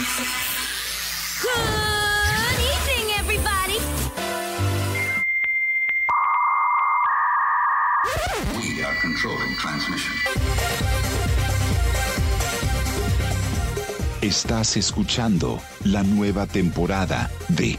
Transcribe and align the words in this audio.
Good 0.00 0.06
evening, 2.72 3.06
everybody. 3.18 3.78
We 8.56 8.82
are 8.82 8.96
controlling 9.02 9.54
transmission. 9.58 10.14
Estás 14.22 14.78
escuchando 14.78 15.60
la 15.84 16.02
nueva 16.02 16.46
temporada 16.46 17.30
de 17.48 17.78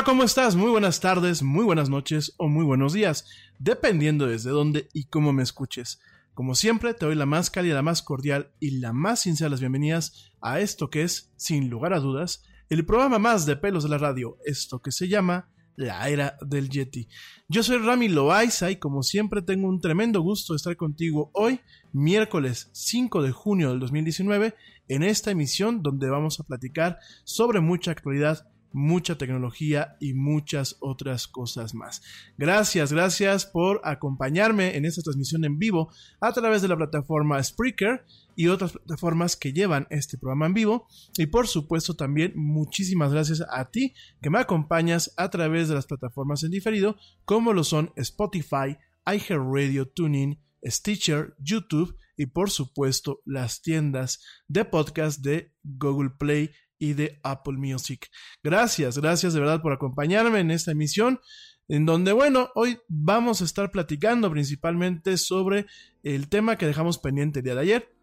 Hola, 0.00 0.06
¿cómo 0.06 0.24
estás? 0.24 0.56
Muy 0.56 0.70
buenas 0.70 1.00
tardes, 1.00 1.42
muy 1.42 1.62
buenas 1.62 1.90
noches 1.90 2.32
o 2.38 2.48
muy 2.48 2.64
buenos 2.64 2.94
días, 2.94 3.26
dependiendo 3.58 4.26
desde 4.26 4.48
dónde 4.48 4.88
y 4.94 5.04
cómo 5.04 5.34
me 5.34 5.42
escuches. 5.42 6.00
Como 6.32 6.54
siempre, 6.54 6.94
te 6.94 7.04
doy 7.04 7.14
la 7.14 7.26
más 7.26 7.50
cálida, 7.50 7.74
la 7.74 7.82
más 7.82 8.00
cordial 8.00 8.50
y 8.60 8.78
la 8.78 8.94
más 8.94 9.20
sincera 9.20 9.50
las 9.50 9.60
bienvenidas 9.60 10.32
a 10.40 10.58
esto 10.60 10.88
que 10.88 11.02
es, 11.02 11.34
sin 11.36 11.68
lugar 11.68 11.92
a 11.92 12.00
dudas, 12.00 12.42
el 12.70 12.86
programa 12.86 13.18
más 13.18 13.44
de 13.44 13.56
pelos 13.56 13.82
de 13.82 13.90
la 13.90 13.98
radio, 13.98 14.38
esto 14.46 14.80
que 14.80 14.90
se 14.90 15.06
llama 15.06 15.50
la 15.76 16.08
era 16.08 16.38
del 16.40 16.70
Yeti. 16.70 17.06
Yo 17.48 17.62
soy 17.62 17.76
Rami 17.76 18.08
Loaiza 18.08 18.70
y 18.70 18.76
como 18.76 19.02
siempre 19.02 19.42
tengo 19.42 19.68
un 19.68 19.82
tremendo 19.82 20.22
gusto 20.22 20.54
de 20.54 20.56
estar 20.56 20.78
contigo 20.78 21.30
hoy, 21.34 21.60
miércoles 21.92 22.70
5 22.72 23.22
de 23.22 23.32
junio 23.32 23.68
del 23.68 23.80
2019, 23.80 24.54
en 24.88 25.02
esta 25.02 25.30
emisión 25.30 25.82
donde 25.82 26.08
vamos 26.08 26.40
a 26.40 26.44
platicar 26.44 26.98
sobre 27.24 27.60
mucha 27.60 27.90
actualidad 27.90 28.46
mucha 28.72 29.16
tecnología 29.16 29.96
y 30.00 30.14
muchas 30.14 30.76
otras 30.80 31.26
cosas 31.26 31.74
más. 31.74 32.02
Gracias, 32.38 32.92
gracias 32.92 33.46
por 33.46 33.80
acompañarme 33.84 34.76
en 34.76 34.84
esta 34.84 35.02
transmisión 35.02 35.44
en 35.44 35.58
vivo 35.58 35.90
a 36.20 36.32
través 36.32 36.62
de 36.62 36.68
la 36.68 36.76
plataforma 36.76 37.42
Spreaker 37.42 38.04
y 38.36 38.48
otras 38.48 38.72
plataformas 38.72 39.36
que 39.36 39.52
llevan 39.52 39.86
este 39.90 40.18
programa 40.18 40.46
en 40.46 40.54
vivo. 40.54 40.86
Y 41.18 41.26
por 41.26 41.46
supuesto 41.46 41.94
también 41.94 42.32
muchísimas 42.36 43.12
gracias 43.12 43.42
a 43.50 43.70
ti 43.70 43.94
que 44.22 44.30
me 44.30 44.38
acompañas 44.38 45.12
a 45.16 45.30
través 45.30 45.68
de 45.68 45.74
las 45.74 45.86
plataformas 45.86 46.42
en 46.42 46.50
diferido 46.50 46.96
como 47.24 47.52
lo 47.52 47.64
son 47.64 47.92
Spotify, 47.96 48.78
iHeartRadio, 49.06 49.88
TuneIn, 49.88 50.40
Stitcher, 50.64 51.34
YouTube 51.38 51.96
y 52.16 52.26
por 52.26 52.50
supuesto 52.50 53.22
las 53.24 53.62
tiendas 53.62 54.22
de 54.46 54.64
podcast 54.64 55.20
de 55.20 55.54
Google 55.62 56.10
Play 56.18 56.50
y 56.80 56.94
de 56.94 57.20
Apple 57.22 57.58
Music. 57.58 58.08
Gracias, 58.42 58.98
gracias 58.98 59.34
de 59.34 59.40
verdad 59.40 59.62
por 59.62 59.72
acompañarme 59.72 60.40
en 60.40 60.50
esta 60.50 60.72
emisión, 60.72 61.20
en 61.68 61.86
donde, 61.86 62.10
bueno, 62.10 62.48
hoy 62.56 62.80
vamos 62.88 63.42
a 63.42 63.44
estar 63.44 63.70
platicando 63.70 64.28
principalmente 64.28 65.16
sobre 65.16 65.66
el 66.02 66.28
tema 66.28 66.56
que 66.56 66.66
dejamos 66.66 66.98
pendiente 66.98 67.38
el 67.38 67.44
día 67.44 67.54
de 67.54 67.60
ayer, 67.60 67.94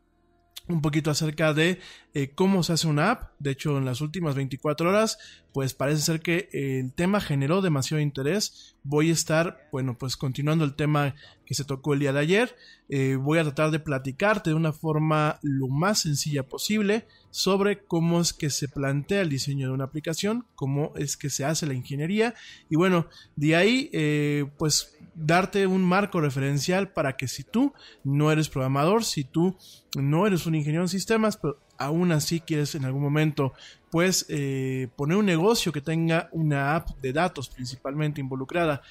un 0.70 0.82
poquito 0.82 1.12
acerca 1.12 1.54
de 1.54 1.80
eh, 2.14 2.34
cómo 2.34 2.64
se 2.64 2.74
hace 2.74 2.88
una 2.88 3.12
app. 3.12 3.32
De 3.40 3.52
hecho, 3.52 3.78
en 3.78 3.86
las 3.86 4.02
últimas 4.02 4.36
24 4.36 4.90
horas, 4.90 5.18
pues 5.54 5.74
parece 5.74 6.02
ser 6.02 6.22
que 6.22 6.50
el 6.52 6.94
tema 6.94 7.22
generó 7.22 7.62
demasiado 7.62 8.02
interés. 8.02 8.76
Voy 8.84 9.10
a 9.10 9.14
estar, 9.14 9.68
bueno, 9.72 9.98
pues 9.98 10.18
continuando 10.18 10.66
el 10.66 10.76
tema 10.76 11.16
que 11.46 11.54
se 11.54 11.64
tocó 11.64 11.94
el 11.94 12.00
día 12.00 12.14
de 12.14 12.20
ayer. 12.20 12.56
Eh, 12.90 13.16
voy 13.16 13.40
a 13.40 13.44
tratar 13.44 13.72
de 13.72 13.80
platicarte 13.80 14.50
de 14.50 14.56
una 14.56 14.74
forma 14.74 15.40
lo 15.42 15.68
más 15.68 16.02
sencilla 16.02 16.44
posible 16.44 17.08
sobre 17.38 17.84
cómo 17.86 18.20
es 18.20 18.34
que 18.34 18.50
se 18.50 18.68
plantea 18.68 19.22
el 19.22 19.30
diseño 19.30 19.68
de 19.68 19.74
una 19.76 19.84
aplicación, 19.84 20.48
cómo 20.56 20.92
es 20.96 21.18
que 21.18 21.30
se 21.30 21.46
hace 21.46 21.68
la 21.68 21.76
ingeniería. 21.76 22.34
Y 22.68 22.78
bueno, 22.78 23.06
de 23.36 23.56
ahí, 23.56 23.92
eh, 23.94 24.50
pues 24.58 24.98
darte 25.14 25.68
un 25.68 25.84
marco 25.84 26.20
referencial 26.20 26.94
para 26.94 27.16
que 27.16 27.28
si 27.28 27.44
tú 27.44 27.74
no 28.04 28.32
eres 28.32 28.50
programador, 28.50 29.06
si 29.06 29.24
tú 29.24 29.56
no 29.96 30.26
eres 30.26 30.48
un 30.48 30.56
ingeniero 30.56 30.86
en 30.86 30.90
sistemas, 30.90 31.38
pero 31.38 31.60
aún 31.78 32.12
así 32.12 32.40
quieres 32.40 32.74
en 32.74 32.86
algún 32.86 33.04
momento 33.04 33.54
pues 33.92 34.26
eh, 34.30 34.88
poner 34.96 35.18
un 35.18 35.28
negocio 35.28 35.72
que 35.72 35.82
tenga 35.82 36.30
una 36.32 36.76
app 36.76 36.90
de 37.04 37.14
datos 37.14 37.50
principalmente 37.50 38.20
involucrada 38.20 38.82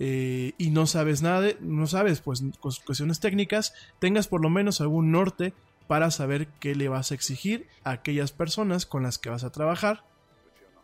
eh, 0.00 0.52
y 0.58 0.70
no 0.70 0.88
sabes 0.88 1.22
nada, 1.22 1.50
no 1.60 1.86
sabes 1.86 2.20
pues 2.20 2.42
cuestiones 2.58 3.20
técnicas, 3.20 3.72
tengas 4.00 4.26
por 4.26 4.42
lo 4.42 4.50
menos 4.50 4.80
algún 4.80 5.12
norte 5.12 5.54
para 5.86 6.10
saber 6.10 6.48
qué 6.60 6.74
le 6.74 6.88
vas 6.88 7.10
a 7.10 7.14
exigir 7.14 7.66
a 7.84 7.90
aquellas 7.90 8.32
personas 8.32 8.86
con 8.86 9.02
las 9.02 9.18
que 9.18 9.30
vas 9.30 9.44
a 9.44 9.50
trabajar 9.50 10.04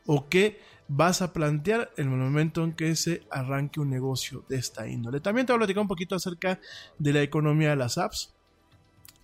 o 0.07 0.29
qué 0.29 0.61
vas 0.89 1.23
a 1.23 1.33
plantear 1.33 1.91
en 1.97 2.13
el 2.13 2.19
momento 2.19 2.65
en 2.65 2.73
que 2.73 2.97
se 2.97 3.23
arranque 3.31 3.79
un 3.79 3.91
negocio 3.91 4.45
de 4.49 4.57
esta 4.57 4.89
índole. 4.89 5.21
También 5.21 5.47
te 5.47 5.53
voy 5.53 5.59
a 5.59 5.61
platicar 5.61 5.83
un 5.83 5.89
poquito 5.89 6.17
acerca 6.17 6.59
de 6.99 7.13
la 7.13 7.23
economía 7.23 7.71
de 7.71 7.77
las 7.77 7.97
apps. 7.97 8.35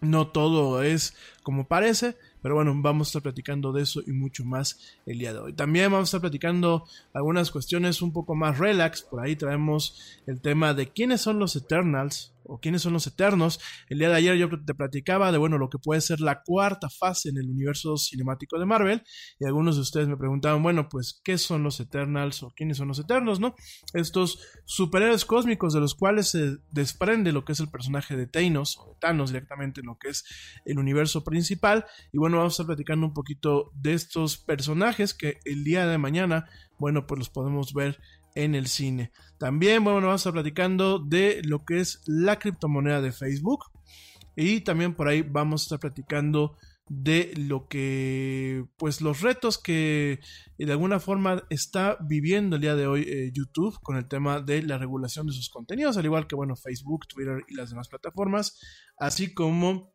No 0.00 0.28
todo 0.28 0.82
es 0.82 1.16
como 1.42 1.66
parece, 1.66 2.16
pero 2.42 2.54
bueno, 2.54 2.72
vamos 2.76 3.08
a 3.08 3.10
estar 3.10 3.22
platicando 3.22 3.72
de 3.72 3.82
eso 3.82 4.00
y 4.06 4.12
mucho 4.12 4.44
más 4.44 4.78
el 5.06 5.18
día 5.18 5.32
de 5.32 5.40
hoy. 5.40 5.52
También 5.54 5.90
vamos 5.90 6.06
a 6.06 6.10
estar 6.10 6.20
platicando 6.20 6.86
algunas 7.12 7.50
cuestiones 7.50 8.00
un 8.02 8.12
poco 8.12 8.36
más 8.36 8.58
relax. 8.58 9.02
Por 9.02 9.20
ahí 9.20 9.34
traemos 9.34 10.20
el 10.26 10.40
tema 10.40 10.74
de 10.74 10.90
quiénes 10.90 11.22
son 11.22 11.40
los 11.40 11.56
Eternals, 11.56 12.32
o 12.48 12.60
quiénes 12.60 12.82
son 12.82 12.92
los 12.92 13.06
Eternos. 13.06 13.60
El 13.88 13.98
día 13.98 14.08
de 14.08 14.14
ayer 14.16 14.36
yo 14.36 14.48
te 14.64 14.74
platicaba 14.74 15.32
de, 15.32 15.38
bueno, 15.38 15.58
lo 15.58 15.70
que 15.70 15.78
puede 15.78 16.00
ser 16.00 16.20
la 16.20 16.42
cuarta 16.42 16.88
fase 16.88 17.28
en 17.28 17.38
el 17.38 17.50
universo 17.50 17.96
cinemático 17.96 18.58
de 18.58 18.66
Marvel, 18.66 19.02
y 19.38 19.44
algunos 19.44 19.76
de 19.76 19.82
ustedes 19.82 20.08
me 20.08 20.16
preguntaban, 20.16 20.62
bueno, 20.62 20.88
pues, 20.88 21.20
¿qué 21.24 21.38
son 21.38 21.62
los 21.62 21.80
Eternals 21.80 22.42
o 22.42 22.50
quiénes 22.50 22.76
son 22.78 22.88
los 22.88 22.98
Eternos, 22.98 23.40
no? 23.40 23.54
Estos 23.92 24.40
superhéroes 24.64 25.24
cósmicos 25.24 25.72
de 25.74 25.80
los 25.80 25.94
cuales 25.94 26.28
se 26.28 26.56
desprende 26.70 27.32
lo 27.32 27.44
que 27.44 27.52
es 27.52 27.60
el 27.60 27.68
personaje 27.68 28.16
de 28.16 28.26
Thanos, 28.26 28.78
o 28.78 28.96
Thanos 29.00 29.30
directamente 29.30 29.80
en 29.80 29.86
lo 29.86 29.98
que 29.98 30.08
es 30.08 30.24
el 30.64 30.78
universo 30.78 31.24
principal, 31.24 31.84
y 32.12 32.18
bueno, 32.18 32.38
vamos 32.38 32.52
a 32.52 32.54
estar 32.54 32.66
platicando 32.66 33.06
un 33.06 33.14
poquito 33.14 33.72
de 33.74 33.94
estos 33.94 34.36
personajes 34.36 35.14
que 35.14 35.38
el 35.44 35.64
día 35.64 35.86
de 35.86 35.98
mañana, 35.98 36.48
bueno, 36.78 37.06
pues 37.06 37.18
los 37.18 37.30
podemos 37.30 37.72
ver 37.72 37.98
en 38.36 38.54
el 38.54 38.68
cine. 38.68 39.10
También, 39.38 39.82
bueno, 39.82 40.06
vamos 40.06 40.12
a 40.12 40.22
estar 40.22 40.32
platicando 40.32 41.00
de 41.00 41.42
lo 41.44 41.64
que 41.64 41.80
es 41.80 42.02
la 42.06 42.38
criptomoneda 42.38 43.00
de 43.00 43.12
Facebook. 43.12 43.64
Y 44.36 44.60
también 44.60 44.94
por 44.94 45.08
ahí 45.08 45.22
vamos 45.22 45.62
a 45.62 45.64
estar 45.64 45.80
platicando 45.80 46.56
de 46.88 47.32
lo 47.36 47.66
que, 47.66 48.64
pues 48.76 49.00
los 49.00 49.20
retos 49.20 49.58
que 49.58 50.20
de 50.56 50.70
alguna 50.70 51.00
forma 51.00 51.42
está 51.50 51.96
viviendo 52.00 52.56
el 52.56 52.62
día 52.62 52.76
de 52.76 52.86
hoy 52.86 53.02
eh, 53.08 53.32
YouTube 53.32 53.78
con 53.82 53.96
el 53.96 54.06
tema 54.06 54.40
de 54.40 54.62
la 54.62 54.78
regulación 54.78 55.26
de 55.26 55.32
sus 55.32 55.48
contenidos, 55.48 55.96
al 55.96 56.04
igual 56.04 56.28
que, 56.28 56.36
bueno, 56.36 56.54
Facebook, 56.54 57.08
Twitter 57.08 57.44
y 57.48 57.54
las 57.54 57.70
demás 57.70 57.88
plataformas, 57.88 58.60
así 58.98 59.34
como, 59.34 59.92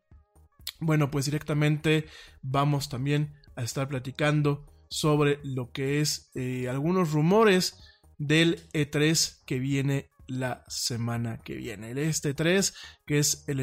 bueno, 0.81 1.09
pues 1.09 1.25
directamente 1.25 2.07
vamos 2.41 2.89
también 2.89 3.35
a 3.55 3.63
estar 3.63 3.87
platicando 3.87 4.65
sobre 4.89 5.39
lo 5.43 5.71
que 5.71 6.01
es 6.01 6.29
eh, 6.35 6.67
algunos 6.67 7.13
rumores 7.13 7.77
del 8.21 8.61
E3 8.71 9.43
que 9.45 9.57
viene 9.57 10.11
la 10.27 10.63
semana 10.67 11.39
que 11.43 11.55
viene. 11.55 11.91
El 11.91 11.97
este 11.97 12.33
3 12.33 12.73
que 13.05 13.17
es 13.17 13.43
el, 13.47 13.59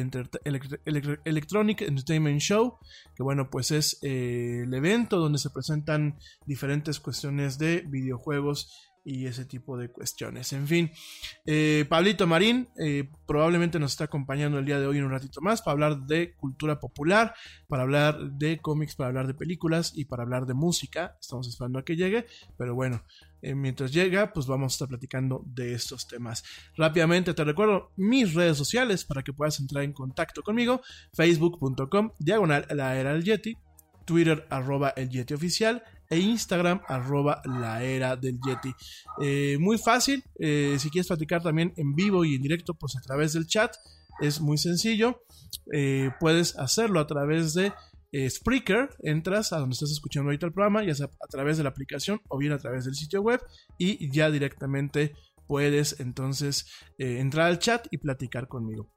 Electronic 1.25 1.81
Entertainment 1.81 2.41
Show, 2.41 2.77
que 3.15 3.23
bueno, 3.23 3.49
pues 3.49 3.71
es 3.71 3.97
eh, 4.03 4.63
el 4.65 4.73
evento 4.73 5.17
donde 5.17 5.39
se 5.39 5.49
presentan 5.49 6.19
diferentes 6.45 6.99
cuestiones 6.99 7.57
de 7.57 7.83
videojuegos 7.87 8.89
y 9.03 9.25
ese 9.25 9.45
tipo 9.45 9.77
de 9.77 9.89
cuestiones. 9.89 10.53
En 10.53 10.67
fin, 10.67 10.91
eh, 11.45 11.85
Pablito 11.89 12.27
Marín 12.27 12.69
eh, 12.77 13.09
probablemente 13.25 13.79
nos 13.79 13.93
está 13.93 14.03
acompañando 14.03 14.59
el 14.59 14.65
día 14.65 14.79
de 14.79 14.85
hoy 14.85 14.97
en 14.97 15.05
un 15.05 15.11
ratito 15.11 15.41
más 15.41 15.61
para 15.61 15.73
hablar 15.73 16.05
de 16.05 16.35
cultura 16.35 16.79
popular, 16.79 17.33
para 17.67 17.83
hablar 17.83 18.19
de 18.33 18.59
cómics, 18.59 18.95
para 18.95 19.07
hablar 19.07 19.25
de 19.25 19.33
películas 19.33 19.93
y 19.95 20.05
para 20.05 20.23
hablar 20.23 20.45
de 20.45 20.53
música. 20.53 21.17
Estamos 21.19 21.47
esperando 21.47 21.79
a 21.79 21.85
que 21.85 21.95
llegue, 21.95 22.27
pero 22.57 22.75
bueno, 22.75 23.03
eh, 23.41 23.55
mientras 23.55 23.91
llega, 23.91 24.33
pues 24.33 24.47
vamos 24.47 24.73
a 24.73 24.75
estar 24.75 24.87
platicando 24.87 25.43
de 25.45 25.73
estos 25.73 26.07
temas. 26.07 26.43
Rápidamente 26.75 27.33
te 27.33 27.43
recuerdo 27.43 27.91
mis 27.95 28.33
redes 28.33 28.57
sociales 28.57 29.05
para 29.05 29.23
que 29.23 29.33
puedas 29.33 29.59
entrar 29.59 29.83
en 29.83 29.93
contacto 29.93 30.41
conmigo, 30.41 30.81
facebook.com, 31.13 32.11
diagonal 32.19 32.65
la 32.71 32.97
era 32.97 33.13
del 33.13 33.23
Yeti, 33.23 33.57
Twitter 34.05 34.45
arroba 34.49 34.89
el 34.89 35.09
Yeti 35.09 35.33
oficial, 35.33 35.83
e 36.09 36.17
Instagram 36.17 36.81
arroba 36.87 37.41
la 37.45 37.83
era 37.83 38.15
del 38.15 38.39
Yeti. 38.39 38.73
Eh, 39.21 39.57
muy 39.59 39.77
fácil, 39.77 40.23
eh, 40.39 40.77
si 40.79 40.89
quieres 40.89 41.07
platicar 41.07 41.43
también 41.43 41.73
en 41.77 41.93
vivo 41.93 42.25
y 42.25 42.35
en 42.35 42.41
directo, 42.41 42.73
pues 42.73 42.95
a 42.95 43.01
través 43.01 43.33
del 43.33 43.45
chat, 43.45 43.75
es 44.19 44.41
muy 44.41 44.57
sencillo. 44.57 45.23
Puedes 46.19 46.57
hacerlo 46.57 46.99
a 46.99 47.07
través 47.07 47.53
de 47.53 47.71
Spreaker, 48.13 48.89
entras 49.03 49.53
a 49.53 49.59
donde 49.59 49.73
estás 49.73 49.91
escuchando 49.91 50.29
ahorita 50.29 50.45
el 50.45 50.53
programa, 50.53 50.83
ya 50.83 50.95
sea 50.95 51.07
a 51.07 51.27
través 51.27 51.57
de 51.57 51.63
la 51.63 51.69
aplicación 51.69 52.21
o 52.27 52.37
bien 52.37 52.53
a 52.53 52.57
través 52.57 52.85
del 52.85 52.95
sitio 52.95 53.21
web 53.21 53.41
y 53.77 54.11
ya 54.11 54.31
directamente 54.31 55.13
puedes 55.47 55.99
entonces 55.99 56.67
entrar 56.97 57.47
al 57.47 57.59
chat 57.59 57.87
y 57.91 57.97
platicar 57.97 58.47
conmigo. 58.47 58.91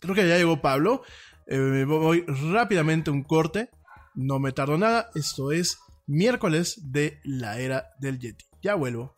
Creo 0.00 0.14
que 0.14 0.28
ya 0.28 0.36
llegó 0.36 0.60
Pablo. 0.60 1.02
voy 1.46 2.24
rápidamente 2.52 3.10
un 3.10 3.22
corte. 3.22 3.70
No 4.14 4.38
me 4.38 4.52
tardo 4.52 4.78
nada. 4.78 5.10
Esto 5.14 5.52
es 5.52 5.78
miércoles 6.06 6.80
de 6.92 7.20
la 7.24 7.60
era 7.60 7.90
del 7.98 8.18
Yeti. 8.18 8.44
Ya 8.62 8.74
vuelvo. 8.74 9.17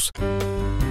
We 0.01 0.90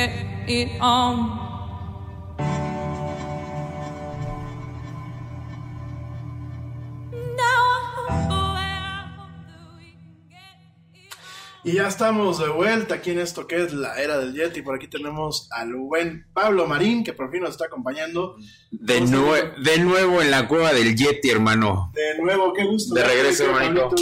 Get 0.00 0.48
it 0.48 0.80
on. 0.80 1.50
Y 11.62 11.74
ya 11.74 11.88
estamos 11.88 12.38
de 12.38 12.48
vuelta 12.48 12.94
aquí 12.94 13.10
en 13.10 13.18
esto 13.18 13.46
que 13.46 13.62
es 13.62 13.74
la 13.74 14.00
era 14.00 14.16
del 14.16 14.32
Yeti. 14.32 14.62
Por 14.62 14.76
aquí 14.76 14.88
tenemos 14.88 15.46
al 15.52 15.74
buen 15.74 16.26
Pablo 16.32 16.66
Marín, 16.66 17.04
que 17.04 17.12
por 17.12 17.30
fin 17.30 17.42
nos 17.42 17.50
está 17.50 17.66
acompañando. 17.66 18.36
De, 18.70 19.02
nue 19.02 19.52
de 19.62 19.78
nuevo 19.78 20.22
en 20.22 20.30
la 20.30 20.48
cueva 20.48 20.72
del 20.72 20.96
Yeti, 20.96 21.28
hermano. 21.28 21.92
De 21.92 22.18
nuevo, 22.18 22.54
qué 22.54 22.64
gusto. 22.64 22.94
De 22.94 23.04
regreso, 23.04 23.44
hermanito. 23.44 23.94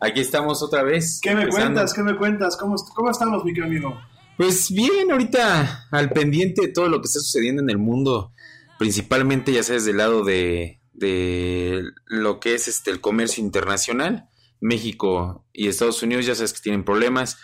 Aquí 0.00 0.20
estamos 0.20 0.60
otra 0.64 0.82
vez. 0.82 1.20
¿Qué 1.22 1.32
me 1.32 1.48
cuentas? 1.48 1.94
¿Qué 1.94 2.02
me 2.02 2.16
cuentas? 2.16 2.56
¿Cómo, 2.56 2.74
cómo 2.94 3.10
estamos, 3.12 3.44
mi 3.44 3.54
querido 3.54 3.66
amigo? 3.66 3.96
Pues 4.36 4.70
bien, 4.70 5.10
ahorita 5.10 5.88
al 5.90 6.10
pendiente 6.10 6.62
de 6.62 6.72
todo 6.72 6.88
lo 6.88 7.00
que 7.00 7.06
está 7.06 7.20
sucediendo 7.20 7.62
en 7.62 7.70
el 7.70 7.78
mundo, 7.78 8.32
principalmente 8.78 9.52
ya 9.52 9.62
sabes 9.62 9.84
del 9.84 9.96
lado 9.96 10.24
de, 10.24 10.80
de 10.92 11.82
lo 12.06 12.38
que 12.40 12.54
es 12.54 12.68
este 12.68 12.90
el 12.90 13.00
comercio 13.00 13.42
internacional. 13.42 14.28
México 14.60 15.44
y 15.52 15.68
Estados 15.68 16.02
Unidos 16.02 16.24
ya 16.26 16.34
sabes 16.34 16.54
que 16.54 16.60
tienen 16.60 16.84
problemas 16.84 17.38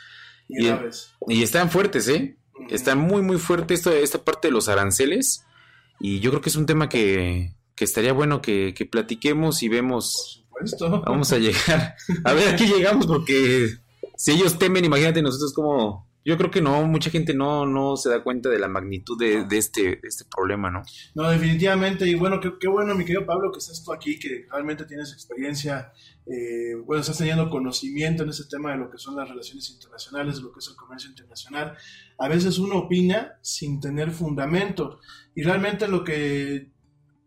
Y 0.49 0.69
y 1.29 1.43
están 1.43 1.71
fuertes, 1.71 2.09
¿eh? 2.09 2.39
Están 2.69 2.99
muy, 2.99 3.23
muy 3.23 3.39
fuertes 3.39 3.81
esta, 3.81 3.95
esta 3.95 4.25
parte 4.25 4.49
de 4.49 4.53
los 4.53 4.69
aranceles. 4.69 5.45
Y 6.01 6.21
yo 6.21 6.31
creo 6.31 6.43
que 6.43 6.49
es 6.49 6.57
un 6.57 6.67
tema 6.67 6.89
que, 6.89 7.55
que 7.75 7.85
estaría 7.85 8.13
bueno 8.13 8.43
que, 8.43 8.75
que 8.75 8.87
platiquemos 8.87 9.63
y 9.63 9.69
vemos. 9.69 10.45
Puesto. 10.51 11.03
Vamos 11.03 11.33
a 11.33 11.39
llegar. 11.39 11.97
A 12.25 12.33
ver, 12.33 12.49
aquí 12.49 12.67
llegamos 12.67 13.07
porque 13.07 13.69
si 14.17 14.33
ellos 14.33 14.59
temen, 14.59 14.85
imagínate 14.85 15.23
nosotros 15.23 15.53
como... 15.55 16.11
Yo 16.25 16.39
creo 16.39 16.51
que 16.51 16.63
no, 16.63 16.87
mucha 16.87 17.11
gente 17.11 17.35
no, 17.35 17.67
no 17.67 17.97
se 17.97 18.09
da 18.09 18.23
cuenta 18.23 18.49
de 18.49 18.59
la 18.59 18.69
magnitud 18.69 19.19
de, 19.19 19.45
de 19.45 19.59
este, 19.59 19.83
de 19.83 20.09
este 20.09 20.25
problema, 20.25 20.71
¿no? 20.71 20.83
No, 21.15 21.29
definitivamente. 21.29 22.07
Y 22.07 22.15
bueno, 22.15 22.41
qué, 22.41 22.53
qué 22.61 22.69
bueno, 22.69 22.95
mi 22.95 23.05
querido 23.05 23.27
Pablo, 23.27 23.51
que 23.51 23.59
estás 23.59 23.83
tú 23.83 23.93
aquí, 23.93 24.19
que 24.19 24.47
realmente 24.51 24.85
tienes 24.85 25.13
experiencia, 25.13 25.93
eh, 26.27 26.75
bueno, 26.85 27.01
estás 27.01 27.19
teniendo 27.19 27.51
conocimiento 27.51 28.23
en 28.23 28.31
ese 28.31 28.45
tema 28.49 28.71
de 28.71 28.79
lo 28.79 28.91
que 28.91 28.99
son 28.99 29.17
las 29.17 29.29
relaciones 29.29 29.69
internacionales, 29.71 30.41
lo 30.41 30.53
que 30.53 30.61
es 30.61 30.69
el 30.69 30.77
comercio 30.77 31.11
internacional. 31.11 31.77
A 32.19 32.29
veces 32.29 32.59
uno 32.59 32.79
opina 32.79 33.39
sin 33.41 33.81
tener 33.81 34.13
fundamento. 34.13 35.01
Y 35.35 35.43
realmente 35.43 35.89
lo 35.89 36.05
que 36.05 36.71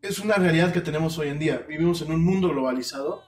es 0.01 0.19
una 0.19 0.35
realidad 0.35 0.71
que 0.71 0.81
tenemos 0.81 1.17
hoy 1.17 1.29
en 1.29 1.39
día. 1.39 1.65
Vivimos 1.67 2.01
en 2.01 2.11
un 2.11 2.23
mundo 2.23 2.49
globalizado. 2.49 3.23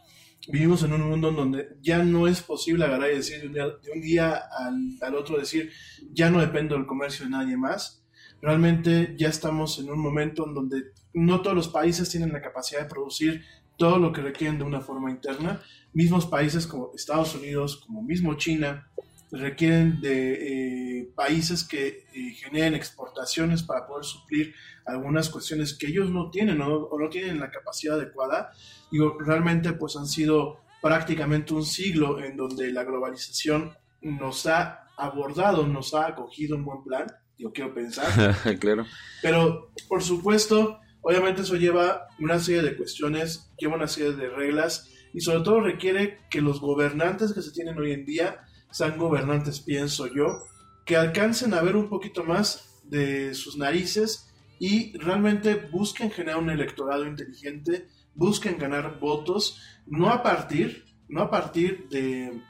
Vivimos 0.48 0.84
en 0.84 0.94
un 0.94 1.02
mundo 1.02 1.30
en 1.30 1.36
donde 1.36 1.78
ya 1.82 2.04
no 2.04 2.28
es 2.28 2.42
posible 2.42 2.86
agarrar 2.86 3.12
y 3.12 3.18
decir 3.18 3.52
de 3.52 3.92
un 3.94 4.02
día, 4.02 4.44
al, 4.58 4.98
al 5.02 5.16
otro, 5.16 5.38
decir, 5.38 5.72
ya 6.12 6.30
no 6.30 6.40
dependo 6.40 6.76
del 6.76 6.86
comercio 6.86 7.26
de 7.26 7.32
nadie 7.32 7.58
más 7.58 8.04
realmente 8.42 9.16
ya 9.18 9.30
estamos 9.30 9.80
en 9.80 9.90
un 9.90 10.00
momento 10.00 10.46
en 10.48 10.54
donde 10.54 10.84
no 11.14 11.42
todos 11.42 11.56
los 11.56 11.70
países 11.70 12.10
tienen 12.10 12.34
la 12.34 12.42
capacidad 12.42 12.82
de 12.82 12.90
producir 12.90 13.44
todo 13.78 13.98
lo 14.00 14.12
que 14.12 14.22
requieren 14.22 14.58
de 14.58 14.64
una 14.64 14.82
forma 14.82 15.12
interna. 15.12 15.62
Mismos 15.94 16.26
países 16.26 16.68
como 16.68 16.92
Estados 16.96 17.36
Unidos, 17.36 17.84
como 17.86 18.02
mismo 18.02 18.36
China, 18.36 18.90
requieren 19.32 20.00
de 20.02 21.00
eh, 21.00 21.12
países 21.16 21.64
que 21.64 22.06
eh, 22.14 22.34
generen 22.36 22.76
exportaciones 22.76 23.64
para 23.64 23.86
poder 23.86 24.06
suplir 24.06 24.54
algunas 24.86 25.30
cuestiones 25.30 25.74
que 25.74 25.88
ellos 25.88 26.10
no 26.10 26.30
tienen 26.30 26.62
o, 26.62 26.86
o 26.86 27.00
no 27.00 27.10
tienen 27.10 27.40
la 27.40 27.52
capacidad 27.52 27.96
adecuada. 27.96 28.52
Digo, 28.92 29.18
realmente 29.20 29.74
pues 29.74 29.96
han 29.98 30.08
sido 30.08 30.62
prácticamente 30.82 31.54
un 31.54 31.66
siglo 31.66 32.24
en 32.24 32.38
donde 32.38 32.72
la 32.72 32.84
globalización 32.84 33.74
nos 34.02 34.46
ha 34.46 34.88
abordado, 34.98 35.68
nos 35.68 35.94
ha 35.94 36.08
acogido 36.08 36.56
en 36.56 36.66
buen 36.66 36.84
plan, 36.84 37.08
yo 37.38 37.52
quiero 37.52 37.74
pensar, 37.74 38.36
claro. 38.60 38.86
pero 39.22 39.72
por 39.88 40.02
supuesto, 40.02 40.80
obviamente 41.02 41.42
eso 41.42 41.56
lleva 41.56 42.08
una 42.20 42.40
serie 42.40 42.64
de 42.64 42.76
cuestiones, 42.76 43.52
lleva 43.58 43.76
una 43.76 43.88
serie 43.88 44.14
de 44.14 44.30
reglas 44.30 44.90
y 45.14 45.22
sobre 45.22 45.42
todo 45.44 45.62
requiere 45.62 46.20
que 46.30 46.42
los 46.42 46.60
gobernantes 46.60 47.34
que 47.34 47.42
se 47.42 47.52
tienen 47.52 47.78
hoy 47.78 47.92
en 47.92 48.06
día 48.06 48.47
sean 48.72 48.98
gobernantes, 48.98 49.60
pienso 49.60 50.08
yo, 50.08 50.44
que 50.86 50.96
alcancen 50.96 51.54
a 51.54 51.62
ver 51.62 51.76
un 51.76 51.90
poquito 51.90 52.24
más 52.24 52.82
de 52.84 53.34
sus 53.34 53.58
narices 53.58 54.34
y 54.60 54.98
realmente 54.98 55.56
busquen 55.56 56.10
generar 56.12 56.40
un 56.40 56.50
electorado 56.50 57.06
inteligente, 57.06 57.88
busquen 58.16 58.58
ganar 58.58 59.00
votos, 59.00 59.62
no 59.86 60.10
a 60.10 60.24
partir, 60.24 60.86
no 61.10 61.22
a 61.22 61.30
partir 61.30 61.88
de, 61.90 62.42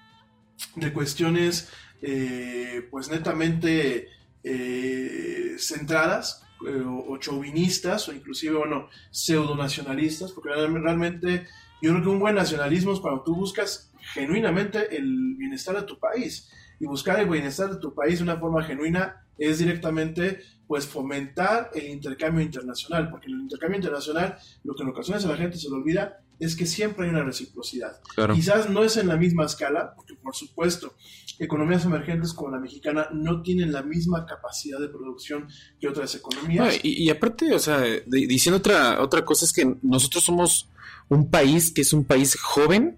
de 0.76 0.94
cuestiones 0.94 1.70
eh, 2.02 2.88
pues 2.92 3.10
netamente 3.10 4.08
eh, 4.44 5.56
centradas 5.58 6.44
eh, 6.68 6.82
o, 6.82 7.12
o 7.14 7.18
chauvinistas 7.18 8.08
o 8.08 8.14
inclusive, 8.14 8.56
bueno, 8.56 8.88
pseudonacionalistas, 9.12 10.32
porque 10.32 10.50
real- 10.50 10.82
realmente 10.82 11.48
yo 11.82 11.92
creo 11.92 12.04
que 12.04 12.10
un 12.10 12.20
buen 12.20 12.36
nacionalismo 12.36 12.94
es 12.94 13.00
cuando 13.00 13.24
tú 13.24 13.36
buscas 13.36 13.87
genuinamente 14.14 14.96
el 14.96 15.36
bienestar 15.38 15.76
de 15.76 15.84
tu 15.84 16.00
país. 16.00 16.50
Y 16.80 16.86
buscar 16.86 17.20
el 17.20 17.28
bienestar 17.30 17.70
de 17.72 17.80
tu 17.80 17.94
país 17.96 18.20
de 18.20 18.24
una 18.24 18.38
forma 18.38 18.64
genuina 18.64 19.26
es 19.38 19.60
directamente 19.60 20.40
pues 20.68 20.86
fomentar 20.86 21.72
el 21.74 21.88
intercambio 21.88 22.44
internacional, 22.44 23.10
porque 23.10 23.28
en 23.28 23.36
el 23.36 23.42
intercambio 23.42 23.78
internacional 23.78 24.38
lo 24.64 24.76
que 24.76 24.84
en 24.84 24.90
ocasiones 24.90 25.26
a 25.26 25.30
la 25.30 25.38
gente 25.38 25.58
se 25.58 25.70
le 25.70 25.76
olvida 25.76 26.20
es 26.40 26.56
que 26.56 26.66
siempre 26.68 27.06
hay 27.06 27.10
una 27.12 27.24
reciprocidad. 27.24 28.00
Claro. 28.14 28.36
Quizás 28.36 28.70
no 28.70 28.84
es 28.84 28.98
en 28.98 29.08
la 29.08 29.16
misma 29.18 29.46
escala, 29.46 29.94
porque 29.96 30.14
por 30.16 30.36
supuesto, 30.36 30.94
economías 31.40 31.86
emergentes 31.86 32.34
como 32.34 32.52
la 32.52 32.60
mexicana 32.60 33.08
no 33.12 33.42
tienen 33.42 33.72
la 33.72 33.82
misma 33.82 34.26
capacidad 34.26 34.80
de 34.80 34.90
producción 34.90 35.48
que 35.80 35.88
otras 35.88 36.14
No, 36.14 36.20
economías. 36.20 36.80
y, 36.84 37.04
y 37.06 37.10
aparte, 37.10 37.54
o 37.56 37.60
sea, 37.60 37.80
de- 37.80 38.04
diciendo 38.06 38.58
otra, 38.58 39.02
otra 39.02 39.26
cosa 39.26 39.46
es 39.46 39.54
que 39.54 39.78
nosotros 39.82 40.24
somos 40.24 40.70
un 41.10 41.30
país 41.30 41.72
que 41.72 41.82
es 41.82 41.94
un 41.94 42.04
país 42.06 42.38
joven 42.40 42.98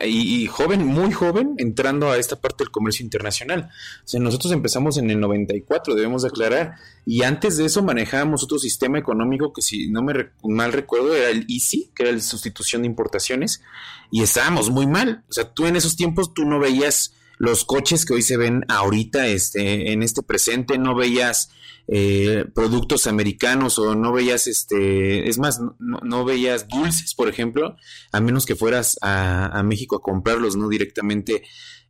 y, 0.00 0.42
y 0.42 0.46
joven, 0.46 0.86
muy 0.86 1.12
joven, 1.12 1.54
entrando 1.58 2.10
a 2.10 2.16
esta 2.16 2.40
parte 2.40 2.64
del 2.64 2.70
comercio 2.72 3.04
internacional. 3.04 3.70
O 4.04 4.08
sea, 4.08 4.18
nosotros 4.20 4.52
empezamos 4.52 4.96
en 4.98 5.10
el 5.10 5.20
94, 5.20 5.94
debemos 5.94 6.22
de 6.22 6.28
aclarar, 6.28 6.74
y 7.06 7.22
antes 7.22 7.56
de 7.58 7.66
eso 7.66 7.82
manejábamos 7.82 8.42
otro 8.42 8.58
sistema 8.58 8.98
económico 8.98 9.52
que 9.52 9.62
si 9.62 9.88
no 9.90 10.02
me 10.02 10.14
re- 10.14 10.32
mal 10.42 10.72
recuerdo 10.72 11.14
era 11.14 11.28
el 11.30 11.46
EASY, 11.48 11.90
que 11.94 12.04
era 12.04 12.12
la 12.12 12.20
sustitución 12.20 12.82
de 12.82 12.88
importaciones, 12.88 13.62
y 14.10 14.22
estábamos 14.22 14.70
muy 14.70 14.86
mal. 14.86 15.22
O 15.28 15.32
sea, 15.32 15.52
tú 15.52 15.66
en 15.66 15.76
esos 15.76 15.94
tiempos 15.96 16.32
tú 16.34 16.44
no 16.44 16.58
veías 16.58 17.14
los 17.38 17.64
coches 17.64 18.04
que 18.04 18.14
hoy 18.14 18.22
se 18.22 18.36
ven 18.36 18.64
ahorita 18.68 19.26
este, 19.26 19.92
en 19.92 20.02
este 20.02 20.22
presente, 20.22 20.78
no 20.78 20.94
veías 20.94 21.50
eh, 21.88 22.44
productos 22.54 23.06
americanos 23.06 23.78
o 23.78 23.94
no 23.94 24.12
veías, 24.12 24.46
este, 24.46 25.28
es 25.28 25.38
más, 25.38 25.60
no, 25.78 26.24
veías 26.24 26.68
dulces, 26.68 27.14
por 27.14 27.28
ejemplo, 27.28 27.76
a 28.12 28.20
menos 28.20 28.46
que 28.46 28.56
fueras 28.56 28.98
a, 29.02 29.46
a 29.46 29.62
México 29.62 29.96
a 29.96 30.02
comprarlos, 30.02 30.56
no 30.56 30.68
directamente 30.68 31.42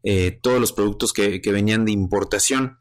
eh, 0.02 0.38
todos 0.42 0.60
los 0.60 0.72
productos 0.72 1.12
que, 1.12 1.40
que 1.40 1.52
venían 1.52 1.84
de 1.84 1.92
importación. 1.92 2.78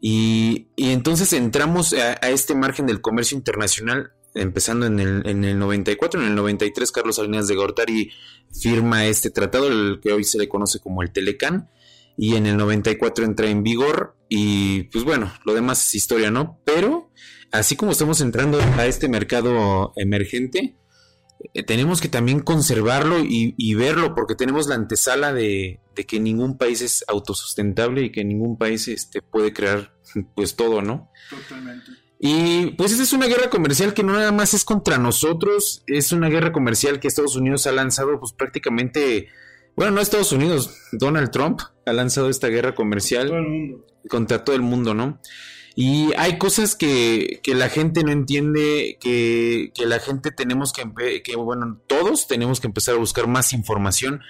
Y, 0.00 0.68
y 0.76 0.90
entonces 0.90 1.32
entramos 1.32 1.92
a, 1.92 2.18
a 2.20 2.30
este 2.30 2.54
margen 2.54 2.86
del 2.86 3.00
comercio 3.00 3.36
internacional 3.36 4.12
empezando 4.36 4.86
en 4.86 5.00
el, 5.00 5.26
en 5.26 5.44
el 5.44 5.58
94, 5.58 6.20
en 6.20 6.28
el 6.28 6.34
93 6.34 6.92
Carlos 6.92 7.16
Salinas 7.16 7.48
de 7.48 7.54
Gortari 7.54 8.10
firma 8.52 9.06
este 9.06 9.30
tratado, 9.30 9.68
el 9.68 9.98
que 10.02 10.12
hoy 10.12 10.24
se 10.24 10.38
le 10.38 10.48
conoce 10.48 10.78
como 10.78 11.02
el 11.02 11.10
Telecán, 11.10 11.70
y 12.16 12.36
en 12.36 12.46
el 12.46 12.56
94 12.56 13.24
entra 13.24 13.48
en 13.48 13.62
vigor 13.62 14.16
y 14.28 14.84
pues 14.84 15.04
bueno, 15.04 15.32
lo 15.44 15.54
demás 15.54 15.86
es 15.86 15.94
historia, 15.94 16.30
¿no? 16.30 16.60
Pero 16.64 17.10
así 17.52 17.76
como 17.76 17.92
estamos 17.92 18.20
entrando 18.20 18.58
a 18.60 18.86
este 18.86 19.08
mercado 19.08 19.92
emergente, 19.96 20.76
eh, 21.54 21.62
tenemos 21.62 22.00
que 22.00 22.08
también 22.08 22.40
conservarlo 22.40 23.20
y, 23.20 23.54
y 23.56 23.74
verlo 23.74 24.14
porque 24.14 24.34
tenemos 24.34 24.66
la 24.66 24.74
antesala 24.74 25.32
de, 25.32 25.80
de 25.94 26.06
que 26.06 26.20
ningún 26.20 26.58
país 26.58 26.82
es 26.82 27.04
autosustentable 27.08 28.02
y 28.02 28.12
que 28.12 28.24
ningún 28.24 28.56
país 28.56 28.88
este, 28.88 29.22
puede 29.22 29.52
crear 29.52 29.92
pues 30.34 30.56
todo, 30.56 30.82
¿no? 30.82 31.10
Totalmente. 31.30 32.06
Y 32.18 32.70
pues 32.72 32.92
esta 32.92 33.02
es 33.02 33.12
una 33.12 33.26
guerra 33.26 33.50
comercial 33.50 33.92
que 33.92 34.02
no 34.02 34.14
nada 34.14 34.32
más 34.32 34.54
es 34.54 34.64
contra 34.64 34.96
nosotros, 34.96 35.82
es 35.86 36.12
una 36.12 36.28
guerra 36.28 36.52
comercial 36.52 36.98
que 36.98 37.08
Estados 37.08 37.36
Unidos 37.36 37.66
ha 37.66 37.72
lanzado 37.72 38.18
pues 38.18 38.32
prácticamente, 38.32 39.28
bueno, 39.76 39.92
no 39.92 40.00
Estados 40.00 40.32
Unidos, 40.32 40.70
Donald 40.92 41.30
Trump 41.30 41.60
ha 41.84 41.92
lanzado 41.92 42.28
esta 42.30 42.48
guerra 42.48 42.74
comercial 42.74 43.28
Todo 43.28 43.38
el 43.38 43.48
mundo. 43.48 43.86
contra 44.08 44.44
todo 44.44 44.56
el 44.56 44.62
mundo, 44.62 44.94
¿no? 44.94 45.20
Y 45.78 46.14
hay 46.16 46.38
cosas 46.38 46.74
que, 46.74 47.40
que 47.42 47.54
la 47.54 47.68
gente 47.68 48.02
no 48.02 48.10
entiende, 48.10 48.96
que, 48.98 49.72
que 49.74 49.84
la 49.84 49.98
gente 49.98 50.30
tenemos 50.30 50.72
que, 50.72 51.22
que, 51.22 51.36
bueno, 51.36 51.82
todos 51.86 52.26
tenemos 52.26 52.60
que 52.60 52.66
empezar 52.66 52.94
a 52.94 52.98
buscar 52.98 53.26
más 53.26 53.52
información, 53.52 54.22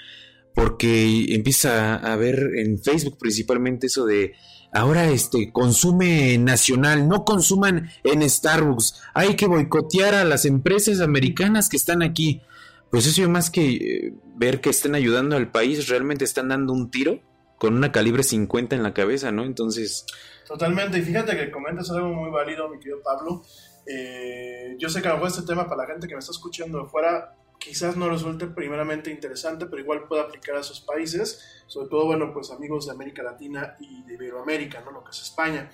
porque 0.56 1.32
empieza 1.34 1.94
a 1.94 2.16
ver 2.16 2.50
en 2.56 2.82
Facebook 2.82 3.16
principalmente 3.18 3.86
eso 3.86 4.04
de, 4.04 4.34
ahora 4.72 5.08
este, 5.10 5.52
consume 5.52 6.36
nacional, 6.38 7.08
no 7.08 7.24
consuman 7.24 7.90
en 8.02 8.28
Starbucks, 8.28 9.00
hay 9.14 9.36
que 9.36 9.46
boicotear 9.46 10.14
a 10.14 10.24
las 10.24 10.46
empresas 10.46 11.00
americanas 11.00 11.68
que 11.68 11.76
están 11.76 12.02
aquí. 12.02 12.42
Pues 12.90 13.06
eso 13.06 13.28
más 13.28 13.50
que 13.50 13.74
eh, 13.74 14.14
ver 14.36 14.60
que 14.60 14.70
estén 14.70 14.94
ayudando 14.94 15.36
al 15.36 15.50
país, 15.50 15.88
realmente 15.88 16.24
están 16.24 16.48
dando 16.48 16.72
un 16.72 16.90
tiro 16.90 17.20
con 17.58 17.74
una 17.74 17.90
calibre 17.90 18.22
50 18.22 18.76
en 18.76 18.82
la 18.82 18.94
cabeza, 18.94 19.32
¿no? 19.32 19.44
Entonces... 19.44 20.06
Totalmente, 20.46 20.98
y 20.98 21.02
fíjate 21.02 21.36
que 21.36 21.50
comentas 21.50 21.90
algo 21.90 22.08
muy 22.08 22.30
válido, 22.30 22.68
mi 22.68 22.78
querido 22.78 23.02
Pablo. 23.02 23.42
Eh, 23.86 24.76
yo 24.78 24.88
sé 24.88 25.00
que 25.00 25.08
a 25.08 25.12
lo 25.12 25.16
mejor 25.16 25.30
este 25.30 25.42
tema 25.42 25.68
para 25.68 25.82
la 25.82 25.88
gente 25.88 26.06
que 26.06 26.14
me 26.14 26.18
está 26.20 26.32
escuchando 26.32 26.82
de 26.82 26.88
fuera 26.88 27.34
quizás 27.58 27.96
no 27.96 28.08
resulte 28.08 28.46
primeramente 28.46 29.10
interesante, 29.10 29.66
pero 29.66 29.82
igual 29.82 30.04
puede 30.06 30.22
aplicar 30.22 30.56
a 30.56 30.62
sus 30.62 30.80
países, 30.80 31.62
sobre 31.66 31.88
todo, 31.88 32.06
bueno, 32.06 32.32
pues 32.32 32.50
amigos 32.50 32.86
de 32.86 32.92
América 32.92 33.22
Latina 33.22 33.76
y 33.80 34.02
de 34.04 34.14
Iberoamérica, 34.14 34.80
¿no? 34.82 34.92
Lo 34.92 35.02
que 35.02 35.10
es 35.10 35.22
España. 35.22 35.70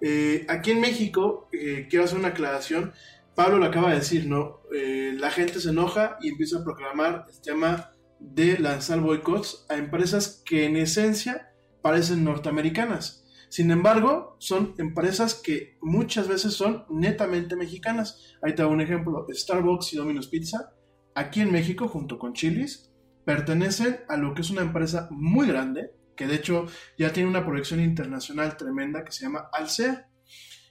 Eh, 0.00 0.46
aquí 0.48 0.72
en 0.72 0.80
México, 0.80 1.48
eh, 1.52 1.86
quiero 1.88 2.04
hacer 2.04 2.18
una 2.18 2.28
aclaración, 2.28 2.92
Pablo 3.34 3.58
lo 3.58 3.66
acaba 3.66 3.90
de 3.90 3.96
decir, 3.96 4.26
¿no? 4.26 4.60
Eh, 4.74 5.14
la 5.16 5.30
gente 5.30 5.60
se 5.60 5.70
enoja 5.70 6.18
y 6.20 6.28
empieza 6.28 6.58
a 6.58 6.64
proclamar 6.64 7.26
el 7.28 7.40
tema 7.40 7.92
de 8.18 8.58
lanzar 8.58 9.00
boicots 9.00 9.66
a 9.68 9.76
empresas 9.76 10.42
que 10.44 10.66
en 10.66 10.76
esencia 10.76 11.52
parecen 11.82 12.24
norteamericanas. 12.24 13.24
Sin 13.48 13.72
embargo, 13.72 14.36
son 14.38 14.74
empresas 14.78 15.34
que 15.34 15.76
muchas 15.80 16.28
veces 16.28 16.54
son 16.54 16.84
netamente 16.88 17.56
mexicanas. 17.56 18.36
Ahí 18.42 18.54
te 18.54 18.64
un 18.64 18.80
ejemplo, 18.80 19.26
Starbucks 19.28 19.92
y 19.92 19.96
Domino's 19.96 20.28
Pizza, 20.28 20.72
aquí 21.16 21.40
en 21.40 21.50
México, 21.50 21.88
junto 21.88 22.18
con 22.18 22.32
Chili's, 22.32 22.92
pertenecen 23.24 24.00
a 24.08 24.16
lo 24.16 24.34
que 24.34 24.42
es 24.42 24.50
una 24.50 24.62
empresa 24.62 25.08
muy 25.10 25.48
grande, 25.48 25.90
que 26.16 26.28
de 26.28 26.36
hecho 26.36 26.66
ya 26.96 27.12
tiene 27.12 27.28
una 27.28 27.44
proyección 27.44 27.80
internacional 27.80 28.56
tremenda 28.56 29.04
que 29.04 29.12
se 29.12 29.24
llama 29.24 29.48
Alsea. 29.52 30.08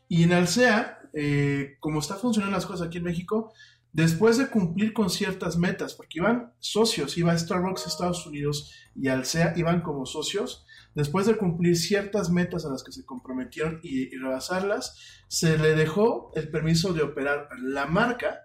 Y 0.07 0.23
en 0.23 0.33
Alsea, 0.33 0.98
eh, 1.13 1.77
como 1.79 1.99
está 1.99 2.15
funcionando 2.15 2.55
las 2.55 2.65
cosas 2.65 2.87
aquí 2.87 2.97
en 2.97 3.05
México, 3.05 3.53
después 3.91 4.37
de 4.37 4.47
cumplir 4.49 4.93
con 4.93 5.09
ciertas 5.09 5.57
metas, 5.57 5.93
porque 5.95 6.19
iban 6.19 6.53
socios, 6.59 7.17
iba 7.17 7.37
Starbucks 7.37 7.87
Estados 7.87 8.25
Unidos 8.25 8.71
y 8.95 9.07
Alsea 9.07 9.53
iban 9.55 9.81
como 9.81 10.05
socios, 10.05 10.65
después 10.95 11.25
de 11.25 11.37
cumplir 11.37 11.77
ciertas 11.77 12.29
metas 12.29 12.65
a 12.65 12.69
las 12.69 12.83
que 12.83 12.91
se 12.91 13.05
comprometieron 13.05 13.79
y, 13.83 14.13
y 14.13 14.17
rebasarlas, 14.17 14.97
se 15.27 15.57
le 15.57 15.75
dejó 15.75 16.31
el 16.35 16.49
permiso 16.49 16.93
de 16.93 17.03
operar 17.03 17.49
la 17.59 17.85
marca 17.85 18.43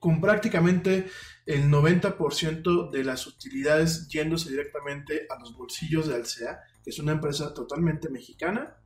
con 0.00 0.20
prácticamente 0.20 1.10
el 1.46 1.68
90% 1.68 2.90
de 2.90 3.04
las 3.04 3.26
utilidades 3.26 4.08
yéndose 4.08 4.50
directamente 4.50 5.26
a 5.28 5.38
los 5.38 5.56
bolsillos 5.56 6.08
de 6.08 6.14
Alsea, 6.14 6.60
que 6.82 6.90
es 6.90 6.98
una 6.98 7.12
empresa 7.12 7.52
totalmente 7.52 8.08
mexicana. 8.08 8.76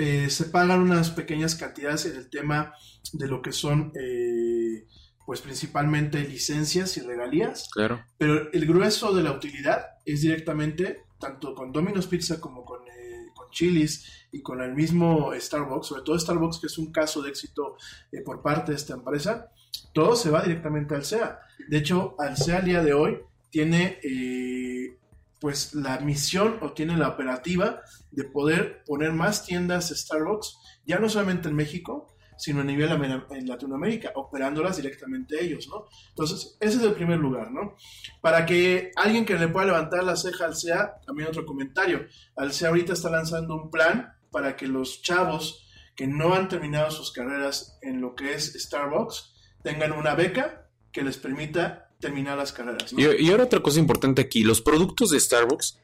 Eh, 0.00 0.30
se 0.30 0.46
pagan 0.46 0.80
unas 0.80 1.10
pequeñas 1.10 1.54
cantidades 1.54 2.06
en 2.06 2.16
el 2.16 2.30
tema 2.30 2.72
de 3.12 3.28
lo 3.28 3.42
que 3.42 3.52
son, 3.52 3.92
eh, 3.94 4.86
pues 5.26 5.42
principalmente 5.42 6.26
licencias 6.26 6.96
y 6.96 7.02
regalías. 7.02 7.68
Claro. 7.70 8.02
Pero 8.16 8.50
el 8.50 8.66
grueso 8.66 9.12
de 9.12 9.22
la 9.22 9.32
utilidad 9.32 9.98
es 10.06 10.22
directamente, 10.22 11.02
tanto 11.18 11.54
con 11.54 11.70
Domino's 11.70 12.06
Pizza 12.06 12.40
como 12.40 12.64
con, 12.64 12.80
eh, 12.88 13.26
con 13.34 13.50
Chili's 13.50 14.26
y 14.32 14.40
con 14.40 14.62
el 14.62 14.74
mismo 14.74 15.32
Starbucks, 15.38 15.88
sobre 15.88 16.02
todo 16.02 16.18
Starbucks, 16.18 16.60
que 16.60 16.68
es 16.68 16.78
un 16.78 16.90
caso 16.92 17.20
de 17.20 17.28
éxito 17.28 17.76
eh, 18.10 18.22
por 18.22 18.40
parte 18.40 18.72
de 18.72 18.78
esta 18.78 18.94
empresa, 18.94 19.50
todo 19.92 20.16
se 20.16 20.30
va 20.30 20.42
directamente 20.42 20.94
al 20.94 21.04
SEA. 21.04 21.40
De 21.68 21.76
hecho, 21.76 22.14
al 22.18 22.38
SEA 22.38 22.56
al 22.56 22.64
día 22.64 22.82
de 22.82 22.94
hoy 22.94 23.18
tiene 23.50 23.98
eh, 24.02 24.96
pues 25.40 25.74
la 25.74 25.98
misión 26.00 26.58
o 26.60 26.72
tiene 26.72 26.96
la 26.96 27.08
operativa 27.08 27.80
de 28.10 28.24
poder 28.24 28.82
poner 28.84 29.12
más 29.12 29.44
tiendas 29.44 29.88
Starbucks, 29.88 30.56
ya 30.84 30.98
no 30.98 31.08
solamente 31.08 31.48
en 31.48 31.56
México, 31.56 32.14
sino 32.36 32.62
a 32.62 32.64
nivel 32.64 32.90
en 33.30 33.46
Latinoamérica, 33.46 34.12
operándolas 34.14 34.76
directamente 34.76 35.44
ellos, 35.44 35.68
¿no? 35.68 35.84
Entonces, 36.08 36.56
ese 36.58 36.78
es 36.78 36.82
el 36.82 36.94
primer 36.94 37.18
lugar, 37.18 37.50
¿no? 37.50 37.76
Para 38.22 38.46
que 38.46 38.92
alguien 38.96 39.26
que 39.26 39.34
le 39.34 39.48
pueda 39.48 39.66
levantar 39.66 40.04
la 40.04 40.16
ceja 40.16 40.46
al 40.46 40.56
SEA, 40.56 40.94
también 41.06 41.28
otro 41.28 41.44
comentario, 41.44 42.06
al 42.36 42.52
SEA 42.52 42.68
ahorita 42.70 42.94
está 42.94 43.10
lanzando 43.10 43.54
un 43.54 43.70
plan 43.70 44.14
para 44.30 44.56
que 44.56 44.66
los 44.66 45.02
chavos 45.02 45.66
que 45.94 46.06
no 46.06 46.34
han 46.34 46.48
terminado 46.48 46.90
sus 46.90 47.12
carreras 47.12 47.78
en 47.82 48.00
lo 48.00 48.14
que 48.14 48.32
es 48.32 48.54
Starbucks 48.54 49.34
tengan 49.62 49.92
una 49.92 50.14
beca 50.14 50.70
que 50.92 51.02
les 51.02 51.18
permita 51.18 51.89
terminar 52.00 52.36
las 52.36 52.52
carreras. 52.52 52.92
Y, 52.96 53.30
ahora 53.30 53.44
otra 53.44 53.60
cosa 53.60 53.78
importante 53.78 54.22
aquí, 54.22 54.42
los 54.42 54.60
productos 54.60 55.10
de 55.10 55.20
Starbucks 55.20 55.78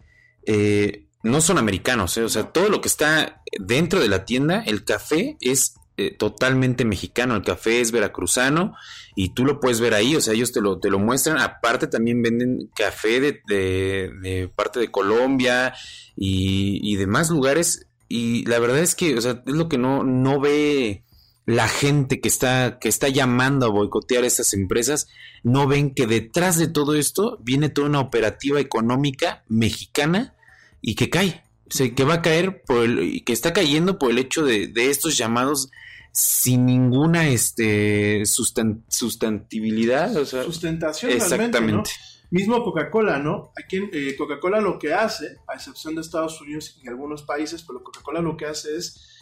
eh, 0.46 1.06
no 1.22 1.40
son 1.40 1.58
americanos, 1.58 2.16
¿eh? 2.16 2.22
o 2.22 2.28
sea, 2.28 2.52
todo 2.52 2.68
lo 2.68 2.80
que 2.80 2.88
está 2.88 3.42
dentro 3.58 4.00
de 4.00 4.08
la 4.08 4.24
tienda, 4.24 4.62
el 4.66 4.84
café 4.84 5.36
es 5.40 5.74
eh, 5.96 6.14
totalmente 6.16 6.84
mexicano, 6.84 7.36
el 7.36 7.42
café 7.42 7.80
es 7.80 7.90
veracruzano 7.90 8.74
y 9.14 9.30
tú 9.30 9.44
lo 9.44 9.60
puedes 9.60 9.80
ver 9.80 9.94
ahí, 9.94 10.14
o 10.14 10.20
sea, 10.20 10.34
ellos 10.34 10.52
te 10.52 10.60
lo, 10.60 10.78
te 10.78 10.90
lo 10.90 10.98
muestran, 10.98 11.38
aparte 11.38 11.86
también 11.86 12.22
venden 12.22 12.70
café 12.74 13.20
de, 13.20 13.40
de, 13.46 14.10
de 14.20 14.48
parte 14.54 14.78
de 14.78 14.90
Colombia 14.90 15.74
y, 16.16 16.80
y 16.82 16.96
demás 16.96 17.30
lugares 17.30 17.86
y 18.08 18.44
la 18.46 18.58
verdad 18.58 18.78
es 18.78 18.94
que, 18.94 19.16
o 19.16 19.20
sea, 19.20 19.42
es 19.44 19.54
lo 19.54 19.68
que 19.68 19.78
no, 19.78 20.04
no 20.04 20.38
ve 20.38 21.02
la 21.46 21.68
gente 21.68 22.20
que 22.20 22.28
está, 22.28 22.78
que 22.80 22.88
está 22.88 23.08
llamando 23.08 23.66
a 23.66 23.70
boicotear 23.70 24.24
a 24.24 24.26
estas 24.26 24.52
empresas, 24.52 25.08
no 25.44 25.68
ven 25.68 25.94
que 25.94 26.06
detrás 26.08 26.58
de 26.58 26.66
todo 26.66 26.94
esto 26.94 27.38
viene 27.40 27.68
toda 27.68 27.86
una 27.86 28.00
operativa 28.00 28.60
económica 28.60 29.44
mexicana 29.48 30.34
y 30.82 30.96
que 30.96 31.08
cae, 31.08 31.44
o 31.68 31.72
sea, 31.72 31.94
que 31.94 32.04
va 32.04 32.14
a 32.14 32.22
caer 32.22 32.62
por 32.62 32.84
el, 32.84 33.24
que 33.24 33.32
está 33.32 33.52
cayendo 33.52 33.98
por 33.98 34.10
el 34.10 34.18
hecho 34.18 34.44
de, 34.44 34.66
de 34.66 34.90
estos 34.90 35.16
llamados 35.16 35.70
sin 36.10 36.66
ninguna 36.66 37.28
este 37.28 38.24
sustan, 38.26 38.84
sustantibilidad, 38.88 40.16
o 40.16 40.24
sea, 40.24 40.42
sustentación 40.42 41.12
exactamente. 41.12 41.90
Mismo 42.30 42.64
Coca-Cola, 42.64 43.18
¿no? 43.18 43.52
Aquí 43.56 43.88
eh, 43.92 44.16
Coca-Cola 44.16 44.60
lo 44.60 44.80
que 44.80 44.92
hace, 44.92 45.36
a 45.46 45.54
excepción 45.54 45.94
de 45.94 46.00
Estados 46.00 46.40
Unidos 46.40 46.80
y 46.82 46.88
algunos 46.88 47.22
países, 47.22 47.62
pero 47.62 47.84
Coca-Cola 47.84 48.20
lo 48.20 48.36
que 48.36 48.46
hace 48.46 48.76
es 48.76 49.15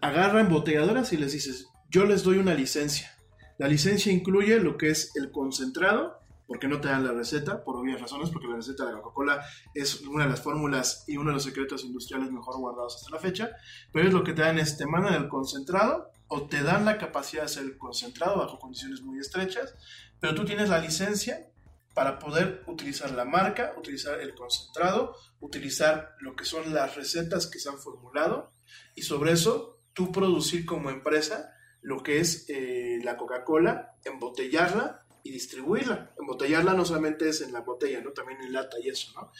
agarra 0.00 0.40
embotelladoras 0.40 1.12
y 1.12 1.16
les 1.16 1.32
dices, 1.32 1.68
yo 1.90 2.04
les 2.04 2.22
doy 2.22 2.38
una 2.38 2.54
licencia. 2.54 3.16
La 3.58 3.68
licencia 3.68 4.12
incluye 4.12 4.58
lo 4.60 4.76
que 4.76 4.90
es 4.90 5.14
el 5.16 5.30
concentrado, 5.30 6.20
porque 6.46 6.66
no 6.66 6.80
te 6.80 6.88
dan 6.88 7.04
la 7.04 7.12
receta, 7.12 7.62
por 7.62 7.76
obvias 7.76 8.00
razones, 8.00 8.30
porque 8.30 8.48
la 8.48 8.56
receta 8.56 8.86
de 8.86 8.92
la 8.92 9.02
Coca-Cola 9.02 9.44
es 9.74 10.00
una 10.02 10.24
de 10.24 10.30
las 10.30 10.40
fórmulas 10.40 11.04
y 11.06 11.16
uno 11.16 11.30
de 11.30 11.34
los 11.34 11.44
secretos 11.44 11.84
industriales 11.84 12.32
mejor 12.32 12.58
guardados 12.58 12.96
hasta 12.96 13.14
la 13.14 13.20
fecha, 13.20 13.50
pero 13.92 14.08
es 14.08 14.12
lo 14.12 14.24
que 14.24 14.32
te 14.32 14.42
dan 14.42 14.58
es, 14.58 14.76
te 14.76 14.86
mandan 14.86 15.14
el 15.14 15.28
concentrado 15.28 16.10
o 16.26 16.48
te 16.48 16.62
dan 16.62 16.84
la 16.84 16.98
capacidad 16.98 17.42
de 17.42 17.46
hacer 17.46 17.64
el 17.64 17.76
concentrado 17.76 18.38
bajo 18.38 18.58
condiciones 18.58 19.02
muy 19.02 19.18
estrechas, 19.18 19.74
pero 20.20 20.34
tú 20.34 20.44
tienes 20.44 20.68
la 20.68 20.78
licencia 20.78 21.49
para 21.94 22.18
poder 22.18 22.62
utilizar 22.66 23.10
la 23.12 23.24
marca, 23.24 23.74
utilizar 23.76 24.20
el 24.20 24.34
concentrado, 24.34 25.16
utilizar 25.40 26.14
lo 26.20 26.36
que 26.36 26.44
son 26.44 26.72
las 26.72 26.96
recetas 26.96 27.46
que 27.46 27.58
se 27.58 27.68
han 27.68 27.78
formulado 27.78 28.52
y 28.94 29.02
sobre 29.02 29.32
eso 29.32 29.80
tú 29.92 30.12
producir 30.12 30.64
como 30.64 30.90
empresa 30.90 31.52
lo 31.82 32.02
que 32.02 32.20
es 32.20 32.46
eh, 32.48 32.98
la 33.02 33.16
Coca-Cola, 33.16 33.96
embotellarla 34.04 35.06
y 35.22 35.32
distribuirla. 35.32 36.12
Embotellarla 36.18 36.74
no 36.74 36.84
solamente 36.84 37.28
es 37.28 37.40
en 37.40 37.52
la 37.52 37.60
botella, 37.60 38.00
¿no? 38.00 38.12
también 38.12 38.40
en 38.42 38.52
lata 38.52 38.76
y 38.82 38.88
eso. 38.88 39.12
¿no? 39.14 39.32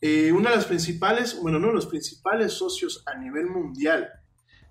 Eh, 0.00 0.32
una 0.32 0.50
de 0.50 0.56
las 0.56 0.66
principales, 0.66 1.40
bueno, 1.40 1.58
no, 1.58 1.72
los 1.72 1.86
principales 1.86 2.52
socios 2.52 3.02
a 3.06 3.16
nivel 3.16 3.46
mundial 3.46 4.10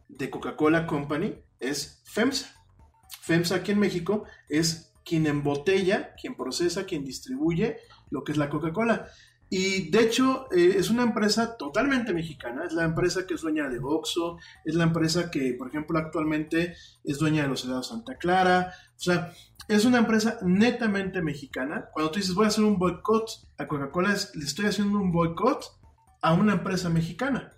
de 0.07 0.29
Coca-Cola 0.29 0.85
Company 0.85 1.41
es 1.59 2.01
FEMSA. 2.05 2.53
FEMSA 3.21 3.55
aquí 3.55 3.71
en 3.71 3.79
México 3.79 4.25
es 4.49 4.90
quien 5.03 5.27
embotella, 5.27 6.13
quien 6.19 6.35
procesa, 6.35 6.85
quien 6.85 7.03
distribuye 7.03 7.77
lo 8.09 8.23
que 8.23 8.31
es 8.31 8.37
la 8.37 8.49
Coca-Cola. 8.49 9.07
Y 9.53 9.89
de 9.89 9.99
hecho 9.99 10.47
eh, 10.53 10.75
es 10.77 10.89
una 10.89 11.03
empresa 11.03 11.57
totalmente 11.57 12.13
mexicana, 12.13 12.63
es 12.65 12.71
la 12.71 12.85
empresa 12.85 13.27
que 13.27 13.33
es 13.33 13.41
dueña 13.41 13.67
de 13.67 13.79
Oxxo, 13.79 14.37
es 14.63 14.75
la 14.75 14.85
empresa 14.85 15.29
que, 15.29 15.53
por 15.59 15.67
ejemplo, 15.67 15.99
actualmente 15.99 16.75
es 17.03 17.19
dueña 17.19 17.43
de 17.43 17.49
los 17.49 17.65
helados 17.65 17.89
Santa 17.89 18.15
Clara, 18.15 18.73
o 18.95 18.99
sea, 18.99 19.33
es 19.67 19.83
una 19.83 19.97
empresa 19.97 20.39
netamente 20.41 21.21
mexicana. 21.21 21.89
Cuando 21.91 22.11
tú 22.11 22.19
dices 22.19 22.33
voy 22.33 22.45
a 22.45 22.47
hacer 22.47 22.63
un 22.63 22.79
boicot 22.79 23.29
a 23.57 23.67
Coca-Cola, 23.67 24.15
le 24.35 24.45
estoy 24.45 24.67
haciendo 24.67 24.97
un 24.99 25.11
boicot 25.11 25.65
a 26.21 26.33
una 26.33 26.53
empresa 26.53 26.89
mexicana. 26.89 27.51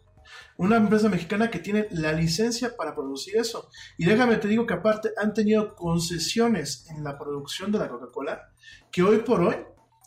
Una 0.57 0.77
empresa 0.77 1.09
mexicana 1.09 1.49
que 1.49 1.59
tiene 1.59 1.87
la 1.91 2.13
licencia 2.13 2.75
para 2.75 2.95
producir 2.95 3.37
eso. 3.37 3.69
Y 3.97 4.05
déjame 4.05 4.37
te 4.37 4.47
digo 4.47 4.65
que 4.65 4.73
aparte 4.73 5.11
han 5.17 5.33
tenido 5.33 5.75
concesiones 5.75 6.87
en 6.89 7.03
la 7.03 7.17
producción 7.17 7.71
de 7.71 7.79
la 7.79 7.89
Coca-Cola, 7.89 8.51
que 8.91 9.03
hoy 9.03 9.19
por 9.19 9.41
hoy 9.41 9.55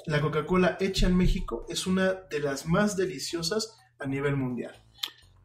la 0.07 0.21
Coca-Cola 0.21 0.77
hecha 0.81 1.07
en 1.07 1.17
México 1.17 1.67
es 1.69 1.87
una 1.87 2.13
de 2.13 2.41
las 2.41 2.67
más 2.67 2.97
deliciosas 2.97 3.77
a 3.99 4.07
nivel 4.07 4.37
mundial. 4.37 4.83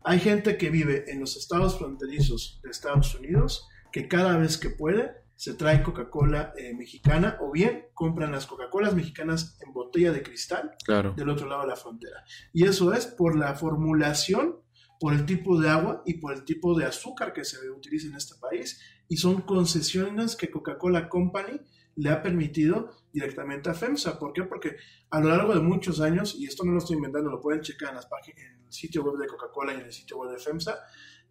Hay 0.04 0.20
gente 0.20 0.58
que 0.58 0.70
vive 0.70 1.12
en 1.12 1.20
los 1.20 1.38
estados 1.38 1.78
fronterizos 1.78 2.60
de 2.64 2.70
Estados 2.70 3.14
Unidos 3.16 3.68
que 3.92 4.08
cada 4.08 4.38
vez 4.38 4.58
que 4.58 4.70
puede 4.70 5.21
se 5.42 5.56
trae 5.56 5.82
Coca-Cola 5.82 6.54
eh, 6.56 6.72
mexicana 6.76 7.40
o 7.42 7.52
bien 7.52 7.88
compran 7.96 8.32
las 8.32 8.46
Coca-Colas 8.46 8.94
mexicanas 8.94 9.58
en 9.62 9.74
botella 9.74 10.12
de 10.12 10.22
cristal 10.22 10.76
claro. 10.86 11.16
del 11.18 11.30
otro 11.30 11.48
lado 11.48 11.64
de 11.64 11.70
la 11.70 11.76
frontera. 11.76 12.24
Y 12.54 12.66
eso 12.66 12.94
es 12.94 13.08
por 13.08 13.36
la 13.36 13.56
formulación, 13.56 14.58
por 15.00 15.14
el 15.14 15.26
tipo 15.26 15.60
de 15.60 15.68
agua 15.68 16.04
y 16.06 16.20
por 16.20 16.36
el 16.36 16.46
tipo 16.46 16.78
de 16.78 16.86
azúcar 16.86 17.34
que 17.34 17.44
se 17.44 17.58
utiliza 17.72 18.06
en 18.06 18.18
este 18.18 18.36
país. 18.40 18.82
Y 19.08 19.18
son 19.18 19.42
concesiones 19.42 20.36
que 20.36 20.52
Coca-Cola 20.52 21.10
Company 21.10 21.60
le 21.96 22.12
ha 22.12 22.22
permitido 22.22 22.92
directamente 23.12 23.72
a 23.72 23.74
FEMSA. 23.74 24.20
¿Por 24.20 24.34
qué? 24.34 24.44
Porque 24.44 24.76
a 25.10 25.20
lo 25.22 25.30
largo 25.30 25.56
de 25.56 25.62
muchos 25.62 26.02
años, 26.02 26.36
y 26.38 26.46
esto 26.46 26.64
no 26.64 26.74
lo 26.74 26.78
estoy 26.78 26.98
inventando, 26.98 27.32
lo 27.32 27.42
pueden 27.42 27.62
checar 27.62 27.90
en, 27.90 27.96
las 27.96 28.06
páginas, 28.06 28.46
en 28.46 28.66
el 28.68 28.72
sitio 28.72 29.04
web 29.04 29.18
de 29.18 29.26
Coca-Cola 29.26 29.74
y 29.74 29.78
en 29.78 29.86
el 29.86 29.92
sitio 29.92 30.20
web 30.20 30.34
de 30.34 30.38
FEMSA, 30.38 30.78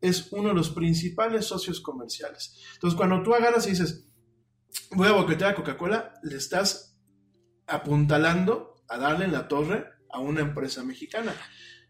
es 0.01 0.33
uno 0.33 0.49
de 0.49 0.55
los 0.55 0.71
principales 0.71 1.47
socios 1.47 1.81
comerciales. 1.81 2.59
Entonces, 2.75 2.97
cuando 2.97 3.23
tú 3.23 3.35
agarras 3.35 3.67
y 3.67 3.71
dices, 3.71 4.07
voy 4.93 5.09
a 5.09 5.13
boquetear 5.13 5.53
a 5.53 5.55
Coca-Cola, 5.55 6.15
le 6.23 6.37
estás 6.37 6.99
apuntalando 7.67 8.77
a 8.89 8.99
darle 8.99 9.27
en 9.27 9.33
la 9.33 9.49
torre 9.49 9.87
a 10.11 10.21
una 10.21 10.41
empresa 10.41 10.83
mexicana. 10.83 11.35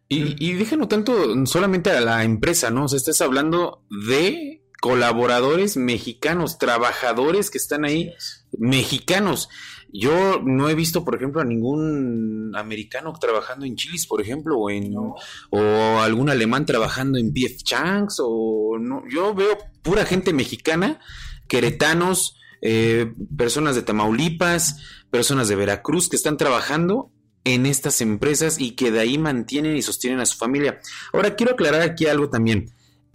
Y, 0.09 0.35
y 0.45 0.55
déjalo 0.55 0.89
tanto 0.89 1.47
solamente 1.47 1.91
a 1.91 2.01
la 2.01 2.25
empresa, 2.25 2.71
¿no? 2.71 2.85
O 2.85 2.89
sea, 2.89 2.97
estás 2.97 3.21
hablando 3.21 3.87
de 4.09 4.65
colaboradores 4.81 5.77
mexicanos, 5.77 6.59
trabajadores 6.59 7.51
que 7.51 7.59
están 7.59 7.85
ahí, 7.85 8.13
mexicanos. 8.59 9.49
Yo 9.93 10.41
no 10.45 10.69
he 10.69 10.75
visto, 10.75 11.05
por 11.05 11.17
ejemplo, 11.17 11.41
a 11.41 11.45
ningún 11.45 12.53
americano 12.57 13.13
trabajando 13.21 13.67
en 13.67 13.77
Chilis, 13.77 14.07
por 14.07 14.21
ejemplo, 14.21 14.59
o, 14.59 14.71
en, 14.71 14.95
o 14.97 16.01
algún 16.01 16.31
alemán 16.31 16.67
trabajando 16.67 17.19
en 17.19 17.33
BF 17.33 17.63
Changs, 17.63 18.17
o 18.21 18.79
no. 18.79 19.03
Yo 19.09 19.35
veo 19.35 19.59
pura 19.83 20.05
gente 20.05 20.33
mexicana, 20.33 21.01
queretanos, 21.49 22.37
eh, 22.63 23.13
personas 23.37 23.75
de 23.75 23.83
Tamaulipas, 23.83 24.77
personas 25.11 25.49
de 25.49 25.57
Veracruz 25.57 26.09
que 26.09 26.17
están 26.17 26.37
trabajando 26.37 27.11
en 27.45 27.67
estas 27.67 28.01
empresas 28.01 28.61
y 28.61 28.73
que 28.73 28.91
de 28.91 29.01
ahí 29.01 29.19
mantienen 29.19 29.77
y 29.77 29.83
sostienen 29.83 30.21
a 30.21 30.27
su 30.27 30.37
familia. 30.37 30.81
Ahora 31.13 31.35
quiero 31.37 31.53
aclarar 31.53 31.83
aquí 31.83 32.07
algo 32.07 32.29
también 32.29 32.71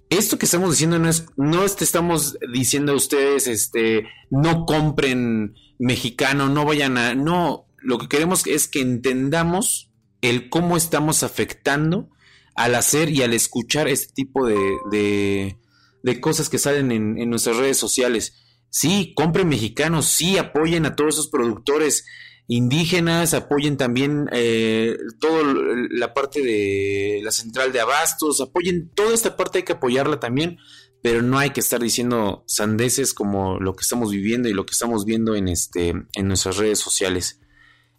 esto 0.10 0.38
que 0.38 0.46
estamos 0.46 0.72
diciendo 0.72 1.00
no 1.00 1.10
es, 1.10 1.26
no 1.36 1.64
estamos 1.64 2.38
diciendo 2.54 2.92
a 2.92 2.96
ustedes, 2.96 3.48
este, 3.48 4.08
no 4.30 4.66
compren 4.66 5.56
mexicano, 5.80 6.50
no 6.50 6.66
vayan 6.66 6.98
a, 6.98 7.16
no, 7.16 7.68
lo 7.78 7.98
que 7.98 8.08
queremos 8.08 8.46
es 8.48 8.68
que 8.68 8.82
entendamos 8.82 9.92
el 10.22 10.50
cómo 10.50 10.78
estamos 10.78 11.24
afectando 11.24 12.10
al 12.56 12.76
hacer 12.76 13.10
y 13.10 13.22
al 13.22 13.34
escuchar 13.34 13.88
este 13.88 14.14
tipo 14.14 14.48
de, 14.48 15.58
de, 16.04 16.22
cosas 16.22 16.50
que 16.50 16.58
salen 16.58 16.92
en, 16.92 17.18
en, 17.20 17.30
nuestras 17.30 17.58
redes 17.58 17.78
sociales. 17.78 18.42
Sí, 18.70 19.14
compren 19.16 19.50
mexicanos, 19.50 20.06
sí, 20.06 20.38
apoyen 20.38 20.86
a 20.86 20.96
todos 20.96 21.16
esos 21.16 21.28
productores 21.28 22.06
indígenas, 22.48 23.34
apoyen 23.34 23.78
también 23.78 24.28
eh, 24.32 24.98
toda 25.20 25.44
la 25.90 26.14
parte 26.14 26.42
de 26.42 27.22
la 27.24 27.32
central 27.32 27.72
de 27.72 27.80
abastos, 27.80 28.42
apoyen 28.42 28.90
toda 28.94 29.14
esta 29.14 29.36
parte, 29.36 29.60
hay 29.60 29.64
que 29.64 29.74
apoyarla 29.74 30.20
también, 30.20 30.58
pero 31.06 31.22
no 31.22 31.38
hay 31.38 31.52
que 31.52 31.60
estar 31.60 31.80
diciendo 31.80 32.44
sandeces 32.48 33.14
como 33.14 33.60
lo 33.60 33.76
que 33.76 33.84
estamos 33.84 34.10
viviendo 34.10 34.50
y 34.50 34.54
lo 34.54 34.66
que 34.66 34.72
estamos 34.72 35.06
viendo 35.06 35.36
en, 35.36 35.48
este, 35.48 35.90
en 35.90 36.28
nuestras 36.28 36.58
redes 36.58 36.80
sociales. 36.80 37.40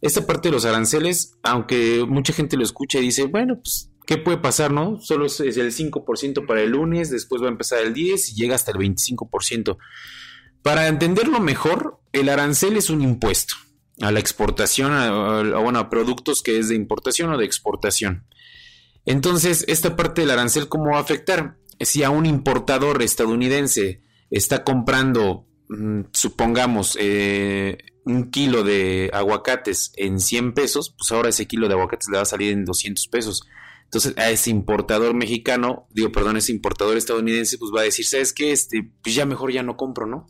Esta 0.01 0.27
parte 0.27 0.49
de 0.49 0.53
los 0.55 0.65
aranceles, 0.65 1.39
aunque 1.45 2.05
mucha 2.05 2.33
gente 2.33 2.57
lo 2.57 2.65
escucha 2.65 2.99
y 2.99 3.03
dice, 3.03 3.27
bueno, 3.27 3.61
pues, 3.63 3.93
¿qué 4.07 4.19
puede 4.19 4.39
pasar, 4.39 4.73
no? 4.73 5.01
Solo 5.01 5.27
es, 5.27 5.39
el 5.39 5.73
5% 5.73 6.47
para 6.47 6.63
el 6.63 6.71
lunes, 6.71 7.09
después 7.09 7.41
va 7.41 7.47
a 7.47 7.51
empezar 7.51 7.79
el 7.79 7.95
10 7.95 8.31
y 8.31 8.35
llega 8.35 8.57
hasta 8.57 8.73
el 8.73 8.79
25%. 8.79 9.79
Para 10.63 10.89
entenderlo 10.89 11.39
mejor, 11.39 12.01
el 12.11 12.29
arancel 12.29 12.77
es 12.77 12.91
un 12.91 13.03
impuesto 13.03 13.55
a 14.01 14.11
la 14.11 14.19
exportación, 14.19 14.91
a, 14.93 15.61
bueno, 15.61 15.79
a 15.79 15.91
productos 15.91 16.43
que 16.43 16.59
es 16.59 16.71
de 16.71 16.75
importación 16.75 17.33
o 17.33 17.39
de 17.39 17.45
exportación. 17.45 18.27
Entonces, 19.05 19.65
esta 19.69 19.95
parte 19.95 20.23
del 20.23 20.33
arancel, 20.33 20.69
¿cómo 20.69 20.91
va 20.91 20.99
a 20.99 21.03
afectar? 21.03 21.57
Si 21.81 22.03
a 22.03 22.11
un 22.11 22.27
importador 22.27 23.03
estadounidense 23.03 24.03
está 24.31 24.65
comprando, 24.65 25.47
mm, 25.69 26.03
supongamos, 26.13 26.97
eh, 27.01 27.79
un 28.05 28.31
kilo 28.31 28.63
de 28.63 29.11
aguacates 29.13 29.93
en 29.97 30.21
100 30.21 30.55
pesos, 30.55 30.95
pues 30.97 31.11
ahora 31.11 31.29
ese 31.29 31.47
kilo 31.47 31.67
de 31.67 31.75
aguacates 31.75 32.09
le 32.09 32.17
va 32.17 32.23
a 32.23 32.27
salir 32.27 32.53
en 32.53 32.65
200 32.65 33.09
pesos. 33.09 33.43
Entonces, 33.83 34.15
a 34.17 34.31
ese 34.31 34.51
importador 34.51 35.15
mexicano, 35.15 35.89
digo, 35.91 36.11
perdón, 36.13 36.37
ese 36.37 36.53
importador 36.53 36.97
estadounidense, 36.97 37.59
pues 37.59 37.73
va 37.75 37.81
a 37.81 37.85
decir, 37.85 38.07
¿sabes 38.07 38.33
qué? 38.33 38.53
Este, 38.53 38.91
pues 39.03 39.15
ya 39.15 39.27
mejor 39.27 39.53
ya 39.53 39.63
no 39.63 39.77
compro, 39.77 40.07
¿no? 40.07 40.29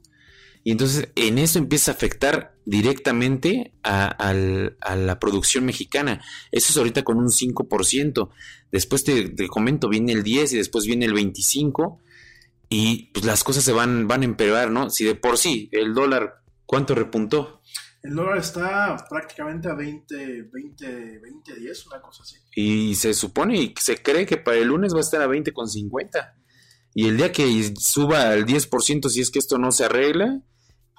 Y 0.67 0.73
entonces 0.73 1.11
en 1.15 1.39
eso 1.39 1.61
empieza 1.61 1.93
a 1.93 1.95
afectar 1.95 2.57
directamente 2.65 3.73
a, 3.85 4.35
la 4.35 5.19
producción 5.21 5.65
mexicana. 5.65 6.21
Eso 6.51 6.73
es 6.73 6.77
ahorita 6.77 7.05
con 7.05 7.19
un 7.19 7.29
5%. 7.29 8.31
Después 8.73 9.05
te, 9.05 9.33
comento, 9.47 9.89
viene 9.89 10.11
el 10.11 10.25
10 10.25 10.55
y 10.55 10.57
después 10.57 10.85
viene 10.85 11.05
el 11.05 11.13
25 11.13 12.01
y 12.69 13.13
pues 13.13 13.25
las 13.25 13.45
cosas 13.45 13.63
se 13.63 13.71
van, 13.71 14.09
van 14.09 14.23
a 14.23 14.25
empeorar, 14.25 14.73
¿no? 14.73 14.91
Si 14.91 15.05
de 15.05 15.15
por 15.15 15.39
sí 15.39 15.69
el 15.71 15.95
dólar, 15.95 16.43
¿cuánto 16.65 16.97
repuntó? 16.97 17.63
El 18.03 18.17
dólar 18.17 18.39
está 18.39 18.97
prácticamente 19.09 19.69
a 19.69 19.75
20, 19.75 20.49
20, 20.53 21.19
20, 21.21 21.61
10, 21.61 21.87
una 21.87 22.01
cosa 22.01 22.25
así. 22.25 22.39
Y 22.57 22.97
se 22.97 23.15
supone 23.15 23.57
y 23.57 23.75
se 23.81 24.03
cree 24.03 24.27
que 24.27 24.37
para 24.37 24.57
el 24.57 24.67
lunes 24.67 24.93
va 24.93 24.99
a 24.99 25.03
estar 25.03 25.23
a 25.23 25.29
20,50. 25.29 26.35
Y 26.93 27.07
el 27.07 27.19
día 27.19 27.31
que 27.31 27.73
suba 27.79 28.31
al 28.31 28.45
10%, 28.45 29.09
si 29.11 29.21
es 29.21 29.31
que 29.31 29.39
esto 29.39 29.59
no 29.59 29.71
se 29.71 29.85
arregla, 29.85 30.43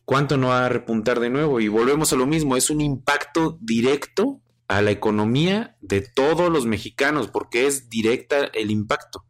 ¿cuánto 0.07 0.37
no 0.37 0.47
va 0.47 0.65
a 0.65 0.69
repuntar 0.69 1.19
de 1.19 1.29
nuevo? 1.29 1.59
Y 1.59 1.67
volvemos 1.67 2.13
a 2.13 2.15
lo 2.15 2.25
mismo, 2.25 2.55
es 2.55 2.69
un 2.69 2.79
impacto 2.79 3.57
directo 3.59 4.41
a 4.69 4.81
la 4.81 4.91
economía 4.91 5.75
de 5.81 5.99
todos 5.99 6.49
los 6.49 6.65
mexicanos, 6.65 7.27
porque 7.27 7.67
es 7.67 7.89
directa 7.89 8.45
el 8.53 8.71
impacto. 8.71 9.25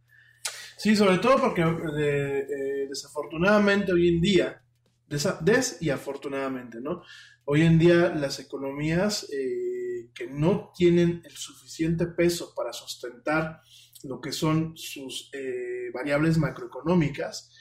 Sí, 0.77 0.95
sobre 0.95 1.17
todo 1.17 1.37
porque 1.41 1.63
eh, 1.63 2.85
desafortunadamente 2.87 3.91
hoy 3.91 4.07
en 4.07 4.21
día, 4.21 4.61
des, 5.07 5.77
y 5.81 5.89
afortunadamente, 5.89 6.79
¿no? 6.79 7.01
Hoy 7.45 7.63
en 7.63 7.79
día 7.79 8.13
las 8.13 8.39
economías 8.39 9.27
eh, 9.33 10.11
que 10.13 10.27
no 10.27 10.71
tienen 10.77 11.23
el 11.25 11.31
suficiente 11.31 12.05
peso 12.05 12.53
para 12.55 12.71
sustentar 12.71 13.61
lo 14.03 14.21
que 14.21 14.31
son 14.31 14.77
sus 14.77 15.31
eh, 15.33 15.89
variables 15.91 16.37
macroeconómicas, 16.37 17.51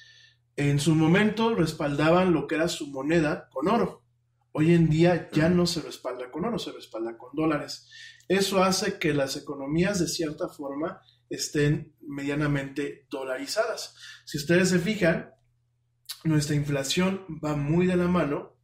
en 0.56 0.80
su 0.80 0.94
momento 0.94 1.54
respaldaban 1.54 2.32
lo 2.32 2.46
que 2.46 2.54
era 2.54 2.68
su 2.68 2.88
moneda 2.88 3.48
con 3.50 3.68
oro. 3.68 4.02
Hoy 4.52 4.72
en 4.72 4.88
día 4.88 5.28
ya 5.32 5.50
no 5.50 5.66
se 5.66 5.82
respalda 5.82 6.30
con 6.30 6.46
oro, 6.46 6.58
se 6.58 6.72
respalda 6.72 7.18
con 7.18 7.30
dólares. 7.34 7.90
Eso 8.26 8.64
hace 8.64 8.98
que 8.98 9.12
las 9.12 9.36
economías 9.36 10.00
de 10.00 10.08
cierta 10.08 10.48
forma 10.48 11.02
estén 11.28 11.94
medianamente 12.00 13.06
dolarizadas. 13.10 13.94
Si 14.24 14.38
ustedes 14.38 14.70
se 14.70 14.78
fijan, 14.78 15.30
nuestra 16.24 16.56
inflación 16.56 17.24
va 17.44 17.54
muy 17.54 17.86
de 17.86 17.96
la 17.96 18.08
mano 18.08 18.56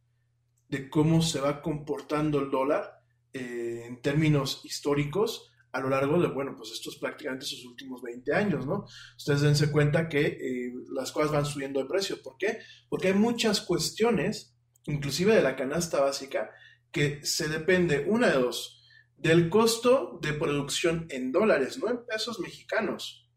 de 0.69 0.89
cómo 0.89 1.21
se 1.21 1.39
va 1.39 1.61
comportando 1.61 2.39
el 2.39 2.49
dólar 2.49 2.99
eh, 3.31 3.85
en 3.85 4.01
términos 4.01 4.61
históricos 4.63 5.52
a 5.73 5.79
lo 5.79 5.89
largo 5.89 6.21
de, 6.21 6.27
bueno, 6.27 6.55
pues 6.55 6.71
estos 6.71 6.97
prácticamente 6.97 7.47
sus 7.47 7.65
últimos 7.65 8.01
20 8.03 8.33
años, 8.33 8.65
¿no? 8.65 8.85
Ustedes 9.17 9.41
dense 9.41 9.71
cuenta 9.71 10.07
que 10.07 10.21
eh, 10.21 10.73
las 10.93 11.11
cosas 11.11 11.31
van 11.31 11.45
subiendo 11.45 11.81
de 11.81 11.89
precio. 11.89 12.21
¿Por 12.21 12.37
qué? 12.37 12.59
Porque 12.87 13.07
hay 13.07 13.15
muchas 13.15 13.59
cuestiones, 13.59 14.55
inclusive 14.85 15.35
de 15.35 15.41
la 15.41 15.55
canasta 15.55 15.99
básica, 15.99 16.51
que 16.91 17.25
se 17.25 17.49
depende, 17.49 18.05
una 18.07 18.29
de 18.29 18.39
dos, 18.39 18.87
del 19.17 19.49
costo 19.49 20.19
de 20.21 20.33
producción 20.33 21.07
en 21.09 21.31
dólares, 21.31 21.79
no 21.79 21.89
en 21.89 22.05
pesos 22.05 22.39
mexicanos, 22.39 23.27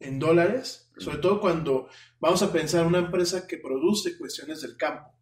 en 0.00 0.18
dólares, 0.18 0.90
sobre 0.98 1.18
todo 1.18 1.40
cuando 1.40 1.88
vamos 2.18 2.42
a 2.42 2.52
pensar 2.52 2.84
una 2.84 2.98
empresa 2.98 3.46
que 3.46 3.58
produce 3.58 4.18
cuestiones 4.18 4.60
del 4.60 4.76
campo 4.76 5.15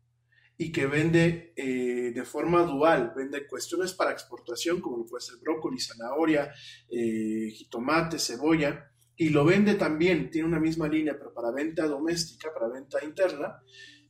y 0.56 0.70
que 0.70 0.86
vende 0.86 1.52
eh, 1.56 2.12
de 2.14 2.24
forma 2.24 2.62
dual, 2.62 3.12
vende 3.16 3.46
cuestiones 3.46 3.92
para 3.92 4.12
exportación, 4.12 4.80
como 4.80 5.04
puede 5.04 5.24
ser 5.24 5.36
brócoli, 5.42 5.80
zanahoria, 5.80 6.52
eh, 6.88 7.50
jitomate, 7.50 8.18
cebolla, 8.18 8.90
y 9.16 9.30
lo 9.30 9.44
vende 9.44 9.74
también, 9.74 10.30
tiene 10.30 10.48
una 10.48 10.60
misma 10.60 10.88
línea, 10.88 11.16
pero 11.18 11.32
para 11.32 11.50
venta 11.50 11.86
doméstica, 11.86 12.52
para 12.52 12.68
venta 12.68 13.04
interna, 13.04 13.60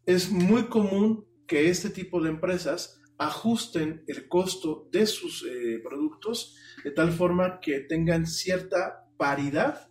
es 0.06 0.30
muy 0.30 0.64
común 0.64 1.26
que 1.46 1.68
este 1.68 1.90
tipo 1.90 2.22
de 2.22 2.30
empresas 2.30 3.00
ajusten 3.18 4.02
el 4.06 4.28
costo 4.28 4.88
de 4.90 5.06
sus 5.06 5.44
eh, 5.44 5.80
productos 5.82 6.56
de 6.82 6.90
tal 6.90 7.12
forma 7.12 7.60
que 7.60 7.80
tengan 7.80 8.26
cierta 8.26 9.06
paridad 9.16 9.88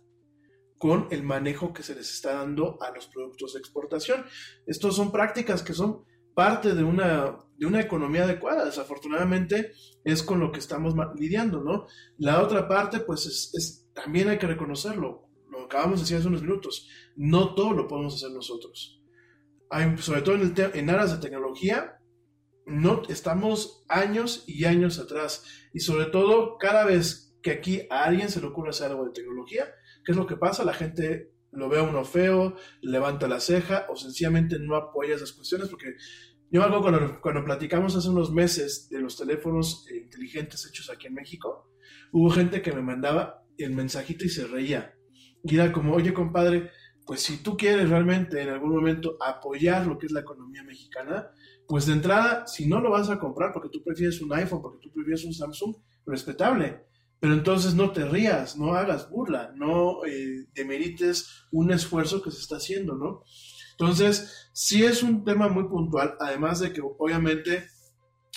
con 0.78 1.08
el 1.10 1.22
manejo 1.22 1.72
que 1.72 1.82
se 1.82 1.94
les 1.94 2.12
está 2.12 2.34
dando 2.34 2.76
a 2.82 2.90
los 2.90 3.06
productos 3.06 3.54
de 3.54 3.60
exportación. 3.60 4.24
Estas 4.66 4.94
son 4.94 5.10
prácticas 5.10 5.62
que 5.62 5.72
son 5.72 6.04
parte 6.34 6.74
de 6.74 6.84
una, 6.84 7.38
de 7.56 7.66
una 7.66 7.80
economía 7.80 8.24
adecuada. 8.24 8.64
Desafortunadamente 8.64 9.72
es 10.04 10.22
con 10.22 10.40
lo 10.40 10.52
que 10.52 10.58
estamos 10.58 10.94
lidiando, 11.16 11.62
¿no? 11.62 11.86
La 12.18 12.42
otra 12.42 12.68
parte, 12.68 13.00
pues 13.00 13.26
es, 13.26 13.88
también 13.94 14.28
hay 14.28 14.38
que 14.38 14.46
reconocerlo, 14.46 15.28
lo 15.50 15.64
acabamos 15.64 16.00
de 16.00 16.02
decir 16.02 16.16
hace 16.16 16.28
unos 16.28 16.42
minutos, 16.42 16.88
no 17.16 17.54
todo 17.54 17.72
lo 17.72 17.88
podemos 17.88 18.14
hacer 18.14 18.30
nosotros. 18.30 19.00
Sobre 19.98 20.22
todo 20.22 20.36
en, 20.36 20.42
el 20.42 20.70
en 20.74 20.90
aras 20.90 21.12
de 21.12 21.18
tecnología, 21.18 21.98
no 22.66 23.02
estamos 23.08 23.84
años 23.88 24.44
y 24.46 24.64
años 24.64 24.98
atrás. 24.98 25.44
Y 25.72 25.80
sobre 25.80 26.06
todo, 26.06 26.58
cada 26.58 26.84
vez 26.84 27.36
que 27.42 27.50
aquí 27.50 27.82
a 27.90 28.04
alguien 28.04 28.30
se 28.30 28.40
le 28.40 28.46
ocurre 28.46 28.70
hacer 28.70 28.90
algo 28.90 29.04
de 29.04 29.12
tecnología, 29.12 29.66
¿qué 30.04 30.12
es 30.12 30.16
lo 30.16 30.26
que 30.26 30.36
pasa? 30.36 30.64
La 30.64 30.74
gente 30.74 31.33
lo 31.54 31.68
ve 31.68 31.78
a 31.78 31.82
uno 31.82 32.04
feo, 32.04 32.56
levanta 32.82 33.28
la 33.28 33.40
ceja 33.40 33.86
o 33.88 33.96
sencillamente 33.96 34.58
no 34.58 34.76
apoya 34.76 35.14
esas 35.14 35.32
cuestiones 35.32 35.68
porque 35.68 35.94
Yo 36.50 36.62
algo 36.62 36.82
cuando, 36.82 37.20
cuando 37.20 37.44
platicamos 37.44 37.96
hace 37.96 38.08
unos 38.08 38.32
meses 38.32 38.88
de 38.88 39.00
los 39.00 39.16
teléfonos 39.16 39.86
eh, 39.90 39.96
inteligentes 39.96 40.66
hechos 40.66 40.90
aquí 40.90 41.06
en 41.08 41.14
México, 41.14 41.70
hubo 42.12 42.30
gente 42.30 42.62
que 42.62 42.72
me 42.72 42.82
mandaba 42.82 43.42
el 43.58 43.72
mensajito 43.72 44.24
y 44.24 44.28
se 44.28 44.46
reía. 44.46 44.94
Y 45.42 45.54
era 45.54 45.72
como, 45.72 45.94
oye 45.94 46.12
compadre, 46.12 46.70
pues 47.06 47.22
si 47.22 47.42
tú 47.42 47.56
quieres 47.56 47.88
realmente 47.88 48.40
en 48.40 48.48
algún 48.48 48.74
momento 48.74 49.16
apoyar 49.20 49.86
lo 49.86 49.98
que 49.98 50.06
es 50.06 50.12
la 50.12 50.20
economía 50.20 50.62
mexicana, 50.62 51.30
pues 51.66 51.86
de 51.86 51.94
entrada, 51.94 52.46
si 52.46 52.66
no 52.66 52.80
lo 52.80 52.90
vas 52.90 53.10
a 53.10 53.18
comprar 53.18 53.52
porque 53.52 53.68
tú 53.70 53.82
prefieres 53.82 54.20
un 54.20 54.32
iPhone, 54.32 54.62
porque 54.62 54.78
tú 54.80 54.92
prefieres 54.92 55.24
un 55.24 55.34
Samsung, 55.34 55.74
respetable. 56.06 56.86
Pero 57.24 57.36
entonces 57.36 57.74
no 57.74 57.90
te 57.90 58.04
rías, 58.04 58.58
no 58.58 58.74
hagas 58.74 59.08
burla, 59.08 59.50
no 59.56 60.04
eh, 60.04 60.46
demerites 60.54 61.46
un 61.50 61.72
esfuerzo 61.72 62.20
que 62.20 62.30
se 62.30 62.40
está 62.40 62.56
haciendo, 62.56 62.96
¿no? 62.96 63.24
Entonces, 63.70 64.50
sí 64.52 64.84
es 64.84 65.02
un 65.02 65.24
tema 65.24 65.48
muy 65.48 65.64
puntual, 65.64 66.16
además 66.20 66.60
de 66.60 66.74
que 66.74 66.82
obviamente 66.82 67.66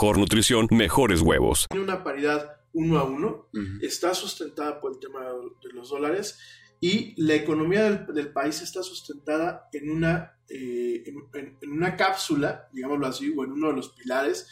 nutrición, 0.00 0.66
mejores 0.70 1.20
huevos. 1.20 1.66
Tiene 1.70 1.84
una 1.84 2.02
paridad 2.04 2.56
uno 2.74 2.98
a 2.98 3.04
uno, 3.04 3.48
está 3.82 4.14
sustentada 4.14 4.80
por 4.80 4.92
el 4.92 4.98
tema 4.98 5.20
de 5.24 5.72
los 5.74 5.90
dólares 5.90 6.38
y 6.80 7.14
la 7.22 7.34
economía 7.34 7.84
del, 7.84 8.06
del 8.14 8.32
país 8.32 8.60
está 8.62 8.82
sustentada 8.82 9.68
en 9.72 9.90
una, 9.90 10.38
eh, 10.48 11.04
en, 11.06 11.56
en- 11.62 11.70
una 11.70 11.96
cápsula, 11.96 12.68
digámoslo 12.72 13.06
así, 13.06 13.32
o 13.36 13.44
en 13.44 13.52
uno 13.52 13.68
de 13.68 13.74
los 13.74 13.90
pilares 13.90 14.48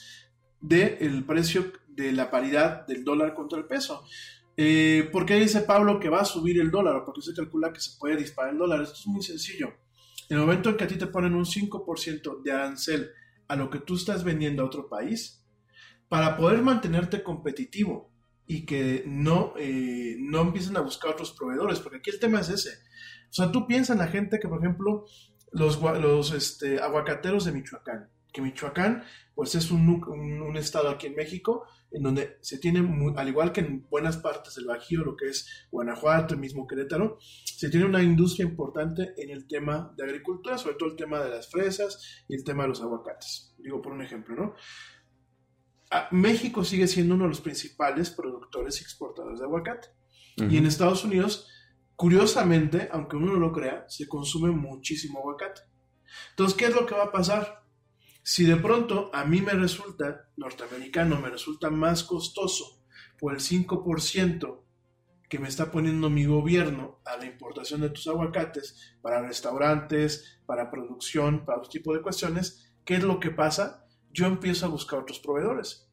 del 0.60 1.24
precio 1.24 1.72
de 1.88 2.12
la 2.12 2.30
paridad 2.30 2.86
del 2.86 3.04
dólar 3.04 3.34
contra 3.34 3.58
el 3.58 3.64
peso. 3.64 4.04
Eh, 4.56 5.08
¿Por 5.10 5.24
qué 5.24 5.36
dice 5.36 5.62
Pablo 5.62 5.98
que 5.98 6.10
va 6.10 6.20
a 6.20 6.24
subir 6.26 6.60
el 6.60 6.70
dólar? 6.70 6.96
¿O 6.96 7.04
por 7.04 7.14
qué 7.14 7.22
se 7.22 7.34
calcula 7.34 7.72
que 7.72 7.80
se 7.80 7.98
puede 7.98 8.16
disparar 8.16 8.52
el 8.52 8.58
dólar? 8.58 8.82
Esto 8.82 8.94
es 8.98 9.06
muy 9.06 9.22
sencillo. 9.22 9.68
En 10.28 10.36
el 10.36 10.40
momento 10.42 10.68
en 10.68 10.76
que 10.76 10.84
a 10.84 10.86
ti 10.88 10.96
te 10.96 11.06
ponen 11.06 11.34
un 11.34 11.44
5% 11.46 12.42
de 12.42 12.52
arancel 12.52 13.10
a 13.50 13.56
lo 13.56 13.68
que 13.70 13.80
tú 13.80 13.96
estás 13.96 14.22
vendiendo 14.24 14.62
a 14.62 14.66
otro 14.66 14.88
país, 14.88 15.44
para 16.08 16.36
poder 16.36 16.62
mantenerte 16.62 17.22
competitivo 17.22 18.10
y 18.46 18.64
que 18.66 19.04
no, 19.06 19.54
eh, 19.58 20.16
no 20.18 20.40
empiecen 20.40 20.76
a 20.76 20.80
buscar 20.80 21.12
otros 21.12 21.32
proveedores, 21.32 21.78
porque 21.80 21.98
aquí 21.98 22.10
el 22.10 22.18
tema 22.20 22.40
es 22.40 22.48
ese. 22.48 22.70
O 23.30 23.32
sea, 23.32 23.52
tú 23.52 23.66
piensas 23.66 23.94
en 23.94 23.98
la 24.02 24.08
gente 24.08 24.38
que, 24.40 24.48
por 24.48 24.58
ejemplo, 24.58 25.04
los, 25.52 25.80
los 25.80 26.32
este, 26.32 26.80
aguacateros 26.80 27.44
de 27.44 27.52
Michoacán, 27.52 28.08
que 28.32 28.42
Michoacán, 28.42 29.04
pues 29.34 29.54
es 29.54 29.70
un, 29.70 29.88
un- 29.88 30.42
un 30.42 30.56
estado 30.56 30.88
aquí 30.88 31.06
en 31.08 31.14
México 31.16 31.64
en 31.92 32.02
donde 32.02 32.38
se 32.40 32.58
tiene, 32.58 32.80
al 33.16 33.28
igual 33.28 33.52
que 33.52 33.60
en 33.60 33.86
buenas 33.88 34.16
partes 34.16 34.54
del 34.54 34.66
Bajío, 34.66 35.04
lo 35.04 35.16
que 35.16 35.28
es 35.28 35.66
Guanajuato, 35.70 36.34
el 36.34 36.40
mismo 36.40 36.66
Querétaro, 36.66 37.18
se 37.20 37.68
tiene 37.68 37.86
una 37.86 38.02
industria 38.02 38.46
importante 38.46 39.14
en 39.16 39.30
el 39.30 39.46
tema 39.46 39.92
de 39.96 40.04
agricultura, 40.04 40.56
sobre 40.58 40.76
todo 40.76 40.90
el 40.90 40.96
tema 40.96 41.20
de 41.20 41.30
las 41.30 41.50
fresas 41.50 42.24
y 42.28 42.34
el 42.34 42.44
tema 42.44 42.62
de 42.62 42.70
los 42.70 42.80
aguacates. 42.80 43.54
Digo 43.58 43.82
por 43.82 43.92
un 43.92 44.02
ejemplo, 44.02 44.36
¿no? 44.36 44.54
Ah, 45.90 46.08
México 46.12 46.64
sigue 46.64 46.86
siendo 46.86 47.16
uno 47.16 47.24
de 47.24 47.30
los 47.30 47.40
principales 47.40 48.10
productores 48.10 48.80
y 48.80 48.84
exportadores 48.84 49.40
de 49.40 49.46
aguacate. 49.46 49.88
Y 50.36 50.56
en 50.56 50.64
Estados 50.64 51.04
Unidos, 51.04 51.48
curiosamente, 51.96 52.88
aunque 52.92 53.16
uno 53.16 53.34
no 53.34 53.38
lo 53.38 53.52
crea, 53.52 53.84
se 53.88 54.08
consume 54.08 54.50
muchísimo 54.52 55.18
aguacate. 55.18 55.60
Entonces, 56.30 56.56
¿qué 56.56 56.66
es 56.66 56.74
lo 56.74 56.86
que 56.86 56.94
va 56.94 57.04
a 57.04 57.12
pasar? 57.12 57.59
Si 58.22 58.44
de 58.44 58.56
pronto 58.56 59.10
a 59.12 59.24
mí 59.24 59.40
me 59.40 59.52
resulta, 59.52 60.28
norteamericano, 60.36 61.20
me 61.20 61.30
resulta 61.30 61.70
más 61.70 62.04
costoso 62.04 62.84
por 63.18 63.32
el 63.34 63.40
5% 63.40 64.60
que 65.28 65.38
me 65.38 65.48
está 65.48 65.70
poniendo 65.70 66.10
mi 66.10 66.26
gobierno 66.26 67.00
a 67.04 67.16
la 67.16 67.24
importación 67.24 67.80
de 67.80 67.90
tus 67.90 68.08
aguacates 68.08 68.96
para 69.00 69.22
restaurantes, 69.22 70.40
para 70.44 70.70
producción, 70.70 71.44
para 71.44 71.58
otro 71.58 71.70
tipo 71.70 71.94
de 71.94 72.02
cuestiones, 72.02 72.74
¿qué 72.84 72.96
es 72.96 73.04
lo 73.04 73.20
que 73.20 73.30
pasa? 73.30 73.86
Yo 74.12 74.26
empiezo 74.26 74.66
a 74.66 74.70
buscar 74.70 74.98
otros 74.98 75.20
proveedores. 75.20 75.89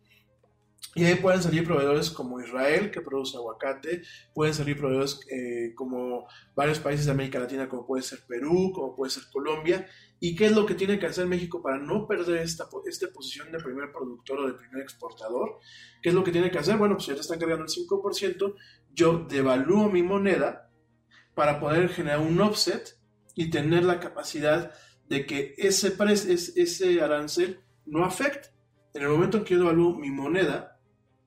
Y 0.96 1.06
ahí 1.06 1.16
pueden 1.16 1.44
salir 1.44 1.64
proveedores 1.64 2.10
como 2.10 2.40
Israel, 2.40 2.90
que 2.90 3.02
produce 3.02 3.38
aguacate, 3.38 4.02
pueden 4.34 4.56
salir 4.56 4.78
proveedores 4.78 5.20
eh, 5.30 5.74
como 5.76 6.28
varios 6.56 6.80
países 6.80 7.06
de 7.06 7.12
América 7.12 7.40
Latina, 7.40 7.70
como 7.70 7.86
puede 7.86 8.02
ser 8.02 8.20
Perú, 8.28 8.72
como 8.74 8.96
puede 8.96 9.12
ser 9.12 9.24
Colombia. 9.32 9.86
¿Y 10.20 10.36
qué 10.36 10.48
es 10.48 10.54
lo 10.54 10.66
que 10.66 10.74
tiene 10.74 10.98
que 10.98 11.06
hacer 11.06 11.28
México 11.28 11.62
para 11.62 11.78
no 11.78 12.08
perder 12.08 12.38
esta, 12.38 12.68
esta 12.88 13.08
posición 13.14 13.52
de 13.52 13.60
primer 13.60 13.92
productor 13.92 14.40
o 14.40 14.48
de 14.48 14.54
primer 14.54 14.82
exportador? 14.82 15.60
¿Qué 16.02 16.10
es 16.10 16.16
lo 16.16 16.24
que 16.24 16.32
tiene 16.32 16.50
que 16.50 16.58
hacer? 16.58 16.78
Bueno, 16.78 16.96
pues 16.96 17.06
ya 17.06 17.14
te 17.14 17.22
están 17.22 17.38
cargando 17.38 17.66
el 17.66 17.70
5%, 17.70 18.56
yo 18.92 19.26
devalúo 19.30 19.90
mi 19.90 20.02
moneda 20.02 20.72
para 21.36 21.60
poder 21.60 21.90
generar 21.90 22.22
un 22.22 22.42
offset 22.42 22.98
y 23.36 23.52
tener 23.52 23.84
la 23.84 24.00
capacidad 24.00 24.74
de 25.08 25.28
que 25.28 25.54
ese, 25.58 25.96
ese 26.56 27.02
arancel 27.02 27.60
no 27.86 28.04
afecte. 28.04 28.57
En 28.98 29.04
el 29.04 29.10
momento 29.10 29.38
en 29.38 29.44
que 29.44 29.54
yo 29.54 29.60
devalúo 29.60 29.94
mi 29.94 30.10
moneda 30.10 30.80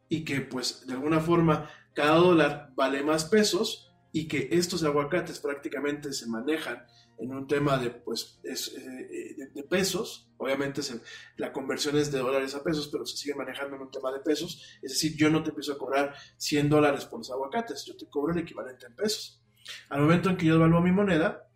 y 0.09 0.25
que 0.25 0.41
pues 0.41 0.85
de 0.89 0.95
alguna 0.95 1.21
forma 1.21 1.71
cada 1.95 2.17
dólar 2.17 2.73
vale 2.75 3.05
más 3.05 3.27
pesos 3.27 3.95
y 4.11 4.27
que 4.27 4.49
estos 4.51 4.83
aguacates 4.83 5.39
prácticamente 5.39 6.13
se 6.13 6.27
manejan 6.27 6.85
en 7.19 7.33
un 7.33 7.47
tema 7.47 7.79
de 7.79 7.91
pues 7.91 8.41
es, 8.43 8.75
eh, 8.77 9.37
de, 9.55 9.63
pesos, 9.63 10.33
obviamente 10.37 10.83
la 11.37 11.53
conversión 11.53 11.97
es 11.97 12.11
de 12.11 12.19
dólares 12.19 12.57
a 12.57 12.65
pesos, 12.65 12.89
pero 12.89 13.07
se 13.07 13.17
sigue 13.17 13.37
manejando 13.37 13.77
en 13.77 13.83
un 13.83 13.91
tema 13.93 14.11
de 14.11 14.19
pesos, 14.19 14.65
es 14.83 14.91
decir, 14.91 15.17
yo 15.17 15.31
no 15.31 15.45
te 15.45 15.51
empiezo 15.51 15.75
a 15.75 15.79
cobrar 15.79 16.13
100 16.39 16.69
dólares 16.69 17.05
por 17.05 17.21
los 17.21 17.31
aguacates, 17.31 17.85
yo 17.85 17.97
te 17.97 18.09
cobro 18.09 18.33
el 18.33 18.41
equivalente 18.41 18.87
en 18.87 18.97
pesos. 18.97 19.41
Al 19.91 20.01
momento 20.01 20.29
en 20.29 20.37
que 20.37 20.47
yo 20.47 20.55
devalúo 20.55 20.81
mi 20.81 20.91
moneda, 20.91 21.49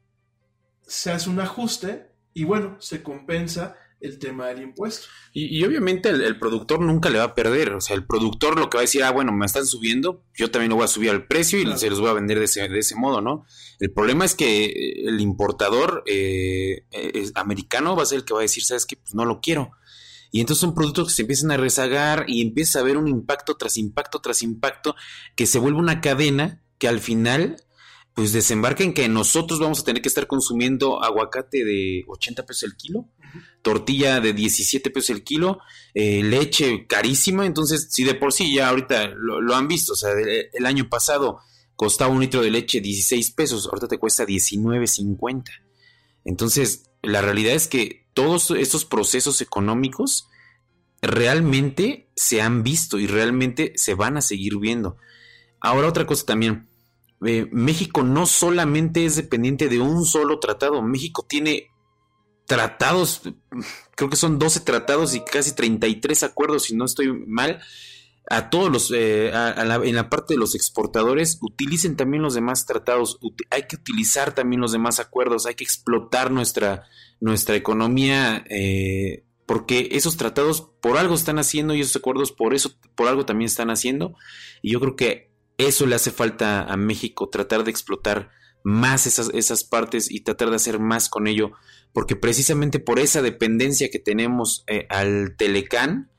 se 0.83 1.11
hace 1.11 1.29
un 1.29 1.41
ajuste 1.41 2.13
y 2.35 2.45
bueno, 2.45 2.81
se 2.81 3.03
compensa 3.03 3.77
el 4.05 4.19
tema 4.19 4.47
del 4.49 4.63
impuesto. 4.63 5.07
Y, 5.33 5.59
y 5.59 5.65
obviamente 5.65 6.11
el, 6.11 6.21
el 6.23 6.39
productor 6.39 6.81
nunca 6.81 7.11
le 7.11 7.19
va 7.19 7.25
a 7.25 7.35
perder. 7.35 7.73
O 7.73 7.81
sea, 7.81 7.97
el 7.97 8.07
productor 8.07 8.59
lo 8.59 8.69
que 8.71 8.77
va 8.77 8.81
a 8.81 8.89
decir, 8.89 9.03
ah, 9.03 9.11
bueno, 9.11 9.33
me 9.33 9.47
están 9.47 9.67
subiendo, 9.67 10.25
yo 10.35 10.51
también 10.51 10.71
lo 10.71 10.77
voy 10.77 10.85
a 10.85 10.89
subir 10.89 11.11
al 11.11 11.27
precio 11.27 11.59
y 11.59 11.65
Claro. 11.65 11.79
se 11.79 11.91
los 11.91 12.01
voy 12.01 12.11
a 12.11 12.15
vender 12.15 12.39
de 12.39 12.45
ese, 12.45 12.69
de 12.69 12.79
ese 12.79 12.95
modo, 12.97 13.21
¿no? 13.21 13.45
El 13.81 13.93
problema 13.93 14.25
es 14.25 14.35
que 14.35 14.67
eh, 14.67 15.09
el 15.09 15.21
importador 15.21 16.03
eh, 16.07 16.87
eh, 16.91 17.11
es 17.15 17.33
americano 17.35 17.97
va 17.97 18.03
a 18.03 18.07
ser 18.07 18.19
el 18.19 18.25
que 18.25 18.35
va 18.35 18.41
a 18.41 18.43
decir, 18.43 18.63
¿sabes 18.65 18.87
qué? 18.87 18.97
Pues 18.97 19.15
no 19.15 19.25
lo 19.25 19.41
quiero. 19.41 19.73
Y 20.31 20.41
entonces 20.41 20.61
son 20.61 20.75
productos 20.75 21.09
que 21.09 21.15
se 21.15 21.23
empiezan 21.23 21.53
a 21.53 21.57
rezagar 21.57 22.25
y 22.27 22.43
empieza 22.43 22.79
a 22.79 22.83
haber 22.83 22.97
un 22.97 23.07
impacto 23.09 23.57
tras 23.57 23.77
impacto 23.77 24.21
tras 24.21 24.43
impacto 24.43 24.97
que 25.37 25.47
se 25.47 25.59
vuelve 25.61 25.79
una 25.79 26.01
cadena 26.01 26.61
que 26.79 26.89
al 26.89 26.99
final 27.01 27.57
pues 28.15 28.33
desembarca 28.33 28.85
en 28.85 28.95
que 28.95 29.09
nosotros 29.09 29.59
vamos 29.59 29.81
a 29.81 29.85
tener 29.85 30.01
que 30.01 30.09
estar 30.09 30.27
consumiendo 30.27 31.03
aguacate 31.03 31.65
de 31.65 32.05
80 32.07 32.47
pesos 32.47 32.63
el 32.63 32.77
kilo, 32.77 33.09
tortilla 33.63 34.21
de 34.21 34.33
17 34.33 34.91
pesos 34.91 35.11
el 35.11 35.25
kilo, 35.25 35.59
eh, 35.95 36.23
leche 36.23 36.87
carísima, 36.87 37.45
entonces 37.45 37.89
si 37.91 38.05
de 38.05 38.15
por 38.15 38.33
sí 38.33 38.55
ya 38.55 38.69
ahorita 38.69 39.09
lo, 39.09 39.41
lo 39.41 39.55
han 39.57 39.67
visto, 39.67 39.95
o 39.95 39.97
sea, 39.97 40.11
el 40.53 40.67
año 40.67 40.89
pasado 40.89 41.41
costaba 41.77 42.13
un 42.13 42.21
litro 42.21 42.41
de 42.41 42.51
leche 42.51 42.81
16 42.81 43.33
pesos, 43.33 43.67
ahorita 43.67 43.89
te 43.89 43.99
cuesta 43.99 44.25
19.50. 44.25 45.45
Entonces, 46.25 46.91
la 47.03 47.21
realidad 47.21 47.55
es 47.55 47.69
que 47.69 48.07
todos 48.15 48.51
estos 48.53 48.85
procesos 48.85 49.41
económicos 49.41 50.29
realmente 51.03 52.11
se 52.17 52.41
han 52.41 52.63
visto 52.63 52.99
y 52.99 53.07
realmente 53.07 53.73
se 53.77 53.95
van 53.95 54.17
a 54.17 54.23
seguir 54.23 54.59
viendo. 54.59 54.97
Ahora 55.61 55.89
otra 55.89 56.07
cosa 56.07 56.25
también, 56.25 56.69
eh, 57.27 57.49
México 57.53 58.03
no 58.03 58.27
solamente 58.27 59.05
es 59.05 59.17
dependiente 59.17 59.69
de 59.69 59.81
un 59.81 60.05
solo 60.05 60.39
tratado, 60.41 60.83
México 60.83 61.25
tiene 61.29 61.69
tratados, 62.47 63.23
creo 63.95 64.11
que 64.11 64.17
son 64.17 64.39
12 64.39 64.61
tratados 64.61 65.15
y 65.15 65.25
casi 65.25 65.55
33 65.55 66.23
acuerdos, 66.23 66.65
si 66.65 66.77
no 66.77 66.85
estoy 66.85 67.13
mal, 67.27 67.61
a 68.31 68.49
todos 68.49 68.71
los, 68.71 68.91
eh, 68.91 69.29
en 69.29 69.95
la 69.95 70.09
parte 70.09 70.35
de 70.35 70.39
los 70.39 70.55
exportadores, 70.55 71.39
utilicen 71.43 71.97
también 71.97 72.23
los 72.23 72.35
demás 72.35 72.65
tratados, 72.67 73.19
hay 73.51 73.65
que 73.65 73.77
utilizar 73.77 74.35
también 74.35 74.61
los 74.61 74.73
demás 74.73 74.99
acuerdos, 74.99 75.47
hay 75.47 75.55
que 75.55 75.65
explotar 75.65 76.31
nuestra, 76.31 76.85
nuestra 77.21 77.55
economía, 77.55 78.45
eh, 78.49 79.25
porque 79.47 79.91
esos 79.93 80.17
tratados 80.17 80.71
por 80.81 80.97
algo 80.97 81.15
están 81.15 81.39
haciendo 81.39 81.75
y 81.75 81.83
esos 81.83 81.97
acuerdos 81.97 82.33
por 82.33 82.55
eso, 82.55 82.73
por 82.95 83.09
algo 83.09 83.27
también 83.27 83.47
están 83.47 83.71
haciendo, 83.71 84.17
y 84.63 84.73
yo 84.73 84.81
creo 84.81 84.97
que 84.97 85.34
eso 85.59 85.87
le 85.87 85.95
hace 85.95 86.11
falta 86.11 86.65
a 86.65 86.77
México, 86.77 87.29
tratar 87.29 87.65
de 87.65 87.71
explotar 87.71 88.31
más 88.65 89.07
esas, 89.07 89.31
esas 89.35 89.63
partes 89.63 90.11
y 90.11 90.21
tratar 90.21 90.51
de 90.51 90.57
hacer 90.57 90.79
más 90.79 91.09
con 91.09 91.27
ello, 91.27 91.53
porque 91.93 92.17
precisamente 92.17 92.81
por 92.81 92.99
esa 92.99 93.23
dependencia 93.23 93.91
que 93.91 93.99
tenemos 93.99 94.65
eh, 94.67 94.87
al 94.89 95.37
Telecán, 95.37 96.11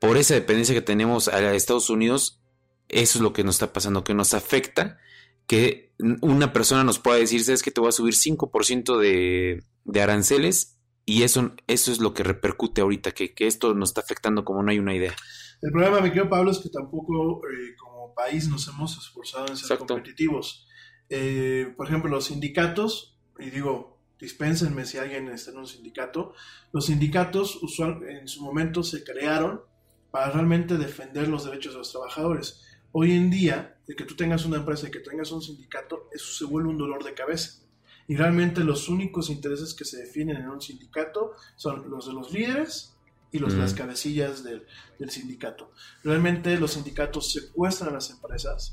por 0.00 0.16
esa 0.16 0.34
dependencia 0.34 0.74
que 0.74 0.80
tenemos 0.82 1.28
a 1.28 1.54
Estados 1.54 1.90
Unidos, 1.90 2.40
eso 2.88 3.18
es 3.18 3.22
lo 3.22 3.32
que 3.32 3.44
nos 3.44 3.56
está 3.56 3.72
pasando, 3.72 4.04
que 4.04 4.14
nos 4.14 4.34
afecta 4.34 4.98
que 5.46 5.92
una 6.22 6.52
persona 6.52 6.84
nos 6.84 6.98
pueda 6.98 7.18
decir, 7.18 7.44
sabes 7.44 7.62
que 7.62 7.70
te 7.70 7.80
voy 7.80 7.88
a 7.88 7.92
subir 7.92 8.14
5% 8.14 8.98
de, 8.98 9.62
de 9.84 10.02
aranceles 10.02 10.78
y 11.06 11.22
eso, 11.22 11.52
eso 11.66 11.92
es 11.92 12.00
lo 12.00 12.14
que 12.14 12.22
repercute 12.22 12.80
ahorita, 12.80 13.12
que, 13.12 13.34
que, 13.34 13.46
esto 13.46 13.74
nos 13.74 13.90
está 13.90 14.00
afectando 14.00 14.44
como 14.44 14.62
no 14.62 14.70
hay 14.70 14.78
una 14.78 14.94
idea. 14.94 15.14
El 15.60 15.70
problema, 15.70 16.00
mi 16.00 16.08
querido 16.08 16.30
Pablo, 16.30 16.50
es 16.50 16.58
que 16.58 16.70
tampoco 16.70 17.42
eh, 17.46 17.74
país 18.14 18.48
nos 18.48 18.68
hemos 18.68 18.96
esforzado 18.98 19.46
en 19.48 19.56
ser 19.56 19.78
competitivos. 19.78 20.66
Eh, 21.08 21.72
por 21.76 21.86
ejemplo, 21.86 22.10
los 22.10 22.26
sindicatos, 22.26 23.18
y 23.38 23.50
digo, 23.50 23.98
dispénsenme 24.18 24.84
si 24.84 24.98
alguien 24.98 25.28
está 25.28 25.50
en 25.50 25.58
un 25.58 25.66
sindicato, 25.66 26.34
los 26.72 26.86
sindicatos 26.86 27.62
usual, 27.62 28.02
en 28.08 28.28
su 28.28 28.42
momento 28.42 28.82
se 28.82 29.04
crearon 29.04 29.62
para 30.10 30.30
realmente 30.30 30.78
defender 30.78 31.28
los 31.28 31.44
derechos 31.44 31.72
de 31.72 31.78
los 31.78 31.90
trabajadores. 31.90 32.62
Hoy 32.92 33.12
en 33.12 33.30
día, 33.30 33.76
de 33.86 33.96
que 33.96 34.04
tú 34.04 34.14
tengas 34.14 34.44
una 34.44 34.58
empresa 34.58 34.88
y 34.88 34.90
que 34.90 35.00
tengas 35.00 35.32
un 35.32 35.42
sindicato, 35.42 36.08
eso 36.12 36.32
se 36.32 36.44
vuelve 36.44 36.68
un 36.68 36.78
dolor 36.78 37.04
de 37.04 37.14
cabeza. 37.14 37.60
Y 38.06 38.16
realmente 38.16 38.62
los 38.62 38.88
únicos 38.88 39.30
intereses 39.30 39.74
que 39.74 39.84
se 39.84 39.98
definen 39.98 40.36
en 40.36 40.48
un 40.48 40.60
sindicato 40.60 41.32
son 41.56 41.90
los 41.90 42.06
de 42.06 42.12
los 42.12 42.32
líderes 42.32 42.93
y 43.34 43.40
los 43.40 43.52
las 43.54 43.74
cabecillas 43.74 44.44
del, 44.44 44.64
del 44.98 45.10
sindicato. 45.10 45.72
Realmente 46.02 46.56
los 46.56 46.72
sindicatos 46.72 47.32
secuestran 47.32 47.90
a 47.90 47.94
las 47.94 48.10
empresas, 48.10 48.72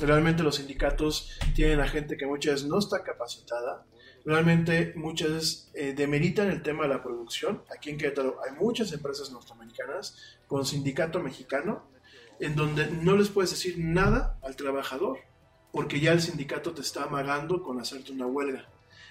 Realmente 0.00 0.42
los 0.42 0.56
sindicatos 0.56 1.30
tienen 1.54 1.80
a 1.80 1.86
gente 1.86 2.16
que 2.16 2.26
muchas 2.26 2.54
veces 2.54 2.68
no 2.68 2.78
está 2.78 3.04
capacitada. 3.04 3.86
Realmente 4.24 4.92
muchas 4.96 5.30
veces 5.30 5.70
eh, 5.74 5.94
demeritan 5.96 6.50
el 6.50 6.62
tema 6.62 6.84
de 6.84 6.88
la 6.88 7.02
producción. 7.02 7.62
Aquí 7.70 7.90
en 7.90 7.98
Querétaro 7.98 8.40
hay 8.44 8.56
muchas 8.58 8.92
empresas 8.92 9.30
norteamericanas 9.30 10.16
con 10.48 10.66
sindicato 10.66 11.20
mexicano 11.20 11.86
en 12.40 12.56
donde 12.56 12.88
no 12.90 13.16
les 13.16 13.28
puedes 13.28 13.50
decir 13.50 13.76
nada 13.78 14.36
al 14.42 14.56
trabajador 14.56 15.18
porque 15.72 16.00
ya 16.00 16.12
el 16.12 16.20
sindicato 16.20 16.72
te 16.72 16.80
está 16.80 17.04
amagando 17.04 17.62
con 17.62 17.80
hacerte 17.80 18.10
una 18.10 18.26
huelga. 18.26 18.68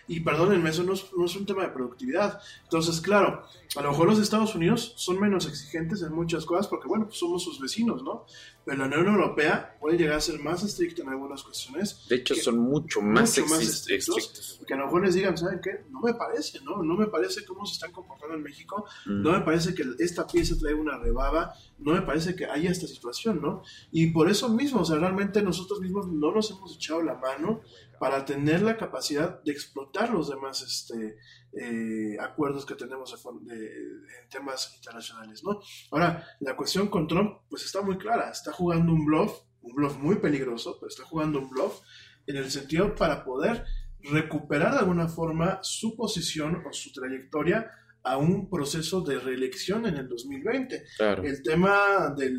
Y 0.08 0.20
perdónenme, 0.20 0.70
eso 0.70 0.84
no 0.84 0.94
es, 0.94 1.36
un 1.36 1.46
tema 1.46 1.64
de 1.64 1.70
productividad. 1.70 2.42
Entonces, 2.64 3.00
claro, 3.00 3.44
a 3.76 3.82
lo 3.82 3.92
mejor 3.92 4.08
los 4.08 4.20
Estados 4.20 4.54
Unidos 4.54 4.94
son 4.98 5.20
menos 5.20 5.48
exigentes 5.48 6.02
en 6.02 6.14
muchas 6.14 6.46
cosas 6.46 6.68
porque, 6.68 6.88
bueno, 6.90 7.06
pues 7.06 7.18
somos 7.18 7.44
sus 7.44 7.60
vecinos, 7.60 8.04
¿no? 8.04 8.26
Pero 8.66 8.78
la 8.78 8.86
Unión 8.86 9.16
Europea 9.16 9.78
puede 9.80 9.98
llegar 9.98 10.18
a 10.18 10.22
ser 10.22 10.40
más 10.40 10.64
estricta 10.64 11.02
en 11.02 11.10
algunas 11.10 11.44
cuestiones. 11.44 12.06
De 12.08 12.18
hecho, 12.18 12.36
son 12.36 12.60
mucho 12.60 13.02
más, 13.02 13.38
mucho 13.38 13.50
más 13.50 13.62
estrictos, 13.62 14.62
Que 14.68 14.74
a 14.74 14.78
lo 14.78 14.86
mejor 14.86 15.06
les 15.06 15.16
digan, 15.16 15.38
¿saben 15.38 15.60
qué? 15.62 15.86
No 15.90 16.02
me 16.02 16.14
parece, 16.14 16.60
¿no? 16.64 16.84
No 16.84 16.96
me 16.96 17.08
parece 17.08 17.46
cómo 17.46 17.66
se 17.66 17.74
están 17.74 17.92
comportando 17.92 18.36
en 18.36 18.44
México. 18.44 18.86
No 19.06 19.32
me 19.32 19.42
parece 19.42 19.74
que 19.74 19.84
esta 20.00 20.28
pieza 20.28 20.56
trae 20.60 20.74
una 20.74 20.98
rebaba. 20.98 21.54
No 21.80 21.94
me 21.94 22.02
parece 22.02 22.36
que 22.36 22.46
haya 22.46 22.72
esta 22.72 22.88
situación, 22.88 23.42
¿no? 23.42 23.64
Y 23.92 24.08
por 24.08 24.30
eso 24.30 24.50
mismo, 24.50 24.82
o 24.82 24.86
sea, 24.86 24.98
realmente 24.98 25.42
nosotros 25.42 25.82
mismos 25.82 26.08
no 26.08 26.32
nos 26.34 26.52
hemos 26.52 26.76
echado 26.76 27.02
la 27.02 27.16
mano 27.16 27.62
para 28.04 28.26
tener 28.26 28.62
la 28.62 28.76
capacidad 28.76 29.42
de 29.44 29.54
explotar 29.54 30.10
los 30.10 30.30
demás 30.30 30.62
este, 30.62 31.16
eh, 31.54 32.18
acuerdos 32.20 32.66
que 32.66 32.76
tenemos 32.76 33.16
en 33.50 34.30
temas 34.30 34.74
internacionales, 34.76 35.42
¿no? 35.42 35.62
Ahora, 35.90 36.28
la 36.42 36.54
cuestión 36.58 36.90
con 36.90 37.08
Trump, 37.08 37.44
pues 37.50 37.64
está 37.64 37.82
muy 37.82 37.98
clara, 37.98 38.30
está 38.30 38.52
jugando 38.52 38.92
un 38.92 39.06
bluff, 39.06 39.44
un 39.62 39.74
bluff 39.74 39.96
muy 40.00 40.18
peligroso, 40.18 40.76
pero 40.82 40.90
está 40.90 41.06
jugando 41.06 41.40
un 41.40 41.50
bluff 41.50 41.80
en 42.28 42.36
el 42.36 42.52
sentido 42.52 42.94
para 42.94 43.24
poder 43.24 43.64
recuperar 44.02 44.74
de 44.74 44.80
alguna 44.80 45.08
forma 45.08 45.60
su 45.62 45.96
posición 45.96 46.62
o 46.70 46.74
su 46.74 46.92
trayectoria 46.92 47.72
a 48.04 48.18
un 48.18 48.50
proceso 48.50 49.00
de 49.00 49.18
reelección 49.18 49.86
en 49.86 49.96
el 49.96 50.10
2020. 50.10 50.84
El 51.24 51.42
tema 51.42 52.14
de 52.18 52.34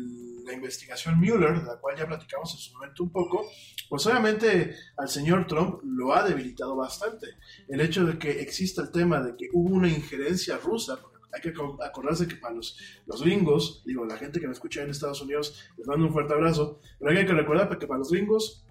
la 0.45 0.53
investigación 0.53 1.19
Mueller, 1.19 1.59
de 1.59 1.65
la 1.65 1.77
cual 1.77 1.97
ya 1.97 2.07
platicamos 2.07 2.53
en 2.53 2.59
su 2.59 2.73
momento 2.73 3.03
un 3.03 3.11
poco, 3.11 3.49
pues 3.89 4.05
obviamente 4.07 4.75
al 4.97 5.09
señor 5.09 5.47
Trump 5.47 5.79
lo 5.83 6.13
ha 6.13 6.23
debilitado 6.27 6.75
bastante. 6.75 7.27
El 7.67 7.81
hecho 7.81 8.05
de 8.05 8.17
que 8.17 8.41
exista 8.41 8.81
el 8.81 8.91
tema 8.91 9.21
de 9.21 9.35
que 9.35 9.49
hubo 9.53 9.75
una 9.75 9.89
injerencia 9.89 10.57
rusa, 10.57 10.99
hay 11.33 11.41
que 11.41 11.53
acordarse 11.83 12.27
que 12.27 12.35
para 12.35 12.55
los, 12.55 12.77
los 13.05 13.21
gringos, 13.21 13.83
digo, 13.85 14.05
la 14.05 14.17
gente 14.17 14.39
que 14.39 14.47
me 14.47 14.53
escucha 14.53 14.81
en 14.81 14.89
Estados 14.89 15.21
Unidos, 15.21 15.67
les 15.77 15.87
mando 15.87 16.05
un 16.05 16.13
fuerte 16.13 16.33
abrazo, 16.33 16.79
pero 16.97 17.11
hay 17.11 17.25
que 17.25 17.33
recordar 17.33 17.77
que 17.77 17.87
para 17.87 17.97
los 17.99 18.11
gringos 18.11 18.65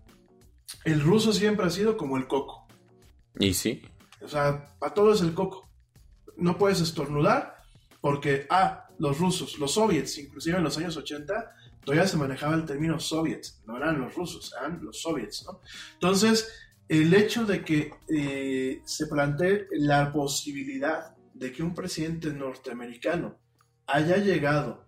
el 0.85 1.01
ruso 1.03 1.33
siempre 1.33 1.67
ha 1.67 1.71
sido 1.71 1.97
como 1.97 2.17
el 2.17 2.27
coco. 2.27 2.67
Y 3.39 3.53
sí. 3.53 3.83
O 4.23 4.29
sea, 4.29 4.75
para 4.79 4.95
todo 4.95 5.13
es 5.13 5.21
el 5.21 5.35
coco 5.35 5.65
no 6.37 6.59
puedes 6.59 6.81
estornudar 6.81 7.57
porque, 8.01 8.47
ah, 8.51 8.87
los 8.99 9.19
rusos, 9.19 9.59
los 9.59 9.73
soviets, 9.73 10.19
inclusive 10.19 10.59
en 10.59 10.65
los 10.65 10.77
años 10.79 10.97
80, 10.97 11.53
todavía 11.85 12.07
se 12.07 12.17
manejaba 12.17 12.55
el 12.55 12.65
término 12.65 12.99
soviets, 12.99 13.63
no 13.67 13.77
eran 13.77 14.01
los 14.01 14.15
rusos, 14.15 14.55
eran 14.59 14.85
los 14.85 15.01
soviets, 15.01 15.45
¿no? 15.47 15.61
Entonces, 15.95 16.53
el 16.89 17.15
hecho 17.15 17.45
de 17.45 17.65
que 17.65 17.93
eh, 18.09 18.83
se 18.85 19.07
plantee 19.07 19.67
la 19.73 20.13
posibilidad 20.13 21.17
de 21.33 21.53
que 21.53 21.63
un 21.63 21.75
presidente 21.75 22.33
norteamericano 22.33 23.39
haya 23.87 24.17
llegado 24.17 24.85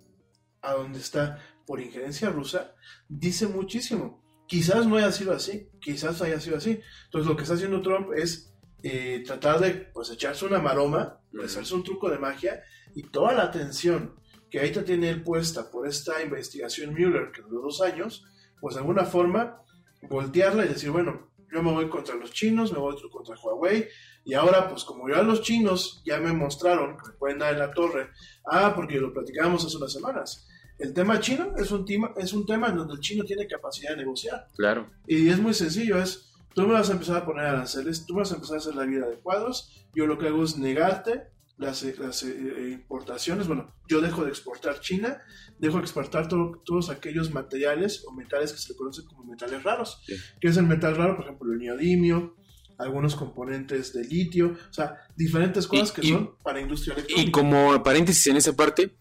a 0.63 0.75
donde 0.75 0.99
está 0.99 1.39
por 1.67 1.81
injerencia 1.81 2.31
rusa, 2.31 2.75
dice 3.09 3.47
muchísimo. 3.47 4.23
Quizás 4.47 4.87
no 4.87 4.97
haya 4.97 5.11
sido 5.11 5.33
así, 5.33 5.69
quizás 5.81 6.23
haya 6.23 6.41
sido 6.41 6.57
así. 6.57 6.81
Entonces, 7.07 7.29
lo 7.29 7.37
que 7.37 7.43
está 7.43 7.55
haciendo 7.55 7.83
Trump 7.83 8.13
es 8.15 8.55
eh, 8.83 9.23
tratar 9.27 9.59
de 9.61 9.71
pues 9.93 10.11
echarse 10.11 10.45
una 10.45 10.61
maroma, 10.61 11.21
hacerse 11.45 11.75
un 11.75 11.83
truco 11.83 12.09
de 12.09 12.19
magia 12.19 12.63
y 12.95 13.03
toda 13.03 13.33
la 13.33 13.43
atención 13.43 14.15
que 14.51 14.59
ahorita 14.59 14.85
tiene 14.85 15.11
él 15.11 15.23
puesta 15.23 15.71
por 15.71 15.87
esta 15.87 16.23
investigación 16.23 16.93
Mueller 16.93 17.31
que 17.33 17.43
duró 17.43 17.63
dos 17.63 17.81
años, 17.81 18.25
pues 18.61 18.75
de 18.75 18.81
alguna 18.81 19.05
forma 19.05 19.61
voltearla 20.09 20.65
y 20.65 20.69
decir, 20.69 20.91
bueno, 20.91 21.31
yo 21.53 21.63
me 21.63 21.73
voy 21.73 21.89
contra 21.89 22.15
los 22.15 22.33
chinos, 22.33 22.73
me 22.73 22.79
voy 22.79 22.97
contra 23.11 23.37
Huawei, 23.37 23.89
y 24.25 24.35
ahora 24.35 24.69
pues 24.69 24.85
como 24.85 25.09
ya 25.09 25.23
los 25.23 25.43
chinos 25.43 26.03
ya 26.05 26.19
me 26.19 26.33
mostraron 26.33 26.97
que 26.97 27.09
me 27.09 27.13
pueden 27.15 27.39
dar 27.39 27.53
en 27.53 27.61
la 27.61 27.73
torre, 27.73 28.11
ah, 28.51 28.73
porque 28.75 28.99
lo 28.99 29.13
platicábamos 29.13 29.65
hace 29.65 29.77
unas 29.77 29.93
semanas, 29.93 30.47
el 30.79 30.93
tema 30.93 31.21
chino 31.21 31.55
es 31.57 31.71
un 31.71 31.85
tema, 31.85 32.13
es 32.17 32.33
un 32.33 32.45
tema 32.45 32.69
en 32.69 32.77
donde 32.77 32.95
el 32.95 33.01
chino 33.01 33.25
tiene 33.25 33.47
capacidad 33.47 33.93
de 33.93 33.97
negociar. 33.97 34.47
Claro. 34.57 34.91
Y 35.07 35.29
es 35.31 35.39
muy 35.39 35.55
sencillo, 35.55 35.97
es 35.99 36.27
Tú 36.57 36.67
me 36.67 36.73
vas 36.73 36.89
a 36.89 36.95
empezar 36.95 37.19
a 37.19 37.27
poner 37.27 37.45
aranceles, 37.45 38.07
tú 38.07 38.15
vas 38.15 38.33
a 38.33 38.37
empezar 38.37 38.57
a 38.57 38.61
hacer 38.61 38.75
la 38.75 38.87
vida 38.87 39.07
de 39.07 39.17
cuadros, 39.17 39.87
yo 39.95 40.07
lo 40.07 40.17
que 40.17 40.29
hago 40.29 40.43
es 40.43 40.57
negarte 40.57 41.25
las, 41.57 41.83
eh, 41.83 41.95
eh, 41.99 42.71
importaciones, 42.73 43.47
bueno, 43.47 43.75
yo 43.89 44.01
dejo 44.01 44.25
de 44.25 44.31
exportar 44.31 44.81
China, 44.81 45.23
dejo 45.59 45.77
de 45.77 45.83
exportar 45.83 46.29
todos 46.29 46.91
aquellos 46.91 47.33
materiales 47.33 48.05
o 48.07 48.13
metales 48.13 48.53
que 48.53 48.59
se 48.59 48.73
le 48.73 48.77
conocen 48.77 49.07
como 49.07 49.25
metales 49.25 49.63
raros. 49.63 50.03
¿Qué 50.41 50.49
es 50.49 50.57
el 50.57 50.67
metal 50.67 50.97
raro? 50.97 51.17
Por 51.17 51.25
ejemplo, 51.25 51.53
el 51.53 51.59
neodimio, 51.59 52.37
algunos 52.79 53.17
componentes 53.17 53.93
de 53.95 54.05
litio, 54.05 54.57
o 54.69 54.73
sea, 54.73 54.97
diferentes 55.17 55.67
cosas 55.67 55.93
que 55.93 56.07
son 56.07 56.37
para 56.43 56.61
industria 56.61 56.95
electrónica. 56.95 57.29
Y 57.29 57.33
como 57.33 57.83
paréntesis 57.83 58.27
en 58.27 58.37
esa 58.37 58.55
parte, 58.55 58.99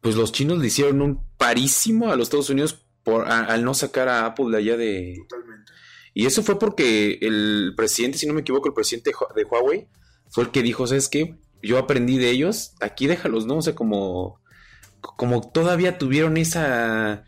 pues 0.00 0.14
los 0.14 0.30
chinos 0.30 0.58
le 0.58 0.68
hicieron 0.68 1.02
un 1.02 1.26
parísimo 1.36 2.10
a 2.10 2.16
los 2.16 2.26
Estados 2.28 2.50
Unidos 2.50 2.86
por, 3.02 3.26
al 3.28 3.64
no 3.64 3.74
sacar 3.74 4.08
a 4.08 4.26
Apple 4.26 4.50
de 4.50 4.56
allá 4.58 4.76
de... 4.76 5.16
Totalmente 5.28 5.72
y 6.18 6.24
eso 6.24 6.42
fue 6.42 6.58
porque 6.58 7.18
el 7.20 7.74
presidente, 7.76 8.16
si 8.16 8.26
no 8.26 8.32
me 8.32 8.40
equivoco, 8.40 8.68
el 8.68 8.72
presidente 8.72 9.12
de 9.34 9.44
Huawei 9.44 9.86
fue 10.30 10.44
el 10.44 10.50
que 10.50 10.62
dijo, 10.62 10.86
¿sabes 10.86 11.10
qué? 11.10 11.36
Yo 11.62 11.78
aprendí 11.78 12.18
de 12.18 12.30
ellos, 12.30 12.74
aquí 12.80 13.06
déjalos, 13.06 13.46
¿no? 13.46 13.58
O 13.58 13.62
sea, 13.62 13.74
como, 13.74 14.40
como 15.00 15.40
todavía 15.50 15.98
tuvieron 15.98 16.36
esa, 16.36 17.24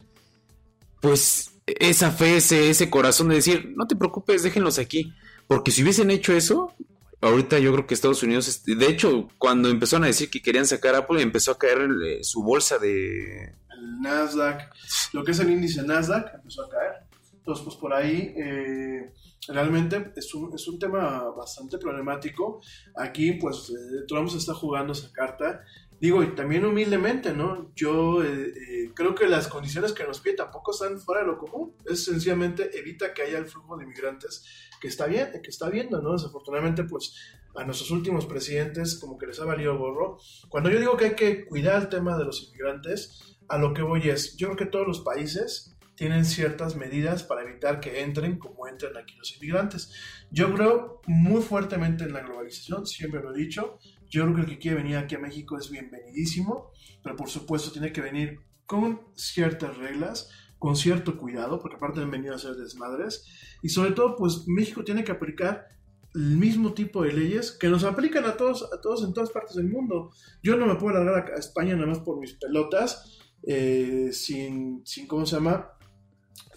pues, 1.00 1.52
esa 1.66 2.10
fe, 2.10 2.36
ese, 2.36 2.70
ese 2.70 2.90
corazón 2.90 3.28
de 3.28 3.36
decir, 3.36 3.72
no 3.76 3.86
te 3.86 3.96
preocupes, 3.96 4.42
déjenlos 4.42 4.78
aquí. 4.78 5.12
Porque 5.46 5.70
si 5.70 5.82
hubiesen 5.82 6.10
hecho 6.10 6.34
eso, 6.34 6.74
ahorita 7.20 7.58
yo 7.58 7.72
creo 7.72 7.86
que 7.86 7.94
Estados 7.94 8.22
Unidos, 8.22 8.62
de 8.64 8.86
hecho, 8.86 9.28
cuando 9.38 9.68
empezaron 9.68 10.04
a 10.04 10.08
decir 10.08 10.30
que 10.30 10.42
querían 10.42 10.66
sacar 10.66 10.94
Apple, 10.94 11.22
empezó 11.22 11.52
a 11.52 11.58
caer 11.58 11.88
eh, 12.06 12.18
su 12.22 12.42
bolsa 12.42 12.78
de... 12.78 13.54
El 13.70 14.00
Nasdaq, 14.02 14.72
lo 15.12 15.24
que 15.24 15.32
es 15.32 15.40
el 15.40 15.50
índice 15.50 15.82
Nasdaq, 15.82 16.34
empezó 16.34 16.64
a 16.64 16.70
caer 16.70 16.92
Entonces, 17.32 17.64
pues 17.64 17.76
por 17.76 17.94
ahí 17.94 18.34
eh, 18.36 19.12
realmente 19.48 20.12
es 20.16 20.34
un, 20.34 20.54
es 20.54 20.68
un 20.68 20.78
tema 20.78 21.30
bastante 21.30 21.78
problemático. 21.78 22.60
Aquí, 22.96 23.32
pues 23.32 23.70
eh, 23.70 24.04
Trump 24.06 24.28
se 24.28 24.38
está 24.38 24.54
jugando 24.54 24.92
esa 24.92 25.12
carta. 25.12 25.64
Digo, 26.00 26.22
y 26.22 26.34
también 26.34 26.64
humildemente, 26.64 27.32
¿no? 27.32 27.72
Yo 27.74 28.22
eh, 28.22 28.52
eh, 28.54 28.92
creo 28.94 29.16
que 29.16 29.26
las 29.26 29.48
condiciones 29.48 29.92
que 29.92 30.04
nos 30.04 30.20
pide 30.20 30.36
tampoco 30.36 30.70
están 30.70 31.00
fuera 31.00 31.22
de 31.22 31.26
lo 31.26 31.38
común. 31.38 31.74
Es 31.86 32.04
sencillamente 32.04 32.78
evita 32.78 33.12
que 33.12 33.22
haya 33.22 33.38
el 33.38 33.46
flujo 33.46 33.76
de 33.76 33.84
inmigrantes 33.84 34.44
que 34.80 34.86
está 34.86 35.06
bien, 35.06 35.32
que 35.42 35.50
está 35.50 35.68
viendo, 35.68 36.00
¿no? 36.00 36.12
Desafortunadamente, 36.12 36.84
pues 36.84 37.14
a 37.56 37.64
nuestros 37.64 37.90
últimos 37.90 38.26
presidentes 38.26 38.96
como 39.00 39.18
que 39.18 39.26
les 39.26 39.40
ha 39.40 39.44
valido 39.44 39.76
gorro. 39.76 40.18
Cuando 40.48 40.70
yo 40.70 40.78
digo 40.78 40.96
que 40.96 41.06
hay 41.06 41.14
que 41.16 41.46
cuidar 41.46 41.82
el 41.82 41.88
tema 41.88 42.16
de 42.16 42.24
los 42.24 42.44
inmigrantes, 42.44 43.36
a 43.48 43.58
lo 43.58 43.74
que 43.74 43.82
voy 43.82 44.08
es, 44.08 44.36
yo 44.36 44.48
creo 44.48 44.56
que 44.56 44.66
todos 44.66 44.86
los 44.86 45.00
países 45.00 45.76
tienen 45.98 46.24
ciertas 46.24 46.76
medidas 46.76 47.24
para 47.24 47.42
evitar 47.42 47.80
que 47.80 48.02
entren 48.02 48.38
como 48.38 48.68
entran 48.68 48.96
aquí 48.96 49.16
los 49.16 49.34
inmigrantes. 49.34 49.92
Yo 50.30 50.54
creo 50.54 51.00
muy 51.08 51.42
fuertemente 51.42 52.04
en 52.04 52.12
la 52.12 52.20
globalización, 52.20 52.86
siempre 52.86 53.20
lo 53.20 53.34
he 53.34 53.38
dicho. 53.38 53.80
Yo 54.08 54.22
creo 54.22 54.36
que 54.36 54.40
el 54.42 54.46
que 54.46 54.58
quiere 54.58 54.76
venir 54.76 54.96
aquí 54.96 55.16
a 55.16 55.18
México 55.18 55.58
es 55.58 55.70
bienvenidísimo, 55.70 56.70
pero 57.02 57.16
por 57.16 57.28
supuesto 57.28 57.72
tiene 57.72 57.92
que 57.92 58.00
venir 58.00 58.38
con 58.64 59.00
ciertas 59.16 59.76
reglas, 59.76 60.30
con 60.60 60.76
cierto 60.76 61.18
cuidado, 61.18 61.58
porque 61.58 61.78
aparte 61.78 62.00
han 62.00 62.12
venido 62.12 62.32
a 62.32 62.38
ser 62.38 62.54
desmadres. 62.54 63.26
Y 63.60 63.70
sobre 63.70 63.90
todo, 63.90 64.14
pues 64.14 64.46
México 64.46 64.84
tiene 64.84 65.02
que 65.02 65.10
aplicar 65.10 65.66
el 66.14 66.36
mismo 66.36 66.74
tipo 66.74 67.02
de 67.02 67.12
leyes 67.12 67.50
que 67.50 67.68
nos 67.68 67.82
aplican 67.82 68.24
a 68.24 68.36
todos, 68.36 68.72
a 68.72 68.80
todos 68.80 69.02
en 69.02 69.12
todas 69.12 69.30
partes 69.30 69.56
del 69.56 69.68
mundo. 69.68 70.12
Yo 70.44 70.56
no 70.56 70.66
me 70.66 70.76
puedo 70.76 71.02
largar 71.02 71.32
a 71.32 71.40
España 71.40 71.74
nada 71.74 71.88
más 71.88 71.98
por 71.98 72.20
mis 72.20 72.34
pelotas, 72.34 73.18
eh, 73.42 74.10
sin, 74.12 74.82
sin, 74.86 75.08
¿cómo 75.08 75.26
se 75.26 75.34
llama? 75.34 75.72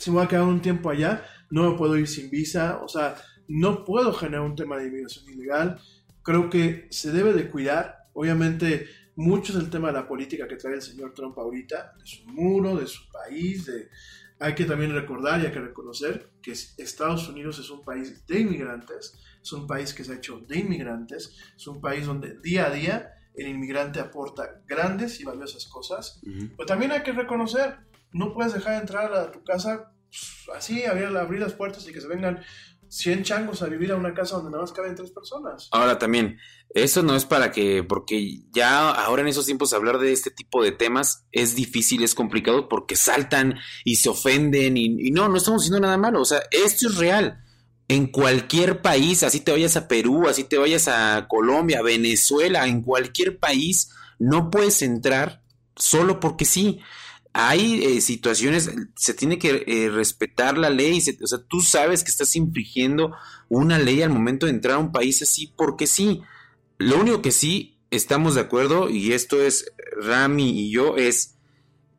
Si 0.01 0.09
me 0.09 0.15
voy 0.15 0.25
a 0.25 0.27
quedar 0.27 0.45
un 0.45 0.63
tiempo 0.63 0.89
allá, 0.89 1.23
no 1.51 1.69
me 1.69 1.77
puedo 1.77 1.95
ir 1.95 2.07
sin 2.07 2.31
visa, 2.31 2.79
o 2.83 2.87
sea, 2.87 3.15
no 3.47 3.85
puedo 3.85 4.11
generar 4.13 4.41
un 4.41 4.55
tema 4.55 4.75
de 4.77 4.87
inmigración 4.87 5.29
ilegal. 5.29 5.79
Creo 6.23 6.49
que 6.49 6.87
se 6.89 7.11
debe 7.11 7.33
de 7.33 7.51
cuidar, 7.51 8.07
obviamente, 8.13 8.87
mucho 9.15 9.53
es 9.53 9.59
el 9.59 9.69
tema 9.69 9.89
de 9.89 9.93
la 9.93 10.07
política 10.07 10.47
que 10.47 10.55
trae 10.55 10.73
el 10.73 10.81
señor 10.81 11.13
Trump 11.13 11.37
ahorita, 11.37 11.93
de 11.99 12.07
su 12.07 12.25
muro, 12.25 12.77
de 12.77 12.87
su 12.87 13.11
país, 13.11 13.67
de, 13.67 13.89
hay 14.39 14.55
que 14.55 14.65
también 14.65 14.91
recordar 14.91 15.39
y 15.39 15.45
hay 15.45 15.51
que 15.51 15.61
reconocer 15.61 16.31
que 16.41 16.51
Estados 16.51 17.29
Unidos 17.29 17.59
es 17.59 17.69
un 17.69 17.83
país 17.83 18.25
de 18.25 18.39
inmigrantes, 18.39 19.19
es 19.39 19.53
un 19.53 19.67
país 19.67 19.93
que 19.93 20.03
se 20.03 20.13
ha 20.13 20.15
hecho 20.15 20.39
de 20.47 20.57
inmigrantes, 20.57 21.37
es 21.55 21.67
un 21.67 21.79
país 21.79 22.07
donde 22.07 22.39
día 22.39 22.65
a 22.65 22.71
día 22.71 23.13
el 23.35 23.49
inmigrante 23.49 23.99
aporta 23.99 24.63
grandes 24.67 25.19
y 25.19 25.25
valiosas 25.25 25.67
cosas, 25.67 26.19
pero 26.23 26.65
también 26.65 26.91
hay 26.91 27.03
que 27.03 27.11
reconocer, 27.11 27.77
no 28.11 28.33
puedes 28.33 28.53
dejar 28.53 28.73
de 28.73 28.79
entrar 28.79 29.13
a 29.13 29.31
tu 29.31 29.43
casa 29.43 29.93
pues, 30.09 30.57
así, 30.57 30.83
abrir, 30.85 31.15
abrir 31.17 31.39
las 31.39 31.53
puertas 31.53 31.87
y 31.87 31.93
que 31.93 32.01
se 32.01 32.07
vengan 32.07 32.43
100 32.89 33.23
changos 33.23 33.61
a 33.61 33.67
vivir 33.67 33.91
a 33.91 33.95
una 33.95 34.13
casa 34.13 34.35
donde 34.35 34.51
nada 34.51 34.63
más 34.63 34.73
caben 34.73 34.95
tres 34.95 35.11
personas. 35.11 35.69
Ahora 35.71 35.97
también, 35.97 36.37
eso 36.73 37.03
no 37.03 37.15
es 37.15 37.25
para 37.25 37.51
que, 37.51 37.83
porque 37.83 38.41
ya 38.51 38.89
ahora 38.89 39.21
en 39.21 39.29
esos 39.29 39.45
tiempos 39.45 39.71
hablar 39.73 39.99
de 39.99 40.11
este 40.11 40.29
tipo 40.29 40.61
de 40.61 40.73
temas 40.73 41.25
es 41.31 41.55
difícil, 41.55 42.03
es 42.03 42.15
complicado 42.15 42.67
porque 42.67 42.95
saltan 42.95 43.55
y 43.85 43.95
se 43.95 44.09
ofenden 44.09 44.75
y, 44.75 45.07
y 45.07 45.11
no, 45.11 45.29
no 45.29 45.37
estamos 45.37 45.61
haciendo 45.61 45.79
nada 45.79 45.97
malo, 45.97 46.21
o 46.21 46.25
sea, 46.25 46.41
esto 46.51 46.87
es 46.87 46.97
real 46.97 47.41
en 47.91 48.07
cualquier 48.07 48.81
país, 48.81 49.21
así 49.21 49.41
te 49.41 49.51
vayas 49.51 49.75
a 49.75 49.89
Perú, 49.89 50.29
así 50.29 50.45
te 50.45 50.57
vayas 50.57 50.87
a 50.87 51.27
Colombia, 51.27 51.81
Venezuela, 51.81 52.65
en 52.65 52.83
cualquier 52.83 53.37
país, 53.37 53.89
no 54.17 54.49
puedes 54.49 54.81
entrar 54.81 55.43
solo 55.75 56.21
porque 56.21 56.45
sí. 56.45 56.79
Hay 57.33 57.83
eh, 57.83 58.01
situaciones, 58.01 58.71
se 58.95 59.13
tiene 59.13 59.39
que 59.39 59.63
eh, 59.65 59.89
respetar 59.89 60.57
la 60.57 60.69
ley, 60.69 61.01
o 61.21 61.27
sea, 61.27 61.39
tú 61.47 61.61
sabes 61.61 62.03
que 62.03 62.11
estás 62.11 62.35
infringiendo 62.35 63.15
una 63.47 63.79
ley 63.79 64.01
al 64.01 64.09
momento 64.09 64.45
de 64.45 64.51
entrar 64.51 64.75
a 64.75 64.79
un 64.79 64.91
país 64.91 65.21
así 65.21 65.53
porque 65.55 65.87
sí. 65.87 66.21
Lo 66.77 66.99
único 66.99 67.21
que 67.21 67.31
sí 67.31 67.77
estamos 67.91 68.35
de 68.35 68.41
acuerdo, 68.41 68.89
y 68.89 69.13
esto 69.13 69.41
es 69.41 69.71
Rami 70.01 70.49
y 70.49 70.71
yo, 70.71 70.97
es 70.97 71.35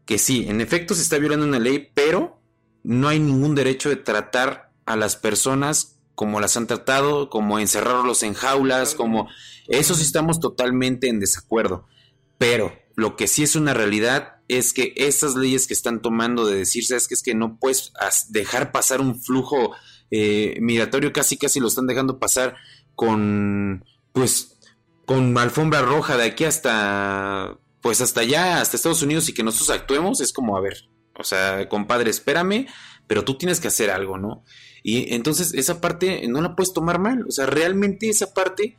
que 0.04 0.18
sí, 0.18 0.46
en 0.48 0.60
efecto 0.60 0.94
se 0.94 1.02
está 1.02 1.18
violando 1.18 1.46
una 1.46 1.60
ley, 1.60 1.90
pero 1.94 2.40
no 2.82 3.08
hay 3.08 3.20
ningún 3.20 3.54
derecho 3.54 3.88
de 3.88 3.96
tratar 3.96 4.72
a 4.86 4.96
las 4.96 5.16
personas 5.16 6.00
como 6.14 6.40
las 6.40 6.56
han 6.56 6.66
tratado, 6.66 7.30
como 7.30 7.58
encerrarlos 7.58 8.22
en 8.22 8.34
jaulas, 8.34 8.94
como 8.94 9.28
eso 9.68 9.94
sí 9.94 10.02
estamos 10.02 10.40
totalmente 10.40 11.08
en 11.08 11.20
desacuerdo. 11.20 11.86
Pero 12.38 12.72
lo 12.96 13.16
que 13.16 13.28
sí 13.28 13.42
es 13.42 13.56
una 13.56 13.74
realidad 13.74 14.36
es 14.48 14.72
que 14.72 14.92
estas 14.96 15.34
leyes 15.34 15.66
que 15.66 15.74
están 15.74 16.02
tomando 16.02 16.46
de 16.46 16.56
decir, 16.56 16.84
sabes 16.84 17.08
que 17.08 17.14
es 17.14 17.22
que 17.22 17.34
no 17.34 17.58
puedes 17.58 17.92
dejar 18.28 18.72
pasar 18.72 19.00
un 19.00 19.20
flujo 19.20 19.72
eh, 20.10 20.58
migratorio, 20.60 21.12
casi 21.12 21.38
casi 21.38 21.60
lo 21.60 21.68
están 21.68 21.86
dejando 21.86 22.18
pasar 22.18 22.56
con, 22.94 23.84
pues, 24.12 24.58
con 25.06 25.36
alfombra 25.38 25.82
roja 25.82 26.16
de 26.16 26.24
aquí 26.24 26.44
hasta, 26.44 27.58
pues 27.80 28.00
hasta 28.00 28.20
allá, 28.20 28.60
hasta 28.60 28.76
Estados 28.76 29.02
Unidos 29.02 29.28
y 29.28 29.34
que 29.34 29.42
nosotros 29.42 29.70
actuemos, 29.70 30.20
es 30.20 30.32
como, 30.32 30.56
a 30.56 30.60
ver, 30.60 30.88
o 31.18 31.24
sea, 31.24 31.68
compadre, 31.68 32.10
espérame, 32.10 32.66
pero 33.06 33.24
tú 33.24 33.36
tienes 33.38 33.60
que 33.60 33.68
hacer 33.68 33.90
algo, 33.90 34.18
¿no? 34.18 34.44
Y 34.82 35.14
entonces 35.14 35.54
esa 35.54 35.80
parte 35.80 36.26
no 36.28 36.40
la 36.40 36.56
puedes 36.56 36.72
tomar 36.72 36.98
mal. 36.98 37.24
O 37.28 37.30
sea, 37.30 37.46
realmente 37.46 38.08
esa 38.08 38.34
parte 38.34 38.76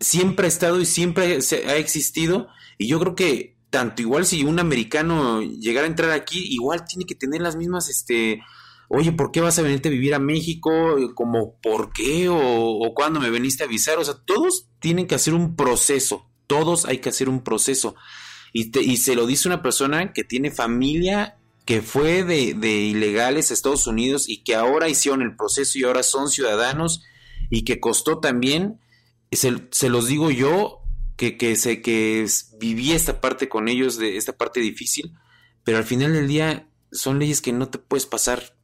siempre 0.00 0.46
ha 0.46 0.48
estado 0.48 0.80
y 0.80 0.86
siempre 0.86 1.38
ha 1.66 1.76
existido. 1.76 2.48
Y 2.78 2.86
yo 2.86 2.98
creo 3.00 3.14
que 3.14 3.56
tanto 3.70 4.02
igual 4.02 4.26
si 4.26 4.44
un 4.44 4.60
americano 4.60 5.42
llegara 5.42 5.86
a 5.86 5.90
entrar 5.90 6.10
aquí, 6.10 6.38
igual 6.52 6.84
tiene 6.84 7.06
que 7.06 7.14
tener 7.14 7.40
las 7.40 7.56
mismas, 7.56 7.88
este, 7.88 8.40
oye, 8.88 9.12
¿por 9.12 9.32
qué 9.32 9.40
vas 9.40 9.58
a 9.58 9.62
venirte 9.62 9.88
a 9.88 9.92
vivir 9.92 10.14
a 10.14 10.18
México? 10.18 10.70
Como, 11.14 11.58
¿por 11.60 11.92
qué? 11.92 12.28
O, 12.28 12.38
o 12.38 12.94
cuándo 12.94 13.20
me 13.20 13.30
veniste 13.30 13.64
a 13.64 13.66
avisar. 13.66 13.98
O 13.98 14.04
sea, 14.04 14.14
todos 14.24 14.68
tienen 14.78 15.06
que 15.06 15.14
hacer 15.14 15.34
un 15.34 15.56
proceso. 15.56 16.30
Todos 16.46 16.84
hay 16.84 16.98
que 16.98 17.08
hacer 17.08 17.28
un 17.28 17.42
proceso. 17.42 17.96
Y, 18.52 18.70
te, 18.70 18.82
y 18.82 18.98
se 18.98 19.16
lo 19.16 19.26
dice 19.26 19.48
una 19.48 19.62
persona 19.62 20.12
que 20.12 20.22
tiene 20.22 20.50
familia 20.50 21.36
que 21.64 21.80
fue 21.80 22.24
de, 22.24 22.70
ilegales 22.70 23.50
a 23.50 23.54
Estados 23.54 23.86
Unidos 23.86 24.28
y 24.28 24.42
que 24.42 24.54
ahora 24.54 24.88
hicieron 24.88 25.22
el 25.22 25.34
proceso 25.34 25.78
y 25.78 25.84
ahora 25.84 26.02
son 26.02 26.28
ciudadanos 26.28 27.02
y 27.50 27.62
que 27.62 27.80
costó 27.80 28.18
también, 28.18 28.80
se, 29.32 29.88
los 29.88 30.06
digo 30.06 30.30
yo, 30.30 30.82
que, 31.16 31.36
que, 31.36 31.56
sé 31.56 31.82
que 31.82 32.26
viví 32.58 32.92
esta 32.92 33.20
parte 33.20 33.48
con 33.48 33.68
ellos, 33.68 33.98
de 33.98 34.16
esta 34.16 34.32
parte 34.36 34.60
difícil, 34.60 35.14
pero 35.64 35.78
al 35.78 35.84
final 35.84 36.12
del 36.12 36.28
día 36.28 36.68
son 36.92 37.18
leyes 37.18 37.40
que 37.40 37.52
no 37.52 37.68
te 37.68 37.78
puedes 37.78 38.06
pasar 38.06 38.56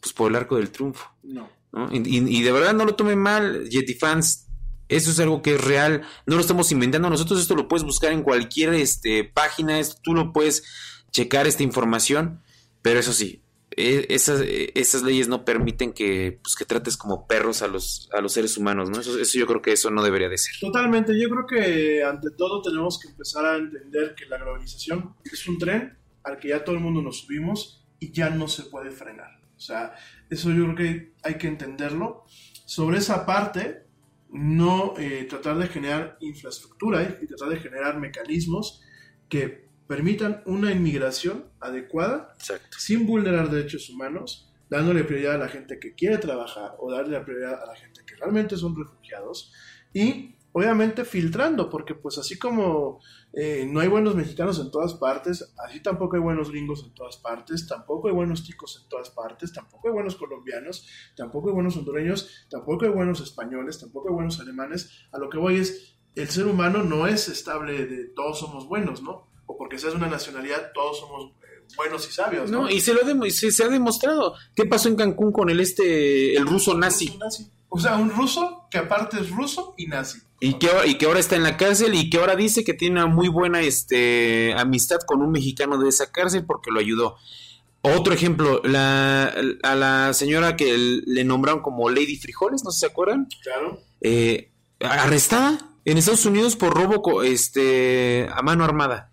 pues, 0.00 0.12
por 0.12 0.30
el 0.30 0.36
arco 0.36 0.56
del 0.56 0.70
triunfo. 0.70 1.10
No. 1.22 1.48
Y, 1.92 2.42
de 2.42 2.52
verdad 2.52 2.74
no 2.74 2.84
lo 2.84 2.96
tomen 2.96 3.18
mal, 3.18 3.68
Yeti 3.68 3.94
fans. 3.94 4.46
Eso 4.88 5.12
es 5.12 5.20
algo 5.20 5.40
que 5.40 5.54
es 5.54 5.60
real, 5.60 6.02
no 6.26 6.34
lo 6.34 6.40
estamos 6.40 6.72
inventando 6.72 7.08
nosotros, 7.08 7.40
esto 7.40 7.54
lo 7.54 7.68
puedes 7.68 7.84
buscar 7.84 8.12
en 8.12 8.24
cualquier 8.24 8.74
este, 8.74 9.22
página, 9.22 9.78
esto 9.78 10.00
tú 10.02 10.14
lo 10.14 10.32
puedes 10.32 10.64
checar 11.12 11.46
esta 11.46 11.62
información, 11.62 12.42
pero 12.82 12.98
eso 12.98 13.12
sí, 13.12 13.40
e, 13.80 14.06
esas, 14.10 14.40
e, 14.42 14.72
esas 14.74 15.02
leyes 15.02 15.28
no 15.28 15.44
permiten 15.44 15.92
que, 15.92 16.38
pues, 16.42 16.54
que 16.54 16.64
trates 16.64 16.96
como 16.96 17.26
perros 17.26 17.62
a 17.62 17.68
los, 17.68 18.08
a 18.12 18.20
los 18.20 18.32
seres 18.32 18.56
humanos, 18.56 18.90
¿no? 18.90 19.00
Eso, 19.00 19.18
eso 19.18 19.38
yo 19.38 19.46
creo 19.46 19.62
que 19.62 19.72
eso 19.72 19.90
no 19.90 20.02
debería 20.02 20.28
de 20.28 20.38
ser. 20.38 20.54
Totalmente, 20.60 21.18
yo 21.20 21.28
creo 21.28 21.46
que 21.46 22.04
ante 22.04 22.30
todo 22.32 22.62
tenemos 22.62 22.98
que 23.00 23.08
empezar 23.08 23.44
a 23.46 23.56
entender 23.56 24.14
que 24.14 24.26
la 24.26 24.38
globalización 24.38 25.14
es 25.24 25.48
un 25.48 25.58
tren 25.58 25.96
al 26.22 26.38
que 26.38 26.48
ya 26.48 26.64
todo 26.64 26.76
el 26.76 26.82
mundo 26.82 27.02
nos 27.02 27.20
subimos 27.20 27.86
y 27.98 28.12
ya 28.12 28.30
no 28.30 28.48
se 28.48 28.64
puede 28.64 28.90
frenar. 28.90 29.40
O 29.56 29.60
sea, 29.60 29.94
eso 30.28 30.50
yo 30.50 30.64
creo 30.64 30.76
que 30.76 31.12
hay 31.22 31.34
que 31.34 31.46
entenderlo. 31.46 32.24
Sobre 32.64 32.98
esa 32.98 33.26
parte, 33.26 33.84
no 34.32 34.94
eh, 34.96 35.26
tratar 35.28 35.58
de 35.58 35.66
generar 35.66 36.16
infraestructura 36.20 37.02
¿eh? 37.02 37.18
y 37.20 37.26
tratar 37.26 37.48
de 37.48 37.58
generar 37.58 37.98
mecanismos 37.98 38.82
que 39.28 39.68
permitan 39.90 40.40
una 40.46 40.70
inmigración 40.70 41.46
adecuada, 41.58 42.36
sin 42.78 43.08
vulnerar 43.08 43.50
derechos 43.50 43.90
humanos, 43.90 44.48
dándole 44.68 45.02
prioridad 45.02 45.34
a 45.34 45.38
la 45.38 45.48
gente 45.48 45.80
que 45.80 45.96
quiere 45.96 46.18
trabajar 46.18 46.76
o 46.78 46.92
darle 46.92 47.18
la 47.18 47.24
prioridad 47.24 47.60
a 47.60 47.66
la 47.66 47.74
gente 47.74 48.02
que 48.06 48.14
realmente 48.14 48.56
son 48.56 48.76
refugiados 48.76 49.52
y 49.92 50.36
obviamente 50.52 51.04
filtrando, 51.04 51.68
porque 51.68 51.96
pues 51.96 52.18
así 52.18 52.38
como 52.38 53.00
eh, 53.32 53.68
no 53.68 53.80
hay 53.80 53.88
buenos 53.88 54.14
mexicanos 54.14 54.60
en 54.60 54.70
todas 54.70 54.94
partes, 54.94 55.52
así 55.58 55.82
tampoco 55.82 56.14
hay 56.14 56.22
buenos 56.22 56.52
gringos 56.52 56.84
en 56.84 56.94
todas 56.94 57.16
partes, 57.16 57.66
tampoco 57.66 58.06
hay 58.06 58.14
buenos 58.14 58.44
ticos 58.44 58.80
en 58.80 58.88
todas 58.88 59.10
partes, 59.10 59.52
tampoco 59.52 59.88
hay 59.88 59.94
buenos 59.94 60.14
colombianos, 60.14 60.86
tampoco 61.16 61.48
hay 61.48 61.54
buenos 61.54 61.76
hondureños, 61.76 62.46
tampoco 62.48 62.84
hay 62.84 62.92
buenos 62.92 63.20
españoles, 63.20 63.80
tampoco 63.80 64.10
hay 64.10 64.14
buenos 64.14 64.38
alemanes. 64.38 65.08
A 65.10 65.18
lo 65.18 65.28
que 65.28 65.38
voy 65.38 65.56
es, 65.56 65.96
el 66.14 66.28
ser 66.28 66.46
humano 66.46 66.84
no 66.84 67.08
es 67.08 67.28
estable 67.28 67.86
de 67.86 68.04
todos 68.04 68.38
somos 68.38 68.68
buenos, 68.68 69.02
¿no? 69.02 69.29
O 69.50 69.56
porque 69.56 69.78
seas 69.78 69.94
una 69.94 70.06
nacionalidad, 70.06 70.70
todos 70.72 71.00
somos 71.00 71.32
eh, 71.42 71.66
buenos 71.76 72.08
y 72.08 72.12
sabios. 72.12 72.50
No, 72.50 72.70
y 72.70 72.80
se, 72.80 72.94
lo 72.94 73.00
se, 73.30 73.64
ha 73.64 73.68
demostrado. 73.68 74.34
¿Qué 74.54 74.64
pasó 74.64 74.88
en 74.88 74.94
Cancún 74.94 75.32
con 75.32 75.50
el 75.50 75.58
este, 75.58 76.36
el 76.36 76.46
ruso 76.46 76.74
nazi? 76.74 77.18
O 77.68 77.78
sea, 77.78 77.96
un 77.96 78.10
ruso 78.10 78.68
que 78.70 78.78
aparte 78.78 79.18
es 79.20 79.30
ruso 79.30 79.74
y 79.76 79.86
nazi. 79.86 80.20
Y 80.38 80.54
que, 80.54 80.68
y 80.86 80.94
que 80.94 81.06
ahora 81.06 81.18
está 81.18 81.34
en 81.34 81.42
la 81.42 81.56
cárcel 81.56 81.94
y 81.94 82.10
que 82.10 82.18
ahora 82.18 82.36
dice 82.36 82.62
que 82.62 82.74
tiene 82.74 83.02
una 83.02 83.12
muy 83.12 83.28
buena 83.28 83.60
este, 83.60 84.54
amistad 84.56 84.98
con 85.04 85.20
un 85.20 85.32
mexicano 85.32 85.78
de 85.78 85.88
esa 85.88 86.12
cárcel 86.12 86.44
porque 86.46 86.70
lo 86.70 86.78
ayudó. 86.78 87.16
Otro 87.82 88.12
ejemplo, 88.12 88.60
la, 88.62 89.34
a 89.62 89.74
la 89.74 90.12
señora 90.14 90.54
que 90.54 90.76
le 90.76 91.24
nombraron 91.24 91.60
como 91.60 91.90
Lady 91.90 92.16
Frijoles, 92.16 92.62
no 92.62 92.70
sé 92.70 92.76
si 92.76 92.80
se 92.80 92.86
acuerdan. 92.86 93.26
Claro. 93.42 93.80
Eh, 94.00 94.52
arrestada 94.80 95.70
en 95.84 95.98
Estados 95.98 96.26
Unidos 96.26 96.56
por 96.56 96.74
robo 96.74 97.22
este, 97.22 98.28
a 98.32 98.42
mano 98.42 98.64
armada. 98.64 99.09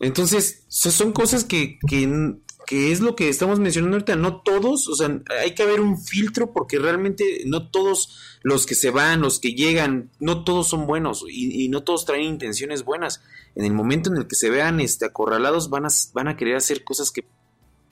Entonces, 0.00 0.64
son 0.68 1.12
cosas 1.12 1.44
que, 1.44 1.78
que, 1.86 2.36
que, 2.66 2.92
es 2.92 3.00
lo 3.00 3.16
que 3.16 3.28
estamos 3.28 3.58
mencionando 3.58 3.96
ahorita. 3.96 4.16
No 4.16 4.42
todos, 4.42 4.88
o 4.88 4.94
sea, 4.94 5.20
hay 5.40 5.54
que 5.54 5.62
haber 5.62 5.80
un 5.80 5.98
filtro 5.98 6.52
porque 6.52 6.78
realmente 6.78 7.42
no 7.46 7.70
todos 7.70 8.38
los 8.42 8.66
que 8.66 8.74
se 8.74 8.90
van, 8.90 9.20
los 9.20 9.40
que 9.40 9.54
llegan, 9.54 10.10
no 10.20 10.44
todos 10.44 10.68
son 10.68 10.86
buenos 10.86 11.24
y, 11.28 11.64
y 11.64 11.68
no 11.68 11.82
todos 11.82 12.04
traen 12.04 12.24
intenciones 12.24 12.84
buenas. 12.84 13.22
En 13.54 13.64
el 13.64 13.72
momento 13.72 14.10
en 14.10 14.16
el 14.16 14.26
que 14.26 14.36
se 14.36 14.50
vean 14.50 14.80
este, 14.80 15.04
acorralados, 15.04 15.70
van 15.70 15.86
a, 15.86 15.88
van 16.12 16.28
a 16.28 16.36
querer 16.36 16.56
hacer 16.56 16.84
cosas 16.84 17.10
que 17.10 17.26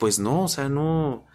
pues 0.03 0.19
no, 0.19 0.43
o 0.43 0.47
sea, 0.49 0.67
no. 0.67 1.25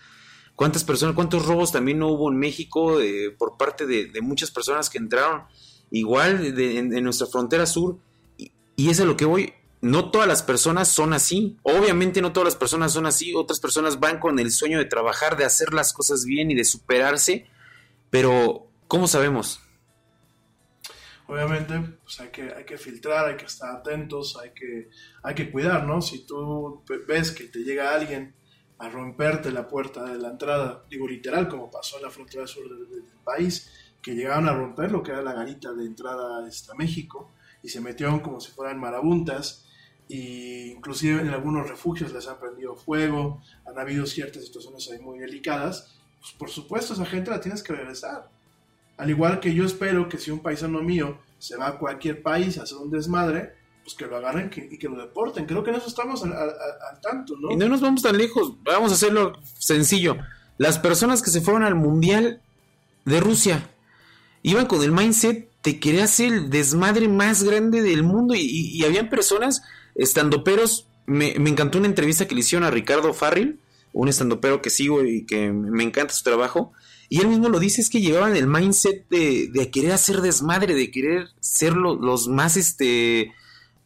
¿Cuántas 0.54 0.84
personas, 0.84 1.14
cuántos 1.14 1.46
robos 1.46 1.72
también 1.72 1.98
no 1.98 2.08
hubo 2.08 2.30
en 2.30 2.36
México 2.36 3.00
eh, 3.00 3.30
por 3.30 3.56
parte 3.56 3.86
de, 3.86 4.10
muchas 4.20 4.50
personas 4.50 4.90
que 4.90 4.98
entraron 4.98 5.44
igual 5.90 6.44
en, 6.58 7.02
nuestra 7.02 7.28
frontera 7.28 7.64
sur? 7.64 7.98
Y, 8.36 8.52
y 8.76 8.90
es 8.90 9.00
a 9.00 9.06
lo 9.06 9.16
que 9.16 9.24
voy. 9.24 9.54
No 9.80 10.10
todas 10.10 10.26
las 10.26 10.42
personas 10.42 10.88
son 10.88 11.12
así. 11.12 11.56
Obviamente 11.62 12.20
no 12.20 12.32
todas 12.32 12.46
las 12.46 12.56
personas 12.56 12.92
son 12.92 13.06
así. 13.06 13.34
Otras 13.34 13.60
personas 13.60 14.00
van 14.00 14.18
con 14.18 14.38
el 14.38 14.50
sueño 14.50 14.78
de 14.78 14.84
trabajar, 14.84 15.36
de 15.36 15.44
hacer 15.44 15.72
las 15.72 15.92
cosas 15.92 16.24
bien 16.24 16.50
y 16.50 16.54
de 16.54 16.64
superarse. 16.64 17.46
Pero, 18.10 18.66
¿cómo 18.88 19.06
sabemos? 19.06 19.60
obviamente 21.28 21.78
pues 22.02 22.20
hay 22.20 22.28
que, 22.28 22.78
filtrar, 22.78 23.26
hay 23.26 23.36
que 23.36 23.44
estar 23.44 23.76
atentos, 23.76 24.36
hay 24.42 24.50
que, 24.50 24.88
hay 25.22 25.34
que 25.34 25.50
cuidar, 25.50 25.84
¿no? 25.84 26.00
Si 26.00 26.26
tú 26.26 26.82
ves 27.06 27.30
que 27.30 27.44
te 27.44 27.60
llega 27.60 27.94
alguien 27.94 28.34
a 28.78 28.88
romperte 28.88 29.52
la 29.52 29.68
puerta 29.68 30.04
de 30.04 30.18
la 30.18 30.30
entrada, 30.30 30.84
digo 30.88 31.06
literal, 31.06 31.48
como 31.48 31.70
pasó 31.70 31.98
en 31.98 32.04
la 32.04 32.10
frontera 32.10 32.46
sur 32.46 32.64
del, 32.68 33.04
país, 33.24 33.70
que 34.00 34.14
llegaron 34.14 34.48
a 34.48 34.54
romper 34.54 34.90
lo 34.90 35.02
que 35.02 35.10
era 35.10 35.20
la 35.20 35.34
garita 35.34 35.72
de 35.74 35.84
entrada 35.84 36.48
este, 36.48 36.72
a 36.72 36.74
México 36.74 37.30
y 37.62 37.68
se 37.68 37.82
metieron 37.82 38.20
como 38.20 38.40
si 38.40 38.50
fueran 38.50 38.80
marabuntas 38.80 39.67
y 40.08 40.72
inclusive 40.72 41.20
en 41.20 41.28
algunos 41.28 41.68
refugios 41.68 42.12
les 42.12 42.26
han 42.26 42.38
prendido 42.38 42.76
fuego, 42.76 43.42
han 43.66 43.78
habido 43.78 44.06
ciertas 44.06 44.44
situaciones 44.44 44.88
ahí 44.90 44.98
muy 45.00 45.18
delicadas, 45.18 45.98
pues 46.20 46.32
por 46.32 46.50
supuesto 46.50 46.94
esa 46.94 47.06
gente 47.06 47.30
la 47.30 47.40
tienes 47.40 47.62
que 47.62 47.74
regresar. 47.74 48.30
Al 48.96 49.10
igual 49.10 49.38
que 49.38 49.54
yo 49.54 49.64
espero 49.64 50.08
que 50.08 50.18
si 50.18 50.30
un 50.30 50.40
paisano 50.40 50.82
mío 50.82 51.18
se 51.38 51.56
va 51.56 51.68
a 51.68 51.78
cualquier 51.78 52.22
país 52.22 52.58
a 52.58 52.62
hacer 52.62 52.78
un 52.78 52.90
desmadre, 52.90 53.54
pues, 53.88 53.96
que 53.96 54.06
lo 54.06 54.18
agarren 54.18 54.50
y 54.70 54.76
que 54.76 54.86
lo 54.86 55.00
deporten. 55.00 55.46
Creo 55.46 55.64
que 55.64 55.70
en 55.70 55.76
eso 55.76 55.86
estamos 55.86 56.22
al, 56.22 56.32
tanto, 57.00 57.34
¿no? 57.40 57.50
Y 57.50 57.56
no 57.56 57.70
nos 57.70 57.80
vamos 57.80 58.02
tan 58.02 58.18
lejos, 58.18 58.52
vamos 58.62 58.90
a 58.92 58.94
hacerlo 58.96 59.32
sencillo. 59.56 60.18
Las 60.58 60.78
personas 60.78 61.22
que 61.22 61.30
se 61.30 61.40
fueron 61.40 61.62
al 61.62 61.74
Mundial 61.74 62.42
de 63.06 63.20
Rusia 63.20 63.70
iban 64.42 64.66
con 64.66 64.82
el 64.82 64.92
mindset 64.92 65.50
de 65.62 65.80
querer 65.80 66.02
hacer 66.02 66.34
el 66.34 66.50
desmadre 66.50 67.08
más 67.08 67.42
grande 67.44 67.80
del 67.80 68.02
mundo 68.02 68.34
y, 68.34 68.40
y, 68.42 68.84
habían 68.84 69.08
personas, 69.08 69.62
estandoperos, 69.98 70.88
me, 71.04 71.34
me 71.38 71.50
encantó 71.50 71.76
una 71.76 71.86
entrevista 71.86 72.26
que 72.26 72.34
le 72.34 72.40
hicieron 72.40 72.66
a 72.66 72.70
Ricardo 72.70 73.12
Farril, 73.12 73.60
un 73.92 74.08
estandopero 74.08 74.62
que 74.62 74.70
sigo 74.70 75.04
y 75.04 75.26
que 75.26 75.52
me 75.52 75.84
encanta 75.84 76.14
su 76.14 76.22
trabajo, 76.22 76.72
y 77.08 77.20
él 77.20 77.28
mismo 77.28 77.48
lo 77.48 77.58
dice, 77.58 77.80
es 77.80 77.88
que 77.88 78.00
llevaban 78.00 78.36
el 78.36 78.46
mindset 78.46 79.08
de, 79.08 79.48
de 79.50 79.70
querer 79.70 79.92
hacer 79.92 80.20
desmadre, 80.20 80.74
de 80.74 80.90
querer 80.90 81.28
ser 81.40 81.74
los 81.74 82.28
más, 82.28 82.56
este, 82.56 83.32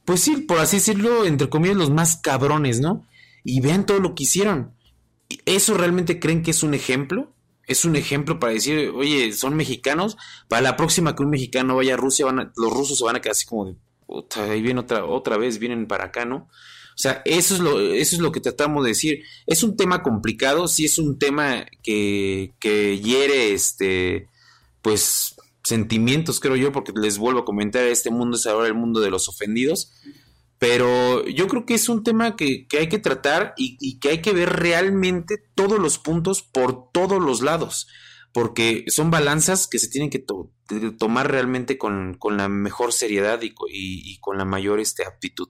pues 0.04 0.20
sí, 0.20 0.38
por 0.38 0.58
así 0.58 0.76
decirlo, 0.78 1.24
entre 1.24 1.48
comillas, 1.48 1.76
los 1.76 1.90
más 1.90 2.16
cabrones, 2.16 2.80
¿no? 2.80 3.06
Y 3.44 3.60
vean 3.60 3.86
todo 3.86 4.00
lo 4.00 4.14
que 4.14 4.24
hicieron. 4.24 4.74
¿Eso 5.46 5.74
realmente 5.74 6.18
creen 6.18 6.42
que 6.42 6.50
es 6.50 6.62
un 6.64 6.74
ejemplo? 6.74 7.32
Es 7.66 7.84
un 7.84 7.94
ejemplo 7.94 8.40
para 8.40 8.52
decir, 8.52 8.90
oye, 8.90 9.32
son 9.32 9.54
mexicanos. 9.54 10.16
Para 10.48 10.62
la 10.62 10.76
próxima 10.76 11.14
que 11.14 11.22
un 11.22 11.30
mexicano 11.30 11.76
vaya 11.76 11.94
a 11.94 11.96
Rusia, 11.96 12.26
van 12.26 12.52
los 12.56 12.72
rusos 12.72 12.98
se 12.98 13.04
van 13.04 13.16
a 13.16 13.20
quedar 13.20 13.32
así 13.32 13.46
como 13.46 13.66
de, 13.66 13.76
ahí 14.36 14.62
viene 14.62 14.80
otra, 14.80 15.04
otra 15.04 15.36
vez, 15.36 15.58
vienen 15.58 15.86
para 15.86 16.06
acá, 16.06 16.24
¿no? 16.24 16.48
O 16.94 16.98
sea, 16.98 17.22
eso 17.24 17.54
es 17.54 17.60
lo, 17.60 17.80
eso 17.80 18.16
es 18.16 18.20
lo 18.20 18.32
que 18.32 18.40
tratamos 18.40 18.84
de 18.84 18.90
decir. 18.90 19.24
Es 19.46 19.62
un 19.62 19.76
tema 19.76 20.02
complicado, 20.02 20.68
sí 20.68 20.84
es 20.84 20.98
un 20.98 21.18
tema 21.18 21.64
que, 21.82 22.52
que 22.58 22.98
hiere, 22.98 23.52
este, 23.52 24.28
pues, 24.82 25.36
sentimientos, 25.64 26.40
creo 26.40 26.56
yo, 26.56 26.72
porque 26.72 26.92
les 26.94 27.18
vuelvo 27.18 27.40
a 27.40 27.44
comentar, 27.44 27.84
este 27.84 28.10
mundo 28.10 28.36
es 28.36 28.46
ahora 28.46 28.66
el 28.66 28.74
mundo 28.74 29.00
de 29.00 29.10
los 29.10 29.28
ofendidos. 29.28 29.92
Pero 30.58 31.26
yo 31.26 31.48
creo 31.48 31.66
que 31.66 31.74
es 31.74 31.88
un 31.88 32.04
tema 32.04 32.36
que, 32.36 32.68
hay 32.78 32.88
que 32.88 33.00
tratar 33.00 33.52
y, 33.56 33.98
que 33.98 34.10
hay 34.10 34.22
que 34.22 34.32
ver 34.32 34.48
realmente 34.50 35.42
todos 35.56 35.80
los 35.80 35.98
puntos 35.98 36.42
por 36.42 36.92
todos 36.92 37.20
los 37.20 37.40
lados, 37.40 37.88
porque 38.32 38.84
son 38.88 39.10
balanzas 39.10 39.68
que 39.68 39.78
se 39.78 39.88
tienen 39.88 40.10
que 40.10 40.24
tomar 40.98 41.30
realmente 41.30 41.76
con, 41.76 42.18
la 42.30 42.48
mejor 42.48 42.92
seriedad 42.92 43.40
y, 43.42 44.18
con 44.20 44.38
la 44.38 44.44
mayor 44.44 44.80
este, 44.80 45.04
aptitud. 45.04 45.48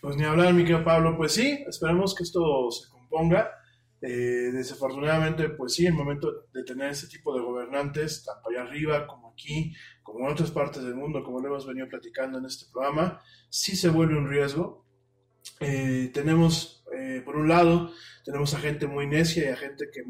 Pues 0.00 0.16
ni 0.16 0.24
hablar, 0.24 0.52
mi 0.52 0.62
querido 0.62 0.84
Pablo, 0.84 1.16
pues 1.16 1.32
sí, 1.32 1.64
esperemos 1.68 2.14
que 2.14 2.24
esto 2.24 2.70
se 2.70 2.90
componga. 2.90 3.50
Eh, 4.00 4.50
desafortunadamente, 4.52 5.48
pues 5.50 5.74
sí, 5.74 5.86
el 5.86 5.94
momento 5.94 6.30
de 6.52 6.62
tener 6.62 6.90
ese 6.90 7.08
tipo 7.08 7.34
de 7.34 7.40
gobernantes, 7.40 8.22
tanto 8.22 8.50
allá 8.50 8.62
arriba 8.62 9.06
como 9.06 9.32
aquí, 9.32 9.74
como 10.02 10.26
en 10.26 10.32
otras 10.32 10.50
partes 10.50 10.82
del 10.82 10.94
mundo, 10.94 11.24
como 11.24 11.40
lo 11.40 11.48
hemos 11.48 11.66
venido 11.66 11.88
platicando 11.88 12.38
en 12.38 12.44
este 12.44 12.66
programa, 12.70 13.22
sí 13.48 13.76
se 13.76 13.88
vuelve 13.88 14.18
un 14.18 14.28
riesgo. 14.28 14.84
Eh, 15.60 16.10
tenemos, 16.12 16.84
eh, 16.94 17.22
por 17.24 17.36
un 17.36 17.48
lado, 17.48 17.90
tenemos 18.24 18.54
a 18.54 18.58
gente 18.58 18.86
muy 18.86 19.06
necia 19.06 19.44
y 19.44 19.48
a 19.48 19.56
gente 19.56 19.90
que 19.92 20.02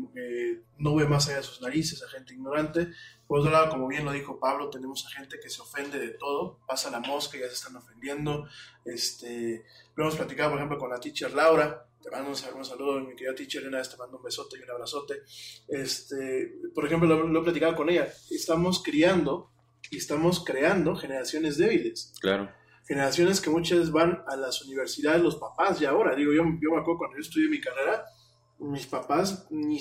no 0.78 0.94
ve 0.94 1.06
más 1.06 1.26
allá 1.26 1.38
de 1.38 1.42
sus 1.42 1.60
narices, 1.60 2.02
a 2.02 2.08
gente 2.08 2.32
ignorante. 2.32 2.88
Por 3.26 3.40
otro 3.40 3.50
lado, 3.50 3.70
como 3.70 3.88
bien 3.88 4.04
lo 4.04 4.12
dijo 4.12 4.38
Pablo, 4.38 4.70
tenemos 4.70 5.04
a 5.06 5.10
gente 5.10 5.40
que 5.40 5.50
se 5.50 5.60
ofende 5.60 5.98
de 5.98 6.10
todo, 6.10 6.60
pasa 6.66 6.90
la 6.90 7.00
mosca 7.00 7.36
ya 7.38 7.48
se 7.48 7.54
están 7.54 7.74
ofendiendo. 7.76 8.46
Este, 8.84 9.64
lo 9.96 10.04
hemos 10.04 10.16
platicado, 10.16 10.50
por 10.50 10.58
ejemplo, 10.58 10.78
con 10.78 10.90
la 10.90 11.00
teacher 11.00 11.32
Laura, 11.32 11.86
te 12.04 12.10
mando 12.10 12.30
un, 12.30 12.64
saludo, 12.64 13.00
mi 13.00 13.16
querida 13.16 13.34
teacher, 13.34 13.66
una 13.66 13.78
vez 13.78 13.88
te 13.88 13.96
mando 13.96 14.18
un 14.18 14.22
besote 14.22 14.58
y 14.58 14.62
un 14.62 14.70
abrazote. 14.70 15.22
Este, 15.66 16.54
por 16.74 16.84
ejemplo, 16.86 17.08
lo, 17.08 17.40
he 17.40 17.42
platicado 17.42 17.74
con 17.74 17.88
ella, 17.88 18.12
estamos 18.30 18.82
criando 18.82 19.50
y 19.90 19.96
estamos 19.96 20.44
creando 20.44 20.94
generaciones 20.96 21.56
débiles. 21.56 22.12
Claro. 22.20 22.52
Generaciones 22.86 23.40
que 23.40 23.50
muchas 23.50 23.90
van 23.90 24.22
a 24.26 24.36
las 24.36 24.62
universidades, 24.62 25.22
los 25.22 25.36
papás 25.36 25.80
ya 25.80 25.90
ahora, 25.90 26.14
digo, 26.14 26.32
yo, 26.32 26.42
yo 26.60 26.70
me 26.70 26.80
acuerdo 26.80 26.98
cuando 26.98 27.16
yo 27.16 27.22
estudié 27.22 27.48
mi 27.48 27.60
carrera, 27.60 28.04
mis 28.58 28.86
papás 28.86 29.46
ni, 29.50 29.80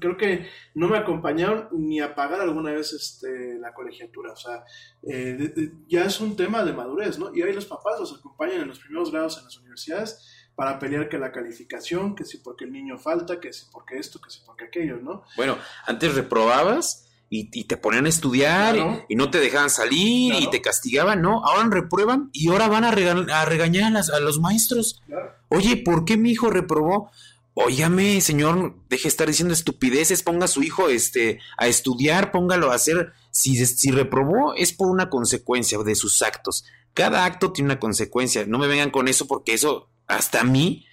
creo 0.00 0.16
que 0.16 0.48
no 0.74 0.88
me 0.88 0.98
acompañaron 0.98 1.68
ni 1.72 2.00
a 2.00 2.14
pagar 2.14 2.40
alguna 2.40 2.72
vez 2.72 2.92
este, 2.92 3.58
la 3.58 3.72
colegiatura. 3.74 4.32
O 4.32 4.36
sea, 4.36 4.64
eh, 5.02 5.72
ya 5.88 6.04
es 6.04 6.20
un 6.20 6.36
tema 6.36 6.64
de 6.64 6.72
madurez, 6.72 7.18
¿no? 7.18 7.34
Y 7.34 7.42
ahí 7.42 7.52
los 7.52 7.66
papás 7.66 8.00
los 8.00 8.18
acompañan 8.18 8.62
en 8.62 8.68
los 8.68 8.80
primeros 8.80 9.12
grados 9.12 9.38
en 9.38 9.44
las 9.44 9.56
universidades 9.58 10.48
para 10.54 10.78
pelear 10.78 11.08
que 11.08 11.18
la 11.18 11.32
calificación, 11.32 12.14
que 12.14 12.24
si 12.24 12.38
porque 12.38 12.64
el 12.64 12.72
niño 12.72 12.98
falta, 12.98 13.40
que 13.40 13.52
si 13.52 13.66
porque 13.70 13.98
esto, 13.98 14.20
que 14.20 14.30
si 14.30 14.40
porque 14.46 14.64
aquello, 14.64 14.98
¿no? 14.98 15.24
Bueno, 15.36 15.58
antes 15.86 16.14
reprobabas 16.14 17.10
y, 17.36 17.64
te 17.64 17.76
ponían 17.76 18.06
a 18.06 18.08
estudiar 18.08 19.04
y, 19.08 19.16
no 19.16 19.30
te 19.30 19.40
dejaban 19.40 19.70
salir 19.70 20.34
y 20.34 20.48
te 20.50 20.60
castigaban, 20.60 21.20
¿no? 21.20 21.44
Ahora 21.44 21.68
reprueban 21.68 22.30
y 22.32 22.48
ahora 22.48 22.68
van 22.68 22.84
a, 22.84 22.90
regañar 22.92 23.96
a, 23.96 24.20
los 24.20 24.38
maestros. 24.40 25.02
Oye, 25.48 25.76
¿por 25.76 26.04
qué 26.04 26.16
mi 26.16 26.30
hijo 26.30 26.50
reprobó? 26.50 27.10
Óigame, 27.54 28.20
señor, 28.20 28.76
deje 28.88 29.04
de 29.04 29.08
estar 29.08 29.26
diciendo 29.26 29.54
estupideces, 29.54 30.22
ponga 30.22 30.44
a 30.44 30.48
su 30.48 30.62
hijo 30.62 30.88
este, 30.88 31.40
a 31.56 31.66
estudiar, 31.66 32.30
póngalo 32.30 32.70
a 32.70 32.74
hacer. 32.74 33.12
Si, 33.30 33.64
si 33.66 33.90
reprobó, 33.90 34.54
es 34.54 34.72
por 34.72 34.88
una 34.88 35.10
consecuencia 35.10 35.78
de 35.78 35.94
sus 35.94 36.22
actos. 36.22 36.64
Cada 36.94 37.24
acto 37.24 37.52
tiene 37.52 37.72
una 37.72 37.80
consecuencia. 37.80 38.44
No 38.46 38.58
me 38.58 38.68
vengan 38.68 38.90
con 38.90 39.08
eso 39.08 39.26
porque 39.26 39.54
eso 39.54 39.88
hasta 40.06 40.40
a 40.40 40.44
mí, 40.44 40.86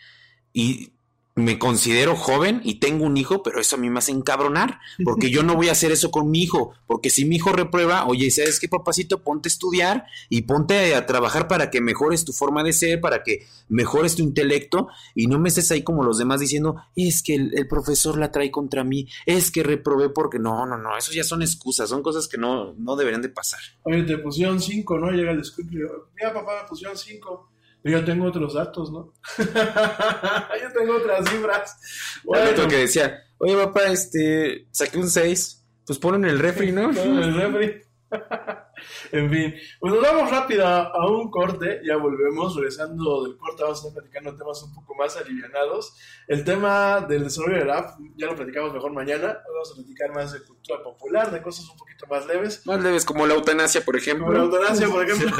y 0.53 0.93
me 1.35 1.57
considero 1.57 2.15
joven 2.15 2.61
y 2.63 2.75
tengo 2.75 3.05
un 3.05 3.15
hijo, 3.15 3.41
pero 3.41 3.59
eso 3.59 3.75
a 3.75 3.79
mí 3.79 3.89
me 3.89 3.99
hace 3.99 4.11
encabronar, 4.11 4.79
porque 5.03 5.29
yo 5.29 5.43
no 5.43 5.55
voy 5.55 5.69
a 5.69 5.71
hacer 5.71 5.91
eso 5.91 6.11
con 6.11 6.29
mi 6.29 6.43
hijo, 6.43 6.73
porque 6.87 7.09
si 7.09 7.23
mi 7.25 7.37
hijo 7.37 7.53
reprueba, 7.53 8.05
oye, 8.05 8.29
¿sabes 8.31 8.59
qué, 8.59 8.67
papacito? 8.67 9.23
Ponte 9.23 9.47
a 9.47 9.51
estudiar 9.51 10.05
y 10.29 10.41
ponte 10.41 10.93
a 10.93 11.05
trabajar 11.05 11.47
para 11.47 11.69
que 11.69 11.79
mejores 11.79 12.25
tu 12.25 12.33
forma 12.33 12.63
de 12.63 12.73
ser, 12.73 12.99
para 12.99 13.23
que 13.23 13.45
mejores 13.69 14.15
tu 14.15 14.23
intelecto 14.23 14.89
y 15.15 15.27
no 15.27 15.39
me 15.39 15.49
estés 15.49 15.71
ahí 15.71 15.83
como 15.83 16.03
los 16.03 16.17
demás 16.17 16.41
diciendo, 16.41 16.75
es 16.95 17.23
que 17.23 17.35
el, 17.35 17.67
profesor 17.67 18.17
la 18.17 18.31
trae 18.31 18.51
contra 18.51 18.83
mí, 18.83 19.07
es 19.25 19.51
que 19.51 19.63
reprobé 19.63 20.09
porque 20.09 20.37
no, 20.37 20.65
no, 20.65 20.77
no, 20.77 20.97
eso 20.97 21.13
ya 21.13 21.23
son 21.23 21.41
excusas, 21.41 21.89
son 21.89 22.03
cosas 22.03 22.27
que 22.27 22.37
no, 22.37 22.73
no 22.73 22.95
deberían 22.97 23.21
de 23.21 23.29
pasar. 23.29 23.61
Oye, 23.83 24.03
te 24.03 24.17
pusieron 24.17 24.59
cinco, 24.59 24.97
¿no? 24.99 25.09
Llega 25.11 25.31
el 25.31 25.37
descuido, 25.37 26.09
mira 26.15 26.33
papá, 26.33 26.63
me 26.63 26.67
pusieron 26.67 26.97
cinco 26.97 27.51
yo 27.83 28.05
tengo 28.05 28.25
otros 28.25 28.53
datos, 28.53 28.91
¿no? 28.91 29.13
yo 29.37 30.71
tengo 30.77 30.97
otras 30.97 31.29
cifras. 31.29 32.19
Bueno, 32.23 32.67
que 32.67 32.77
decía, 32.77 33.23
oye 33.37 33.55
papá, 33.55 33.85
este, 33.85 34.67
saqué 34.71 34.97
un 34.97 35.09
6, 35.09 35.65
pues 35.85 35.99
ponlo 35.99 36.17
en 36.17 36.25
el 36.25 36.39
refri, 36.39 36.71
¿no? 36.71 36.91
en 36.97 37.17
el 37.17 37.33
refri. 37.33 37.81
En 39.11 39.29
fin, 39.29 39.53
pues 39.79 39.93
nos 39.93 40.01
vamos 40.01 40.31
rápido 40.31 40.65
a 40.65 41.07
un 41.07 41.29
corte, 41.29 41.81
ya 41.85 41.97
volvemos, 41.97 42.55
regresando 42.55 43.23
del 43.23 43.37
corte 43.37 43.63
vamos 43.63 43.77
a 43.77 43.87
estar 43.87 44.01
platicando 44.01 44.35
temas 44.35 44.63
un 44.63 44.73
poco 44.73 44.95
más 44.95 45.15
alivianados. 45.17 45.95
El 46.27 46.43
tema 46.43 47.01
del 47.01 47.25
desarrollo 47.25 47.59
del 47.59 47.69
app 47.69 47.99
ya 48.15 48.27
lo 48.27 48.35
platicamos 48.35 48.73
mejor 48.73 48.91
mañana, 48.93 49.37
vamos 49.53 49.71
a 49.71 49.75
platicar 49.75 50.13
más 50.13 50.33
de 50.33 50.43
cultura 50.43 50.81
popular, 50.83 51.31
de 51.31 51.41
cosas 51.41 51.69
un 51.69 51.77
poquito 51.77 52.07
más 52.07 52.25
leves. 52.25 52.65
Más 52.65 52.81
leves, 52.81 53.05
como 53.05 53.27
la 53.27 53.35
eutanasia, 53.35 53.81
por 53.81 53.95
ejemplo. 53.95 54.25
Como 54.25 54.37
la 54.37 54.45
eutanasia, 54.45 54.87
por 54.87 55.03
ejemplo. 55.03 55.35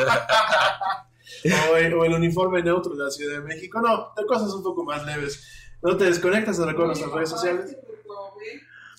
o, 1.71 1.77
el, 1.77 1.93
o 1.93 2.05
el 2.05 2.13
uniforme 2.13 2.61
neutro 2.63 2.95
de 2.95 3.03
la 3.03 3.11
Ciudad 3.11 3.39
de 3.39 3.47
México, 3.47 3.81
no, 3.81 4.13
de 4.15 4.25
cosas 4.25 4.53
un 4.53 4.63
poco 4.63 4.83
más 4.83 5.05
leves. 5.05 5.47
No 5.81 5.97
te 5.97 6.05
desconectas, 6.05 6.57
te 6.57 6.65
recuerdo 6.65 6.87
nuestras 6.87 7.11
redes 7.11 7.29
sociales. 7.29 7.77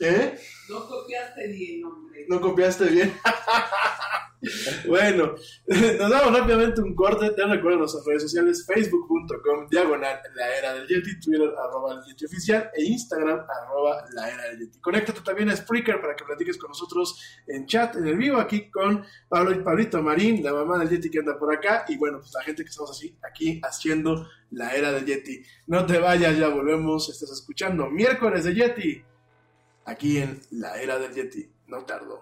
¿Eh? 0.00 0.38
No 0.68 0.88
copiaste 0.88 1.46
bien, 1.48 1.84
hombre. 1.84 2.11
No 2.28 2.40
copiaste 2.40 2.86
bien. 2.86 3.12
bueno, 4.88 5.34
nos 5.66 6.10
damos 6.10 6.38
rápidamente 6.38 6.80
un 6.80 6.94
corte. 6.94 7.30
Te 7.30 7.46
recuerdo 7.46 7.78
nuestras 7.78 8.04
redes 8.04 8.22
sociales: 8.22 8.64
facebook.com, 8.66 9.68
diagonal, 9.70 10.20
la 10.34 10.56
era 10.56 10.74
del 10.74 10.86
Yeti, 10.88 11.20
Twitter, 11.20 11.48
arroba 11.58 11.94
el 11.94 12.04
Yeti 12.04 12.24
oficial, 12.26 12.70
e 12.74 12.84
Instagram, 12.84 13.40
arroba 13.40 14.04
la 14.12 14.28
era 14.28 14.42
del 14.48 14.60
Yeti. 14.60 14.80
Conéctate 14.80 15.20
también 15.20 15.48
a 15.50 15.56
Spreaker 15.56 16.00
para 16.00 16.16
que 16.16 16.24
platiques 16.24 16.58
con 16.58 16.68
nosotros 16.68 17.20
en 17.46 17.66
chat, 17.66 17.94
en 17.96 18.06
el 18.06 18.16
vivo, 18.16 18.38
aquí 18.38 18.70
con 18.70 19.04
Pablo 19.28 19.52
y 19.52 19.62
Pablito 19.62 20.02
Marín, 20.02 20.42
la 20.42 20.52
mamá 20.52 20.78
del 20.78 20.88
Yeti 20.88 21.10
que 21.10 21.20
anda 21.20 21.38
por 21.38 21.54
acá, 21.54 21.84
y 21.88 21.96
bueno, 21.96 22.18
pues 22.18 22.32
la 22.34 22.42
gente 22.42 22.64
que 22.64 22.70
estamos 22.70 22.90
así, 22.90 23.16
aquí 23.22 23.60
haciendo 23.62 24.26
la 24.50 24.74
era 24.74 24.92
del 24.92 25.06
Yeti. 25.06 25.42
No 25.66 25.86
te 25.86 25.98
vayas, 25.98 26.36
ya 26.36 26.48
volvemos. 26.48 27.08
Estás 27.08 27.30
escuchando 27.30 27.88
miércoles 27.88 28.44
de 28.44 28.54
Yeti, 28.54 29.04
aquí 29.84 30.18
en 30.18 30.40
la 30.50 30.80
era 30.80 30.98
del 30.98 31.14
Yeti. 31.14 31.51
No 31.72 31.78
tardo. 31.86 32.20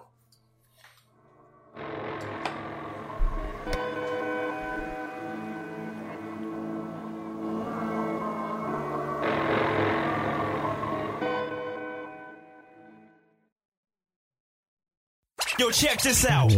Yo, 15.57 15.69
check 15.73 16.01
this 16.01 16.25
out. 16.29 16.49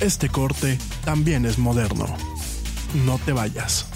Este 0.00 0.28
corte 0.28 0.76
también 1.04 1.46
es 1.46 1.58
moderno. 1.58 2.06
No 3.04 3.18
te 3.24 3.32
vayas. 3.32 3.95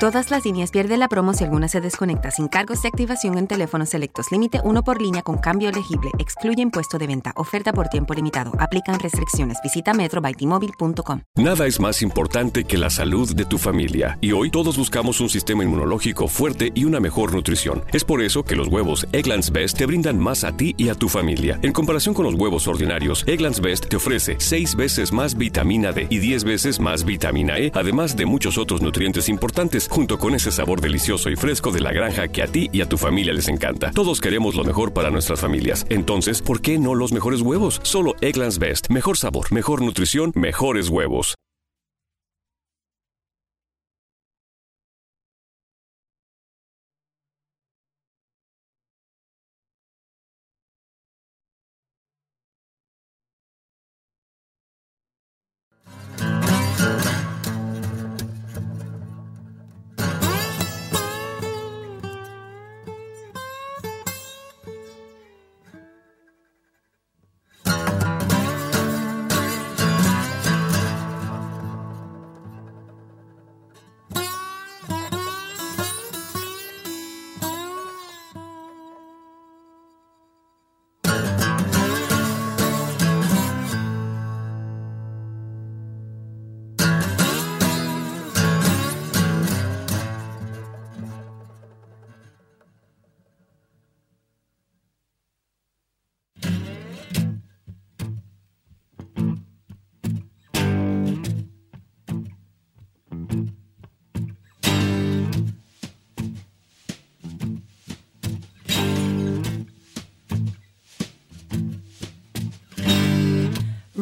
Todas 0.00 0.32
las 0.32 0.44
líneas 0.44 0.72
pierden 0.72 0.98
la 0.98 1.08
promo 1.08 1.34
si 1.34 1.44
alguna 1.44 1.68
se 1.68 1.80
desconecta 1.80 2.32
sin 2.32 2.48
cargos 2.48 2.82
de 2.82 2.88
activación 2.88 3.38
en 3.38 3.46
teléfonos 3.46 3.90
selectos. 3.90 4.32
Límite 4.32 4.58
uno 4.64 4.82
por 4.82 5.00
línea 5.00 5.22
con 5.22 5.38
cambio 5.38 5.68
elegible. 5.68 6.10
Excluye 6.18 6.62
impuesto 6.62 6.98
de 6.98 7.06
venta. 7.06 7.32
Oferta 7.36 7.72
por 7.72 7.86
tiempo 7.88 8.12
limitado. 8.12 8.50
Aplican 8.58 8.98
restricciones. 8.98 9.58
Visita 9.62 9.94
metrobytmobile.com. 9.94 11.20
Nada 11.36 11.66
es 11.68 11.78
más 11.78 12.02
importante 12.02 12.64
que 12.64 12.76
la 12.76 12.90
salud 12.90 13.34
de 13.36 13.44
tu 13.44 13.56
familia. 13.56 14.18
Y 14.20 14.32
hoy 14.32 14.50
todos 14.50 14.76
buscamos 14.76 15.20
un 15.20 15.28
sistema 15.28 15.62
inmunológico 15.62 16.26
fuerte 16.26 16.72
y 16.74 16.84
una 16.84 16.98
mejor 16.98 17.32
nutrición. 17.32 17.84
Es 17.92 18.04
por 18.04 18.20
eso 18.20 18.42
que 18.42 18.56
los 18.56 18.66
huevos 18.66 19.06
Egglands 19.12 19.52
Best 19.52 19.78
te 19.78 19.86
brindan 19.86 20.18
más 20.18 20.42
a 20.42 20.56
ti 20.56 20.74
y 20.76 20.88
a 20.88 20.96
tu 20.96 21.08
familia. 21.08 21.60
En 21.62 21.72
comparación 21.72 22.16
con 22.16 22.24
los 22.24 22.34
huevos 22.34 22.66
ordinarios, 22.66 23.22
Egglands 23.28 23.60
Best 23.60 23.86
te 23.86 23.96
ofrece 23.96 24.34
6 24.40 24.74
veces 24.74 25.12
más 25.12 25.38
vitamina 25.38 25.92
D 25.92 26.08
y 26.10 26.18
10 26.18 26.42
veces 26.42 26.80
más 26.80 27.04
vitamina 27.04 27.58
E, 27.58 27.70
además 27.72 28.16
de 28.16 28.26
muchos 28.26 28.58
otros 28.58 28.82
nutrientes 28.82 29.28
importantes, 29.28 29.83
junto 29.88 30.18
con 30.18 30.34
ese 30.34 30.50
sabor 30.50 30.80
delicioso 30.80 31.30
y 31.30 31.36
fresco 31.36 31.70
de 31.70 31.80
la 31.80 31.92
granja 31.92 32.28
que 32.28 32.42
a 32.42 32.46
ti 32.46 32.68
y 32.72 32.80
a 32.80 32.88
tu 32.88 32.98
familia 32.98 33.32
les 33.32 33.48
encanta. 33.48 33.90
Todos 33.90 34.20
queremos 34.20 34.54
lo 34.54 34.64
mejor 34.64 34.92
para 34.92 35.10
nuestras 35.10 35.40
familias. 35.40 35.86
Entonces, 35.88 36.42
¿por 36.42 36.60
qué 36.60 36.78
no 36.78 36.94
los 36.94 37.12
mejores 37.12 37.40
huevos? 37.40 37.80
Solo 37.82 38.14
Egglands 38.20 38.58
Best. 38.58 38.90
Mejor 38.90 39.16
sabor, 39.16 39.52
mejor 39.52 39.82
nutrición, 39.82 40.32
mejores 40.34 40.88
huevos. 40.88 41.33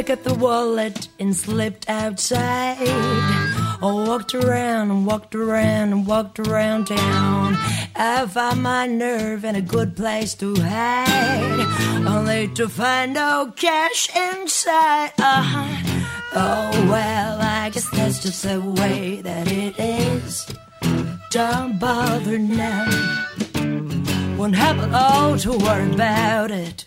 Pick 0.00 0.22
the 0.22 0.32
wallet 0.32 1.08
and 1.18 1.36
slipped 1.36 1.90
outside. 1.90 2.78
I 2.80 3.78
walked 3.82 4.34
around 4.34 4.90
and 4.90 5.04
walked 5.04 5.34
around 5.34 5.92
and 5.92 6.06
walked 6.06 6.38
around 6.38 6.86
town. 6.86 7.54
I 7.94 8.26
found 8.26 8.62
my 8.62 8.86
nerve 8.86 9.44
and 9.44 9.58
a 9.58 9.60
good 9.60 9.94
place 9.94 10.32
to 10.36 10.54
hide. 10.56 12.06
Only 12.08 12.48
to 12.54 12.66
find 12.66 13.12
no 13.12 13.52
cash 13.54 14.08
inside. 14.16 15.12
Uh-huh. 15.18 16.08
Oh, 16.34 16.86
well, 16.88 17.38
I 17.38 17.68
guess 17.68 17.90
that's 17.90 18.22
just 18.22 18.42
the 18.44 18.58
way 18.58 19.20
that 19.20 19.52
it 19.52 19.78
is. 19.78 20.46
Don't 21.30 21.78
bother 21.78 22.38
now. 22.38 22.86
Won't 24.38 24.56
have 24.56 24.78
it 24.78 24.94
all 24.94 25.36
to 25.40 25.58
worry 25.58 25.92
about 25.92 26.50
it. 26.50 26.86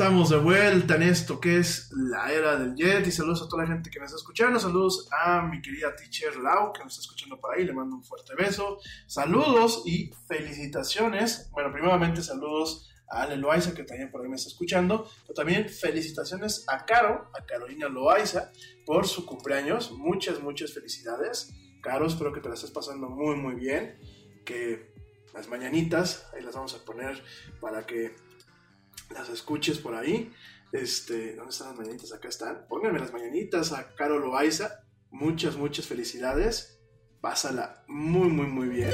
Estamos 0.00 0.30
de 0.30 0.38
vuelta 0.38 0.94
en 0.94 1.02
esto 1.02 1.38
que 1.38 1.58
es 1.58 1.90
la 1.92 2.32
era 2.32 2.56
del 2.56 2.74
Jet. 2.74 3.06
Y 3.06 3.12
saludos 3.12 3.42
a 3.42 3.48
toda 3.50 3.64
la 3.64 3.68
gente 3.68 3.90
que 3.90 4.00
me 4.00 4.06
está 4.06 4.16
escuchando. 4.16 4.58
Saludos 4.58 5.06
a 5.12 5.42
mi 5.42 5.60
querida 5.60 5.94
teacher 5.94 6.36
Lau, 6.36 6.72
que 6.72 6.80
me 6.80 6.88
está 6.88 7.02
escuchando 7.02 7.38
por 7.38 7.54
ahí. 7.54 7.66
Le 7.66 7.74
mando 7.74 7.96
un 7.96 8.02
fuerte 8.02 8.34
beso. 8.34 8.78
Saludos 9.06 9.82
y 9.84 10.10
felicitaciones. 10.26 11.50
Bueno, 11.52 11.70
primeramente 11.70 12.22
saludos 12.22 12.90
a 13.10 13.24
Ale 13.24 13.36
Loaiza, 13.36 13.74
que 13.74 13.84
también 13.84 14.10
por 14.10 14.22
ahí 14.22 14.28
me 14.30 14.36
está 14.36 14.48
escuchando. 14.48 15.06
Pero 15.24 15.34
también 15.34 15.68
felicitaciones 15.68 16.64
a 16.66 16.86
Caro, 16.86 17.30
a 17.38 17.44
Carolina 17.44 17.90
Loaiza, 17.90 18.52
por 18.86 19.06
su 19.06 19.26
cumpleaños. 19.26 19.92
Muchas, 19.92 20.40
muchas 20.40 20.72
felicidades. 20.72 21.52
Caro, 21.82 22.06
espero 22.06 22.32
que 22.32 22.40
te 22.40 22.48
la 22.48 22.54
estés 22.54 22.70
pasando 22.70 23.10
muy, 23.10 23.36
muy 23.36 23.54
bien. 23.54 23.98
Que 24.46 24.94
las 25.34 25.46
mañanitas, 25.48 26.26
ahí 26.32 26.42
las 26.42 26.54
vamos 26.54 26.74
a 26.74 26.82
poner 26.86 27.22
para 27.60 27.84
que 27.84 28.29
las 29.10 29.28
escuches 29.28 29.78
por 29.78 29.94
ahí. 29.94 30.32
Este, 30.72 31.34
¿Dónde 31.34 31.50
están 31.50 31.68
las 31.68 31.78
mañanitas? 31.78 32.12
Acá 32.12 32.28
están. 32.28 32.66
Pónganme 32.68 32.98
las 32.98 33.12
mañanitas 33.12 33.72
a 33.72 33.94
Caro 33.94 34.18
Loaiza. 34.18 34.84
Muchas, 35.10 35.56
muchas 35.56 35.86
felicidades. 35.86 36.80
Pásala 37.20 37.84
muy, 37.88 38.28
muy, 38.28 38.46
muy 38.46 38.68
bien. 38.68 38.92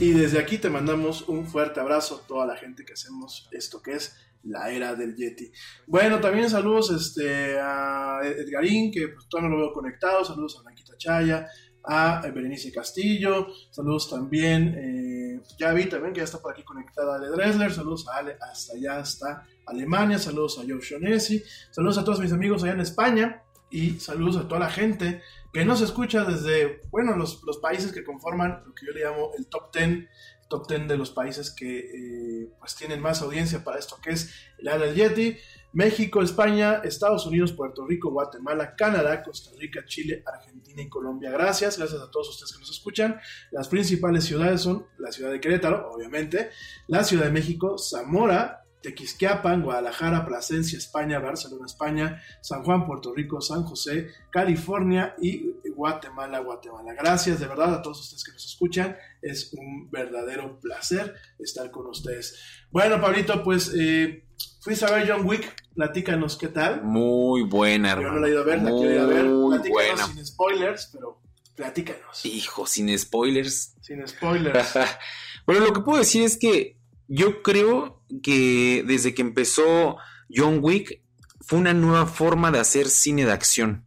Y 0.00 0.10
desde 0.12 0.40
aquí 0.40 0.58
te 0.58 0.68
mandamos 0.68 1.28
un 1.28 1.46
fuerte 1.46 1.78
abrazo 1.78 2.16
a 2.16 2.26
toda 2.26 2.44
la 2.44 2.56
gente 2.56 2.84
que 2.84 2.94
hacemos 2.94 3.48
esto 3.52 3.80
que 3.80 3.92
es 3.92 4.16
la 4.42 4.70
era 4.70 4.96
del 4.96 5.14
Yeti. 5.14 5.52
Bueno, 5.86 6.20
también 6.20 6.50
saludos 6.50 6.90
este, 6.90 7.56
a 7.60 8.18
Edgarín, 8.24 8.90
que 8.90 9.08
pues, 9.08 9.28
todavía 9.28 9.50
no 9.50 9.56
lo 9.56 9.66
veo 9.66 9.72
conectado. 9.72 10.24
Saludos 10.24 10.58
a 10.58 10.62
Blanquita 10.62 10.96
Chaya, 10.96 11.48
a 11.84 12.20
Berenice 12.34 12.72
Castillo. 12.72 13.46
Saludos 13.70 14.10
también, 14.10 14.74
eh, 14.76 15.21
ya 15.58 15.72
vi 15.72 15.86
también 15.86 16.12
que 16.12 16.18
ya 16.18 16.24
está 16.24 16.38
por 16.40 16.52
aquí 16.52 16.62
conectada 16.62 17.16
Ale 17.16 17.28
Dresler. 17.28 17.72
Saludos 17.72 18.08
a 18.08 18.18
Ale, 18.18 18.36
hasta 18.40 18.74
allá, 18.74 18.98
hasta 18.98 19.46
Alemania. 19.66 20.18
Saludos 20.18 20.58
a 20.58 20.62
Joe 20.62 20.80
Shonesi. 20.80 21.42
Saludos 21.70 21.98
a 21.98 22.04
todos 22.04 22.20
mis 22.20 22.32
amigos 22.32 22.62
allá 22.62 22.72
en 22.72 22.80
España. 22.80 23.42
Y 23.70 24.00
saludos 24.00 24.36
a 24.36 24.48
toda 24.48 24.60
la 24.60 24.70
gente 24.70 25.22
que 25.52 25.64
nos 25.64 25.80
escucha 25.80 26.24
desde, 26.24 26.82
bueno, 26.90 27.16
los, 27.16 27.42
los 27.44 27.58
países 27.58 27.92
que 27.92 28.04
conforman 28.04 28.62
lo 28.66 28.74
que 28.74 28.86
yo 28.86 28.92
le 28.92 29.04
llamo 29.04 29.30
el 29.38 29.46
top 29.46 29.72
10 29.74 30.08
top 30.52 30.68
10 30.68 30.88
de 30.88 30.98
los 30.98 31.10
países 31.10 31.50
que 31.50 31.78
eh, 31.78 32.50
pues 32.58 32.76
tienen 32.76 33.00
más 33.00 33.22
audiencia 33.22 33.64
para 33.64 33.78
esto 33.78 33.96
que 34.02 34.10
es 34.10 34.30
el 34.58 34.68
área 34.68 34.86
del 34.86 34.94
Yeti. 34.94 35.38
México, 35.72 36.22
España, 36.22 36.82
Estados 36.84 37.26
Unidos, 37.26 37.52
Puerto 37.52 37.86
Rico, 37.86 38.10
Guatemala, 38.10 38.74
Canadá, 38.76 39.22
Costa 39.22 39.50
Rica, 39.58 39.84
Chile, 39.86 40.22
Argentina 40.26 40.82
y 40.82 40.88
Colombia. 40.88 41.30
Gracias, 41.30 41.78
gracias 41.78 42.00
a 42.00 42.10
todos 42.10 42.28
ustedes 42.30 42.52
que 42.52 42.60
nos 42.60 42.70
escuchan. 42.70 43.20
Las 43.50 43.68
principales 43.68 44.24
ciudades 44.24 44.60
son 44.60 44.86
la 44.98 45.12
ciudad 45.12 45.30
de 45.30 45.40
Querétaro, 45.40 45.90
obviamente, 45.92 46.50
la 46.88 47.04
Ciudad 47.04 47.24
de 47.24 47.30
México, 47.30 47.78
Zamora, 47.78 48.62
Tequisquiapan, 48.82 49.62
Guadalajara, 49.62 50.26
Plasencia, 50.26 50.76
España, 50.76 51.18
Barcelona, 51.20 51.66
España, 51.66 52.22
San 52.42 52.64
Juan, 52.64 52.84
Puerto 52.84 53.14
Rico, 53.14 53.40
San 53.40 53.62
José, 53.62 54.08
California 54.30 55.14
y 55.20 55.54
Guatemala, 55.70 56.40
Guatemala. 56.40 56.92
Gracias 56.92 57.40
de 57.40 57.46
verdad 57.46 57.74
a 57.74 57.82
todos 57.82 58.00
ustedes 58.00 58.24
que 58.24 58.32
nos 58.32 58.44
escuchan. 58.44 58.96
Es 59.22 59.54
un 59.54 59.88
verdadero 59.90 60.58
placer 60.60 61.14
estar 61.38 61.70
con 61.70 61.86
ustedes. 61.86 62.38
Bueno, 62.70 63.00
Pablito, 63.00 63.42
pues 63.42 63.72
eh, 63.74 64.24
fuiste 64.60 64.84
a 64.84 64.90
ver 64.90 65.08
John 65.08 65.26
Wick. 65.26 65.61
Platícanos 65.74 66.36
qué 66.36 66.48
tal. 66.48 66.82
Muy 66.82 67.42
buena, 67.42 67.92
hermano. 67.92 68.08
Yo 68.08 68.14
no 68.14 68.20
la 68.20 68.28
he 68.28 68.30
ido 68.30 68.40
a 68.42 68.44
ver, 68.44 68.62
la 68.62 68.70
quiero 68.70 68.92
ir 68.92 68.98
a 68.98 69.06
ver. 69.06 69.24
Platícanos 69.24 69.70
buena. 69.70 70.06
sin 70.06 70.26
spoilers, 70.26 70.90
pero 70.92 71.20
platícanos. 71.54 72.26
Hijo, 72.26 72.66
sin 72.66 72.98
spoilers. 72.98 73.74
Sin 73.80 74.06
spoilers. 74.06 74.74
bueno, 75.46 75.64
lo 75.64 75.72
que 75.72 75.80
puedo 75.80 75.98
decir 75.98 76.22
es 76.22 76.36
que 76.36 76.76
yo 77.08 77.42
creo 77.42 78.02
que 78.22 78.84
desde 78.86 79.14
que 79.14 79.22
empezó 79.22 79.96
John 80.34 80.58
Wick 80.62 81.02
fue 81.40 81.58
una 81.58 81.74
nueva 81.74 82.06
forma 82.06 82.50
de 82.50 82.60
hacer 82.60 82.88
cine 82.88 83.24
de 83.24 83.32
acción. 83.32 83.84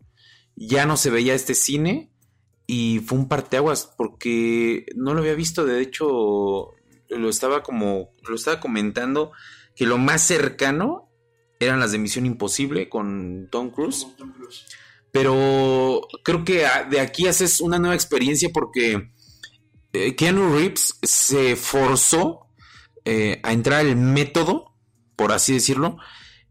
Ya 0.56 0.86
no 0.86 0.98
se 0.98 1.10
veía 1.10 1.34
este 1.34 1.54
cine 1.54 2.12
y 2.68 3.00
fue 3.00 3.18
un 3.18 3.28
parteaguas 3.28 3.94
porque 3.98 4.86
no 4.96 5.14
lo 5.14 5.20
había 5.22 5.36
visto. 5.36 5.66
De 5.66 5.82
hecho, 5.82 6.72
lo 7.10 7.30
estaba 7.30 7.64
como 7.64 8.12
lo 8.28 8.36
estaba 8.36 8.60
comentando 8.60 9.32
que 9.76 9.86
lo 9.86 9.98
más 9.98 10.22
cercano 10.22 11.05
eran 11.60 11.80
las 11.80 11.92
de 11.92 11.98
Misión 11.98 12.26
Imposible 12.26 12.90
con 12.90 13.48
Tom 13.52 13.70
Cruise. 13.72 14.08
Tom 14.18 14.34
Cruise. 14.34 14.66
Pero 15.12 16.02
creo 16.24 16.44
que 16.44 16.66
de 16.90 17.00
aquí 17.00 17.28
haces 17.28 17.62
una 17.62 17.80
nueva 17.80 17.96
experiencia 17.96 18.50
porque 18.54 19.12
eh, 19.94 20.16
Keanu 20.16 20.54
Reeves 20.56 20.98
se 21.02 21.56
forzó 21.56 22.48
eh, 23.06 23.40
a 23.44 23.54
entrar 23.54 23.80
al 23.80 23.96
método, 23.96 24.74
por 25.16 25.32
así 25.32 25.54
decirlo, 25.54 25.98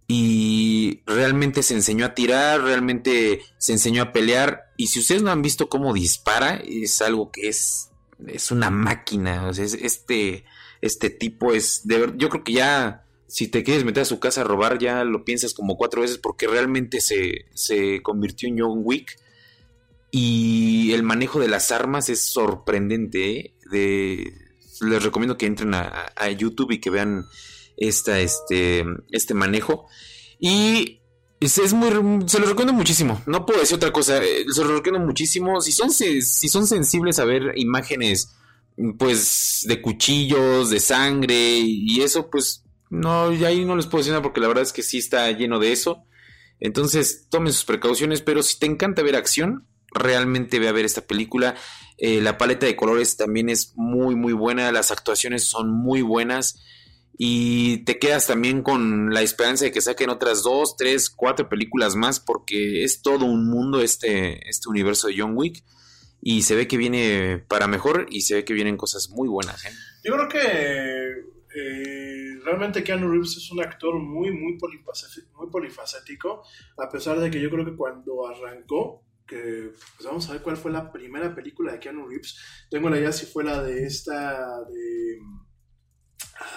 y 0.07 1.03
realmente 1.07 1.63
se 1.63 1.75
enseñó 1.75 2.07
a 2.07 2.15
tirar, 2.15 2.63
realmente 2.63 3.43
se 3.59 3.73
enseñó 3.73 4.03
a 4.03 4.13
pelear. 4.13 4.63
Y 4.77 4.87
si 4.89 5.01
ustedes 5.01 5.23
no 5.23 5.31
han 5.31 5.43
visto 5.43 5.69
cómo 5.69 5.93
dispara, 5.93 6.55
es 6.65 7.03
algo 7.03 7.31
que 7.31 7.49
es, 7.49 7.91
es 8.27 8.51
una 8.51 8.71
máquina. 8.71 9.47
O 9.49 9.53
sea, 9.53 9.65
es- 9.65 9.75
este, 9.75 10.45
este 10.81 11.11
tipo 11.11 11.53
es, 11.53 11.87
de 11.87 11.99
ver- 11.99 12.17
yo 12.17 12.29
creo 12.31 12.45
que 12.45 12.53
ya, 12.55 13.04
si 13.35 13.49
te 13.49 13.65
quieres 13.65 13.85
meter 13.85 14.03
a 14.03 14.07
su 14.07 14.21
casa 14.21 14.43
a 14.43 14.45
robar, 14.45 14.79
ya 14.79 15.03
lo 15.03 15.25
piensas 15.25 15.55
como 15.55 15.77
cuatro 15.77 16.03
veces 16.03 16.19
porque 16.19 16.47
realmente 16.47 17.01
se, 17.01 17.47
se 17.53 18.01
convirtió 18.01 18.49
en 18.49 18.61
John 18.61 18.83
Wick. 18.85 19.19
Y 20.13 20.93
el 20.93 21.03
manejo 21.03 21.41
de 21.41 21.49
las 21.49 21.73
armas 21.73 22.09
es 22.09 22.21
sorprendente. 22.21 23.39
¿eh? 23.41 23.55
De, 23.73 24.33
les 24.83 25.03
recomiendo 25.03 25.37
que 25.37 25.47
entren 25.47 25.75
a, 25.75 26.13
a 26.15 26.31
YouTube 26.31 26.71
y 26.71 26.81
que 26.81 26.91
vean 26.91 27.25
esta, 27.77 28.21
este, 28.21 28.85
este 29.11 29.35
manejo. 29.35 29.89
Y 30.39 31.01
es, 31.41 31.73
muy, 31.73 31.89
se 32.29 32.39
los 32.39 32.49
recomiendo 32.49 32.73
muchísimo. 32.73 33.21
No 33.27 33.45
puedo 33.47 33.59
decir 33.59 33.75
otra 33.79 33.91
cosa. 33.93 34.23
eh, 34.23 34.45
Se 34.49 34.63
los 34.63 34.75
recomiendo 34.75 35.05
muchísimo. 35.05 35.61
Si 35.61 35.73
son, 35.73 35.91
si 35.91 36.23
son 36.23 36.69
sensibles 36.69 37.19
a 37.19 37.25
ver 37.25 37.55
imágenes, 37.57 38.37
pues, 38.97 39.65
de 39.67 39.83
cuchillos, 39.83 40.71
de 40.71 40.79
sangre 40.79 41.59
y 41.59 42.01
eso, 42.01 42.31
pues, 42.31 42.64
no, 42.91 43.33
ya 43.33 43.49
ahí 43.49 43.65
no 43.65 43.77
les 43.77 43.87
puedo 43.87 43.99
decir 43.99 44.13
nada 44.13 44.23
porque 44.23 44.41
la 44.41 44.49
verdad 44.49 44.63
es 44.63 44.73
que 44.73 44.83
sí 44.83 44.99
está 44.99 45.31
lleno 45.33 45.59
de 45.59 45.73
eso. 45.73 46.05
Entonces, 46.61 47.27
tomen 47.31 47.53
sus 47.53 47.65
precauciones, 47.65 48.23
pero 48.23 48.43
si 48.43 48.59
te 48.59 48.67
encanta 48.67 49.03
ver 49.03 49.17
acción, 49.17 49.67
realmente 49.93 50.59
ve 50.59 50.69
a 50.69 50.73
ver 50.73 50.85
esta 50.85 51.03
película. 51.03 51.55
Eh, 51.99 52.21
la 52.21 52.39
paleta 52.39 52.67
de 52.67 52.77
colores 52.77 53.17
también 53.17 53.49
es 53.49 53.73
muy, 53.77 54.15
muy 54.15 54.33
buena. 54.33 54.71
Las 54.73 54.91
actuaciones 54.91 55.45
son 55.45 55.71
muy 55.71 56.03
buenas. 56.03 56.61
Y 57.17 57.85
te 57.85 57.99
quedas 57.99 58.27
también 58.27 58.63
con 58.63 59.15
la 59.15 59.23
esperanza 59.23 59.65
de 59.65 59.73
que 59.73 59.81
saquen 59.81 60.11
otras 60.11 60.43
dos, 60.43 60.77
tres, 60.77 61.11
cuatro 61.11 61.49
películas 61.49 61.95
más, 61.95 62.19
porque 62.19 62.83
es 62.83 63.03
todo 63.03 63.25
un 63.25 63.49
mundo 63.49 63.81
este, 63.81 64.49
este 64.49 64.69
universo 64.69 65.09
de 65.09 65.15
John 65.19 65.37
Wick. 65.37 65.63
Y 66.21 66.43
se 66.43 66.57
ve 66.57 66.67
que 66.67 66.79
viene 66.79 67.45
para 67.47 67.69
mejor 67.69 68.07
y 68.11 68.23
se 68.23 68.35
ve 68.35 68.45
que 68.45 68.55
vienen 68.55 68.77
cosas 68.77 69.11
muy 69.11 69.29
buenas. 69.29 69.65
¿eh? 69.67 69.71
Yo 70.03 70.15
creo 70.15 70.29
que 70.29 71.35
eh, 71.55 72.34
realmente 72.45 72.85
Keanu 72.85 73.11
Reeves 73.11 73.37
es 73.37 73.51
un 73.51 73.61
actor 73.63 73.95
muy, 73.99 74.31
muy, 74.31 74.59
polifacético, 74.59 75.37
muy 75.41 75.51
polifacético, 75.51 76.43
a 76.79 76.89
pesar 76.89 77.19
de 77.19 77.31
que 77.31 77.41
yo 77.41 77.51
creo 77.51 77.65
que 77.65 77.77
cuando 77.77 78.27
arrancó, 78.29 79.03
que 79.27 79.71
pues 79.97 80.07
vamos 80.07 80.29
a 80.29 80.33
ver 80.35 80.43
cuál 80.43 80.57
fue 80.57 80.71
la 80.71 80.93
primera 80.93 81.35
película 81.35 81.73
de 81.73 81.79
Keanu 81.79 82.07
Reeves, 82.07 82.39
tengo 82.71 82.91
la 82.91 82.99
idea 82.99 83.13
si 83.13 83.27
fue 83.27 83.43
la 83.45 83.63
de 83.63 83.85
esta, 83.85 84.61
de... 84.65 85.19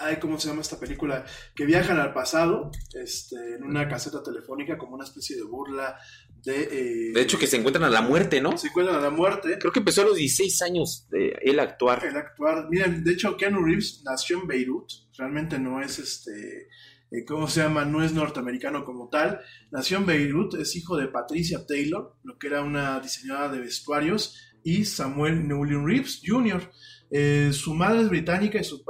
Ay, 0.02 0.18
¿cómo 0.20 0.40
se 0.40 0.48
llama 0.50 0.62
esta 0.62 0.80
película? 0.80 1.24
Que 1.56 1.66
viajan 1.66 2.00
al 2.00 2.12
pasado 2.14 2.72
este, 3.00 3.36
en 3.56 3.64
una 3.64 3.88
caseta 3.88 4.24
telefónica 4.24 4.78
como 4.78 4.96
una 4.96 5.06
especie 5.06 5.36
de 5.36 5.44
burla 5.44 5.98
de... 6.44 6.64
eh, 6.64 7.12
De 7.14 7.22
hecho, 7.22 7.38
que 7.38 7.46
se 7.48 7.58
encuentran 7.58 7.86
a 7.86 7.90
la 7.90 8.02
muerte, 8.02 8.42
¿no? 8.42 8.58
se 8.58 8.68
encuentran 8.68 8.98
a 8.98 9.02
la 9.02 9.12
muerte. 9.12 9.58
Creo 9.60 9.72
que 9.72 9.80
empezó 9.80 10.02
a 10.02 10.06
los 10.06 10.16
16 10.18 10.62
años 10.64 11.08
de 11.10 11.38
él 11.42 11.60
actuar. 11.60 12.04
El 12.04 12.18
actuar. 12.18 12.68
Miren, 12.70 13.04
de 13.04 13.14
hecho, 13.14 13.38
Keanu 13.38 13.64
Reeves 13.64 14.02
nació 14.04 14.42
en 14.42 14.48
Beirut. 14.48 14.90
Realmente 15.18 15.60
no 15.60 15.82
es 15.82 16.00
este. 16.00 16.68
eh, 17.12 17.26
¿Cómo 17.26 17.48
se 17.48 17.62
llama? 17.62 17.86
No 17.86 18.04
es 18.04 18.14
norteamericano 18.14 18.84
como 18.84 19.10
tal. 19.10 19.40
Nació 19.72 19.98
en 19.98 20.06
Beirut, 20.06 20.56
es 20.56 20.76
hijo 20.76 20.98
de 20.98 21.08
Patricia 21.08 21.66
Taylor, 21.68 22.16
lo 22.24 22.38
que 22.38 22.48
era 22.48 22.62
una 22.62 23.00
diseñadora 23.00 23.50
de 23.50 23.60
vestuarios, 23.60 24.36
y 24.64 24.86
Samuel 24.86 25.48
Newlin 25.48 25.86
Reeves 25.88 26.22
Jr. 26.26 26.70
Eh, 27.10 27.52
su 27.54 27.74
madre 27.74 28.02
es 28.02 28.10
británica 28.10 28.60
y, 28.60 28.66
su, 28.66 28.84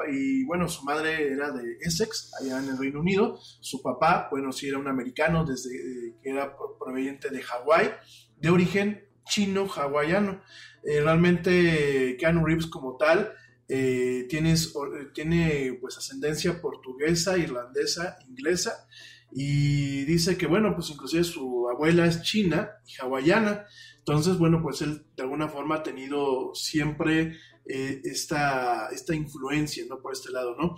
bueno, 0.47 0.67
su 0.67 0.83
madre 0.83 1.31
era 1.31 1.51
de 1.51 1.77
Essex, 1.81 2.31
allá 2.41 2.57
en 2.63 2.69
el 2.69 2.77
Reino 2.79 2.99
Unido. 2.99 3.37
Su 3.61 3.83
papá, 3.83 4.27
bueno, 4.31 4.51
sí 4.51 4.67
era 4.67 4.79
un 4.79 4.87
americano 4.87 5.45
desde 5.45 5.69
eh, 5.75 6.15
que 6.23 6.31
era 6.31 6.57
pro- 6.57 6.77
proveniente 6.79 7.29
de 7.29 7.43
Hawái, 7.43 7.91
de 8.37 8.49
origen 8.49 9.07
chino-hawaiano. 9.29 10.41
Realmente 10.83 12.15
Keanu 12.19 12.45
Reeves 12.45 12.67
como 12.67 12.97
tal 12.97 13.33
eh, 13.69 14.27
eh, 14.29 15.07
tiene 15.13 15.77
pues 15.81 15.97
ascendencia 15.97 16.61
portuguesa, 16.61 17.37
irlandesa, 17.37 18.17
inglesa 18.27 18.87
y 19.31 20.05
dice 20.05 20.37
que 20.37 20.47
bueno 20.47 20.73
pues 20.73 20.89
inclusive 20.89 21.23
su 21.23 21.67
abuela 21.69 22.05
es 22.05 22.21
china 22.21 22.71
y 22.87 23.01
hawaiana. 23.01 23.65
Entonces 23.99 24.37
bueno 24.37 24.61
pues 24.61 24.81
él 24.81 25.05
de 25.15 25.23
alguna 25.23 25.49
forma 25.49 25.75
ha 25.75 25.83
tenido 25.83 26.53
siempre 26.55 27.37
eh, 27.65 28.01
esta, 28.05 28.87
esta 28.89 29.13
influencia 29.13 29.83
no 29.89 29.99
por 29.99 30.13
este 30.13 30.31
lado 30.31 30.55
no 30.55 30.77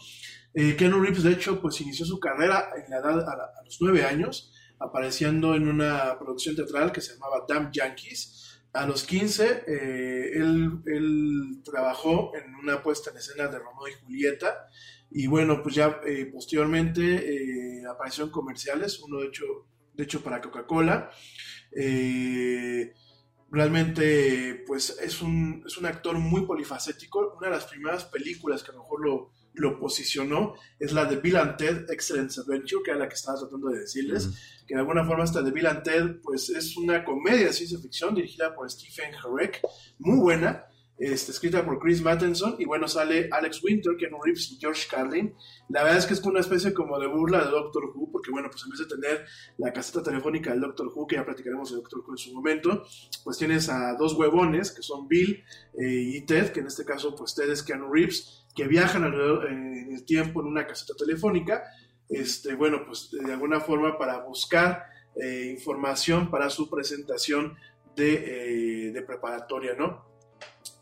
eh, 0.55 0.75
Keanu 0.75 0.99
Reeves 0.99 1.21
de 1.21 1.33
hecho 1.33 1.61
pues 1.61 1.79
inició 1.81 2.03
su 2.03 2.19
carrera 2.19 2.69
en 2.75 2.89
la 2.89 2.97
edad 2.97 3.19
a 3.29 3.63
los 3.63 3.77
nueve 3.79 4.03
años 4.03 4.51
apareciendo 4.79 5.53
en 5.53 5.67
una 5.67 6.17
producción 6.17 6.55
teatral 6.55 6.91
que 6.91 7.01
se 7.01 7.13
llamaba 7.13 7.45
Damn 7.47 7.71
Yankees 7.71 8.48
a 8.73 8.85
los 8.85 9.03
15, 9.03 9.63
eh, 9.67 10.31
él, 10.35 11.61
trabajó 11.63 12.31
en 12.35 12.55
una 12.55 12.83
puesta 12.83 13.09
en 13.11 13.17
escena 13.17 13.47
de 13.47 13.59
Romeo 13.59 13.87
y 13.87 14.03
Julieta. 14.03 14.67
Y 15.11 15.27
bueno, 15.27 15.63
pues 15.63 15.75
ya 15.75 15.99
eh, 16.05 16.29
posteriormente 16.31 17.01
eh, 17.01 17.83
apareció 17.89 18.23
en 18.23 18.29
comerciales, 18.29 18.99
uno 18.99 19.21
de 19.21 19.27
hecho, 19.27 19.45
de 19.93 20.03
hecho 20.03 20.21
para 20.21 20.39
Coca-Cola. 20.41 21.09
Eh, 21.75 22.93
realmente, 23.51 24.63
pues 24.67 24.97
es 25.01 25.21
un, 25.21 25.63
es 25.65 25.77
un 25.77 25.85
actor 25.87 26.17
muy 26.19 26.45
polifacético. 26.45 27.35
Una 27.37 27.47
de 27.47 27.55
las 27.55 27.65
primeras 27.65 28.05
películas 28.05 28.63
que 28.63 28.71
a 28.71 28.75
lo 28.75 28.81
mejor 28.81 29.03
lo, 29.03 29.31
lo 29.53 29.79
posicionó 29.79 30.55
es 30.79 30.91
la 30.93 31.05
de 31.05 31.17
Bill 31.17 31.37
and 31.37 31.57
Ted 31.57 31.89
Excellence 31.89 32.39
Adventure, 32.39 32.81
que 32.83 32.91
era 32.91 32.99
la 32.99 33.09
que 33.09 33.15
estaba 33.15 33.39
tratando 33.39 33.69
de 33.69 33.79
decirles 33.79 34.29
que 34.67 34.75
de 34.75 34.81
alguna 34.81 35.03
forma 35.05 35.23
esta 35.23 35.41
de 35.41 35.51
Bill 35.51 35.67
and 35.67 35.83
Ted 35.83 36.15
pues 36.21 36.49
es 36.49 36.77
una 36.77 37.03
comedia 37.03 37.47
de 37.47 37.53
ciencia 37.53 37.79
ficción 37.79 38.13
dirigida 38.15 38.53
por 38.55 38.69
Stephen 38.69 39.11
Herek, 39.13 39.61
muy 39.97 40.19
buena. 40.19 40.65
este, 40.99 41.31
escrita 41.31 41.65
por 41.65 41.79
Chris 41.79 42.01
Matheson, 42.01 42.57
y 42.59 42.65
bueno, 42.65 42.87
sale 42.87 43.29
Alex 43.31 43.63
Winter, 43.63 43.95
Keanu 43.97 44.21
Reeves 44.21 44.51
y 44.51 44.57
George 44.59 44.85
Carlin. 44.91 45.33
La 45.69 45.83
verdad 45.83 45.99
es 45.99 46.05
que 46.05 46.13
es 46.13 46.21
una 46.21 46.41
especie 46.41 46.73
como 46.73 46.99
de 46.99 47.07
burla 47.07 47.45
de 47.45 47.51
Doctor 47.51 47.85
Who, 47.95 48.11
porque 48.11 48.31
bueno, 48.31 48.49
pues 48.51 48.63
en 48.65 48.71
vez 48.71 48.79
de 48.79 48.85
tener 48.85 49.25
la 49.57 49.71
caseta 49.71 50.03
telefónica 50.03 50.51
del 50.51 50.59
Doctor 50.59 50.91
Who, 50.93 51.07
que 51.07 51.15
ya 51.15 51.25
platicaremos 51.25 51.69
de 51.69 51.77
Doctor 51.77 52.01
Who 52.01 52.11
en 52.11 52.17
su 52.17 52.33
momento, 52.33 52.83
pues 53.23 53.37
tienes 53.37 53.69
a 53.69 53.95
dos 53.97 54.13
huevones, 54.13 54.71
que 54.71 54.81
son 54.81 55.07
Bill 55.07 55.43
eh, 55.79 55.85
y 56.15 56.25
Ted, 56.25 56.51
que 56.51 56.59
en 56.59 56.67
este 56.67 56.83
caso, 56.83 57.15
pues 57.15 57.33
Ted 57.33 57.49
es 57.49 57.63
Keanu 57.63 57.91
Reeves, 57.91 58.38
que 58.55 58.67
viajan 58.67 59.03
alrededor 59.03 59.45
eh, 59.45 59.51
en 59.51 59.93
el 59.93 60.05
tiempo 60.05 60.41
en 60.41 60.47
una 60.47 60.67
caseta 60.67 60.93
telefónica, 60.97 61.63
este, 62.09 62.55
bueno, 62.55 62.83
pues 62.85 63.09
de 63.11 63.31
alguna 63.31 63.59
forma 63.59 63.97
para 63.97 64.19
buscar 64.19 64.85
eh, 65.15 65.49
información 65.51 66.31
para 66.31 66.49
su 66.49 66.69
presentación 66.69 67.55
de, 67.95 68.91
de 68.93 69.01
preparatoria, 69.01 69.75
¿no? 69.77 70.09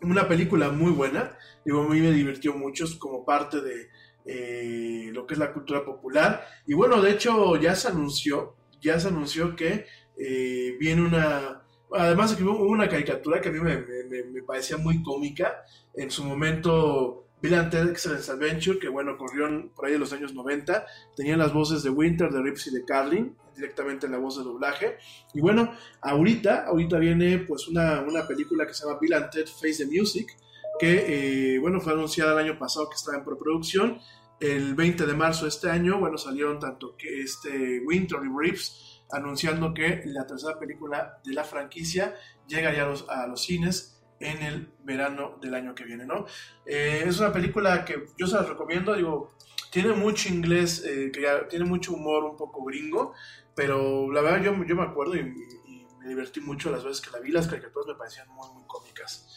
una 0.02 0.28
película 0.28 0.70
muy 0.70 0.92
buena, 0.92 1.38
digo, 1.66 1.82
a 1.82 1.90
mí 1.90 2.00
me 2.00 2.12
divirtió 2.12 2.54
mucho 2.54 2.86
como 3.00 3.26
parte 3.26 3.62
de 3.62 3.90
eh, 4.26 5.10
lo 5.14 5.26
que 5.26 5.34
es 5.34 5.40
la 5.40 5.54
cultura 5.54 5.84
popular. 5.84 6.46
Y 6.66 6.74
bueno, 6.74 7.02
de 7.02 7.12
hecho 7.12 7.56
ya 7.56 7.76
se 7.76 7.88
anunció, 7.88 8.56
ya 8.82 9.00
se 9.00 9.08
anunció 9.08 9.56
que 9.56 9.86
eh, 10.18 10.76
viene 10.80 11.04
una... 11.04 11.64
Además 11.90 12.38
hubo 12.42 12.68
una 12.68 12.90
caricatura 12.90 13.40
que 13.40 13.48
a 13.48 13.52
mí 13.52 13.60
me, 13.62 13.78
me, 13.78 14.44
parecía 14.44 14.78
muy 14.78 15.02
cómica. 15.02 15.64
En 15.96 16.12
su 16.12 16.24
momento 16.26 17.27
Bill 17.42 17.56
and 17.56 17.72
Ted 17.72 17.90
Excellence 17.90 18.32
Adventure, 18.32 18.80
que 18.80 18.90
bueno, 18.90 19.18
corrió 19.18 19.48
por 19.76 19.86
ahí 19.86 19.94
en 19.94 20.00
los 20.00 20.14
años 20.14 20.34
90, 20.34 20.86
tenían 21.16 21.40
las 21.40 21.54
voces 21.54 21.84
de 21.84 21.90
Winter, 21.90 22.32
de 22.32 22.42
Rips 22.42 22.68
y 22.68 22.72
de 22.72 22.84
Carlin, 22.84 23.36
directamente 23.56 24.06
en 24.06 24.14
la 24.14 24.18
voz 24.18 24.38
de 24.38 24.44
doblaje. 24.44 24.98
Y 25.34 25.42
bueno, 25.42 25.72
ahorita, 26.02 26.66
ahorita 26.66 26.98
viene 26.98 27.40
pues 27.40 27.68
una, 27.68 28.02
una 28.02 28.28
película 28.28 28.66
que 28.66 28.74
se 28.74 28.86
llama 28.86 29.00
Bill 29.00 29.14
and 29.14 29.30
Ted 29.30 29.48
Face 29.48 29.78
the 29.78 29.86
Music, 29.86 30.28
que 30.80 31.56
eh, 31.56 31.60
bueno, 31.60 31.80
fue 31.80 31.94
anunciada 31.94 32.34
el 32.34 32.50
año 32.50 32.60
pasado 32.60 32.90
que 32.90 32.96
estaba 32.96 33.18
en 33.18 33.26
preproducción. 33.26 34.00
El 34.40 34.76
20 34.76 35.06
de 35.06 35.14
marzo 35.14 35.44
de 35.44 35.50
este 35.50 35.70
año, 35.70 36.00
bueno, 36.00 36.18
salieron 36.18 36.60
tanto 36.60 36.96
que 36.96 37.22
este 37.22 37.82
Winter 37.86 38.20
y 38.24 38.30
Rips 38.36 39.04
anunciando 39.12 39.74
que 39.74 40.04
la 40.06 40.28
tercera 40.28 40.60
película 40.60 41.20
de 41.24 41.34
la 41.34 41.44
franquicia 41.44 42.16
llegaría 42.48 42.84
a 42.84 42.90
los, 42.90 43.10
a 43.10 43.26
los 43.26 43.42
cines 43.42 43.97
en 44.20 44.42
el 44.42 44.70
verano 44.84 45.38
del 45.42 45.54
año 45.54 45.76
que 45.76 45.84
viene, 45.84 46.06
¿no? 46.06 46.26
Eh, 46.66 47.04
es 47.06 47.20
una 47.20 47.32
película 47.32 47.86
que 47.86 48.06
yo 48.18 48.28
se 48.28 48.36
las 48.36 48.50
recomiendo, 48.50 48.96
digo, 48.96 49.32
tiene 49.72 49.94
mucho 49.94 50.30
inglés, 50.30 50.84
eh, 50.86 51.12
que 51.12 51.28
tiene 51.50 51.66
mucho 51.66 51.94
humor 51.94 52.24
un 52.24 52.38
poco 52.38 52.64
gringo, 52.64 53.14
pero 53.56 54.12
la 54.12 54.22
verdad 54.22 54.44
yo, 54.44 54.64
yo 54.66 54.76
me 54.76 54.84
acuerdo 54.84 55.16
y, 55.16 55.24
me 56.00 56.10
divertí 56.10 56.40
mucho 56.40 56.72
las 56.72 56.86
veces 56.86 57.02
que 57.02 57.12
la 57.12 57.20
vi, 57.20 57.32
las 57.32 57.48
caricaturas 57.48 57.88
me 57.88 57.96
parecían 57.96 58.30
muy, 58.30 58.48
muy 58.54 58.64
cómicas. 58.66 59.28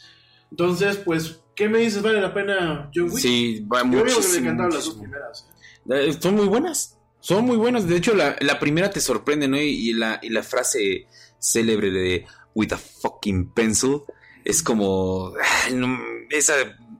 Entonces, 0.49 0.97
pues, 0.97 1.41
¿qué 1.53 1.67
me 1.67 1.79
dices? 1.79 2.01
¿Vale 2.01 2.21
la 2.21 2.33
pena 2.33 2.89
John 2.93 3.09
Wick? 3.11 3.19
Sí, 3.19 3.67
va 3.71 3.83
muchísimo. 3.83 4.53
me 4.53 4.63
las 4.63 4.85
dos 4.85 4.95
primeras. 4.95 5.49
¿eh? 5.89 6.13
Son 6.17 6.35
muy 6.35 6.47
buenas, 6.47 6.97
son 7.19 7.45
muy 7.45 7.57
buenas. 7.57 7.87
De 7.87 7.97
hecho, 7.97 8.13
la, 8.13 8.37
la 8.39 8.57
primera 8.59 8.89
te 8.89 9.01
sorprende, 9.01 9.49
¿no? 9.49 9.57
Y, 9.57 9.93
la, 9.93 10.19
y 10.21 10.29
la 10.29 10.43
frase 10.43 11.07
célebre 11.39 11.91
de 11.91 12.25
With 12.55 12.73
a 12.73 12.77
fucking 12.77 13.51
pencil 13.51 14.03
es 14.45 14.63
como. 14.63 15.33
esa 16.29 16.55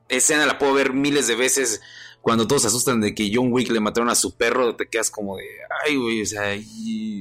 escena 0.09 0.45
la 0.45 0.57
puedo 0.57 0.73
ver 0.73 0.93
miles 0.93 1.27
de 1.27 1.35
veces. 1.35 1.81
Cuando 2.21 2.47
todos 2.47 2.61
se 2.61 2.67
asustan 2.67 3.01
de 3.01 3.15
que 3.15 3.31
John 3.33 3.51
Wick 3.51 3.71
le 3.71 3.79
mataron 3.79 4.07
a 4.09 4.13
su 4.13 4.37
perro, 4.37 4.75
te 4.75 4.87
quedas 4.87 5.09
como 5.09 5.37
de. 5.37 5.45
Ay, 5.83 5.95
güey, 5.95 6.21
o 6.21 6.25
sea, 6.25 6.55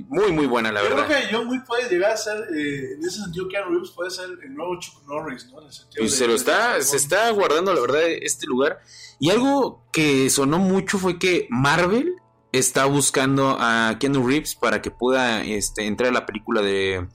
muy, 0.09 0.31
muy 0.31 0.47
buena, 0.47 0.71
la 0.71 0.83
verdad. 0.83 0.99
Yo 0.99 1.07
creo 1.07 1.21
que 1.21 1.35
John 1.35 1.49
Wick 1.49 1.65
puede 1.65 1.89
llegar 1.89 2.13
a 2.13 2.17
ser. 2.19 2.37
Eh, 2.55 2.95
en 2.97 3.01
ese 3.01 3.23
sentido, 3.23 3.49
Keanu 3.49 3.71
Reeves 3.71 3.91
puede 3.91 4.11
ser 4.11 4.29
el 4.43 4.55
nuevo 4.55 4.79
Chuck 4.79 5.03
Norris, 5.07 5.47
¿no? 5.47 5.61
En 5.61 5.69
el 5.69 5.73
sentido 5.73 6.09
se 6.09 6.27
lo 6.27 6.35
está, 6.35 6.83
se 6.83 6.99
está 6.99 7.31
guardando, 7.31 7.73
la 7.73 7.81
verdad, 7.81 8.03
este 8.05 8.47
lugar. 8.47 8.81
Y 9.19 9.31
algo 9.31 9.83
que 9.91 10.29
sonó 10.29 10.59
mucho 10.59 10.99
fue 10.99 11.19
que 11.19 11.47
Marvel 11.49 12.17
está 12.53 12.85
buscando 12.87 13.57
a 13.59 13.97
Keanu 13.99 14.27
Reeves 14.27 14.55
para 14.55 14.83
que 14.83 14.91
pueda 14.91 15.43
este, 15.45 15.87
entrar 15.87 16.11
a 16.11 16.13
la 16.13 16.27
película 16.27 16.63
de. 16.63 17.07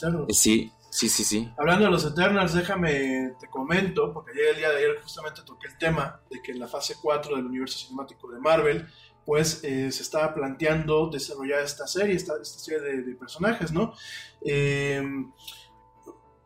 Los 0.00 0.38
Sí, 0.38 0.72
Sí, 0.94 1.08
sí, 1.08 1.24
sí. 1.24 1.52
Hablando 1.58 1.86
de 1.86 1.90
los 1.90 2.04
Eternals, 2.04 2.54
déjame, 2.54 3.34
te 3.40 3.48
comento, 3.48 4.12
porque 4.14 4.30
ayer 4.30 4.50
el 4.50 4.56
día 4.58 4.70
de 4.70 4.76
ayer 4.76 5.00
justamente 5.02 5.42
toqué 5.44 5.66
el 5.66 5.76
tema 5.76 6.20
de 6.30 6.40
que 6.40 6.52
en 6.52 6.60
la 6.60 6.68
fase 6.68 6.94
4 7.02 7.34
del 7.34 7.46
universo 7.46 7.76
cinemático 7.80 8.30
de 8.30 8.38
Marvel, 8.38 8.86
pues 9.26 9.64
eh, 9.64 9.90
se 9.90 10.02
estaba 10.04 10.32
planteando 10.32 11.10
desarrollar 11.10 11.64
esta 11.64 11.88
serie, 11.88 12.14
esta, 12.14 12.34
serie 12.44 12.78
de, 13.02 13.14
personajes, 13.16 13.72
¿no? 13.72 13.92
Em, 14.40 15.32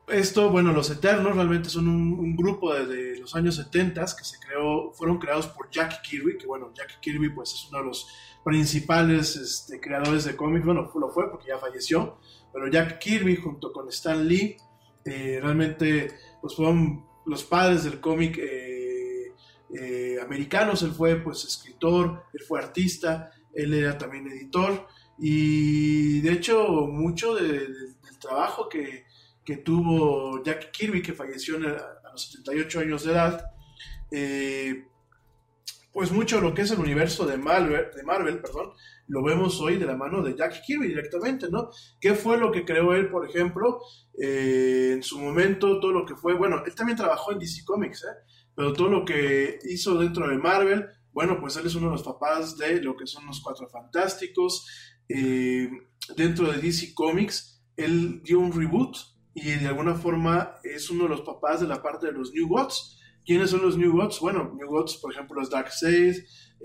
esto, 0.06 0.48
bueno, 0.48 0.72
los 0.72 0.88
Eternos 0.88 1.34
realmente 1.34 1.68
son 1.68 1.86
un, 1.86 2.34
grupo 2.34 2.72
de, 2.72 3.18
los 3.20 3.34
años 3.34 3.56
70 3.56 4.00
que 4.16 4.24
se 4.24 4.38
creó, 4.38 4.94
fueron 4.94 5.18
creados 5.18 5.46
por 5.48 5.68
Jack 5.70 6.00
Kirby, 6.00 6.38
que 6.38 6.46
bueno, 6.46 6.72
Jack 6.72 7.00
Kirby 7.00 7.28
pues 7.28 7.52
es 7.52 7.68
uno 7.68 7.80
de 7.80 7.84
los 7.84 8.08
principales 8.42 9.36
este, 9.36 9.78
creadores 9.78 10.24
de 10.24 10.34
cómics, 10.34 10.64
bueno, 10.64 10.90
lo 10.94 11.10
fue 11.10 11.30
porque 11.30 11.48
ya 11.48 11.58
falleció, 11.58 12.18
pero 12.52 12.68
Jack 12.68 12.98
Kirby 12.98 13.36
junto 13.36 13.72
con 13.72 13.88
Stan 13.88 14.26
Lee 14.26 14.56
eh, 15.04 15.38
realmente 15.40 16.08
pues 16.40 16.54
fueron 16.54 17.04
los 17.26 17.44
padres 17.44 17.84
del 17.84 18.00
cómic 18.00 18.38
eh, 18.38 19.32
eh, 19.74 20.18
americanos, 20.22 20.82
él 20.82 20.92
fue 20.92 21.16
pues 21.16 21.44
escritor, 21.44 22.24
él 22.32 22.40
fue 22.46 22.60
artista, 22.60 23.32
él 23.54 23.74
era 23.74 23.96
también 23.96 24.26
editor. 24.28 24.86
Y 25.18 26.20
de 26.20 26.32
hecho 26.32 26.86
mucho 26.86 27.34
del 27.34 27.96
trabajo 28.20 28.68
que, 28.68 29.06
tuvo 29.64 30.42
Jack 30.44 30.70
Kirby 30.72 31.00
que 31.00 31.14
falleció 31.14 31.56
a 31.56 32.10
los 32.12 32.22
78 32.32 32.80
años 32.80 33.04
de 33.04 33.12
edad, 33.12 33.44
pues 35.90 36.12
mucho 36.12 36.38
lo 36.42 36.52
que 36.52 36.62
es 36.62 36.70
el 36.70 36.80
universo 36.80 37.24
de 37.24 37.38
Marvel, 37.38 37.86
de 37.96 38.02
Marvel 38.02 38.40
perdón, 38.40 38.72
lo 39.08 39.22
vemos 39.22 39.60
hoy 39.60 39.76
de 39.76 39.86
la 39.86 39.96
mano 39.96 40.22
de 40.22 40.36
Jack 40.36 40.62
Kirby 40.64 40.88
directamente, 40.88 41.48
¿no? 41.50 41.70
¿Qué 42.00 42.14
fue 42.14 42.38
lo 42.38 42.52
que 42.52 42.64
creó 42.64 42.94
él, 42.94 43.10
por 43.10 43.28
ejemplo, 43.28 43.80
eh, 44.20 44.92
en 44.94 45.02
su 45.02 45.18
momento, 45.18 45.80
todo 45.80 45.92
lo 45.92 46.06
que 46.06 46.14
fue, 46.14 46.34
bueno, 46.34 46.62
él 46.64 46.74
también 46.74 46.96
trabajó 46.96 47.32
en 47.32 47.38
DC 47.38 47.64
Comics, 47.64 48.04
¿eh? 48.04 48.16
Pero 48.54 48.72
todo 48.72 48.88
lo 48.88 49.04
que 49.04 49.58
hizo 49.64 49.98
dentro 49.98 50.28
de 50.28 50.36
Marvel, 50.36 50.86
bueno, 51.12 51.40
pues 51.40 51.56
él 51.56 51.66
es 51.66 51.74
uno 51.74 51.86
de 51.86 51.92
los 51.92 52.02
papás 52.02 52.56
de 52.58 52.80
lo 52.82 52.96
que 52.96 53.06
son 53.06 53.26
los 53.26 53.40
Cuatro 53.40 53.68
Fantásticos. 53.68 54.66
Eh, 55.08 55.70
dentro 56.16 56.50
de 56.52 56.58
DC 56.58 56.92
Comics, 56.94 57.62
él 57.76 58.20
dio 58.22 58.40
un 58.40 58.52
reboot 58.52 58.96
y 59.32 59.50
de 59.50 59.68
alguna 59.68 59.94
forma 59.94 60.56
es 60.64 60.90
uno 60.90 61.04
de 61.04 61.10
los 61.10 61.22
papás 61.22 61.60
de 61.60 61.68
la 61.68 61.80
parte 61.80 62.06
de 62.06 62.12
los 62.12 62.32
New 62.32 62.48
Gods. 62.48 63.00
¿Quiénes 63.24 63.50
son 63.50 63.62
los 63.62 63.78
New 63.78 63.92
Gods? 63.92 64.20
Bueno, 64.20 64.52
New 64.54 64.68
Gods, 64.68 64.96
por 64.96 65.12
ejemplo, 65.12 65.40
es 65.40 65.50
Darkseid, 65.50 66.16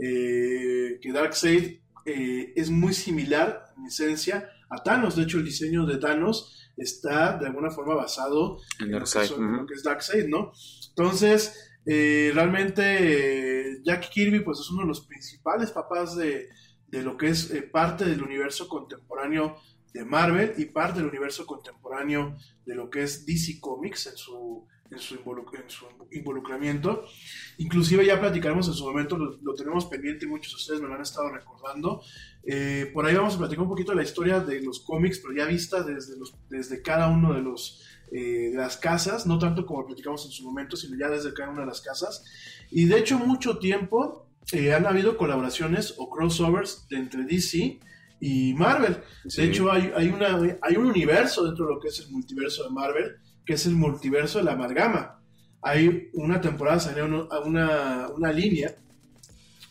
eh, 0.01 0.99
que 1.01 1.11
Darkseid 1.11 1.82
eh, 2.05 2.53
es 2.55 2.69
muy 2.69 2.93
similar 2.93 3.73
en 3.77 3.85
esencia 3.85 4.49
a 4.69 4.83
Thanos. 4.83 5.15
De 5.15 5.23
hecho, 5.23 5.37
el 5.37 5.45
diseño 5.45 5.85
de 5.85 5.97
Thanos 5.97 6.71
está 6.77 7.37
de 7.37 7.47
alguna 7.47 7.69
forma 7.69 7.95
basado 7.95 8.59
en, 8.79 8.91
lo, 8.91 8.99
que 9.65 9.73
es 9.73 9.83
Darkseid, 9.83 10.27
¿no? 10.27 10.51
Entonces, 10.89 11.71
eh, 11.85 12.31
realmente 12.33 13.81
Jack 13.83 14.09
Kirby 14.09 14.39
pues 14.39 14.59
es 14.59 14.69
uno 14.71 14.81
de 14.81 14.87
los 14.87 15.01
principales 15.05 15.71
papás 15.71 16.15
de, 16.15 16.49
lo 16.91 17.17
que 17.17 17.29
es 17.29 17.51
eh, 17.51 17.61
parte 17.61 18.05
del 18.05 18.23
universo 18.23 18.67
contemporáneo 18.67 19.57
de 19.93 20.05
Marvel 20.05 20.53
y 20.57 20.65
parte 20.65 20.99
del 20.99 21.09
universo 21.09 21.45
contemporáneo 21.45 22.37
de 22.65 22.75
lo 22.75 22.89
que 22.89 23.03
es 23.03 23.25
DC 23.25 23.59
Comics 23.59 24.07
en 24.07 24.17
su, 24.17 24.67
en 24.91 24.99
su, 24.99 25.15
involucramiento. 26.11 27.05
Inclusive 27.57 28.05
ya 28.05 28.19
platicaremos 28.19 28.67
en 28.67 28.73
su 28.73 28.85
momento, 28.85 29.17
lo, 29.17 29.55
tenemos 29.55 29.85
pendiente 29.85 30.25
y 30.25 30.29
muchos 30.29 30.53
de 30.53 30.57
ustedes 30.57 30.81
me 30.81 30.87
lo 30.87 30.95
han 30.95 31.01
estado 31.01 31.29
recordando. 31.29 32.01
Eh, 32.43 32.91
por 32.93 33.05
ahí 33.05 33.15
vamos 33.15 33.35
a 33.35 33.39
platicar 33.39 33.63
un 33.63 33.69
poquito 33.69 33.91
de 33.91 33.97
la 33.97 34.03
historia 34.03 34.39
de 34.39 34.61
los 34.61 34.81
cómics, 34.81 35.19
pero 35.19 35.33
ya 35.33 35.45
vista 35.45 35.83
desde, 35.83 36.17
los, 36.17 36.35
desde 36.49 36.81
cada 36.81 37.07
uno 37.07 37.33
de, 37.33 37.41
los, 37.41 37.81
eh, 38.11 38.49
de 38.51 38.57
las 38.57 38.77
casas, 38.77 39.25
no 39.25 39.39
tanto 39.39 39.65
como 39.65 39.85
platicamos 39.85 40.25
en 40.25 40.31
su 40.31 40.43
momento, 40.43 40.75
sino 40.77 40.97
ya 40.97 41.09
desde 41.09 41.33
cada 41.33 41.49
una 41.49 41.61
de 41.61 41.67
las 41.67 41.81
casas. 41.81 42.23
Y 42.69 42.85
de 42.85 42.99
hecho 42.99 43.17
mucho 43.17 43.57
tiempo 43.57 44.27
eh, 44.51 44.73
han 44.73 44.85
habido 44.85 45.17
colaboraciones 45.17 45.95
o 45.97 46.09
crossovers 46.09 46.85
entre 46.91 47.23
DC 47.23 47.79
y 48.19 48.53
Marvel. 48.53 48.97
De 49.23 49.43
hecho, 49.43 49.71
hay, 49.71 49.91
hay, 49.95 50.07
una, 50.07 50.57
hay 50.61 50.75
un 50.75 50.85
universo 50.85 51.45
dentro 51.45 51.67
de 51.67 51.73
lo 51.73 51.79
que 51.79 51.89
es 51.89 51.99
el 51.99 52.11
multiverso 52.11 52.63
de 52.63 52.69
Marvel 52.69 53.17
que 53.45 53.53
es 53.53 53.65
el 53.65 53.75
multiverso 53.75 54.39
de 54.39 54.45
la 54.45 54.53
amalgama. 54.53 55.19
Hay 55.61 56.09
una 56.13 56.41
temporada, 56.41 56.79
salió 56.79 57.05
una, 57.05 58.09
una, 58.09 58.31
línea, 58.31 58.75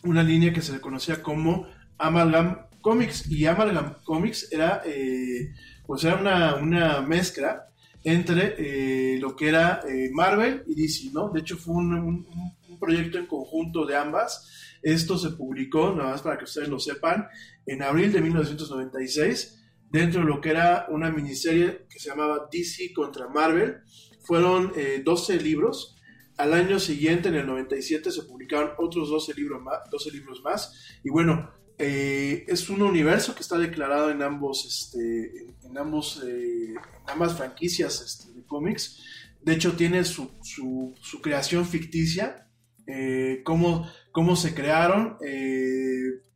una 0.03 0.23
línea 0.23 0.51
que 0.51 0.61
se 0.61 0.73
le 0.73 0.81
conocía 0.81 1.21
como 1.21 1.67
Amalgam 1.97 2.67
Comics, 2.81 3.29
y 3.29 3.45
Amalgam 3.45 3.95
Comics 4.03 4.51
era, 4.51 4.81
eh, 4.85 5.53
pues 5.85 6.03
era 6.03 6.15
una, 6.15 6.55
una, 6.55 7.01
mezcla 7.01 7.67
entre 8.03 8.55
eh, 8.57 9.19
lo 9.19 9.35
que 9.35 9.49
era 9.49 9.81
eh, 9.87 10.09
Marvel 10.11 10.63
y 10.67 10.75
DC, 10.81 11.11
¿no? 11.13 11.29
De 11.29 11.39
hecho 11.39 11.57
fue 11.57 11.75
un, 11.75 11.93
un, 11.93 12.27
un, 12.67 12.79
proyecto 12.79 13.17
en 13.17 13.27
conjunto 13.27 13.85
de 13.85 13.95
ambas. 13.95 14.49
Esto 14.81 15.17
se 15.17 15.29
publicó, 15.29 15.93
nada 15.95 16.11
más 16.11 16.21
para 16.21 16.37
que 16.37 16.43
ustedes 16.43 16.67
lo 16.67 16.79
sepan, 16.79 17.27
en 17.65 17.81
abril 17.81 18.11
de 18.11 18.19
1996 18.19 19.62
dentro 19.93 20.21
de 20.21 20.27
lo 20.27 20.41
que 20.41 20.49
era 20.49 20.87
una 20.89 21.11
miniserie 21.11 21.85
que 21.87 21.99
se 21.99 22.09
llamaba 22.09 22.49
DC 22.51 22.91
contra 22.93 23.29
Marvel. 23.29 23.77
Fueron 24.25 24.73
12 25.05 25.35
eh, 25.35 25.39
libros. 25.39 25.95
Al 26.35 26.53
año 26.53 26.79
siguiente, 26.79 27.29
en 27.29 27.35
el 27.35 27.45
97, 27.45 28.11
se 28.11 28.23
publicaron 28.23 28.71
otros 28.79 29.09
12 29.09 29.35
libros 29.35 29.61
más. 29.61 29.79
12 29.91 30.11
libros 30.11 30.41
más 30.43 30.99
y 31.03 31.09
bueno, 31.11 31.51
eh, 31.77 32.43
es 32.47 32.69
un 32.69 32.81
universo 32.81 33.35
que 33.35 33.41
está 33.41 33.57
declarado 33.57 34.09
en 34.09 34.23
ambos, 34.23 34.65
este, 34.65 35.47
en 35.63 35.77
ambos, 35.77 36.23
eh, 36.25 36.73
ambas 37.07 37.37
franquicias 37.37 38.01
este, 38.01 38.33
de 38.33 38.43
cómics. 38.45 38.99
De 39.41 39.53
hecho, 39.53 39.73
tiene 39.73 40.03
su, 40.05 40.31
su, 40.41 41.21
creación 41.21 41.65
ficticia, 41.65 42.47
eh, 42.87 43.41
cómo, 43.43 43.87
cómo 44.11 44.35
se 44.35 44.55
crearon, 44.55 45.17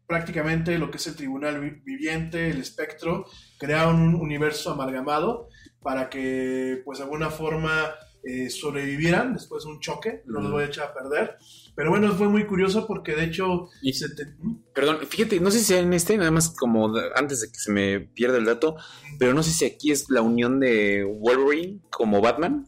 prácticamente 0.07 0.77
lo 0.77 0.89
que 0.89 0.97
es 0.97 1.07
el 1.07 1.15
tribunal 1.15 1.59
vi- 1.59 1.81
viviente, 1.83 2.49
el 2.49 2.59
espectro, 2.61 3.25
crearon 3.59 4.01
un 4.01 4.15
universo 4.15 4.71
amalgamado 4.71 5.49
para 5.81 6.09
que, 6.09 6.81
pues, 6.85 6.99
de 6.99 7.03
alguna 7.05 7.29
forma 7.29 7.91
eh, 8.23 8.49
sobrevivieran 8.49 9.33
después 9.33 9.63
de 9.63 9.69
un 9.69 9.79
choque. 9.79 10.21
No 10.25 10.41
los 10.41 10.51
voy 10.51 10.63
a 10.63 10.67
echar 10.67 10.89
a 10.89 10.93
perder. 10.93 11.37
Pero 11.75 11.91
bueno, 11.91 12.11
fue 12.13 12.27
muy 12.27 12.45
curioso 12.45 12.85
porque, 12.87 13.15
de 13.15 13.25
hecho, 13.25 13.69
se 13.93 14.09
te- 14.15 14.35
Perdón, 14.73 14.99
fíjate, 15.07 15.39
no 15.39 15.49
sé 15.51 15.59
si 15.59 15.73
en 15.75 15.93
este, 15.93 16.17
nada 16.17 16.31
más 16.31 16.49
como 16.49 16.93
antes 17.15 17.39
de 17.41 17.47
que 17.51 17.57
se 17.59 17.71
me 17.71 17.99
pierda 18.01 18.37
el 18.37 18.45
dato, 18.45 18.75
pero 19.19 19.33
no 19.33 19.43
sé 19.43 19.51
si 19.51 19.65
aquí 19.65 19.91
es 19.91 20.09
la 20.09 20.21
unión 20.21 20.59
de 20.59 21.03
Wolverine 21.03 21.79
como 21.89 22.19
Batman. 22.19 22.67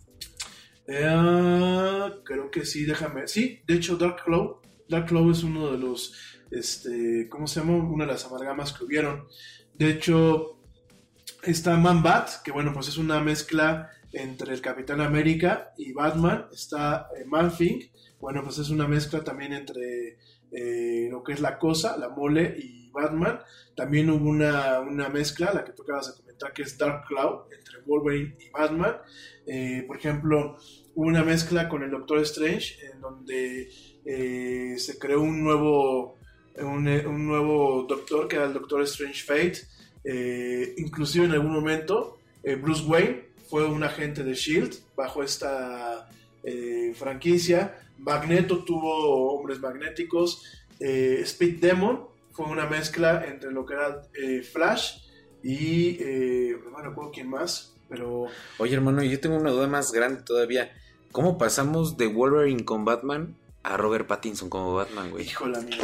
Eh, 0.88 2.12
creo 2.24 2.50
que 2.52 2.66
sí, 2.66 2.86
déjame. 2.86 3.28
Sí, 3.28 3.62
de 3.68 3.76
hecho, 3.76 3.96
Dark 3.98 4.24
Claw. 4.24 4.62
Dark 4.88 5.08
Claw 5.08 5.30
es 5.32 5.44
uno 5.44 5.72
de 5.72 5.78
los. 5.78 6.14
Este, 6.52 7.28
¿Cómo 7.30 7.48
se 7.48 7.60
llama? 7.60 7.78
Una 7.78 8.06
de 8.06 8.14
las 8.14 8.26
amalgamas 8.26 8.74
que 8.74 8.84
hubieron. 8.84 9.28
De 9.74 9.90
hecho, 9.90 10.60
está 11.44 11.78
Man 11.78 12.04
Bat, 12.04 12.42
que 12.44 12.52
bueno, 12.52 12.74
pues 12.74 12.88
es 12.88 12.98
una 12.98 13.20
mezcla 13.20 13.92
entre 14.12 14.54
el 14.54 14.62
Capitán 14.62 15.02
América 15.02 15.74
y 15.78 15.94
Batman. 15.94 16.48
Está 16.52 17.08
eh, 17.18 17.26
Man 17.26 17.56
Thing, 17.56 17.82
bueno, 18.20 18.44
pues 18.44 18.58
es 18.58 18.70
una 18.70 18.88
mezcla 18.88 19.24
también 19.24 19.54
entre 19.54 20.18
eh, 20.52 21.08
lo 21.12 21.24
que 21.24 21.34
es 21.34 21.42
la 21.42 21.58
cosa, 21.58 21.98
la 21.98 22.10
mole 22.10 22.56
y 22.58 22.90
Batman. 22.92 23.40
También 23.76 24.10
hubo 24.10 24.30
una, 24.30 24.80
una 24.80 25.10
mezcla, 25.10 25.54
la 25.54 25.64
que 25.64 25.72
tú 25.72 25.84
acabas 25.84 26.08
de 26.08 26.22
comentar, 26.22 26.54
que 26.54 26.64
es 26.64 26.78
Dark 26.78 27.06
Cloud, 27.08 27.52
entre 27.52 27.82
Wolverine 27.86 28.36
y 28.40 28.50
Batman. 28.50 28.98
Eh, 29.46 29.84
por 29.88 29.98
ejemplo, 29.98 30.58
hubo 30.96 31.08
una 31.08 31.24
mezcla 31.24 31.70
con 31.70 31.84
el 31.84 31.92
Doctor 31.92 32.20
Strange, 32.20 32.76
en 32.92 33.00
donde 33.00 33.70
eh, 34.06 34.76
se 34.78 35.00
creó 35.00 35.22
un 35.22 35.44
nuevo, 35.44 36.18
un, 36.64 36.88
un 36.88 37.28
nuevo 37.28 37.86
doctor, 37.88 38.28
que 38.28 38.36
era 38.36 38.46
el 38.46 38.54
Doctor 38.54 38.82
Strange 38.84 39.24
Fate. 39.24 39.62
Eh, 40.04 40.76
inclusive 40.78 41.26
en 41.26 41.32
algún 41.32 41.52
momento, 41.52 42.18
eh, 42.44 42.56
Bruce 42.56 42.84
Wayne 42.86 43.30
fue 43.50 43.66
un 43.66 43.84
agente 43.84 44.24
de 44.24 44.34
Shield 44.34 44.76
bajo 44.96 45.24
esta 45.24 46.10
eh, 46.44 46.94
franquicia. 46.96 47.78
Magneto 47.98 48.64
tuvo 48.64 49.34
hombres 49.36 49.60
magnéticos. 49.60 50.44
Eh, 50.80 51.20
Speed 51.24 51.60
Demon 51.60 52.06
fue 52.32 52.46
una 52.46 52.66
mezcla 52.66 53.26
entre 53.26 53.52
lo 53.52 53.66
que 53.66 53.74
era 53.74 54.02
eh, 54.14 54.42
Flash 54.42 55.00
y 55.44 55.98
eh, 56.00 56.58
no 56.72 56.78
recuerdo 56.78 57.12
quién 57.12 57.30
más, 57.30 57.74
pero 57.90 58.28
Oye, 58.60 58.76
hermano, 58.76 59.04
yo 59.04 59.20
tengo 59.20 59.36
una 59.36 59.52
duda 59.52 59.68
más 59.68 59.92
grande 59.92 60.22
todavía. 60.22 60.72
¿Cómo 61.12 61.38
pasamos 61.38 61.98
de 61.98 62.08
Wolverine 62.08 62.64
con 62.64 62.86
Batman 62.86 63.36
a 63.64 63.76
Robert 63.78 64.08
Pattinson 64.08 64.50
como 64.50 64.76
Batman, 64.76 65.12
güey? 65.12 65.26
híjole 65.26 65.58
amigo, 65.58 65.84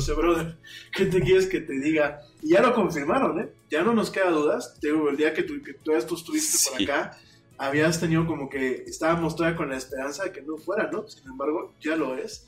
sé, 0.00 0.12
brother. 0.14 0.56
¿Qué 0.92 1.06
te 1.06 1.20
quieres 1.20 1.46
que 1.46 1.60
te 1.60 1.72
diga? 1.74 2.20
Y 2.42 2.50
ya 2.50 2.62
lo 2.62 2.74
confirmaron, 2.74 3.40
¿eh? 3.40 3.48
Ya 3.70 3.82
no 3.82 3.92
nos 3.94 4.10
queda 4.10 4.30
dudas. 4.30 4.78
Te 4.80 4.88
digo, 4.88 5.08
el 5.10 5.16
día 5.16 5.32
que 5.34 5.42
tú, 5.42 5.62
que 5.62 5.74
tú 5.74 5.92
estuviste 5.94 6.70
por 6.70 6.78
Sí. 6.78 6.84
acá, 6.84 7.16
habías 7.58 8.00
tenido 8.00 8.26
como 8.26 8.48
que 8.48 8.84
estábamos 8.86 9.36
todavía 9.36 9.56
con 9.56 9.68
la 9.70 9.76
esperanza 9.76 10.24
de 10.24 10.32
que 10.32 10.42
no 10.42 10.56
fuera, 10.56 10.90
¿no? 10.90 11.06
Sin 11.08 11.26
embargo, 11.28 11.74
ya 11.80 11.96
lo 11.96 12.16
es. 12.16 12.46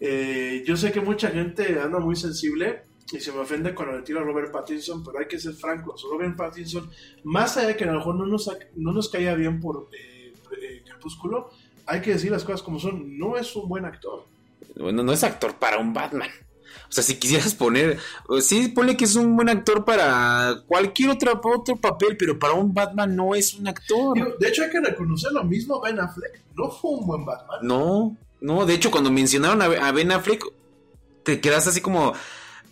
Eh, 0.00 0.62
yo 0.66 0.76
sé 0.76 0.92
que 0.92 1.00
mucha 1.00 1.28
gente 1.30 1.78
anda 1.80 1.98
muy 1.98 2.16
sensible 2.16 2.82
y 3.12 3.20
se 3.20 3.32
me 3.32 3.38
ofende 3.38 3.74
cuando 3.74 3.96
le 3.96 4.02
tiro 4.02 4.20
a 4.20 4.22
Robert 4.24 4.50
Pattinson, 4.52 5.04
pero 5.04 5.18
hay 5.18 5.26
que 5.26 5.38
ser 5.38 5.54
francos. 5.54 6.04
Robert 6.10 6.36
Pattinson, 6.36 6.90
más 7.24 7.56
allá 7.56 7.68
de 7.68 7.76
que 7.76 7.84
a 7.84 7.88
lo 7.88 7.98
mejor 7.98 8.14
no 8.16 8.26
nos, 8.26 8.50
no 8.76 8.92
nos 8.92 9.08
caía 9.08 9.34
bien 9.34 9.60
por 9.60 9.88
eh, 9.92 10.32
eh, 10.60 10.82
Crepúsculo, 10.84 11.50
hay 11.86 12.00
que 12.00 12.12
decir 12.12 12.30
las 12.30 12.44
cosas 12.44 12.62
como 12.62 12.78
son. 12.78 13.18
No 13.18 13.36
es 13.36 13.54
un 13.56 13.68
buen 13.68 13.84
actor. 13.84 14.24
Bueno, 14.76 15.02
no 15.02 15.12
es 15.12 15.22
actor 15.22 15.54
para 15.54 15.78
un 15.78 15.92
Batman. 15.92 16.30
O 16.88 16.92
sea, 16.92 17.02
si 17.02 17.16
quisieras 17.16 17.54
poner, 17.54 17.98
sí, 18.40 18.68
ponle 18.68 18.96
que 18.96 19.04
es 19.04 19.16
un 19.16 19.36
buen 19.36 19.48
actor 19.48 19.84
para 19.84 20.62
cualquier 20.66 21.10
otro, 21.10 21.40
otro 21.42 21.76
papel, 21.76 22.16
pero 22.16 22.38
para 22.38 22.54
un 22.54 22.72
Batman 22.72 23.14
no 23.16 23.34
es 23.34 23.54
un 23.54 23.68
actor. 23.68 24.38
De 24.38 24.48
hecho, 24.48 24.62
hay 24.62 24.70
que 24.70 24.80
reconocer 24.80 25.32
lo 25.32 25.44
mismo 25.44 25.80
Ben 25.80 25.98
Affleck. 25.98 26.40
No 26.56 26.70
fue 26.70 26.92
un 26.92 27.06
buen 27.06 27.24
Batman. 27.24 27.58
No, 27.62 28.16
no, 28.40 28.66
de 28.66 28.74
hecho 28.74 28.90
cuando 28.90 29.10
mencionaron 29.10 29.62
a, 29.62 29.66
a 29.88 29.92
Ben 29.92 30.12
Affleck, 30.12 30.44
te 31.24 31.40
quedas 31.40 31.66
así 31.66 31.80
como, 31.80 32.12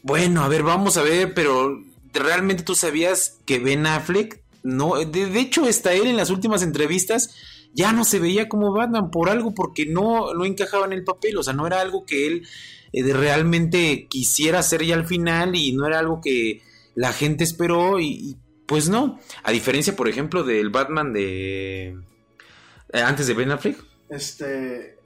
bueno, 0.03 0.43
a 0.43 0.49
ver, 0.49 0.63
vamos 0.63 0.97
a 0.97 1.03
ver, 1.03 1.35
pero 1.35 1.81
realmente 2.13 2.63
tú 2.63 2.75
sabías 2.75 3.39
que 3.47 3.59
Ben 3.59 3.87
Affleck, 3.87 4.43
no, 4.63 4.97
de, 4.97 5.27
de 5.27 5.41
hecho 5.41 5.67
está 5.67 5.93
él 5.95 6.07
en 6.07 6.17
las 6.17 6.31
últimas 6.31 6.63
entrevistas, 6.63 7.35
ya 7.75 7.93
no 7.93 8.05
se 8.05 8.19
veía 8.19 8.49
como 8.49 8.73
Batman 8.73 9.11
por 9.11 9.31
algo, 9.31 9.55
porque 9.55 9.87
no, 9.87 10.35
no 10.35 10.45
encajaba 10.45 10.87
en 10.87 10.93
el 10.93 11.05
papel, 11.05 11.39
o 11.39 11.43
sea, 11.43 11.55
no 11.55 11.67
era 11.67 11.81
algo 11.81 12.05
que 12.05 12.27
él 12.27 12.47
eh, 12.93 13.03
de- 13.03 13.13
realmente 13.15 14.07
quisiera 14.09 14.59
hacer 14.61 14.85
ya 14.85 14.95
al 14.95 15.07
final 15.07 15.55
y 15.57 15.73
no 15.73 15.87
era 15.87 15.99
algo 15.99 16.21
que 16.21 16.63
la 16.95 17.13
gente 17.13 17.45
esperó 17.45 17.99
y, 18.01 18.07
y, 18.09 18.37
pues 18.67 18.89
no, 18.89 19.19
a 19.43 19.51
diferencia, 19.51 19.97
por 19.97 20.09
ejemplo, 20.09 20.45
del 20.45 20.71
Batman 20.71 21.13
de... 21.13 21.97
eh, 22.93 23.01
antes 23.03 23.27
de 23.27 23.35
Ben 23.35 23.51
Affleck. 23.51 23.79
Este. 24.09 24.97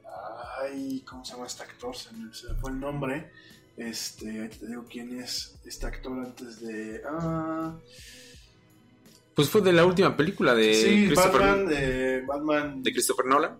Ay, 0.62 1.02
¿cómo 1.08 1.24
se 1.24 1.32
llama 1.34 1.46
este 1.46 1.62
actor? 1.62 1.94
Se 1.96 2.12
me, 2.12 2.30
fue 2.60 2.70
el 2.72 2.80
nombre. 2.80 3.30
Este, 3.76 4.48
te 4.48 4.66
digo 4.66 4.86
quién 4.90 5.20
es 5.20 5.54
este 5.64 5.86
actor 5.86 6.18
antes 6.18 6.60
de. 6.60 7.02
Ah, 7.08 7.76
Pues 9.34 9.48
fue 9.50 9.60
de 9.60 9.72
la 9.72 9.84
última 9.84 10.16
película 10.16 10.54
de 10.54 10.74
sí, 10.74 11.06
Christopher, 11.06 11.40
Batman, 11.40 11.68
eh, 11.72 12.24
Batman. 12.26 12.82
de 12.82 12.92
Christopher 12.92 13.26
Nolan. 13.26 13.58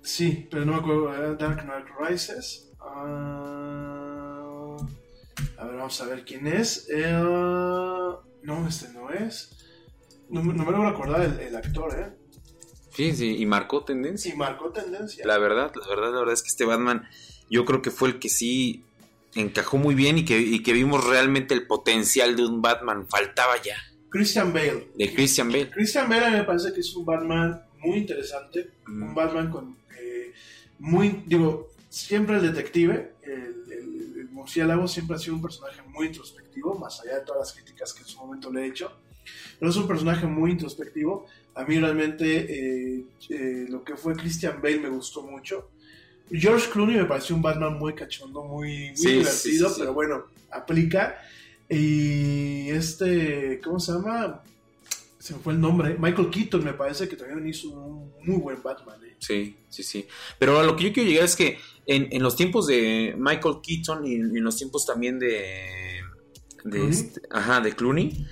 Sí, 0.00 0.46
pero 0.50 0.64
no 0.64 0.72
me 0.74 0.78
acuerdo. 0.78 1.34
Dark 1.36 1.64
Knight 1.64 1.86
Rises. 2.00 2.67
Ah, 2.90 4.76
a 5.58 5.64
ver, 5.64 5.76
vamos 5.76 6.00
a 6.00 6.06
ver 6.06 6.24
quién 6.24 6.46
es. 6.46 6.88
Eh, 6.90 7.10
no, 7.12 8.68
este 8.68 8.88
no 8.92 9.10
es. 9.10 9.54
No, 10.30 10.42
me- 10.42 10.54
no 10.54 10.64
me 10.64 10.72
logro 10.72 10.88
acordar 10.88 11.22
el, 11.22 11.38
el 11.40 11.56
actor, 11.56 11.94
¿eh? 11.98 12.12
Sí, 12.94 13.14
sí, 13.14 13.36
y 13.38 13.46
marcó 13.46 13.84
tendencia. 13.84 14.30
Sí, 14.32 14.36
marcó 14.36 14.70
tendencia. 14.70 15.24
La 15.26 15.38
verdad, 15.38 15.72
la 15.80 15.86
verdad, 15.88 16.12
la 16.12 16.18
verdad 16.18 16.34
es 16.34 16.42
que 16.42 16.48
este 16.48 16.64
Batman, 16.64 17.06
yo 17.50 17.64
creo 17.64 17.80
que 17.82 17.90
fue 17.90 18.08
el 18.08 18.18
que 18.18 18.28
sí 18.28 18.84
encajó 19.34 19.78
muy 19.78 19.94
bien 19.94 20.18
y 20.18 20.24
que, 20.24 20.38
y 20.40 20.62
que 20.62 20.72
vimos 20.72 21.04
realmente 21.06 21.54
el 21.54 21.66
potencial 21.66 22.34
de 22.36 22.44
un 22.44 22.60
Batman. 22.60 23.06
Faltaba 23.08 23.54
ya. 23.62 23.76
Christian 24.10 24.52
Bale. 24.52 24.88
De 24.96 25.14
Christian 25.14 25.48
Bale. 25.48 25.70
Christian 25.70 26.08
Bale 26.08 26.24
a 26.26 26.30
mí 26.30 26.36
me 26.38 26.44
parece 26.44 26.72
que 26.72 26.80
es 26.80 26.94
un 26.96 27.04
Batman 27.04 27.62
muy 27.78 27.98
interesante, 27.98 28.70
Mm. 28.86 29.02
un 29.02 29.14
Batman 29.14 29.50
con 29.50 29.76
eh, 30.00 30.32
muy, 30.80 31.22
digo, 31.26 31.68
siempre 31.88 32.36
el 32.36 32.42
detective, 32.42 33.12
el, 33.22 33.64
el- 33.72 34.20
el 34.20 34.28
murciélago 34.30 34.86
siempre 34.88 35.16
ha 35.16 35.18
sido 35.18 35.34
un 35.36 35.42
personaje 35.42 35.80
muy 35.88 36.06
introspectivo, 36.06 36.78
más 36.78 37.00
allá 37.00 37.16
de 37.18 37.24
todas 37.24 37.40
las 37.40 37.52
críticas 37.52 37.92
que 37.92 38.00
en 38.02 38.06
su 38.08 38.18
momento 38.18 38.52
le 38.52 38.62
he 38.62 38.66
hecho, 38.66 38.92
pero 39.58 39.70
es 39.70 39.76
un 39.76 39.86
personaje 39.86 40.26
muy 40.26 40.52
introspectivo. 40.52 41.26
A 41.54 41.64
mí 41.64 41.78
realmente 41.78 42.46
eh, 42.98 43.04
eh, 43.30 43.66
lo 43.68 43.82
que 43.84 43.96
fue 43.96 44.14
Christian 44.14 44.60
Bale 44.62 44.78
me 44.80 44.88
gustó 44.88 45.22
mucho. 45.22 45.70
George 46.30 46.70
Clooney 46.70 46.96
me 46.96 47.04
pareció 47.06 47.34
un 47.34 47.42
Batman 47.42 47.78
muy 47.78 47.94
cachondo, 47.94 48.44
muy, 48.44 48.88
muy 48.90 48.96
Sí, 48.96 49.08
divertido, 49.14 49.30
sí, 49.30 49.50
sí, 49.50 49.58
sí. 49.58 49.74
pero 49.80 49.92
bueno, 49.94 50.24
aplica. 50.50 51.18
Y 51.68 52.68
este, 52.70 53.60
¿cómo 53.62 53.78
se 53.80 53.92
llama? 53.92 54.42
Se 55.18 55.34
me 55.34 55.40
fue 55.40 55.52
el 55.52 55.60
nombre. 55.60 55.96
Michael 55.98 56.30
Keaton 56.30 56.64
me 56.64 56.72
parece 56.72 57.08
que 57.08 57.16
también 57.16 57.46
hizo 57.46 57.68
un 57.70 58.12
muy 58.24 58.36
buen 58.36 58.62
Batman. 58.62 58.98
¿eh? 59.04 59.16
Sí, 59.18 59.56
sí, 59.68 59.82
sí. 59.82 60.06
Pero 60.38 60.58
a 60.58 60.62
lo 60.62 60.76
que 60.76 60.84
yo 60.84 60.92
quiero 60.92 61.08
llegar 61.10 61.24
es 61.24 61.36
que 61.36 61.58
en, 61.88 62.06
en 62.12 62.22
los 62.22 62.36
tiempos 62.36 62.66
de 62.68 63.14
Michael 63.18 63.56
Keaton 63.62 64.06
y 64.06 64.14
en 64.14 64.44
los 64.44 64.56
tiempos 64.56 64.86
también 64.86 65.18
de. 65.18 66.02
de 66.64 66.70
Clooney. 66.70 66.90
este- 66.90 67.22
ajá, 67.30 67.60
de 67.60 67.72
Clooney, 67.72 68.26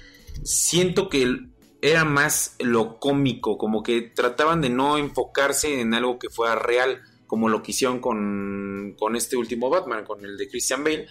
siento 0.44 1.08
que 1.08 1.48
era 1.80 2.04
más 2.04 2.54
lo 2.58 2.98
cómico, 3.00 3.58
como 3.58 3.82
que 3.82 4.02
trataban 4.02 4.60
de 4.60 4.68
no 4.70 4.98
enfocarse 4.98 5.80
en 5.80 5.94
algo 5.94 6.18
que 6.18 6.28
fuera 6.30 6.54
real, 6.56 7.00
como 7.26 7.48
lo 7.48 7.62
que 7.62 7.72
hicieron 7.72 8.00
con, 8.00 8.94
con 8.98 9.16
este 9.16 9.36
último 9.36 9.70
Batman, 9.70 10.04
con 10.04 10.24
el 10.24 10.36
de 10.36 10.48
Christian 10.48 10.84
Bale, 10.84 11.06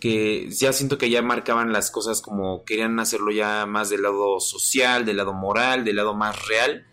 que 0.00 0.48
ya 0.50 0.72
siento 0.72 0.96
que 0.96 1.10
ya 1.10 1.22
marcaban 1.22 1.72
las 1.72 1.90
cosas 1.90 2.22
como 2.22 2.64
querían 2.64 2.98
hacerlo 3.00 3.32
ya 3.32 3.66
más 3.66 3.90
del 3.90 4.02
lado 4.02 4.40
social, 4.40 5.04
del 5.04 5.18
lado 5.18 5.32
moral, 5.34 5.84
del 5.84 5.96
lado 5.96 6.14
más 6.14 6.46
real, 6.46 6.86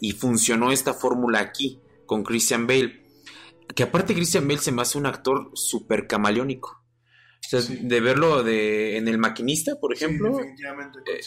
y 0.00 0.12
funcionó 0.12 0.72
esta 0.72 0.94
fórmula 0.94 1.40
aquí 1.40 1.80
con 2.06 2.22
Christian 2.22 2.66
Bale. 2.66 3.01
Que 3.74 3.82
aparte 3.84 4.14
Christian 4.14 4.46
Bale 4.46 4.60
se 4.60 4.72
me 4.72 4.82
hace 4.82 4.98
un 4.98 5.06
actor 5.06 5.50
súper 5.54 6.06
camaleónico. 6.06 6.82
O 7.44 7.48
sea, 7.48 7.60
Sí. 7.60 7.78
de 7.82 8.00
verlo 8.00 8.42
de, 8.42 8.96
en 8.96 9.08
El 9.08 9.18
Maquinista, 9.18 9.78
por 9.80 9.92
ejemplo, 9.92 10.36
Sí, 10.38 10.44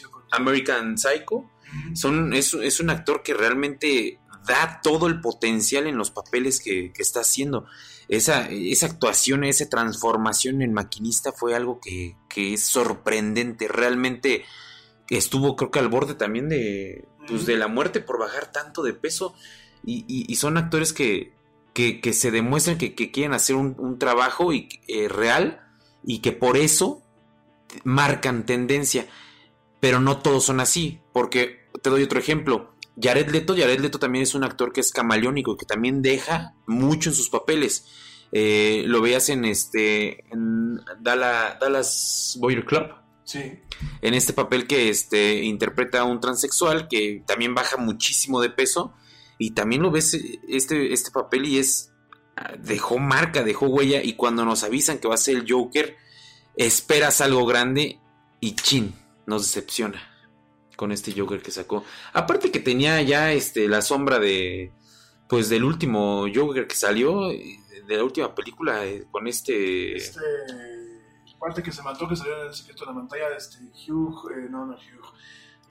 contigo. 0.09 0.23
American 0.31 0.97
Psycho, 0.97 1.49
son, 1.93 2.33
es, 2.33 2.53
es 2.53 2.79
un 2.79 2.89
actor 2.89 3.21
que 3.23 3.33
realmente 3.33 4.19
da 4.47 4.79
todo 4.83 5.07
el 5.07 5.19
potencial 5.21 5.87
en 5.87 5.97
los 5.97 6.11
papeles 6.11 6.61
que, 6.61 6.91
que 6.93 7.01
está 7.01 7.21
haciendo. 7.21 7.65
Esa, 8.07 8.47
esa 8.49 8.85
actuación, 8.85 9.43
esa 9.43 9.67
transformación 9.67 10.61
en 10.61 10.71
maquinista 10.73 11.31
fue 11.31 11.55
algo 11.55 11.79
que, 11.81 12.15
que 12.29 12.53
es 12.53 12.63
sorprendente. 12.63 13.67
Realmente 13.67 14.45
estuvo 15.09 15.55
creo 15.55 15.71
que 15.71 15.79
al 15.79 15.87
borde 15.89 16.13
también 16.15 16.47
de, 16.49 17.05
pues, 17.27 17.45
de 17.45 17.57
la 17.57 17.67
muerte 17.67 17.99
por 18.01 18.19
bajar 18.19 18.51
tanto 18.51 18.83
de 18.83 18.93
peso. 18.93 19.33
Y, 19.83 20.05
y- 20.07 20.31
y 20.31 20.35
son 20.35 20.57
actores 20.57 20.93
que, 20.93 21.33
que, 21.75 22.01
que 22.01 22.13
se 22.13 22.31
demuestran 22.31 22.79
que, 22.79 22.95
que 22.95 23.11
quieren 23.11 23.33
hacer 23.33 23.55
un, 23.55 23.75
un 23.77 23.99
trabajo 23.99 24.51
y, 24.51 24.67
eh, 24.87 25.07
real 25.09 25.61
y 26.03 26.19
que 26.21 26.31
por 26.31 26.57
eso 26.57 27.03
marcan 27.83 28.47
tendencia. 28.47 29.05
Pero 29.79 29.99
no 29.99 30.17
todos 30.17 30.45
son 30.45 30.59
así, 30.61 31.01
porque 31.13 31.67
te 31.83 31.91
doy 31.91 32.01
otro 32.01 32.17
ejemplo. 32.17 32.73
Jared 32.99 33.29
Leto, 33.29 33.55
Jared 33.55 33.81
Leto 33.81 33.99
también 33.99 34.23
es 34.23 34.33
un 34.33 34.43
actor 34.43 34.71
que 34.71 34.79
es 34.79 34.91
camaleónico 34.91 35.53
y 35.53 35.57
que 35.57 35.65
también 35.65 36.01
deja 36.01 36.55
mucho 36.65 37.09
en 37.09 37.15
sus 37.15 37.29
papeles. 37.29 37.85
Eh, 38.31 38.83
lo 38.87 39.01
veías 39.01 39.29
en 39.29 39.45
este 39.45 40.25
en 40.33 40.79
Dala- 41.01 41.57
Dallas 41.59 42.37
Boyer 42.39 42.65
Club. 42.65 42.87
Sí. 43.25 43.59
En 44.01 44.13
este 44.13 44.33
papel 44.33 44.65
que 44.65 44.89
este, 44.89 45.43
interpreta 45.43 45.99
a 45.99 46.03
un 46.05 46.19
transexual 46.21 46.87
que 46.87 47.23
también 47.27 47.53
baja 47.53 47.75
muchísimo 47.77 48.39
de 48.41 48.49
peso. 48.49 48.93
Y 49.37 49.51
también 49.51 49.81
lo 49.81 49.91
ves 49.91 50.13
este, 50.47 50.93
este 50.93 51.11
papel 51.11 51.45
y 51.45 51.59
es. 51.59 51.91
Dejó 52.59 52.97
marca, 52.97 53.43
dejó 53.43 53.67
huella. 53.67 54.03
Y 54.03 54.13
cuando 54.13 54.43
nos 54.43 54.63
avisan 54.63 54.97
que 54.97 55.07
va 55.07 55.15
a 55.15 55.17
ser 55.17 55.37
el 55.37 55.45
Joker, 55.49 55.95
esperas 56.57 57.21
algo 57.21 57.45
grande 57.45 57.99
y 58.41 58.55
chin, 58.55 58.93
nos 59.25 59.43
decepciona 59.43 60.01
con 60.75 60.91
este 60.91 61.13
Joker 61.17 61.41
que 61.41 61.51
sacó. 61.51 61.83
Aparte 62.13 62.51
que 62.51 62.59
tenía 62.59 63.01
ya 63.01 63.31
este 63.31 63.67
la 63.67 63.81
sombra 63.81 64.19
de 64.19 64.71
pues 65.27 65.49
del 65.49 65.63
último 65.63 66.25
Joker 66.33 66.67
que 66.67 66.75
salió 66.75 67.31
eh, 67.31 67.59
de 67.87 67.97
la 67.97 68.03
última 68.03 68.35
película 68.35 68.85
eh, 68.85 69.05
con 69.11 69.27
este 69.27 69.95
Este. 69.95 70.19
Parte 71.39 71.61
que 71.61 71.71
se 71.71 71.83
mató, 71.83 72.07
que 72.07 72.15
salió 72.15 72.41
en 72.41 72.47
el 72.47 72.53
secreto 72.55 72.85
de 72.85 72.91
la 72.91 72.97
pantalla, 72.97 73.35
este. 73.37 73.57
Hugh. 73.87 74.31
eh, 74.31 74.47
no, 74.49 74.65
no, 74.65 74.73
Hugh. 74.73 75.13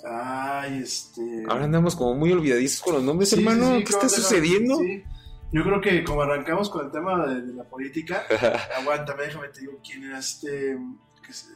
Ay, 0.06 0.80
este. 0.82 1.44
Ahora 1.48 1.64
andamos 1.64 1.96
como 1.96 2.14
muy 2.14 2.30
olvidadizos 2.32 2.82
con 2.82 2.94
los 2.94 3.02
nombres, 3.02 3.30
Sí, 3.30 3.36
hermano. 3.36 3.64
sí, 3.66 3.78
sí, 3.78 3.84
¿Qué 3.84 3.92
¿cómo 3.92 4.04
está 4.04 4.08
sucediendo? 4.20 4.78
Yo 5.52 5.62
creo 5.62 5.80
que 5.80 6.02
como 6.04 6.22
arrancamos 6.22 6.68
con 6.68 6.84
el 6.86 6.92
tema 6.92 7.26
de, 7.26 7.42
de 7.42 7.52
la 7.54 7.64
política, 7.64 8.24
aguántame, 8.80 9.22
déjame 9.24 9.48
te 9.48 9.60
digo 9.60 9.80
quién 9.84 10.04
era 10.04 10.18
este. 10.18 10.76
se- 11.30 11.54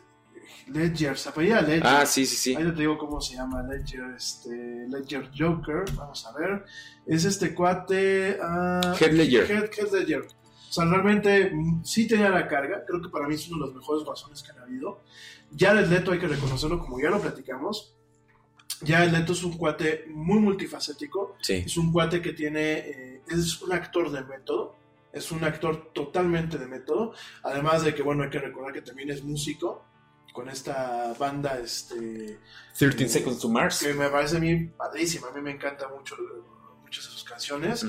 Ledger, 0.69 1.17
se 1.17 1.29
apellida 1.31 1.63
Ledger. 1.63 1.87
Ah, 1.87 2.07
sí, 2.07 2.27
sí, 2.27 2.37
sí. 2.37 2.55
Ahí 2.57 2.65
te 2.65 2.81
digo 2.81 2.97
cómo 2.99 3.21
se 3.21 3.35
llama 3.37 3.63
Ledger, 3.63 4.05
este, 4.17 4.87
Ledger 4.89 5.31
Joker, 5.37 5.85
vamos 5.97 6.27
a 6.27 6.33
ver. 6.39 6.65
Es 7.07 7.25
este 7.25 7.55
cuate. 7.55 8.39
ah, 8.43 8.95
Heath 9.01 9.13
Ledger. 9.13 9.51
Heath 9.51 9.93
Ledger. 9.93 10.27
O 10.69 10.73
sea, 10.73 10.85
realmente 10.85 11.51
mm, 11.55 11.83
sí 11.85 12.07
tenía 12.07 12.29
la 12.29 12.47
carga. 12.47 12.85
Creo 12.87 13.01
que 13.01 13.09
para 13.09 13.27
mí 13.27 13.35
es 13.35 13.49
uno 13.49 13.65
de 13.67 13.73
los 13.73 13.81
mejores 13.81 14.05
guasones 14.05 14.43
que 14.43 14.53
han 14.53 14.59
habido. 14.59 15.03
Jared 15.59 15.87
Leto 15.89 16.13
hay 16.13 16.19
que 16.19 16.29
reconocerlo, 16.29 16.79
como 16.79 17.01
ya 17.01 17.09
lo 17.09 17.21
platicamos. 17.21 17.95
Jared 18.87 19.11
Leto 19.11 19.33
es 19.33 19.43
un 19.43 19.57
cuate 19.57 20.05
muy 20.09 20.39
multifacético. 20.39 21.37
Sí. 21.43 21.65
Es 21.67 21.77
un 21.77 21.93
cuate 21.93 22.23
que 22.23 22.33
tiene. 22.33 22.79
eh, 22.79 23.23
es 23.29 23.61
un 23.63 23.73
actor 23.73 24.11
de 24.11 24.23
método. 24.23 24.77
Es 25.13 25.33
un 25.33 25.43
actor 25.45 25.91
totalmente 25.93 26.59
de 26.59 26.67
método. 26.67 27.13
Además 27.43 27.83
de 27.83 27.95
que, 27.95 28.03
bueno, 28.03 28.23
hay 28.23 28.31
que 28.31 28.39
recordar 28.39 28.73
que 28.73 28.83
también 28.83 29.11
es 29.11 29.23
músico. 29.23 29.85
Con 30.33 30.49
esta 30.49 31.15
banda, 31.19 31.59
este. 31.59 32.39
13 32.79 33.05
eh, 33.05 33.09
Seconds 33.09 33.39
to 33.41 33.49
Mars. 33.49 33.81
Que 33.81 33.95
me 33.95 34.09
parece 34.09 34.37
a 34.37 34.41
mí 34.41 34.67
padrísima. 34.67 35.29
A 35.29 35.33
mí 35.33 35.41
me 35.41 35.51
encanta 35.51 35.89
mucho 35.89 36.17
muchas 36.89 37.05
de 37.05 37.11
sus 37.11 37.25
canciones. 37.25 37.85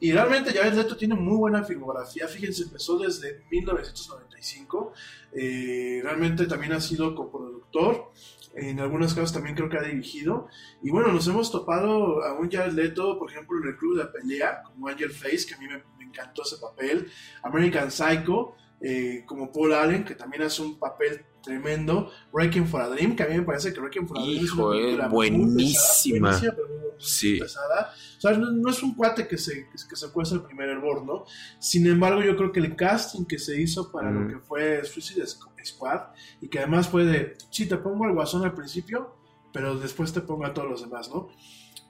Y 0.00 0.12
realmente 0.12 0.52
Jared 0.52 0.74
Leto 0.74 0.96
tiene 0.96 1.14
muy 1.14 1.36
buena 1.36 1.64
filmografía. 1.64 2.28
Fíjense, 2.28 2.62
empezó 2.62 2.98
desde 2.98 3.44
1995. 3.50 4.92
Eh, 5.32 6.00
realmente 6.02 6.46
también 6.46 6.72
ha 6.72 6.80
sido 6.80 7.14
coproductor. 7.14 8.12
En 8.56 8.78
algunos 8.78 9.14
casos 9.14 9.32
también 9.32 9.56
creo 9.56 9.68
que 9.68 9.78
ha 9.78 9.82
dirigido. 9.82 10.48
Y 10.82 10.90
bueno, 10.90 11.12
nos 11.12 11.26
hemos 11.26 11.50
topado 11.50 12.22
a 12.24 12.38
un 12.38 12.50
Jared 12.50 12.72
Leto, 12.72 13.18
por 13.18 13.30
ejemplo, 13.30 13.58
en 13.60 13.68
el 13.68 13.76
Club 13.76 13.96
de 13.96 14.04
la 14.04 14.12
Pelea, 14.12 14.62
como 14.62 14.88
Angel 14.88 15.10
Face, 15.10 15.46
que 15.46 15.54
a 15.54 15.58
mí 15.58 15.66
me, 15.66 15.82
encantó 16.04 16.42
ese 16.42 16.58
papel. 16.58 17.10
American 17.42 17.90
Psycho, 17.90 18.54
eh, 18.80 19.24
como 19.26 19.50
Paul 19.50 19.72
Allen, 19.72 20.04
que 20.04 20.14
también 20.14 20.44
hace 20.44 20.62
un 20.62 20.78
papel 20.78 21.24
tremendo. 21.44 22.10
Wrecking 22.32 22.66
for 22.66 22.80
a 22.80 22.88
Dream, 22.88 23.14
que 23.14 23.22
a 23.22 23.26
mí 23.28 23.36
me 23.38 23.42
parece 23.44 23.72
que 23.72 23.80
Wrecking 23.80 24.08
for 24.08 24.18
a 24.18 24.22
Dream 24.22 24.36
es 24.38 24.42
Hijo, 24.44 24.68
una 24.68 24.76
es 24.78 24.82
muy 24.82 24.90
pesada, 24.92 25.08
buenísima. 25.08 26.28
buenísima, 26.30 26.52
pero 26.56 26.68
muy- 26.68 26.78
muy 26.78 26.90
Sí. 26.98 27.38
pesada. 27.38 27.92
O 28.16 28.20
sea, 28.20 28.30
no, 28.38 28.50
no 28.52 28.70
es 28.70 28.82
un 28.82 28.94
cuate 28.94 29.28
que 29.28 29.36
se, 29.36 29.68
que, 29.70 29.96
se- 29.96 30.08
cuesta 30.10 30.34
el 30.36 30.42
primer 30.42 30.68
hervor, 30.70 31.04
¿no? 31.04 31.24
Sin 31.58 31.86
embargo, 31.86 32.22
yo 32.22 32.36
creo 32.36 32.52
que 32.52 32.60
el 32.60 32.74
casting 32.76 33.24
que 33.26 33.38
se 33.38 33.60
hizo 33.60 33.90
para 33.92 34.10
Mm. 34.10 34.22
lo 34.22 34.28
que 34.28 34.38
fue 34.38 34.84
Suicide 34.84 35.26
Squad, 35.64 36.00
y 36.40 36.48
que 36.48 36.58
además 36.60 36.88
fue 36.88 37.04
de, 37.04 37.36
sí, 37.50 37.66
te 37.66 37.76
pongo 37.76 38.04
al 38.04 38.12
guasón 38.14 38.44
al 38.44 38.54
principio, 38.54 39.16
pero 39.52 39.78
después 39.78 40.12
te 40.12 40.20
pongo 40.20 40.46
a 40.46 40.52
todos 40.54 40.68
los 40.70 40.80
demás, 40.82 41.08
¿no? 41.10 41.28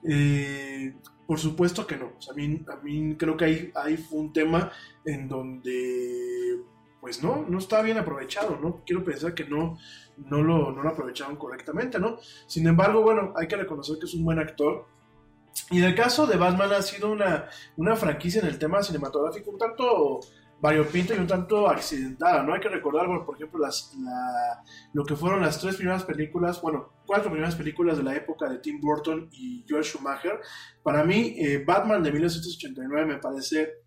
Eh, 0.07 0.95
por 1.27 1.39
supuesto 1.39 1.87
que 1.87 1.97
no. 1.97 2.13
O 2.19 2.21
sea, 2.21 2.33
a, 2.35 2.37
mí, 2.37 2.63
a 2.69 2.77
mí 2.85 3.17
creo 3.17 3.37
que 3.37 3.45
ahí, 3.47 3.73
ahí 3.75 3.97
fue 3.97 4.21
un 4.21 4.33
tema 4.33 4.71
en 5.05 5.29
donde, 5.29 6.61
pues 7.05 7.23
no, 7.23 7.45
no 7.47 7.59
estaba 7.59 7.83
bien 7.83 7.99
aprovechado, 7.99 8.59
¿no? 8.59 8.83
Quiero 8.87 9.05
pensar 9.05 9.35
que 9.35 9.45
no, 9.45 9.77
no, 10.17 10.43
lo, 10.43 10.73
no 10.73 10.83
lo 10.83 10.89
aprovecharon 10.89 11.37
correctamente, 11.37 11.99
¿no? 11.99 12.17
Sin 12.47 12.67
embargo, 12.67 13.03
bueno, 13.03 13.35
hay 13.37 13.47
que 13.47 13.57
reconocer 13.57 13.99
que 13.99 14.07
es 14.07 14.15
un 14.15 14.25
buen 14.25 14.39
actor. 14.39 14.87
Y 15.71 15.81
en 15.81 15.85
el 15.85 15.95
caso 15.95 16.27
de 16.27 16.39
Batman 16.39 16.73
ha 16.73 16.81
sido 16.81 17.13
una, 17.13 17.45
una 17.77 17.95
franquicia 17.95 18.41
en 18.41 18.47
el 18.47 18.59
tema 18.59 18.83
cinematográfico 18.83 19.51
un 19.51 19.59
tanto 19.59 20.21
variopinta 20.63 21.15
y 21.15 21.19
un 21.19 21.27
tanto 21.27 21.69
accidentada, 21.69 22.43
¿no? 22.43 22.55
Hay 22.55 22.61
que 22.61 22.71
recordar, 22.71 23.07
por 23.27 23.35
ejemplo, 23.37 23.61
las, 23.61 23.95
la- 24.03 24.63
lo 24.95 25.05
que 25.05 25.15
fueron 25.15 25.43
las 25.43 25.61
tres 25.61 25.77
primeras 25.77 26.05
películas, 26.05 26.63
bueno, 26.63 26.95
cuatro 27.05 27.31
primeras 27.31 27.55
películas 27.55 27.99
de 27.99 28.03
la 28.05 28.15
época 28.17 28.49
de 28.49 28.61
Tim 28.61 28.81
Burton 28.81 29.29
y 29.31 29.63
George 29.69 29.91
Schumacher. 29.91 30.41
Para 30.83 31.05
mí, 31.05 31.35
eh, 31.37 31.63
Batman 31.67 32.03
de 32.03 32.13
1989 32.13 33.05
me 33.05 33.19
parece 33.19 33.85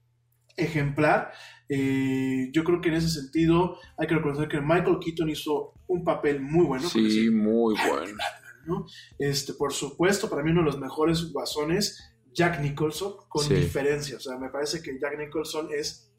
ejemplar. 0.55 1.31
Eh, 1.69 2.49
yo 2.53 2.63
creo 2.63 2.79
que 2.81 2.89
en 2.89 2.95
ese 2.95 3.09
sentido 3.09 3.77
hay 3.97 4.07
que 4.07 4.15
reconocer 4.15 4.47
que 4.47 4.61
Michael 4.61 4.99
Keaton 5.03 5.29
hizo 5.29 5.73
un 5.87 6.03
papel 6.03 6.39
muy 6.41 6.65
bueno. 6.65 6.87
Sí, 6.89 7.29
muy 7.29 7.75
bueno. 7.87 8.17
¿no? 8.65 8.85
Este, 9.19 9.53
por 9.53 9.71
supuesto, 9.73 10.29
para 10.29 10.43
mí 10.43 10.51
uno 10.51 10.59
de 10.61 10.65
los 10.65 10.79
mejores 10.79 11.31
guasones, 11.31 12.03
Jack 12.33 12.59
Nicholson, 12.61 13.13
con 13.29 13.45
Sí. 13.45 13.53
diferencia. 13.55 14.17
O 14.17 14.19
sea, 14.19 14.37
me 14.37 14.49
parece 14.49 14.81
que 14.81 14.97
Jack 14.99 15.17
Nicholson 15.17 15.69
es 15.73 16.11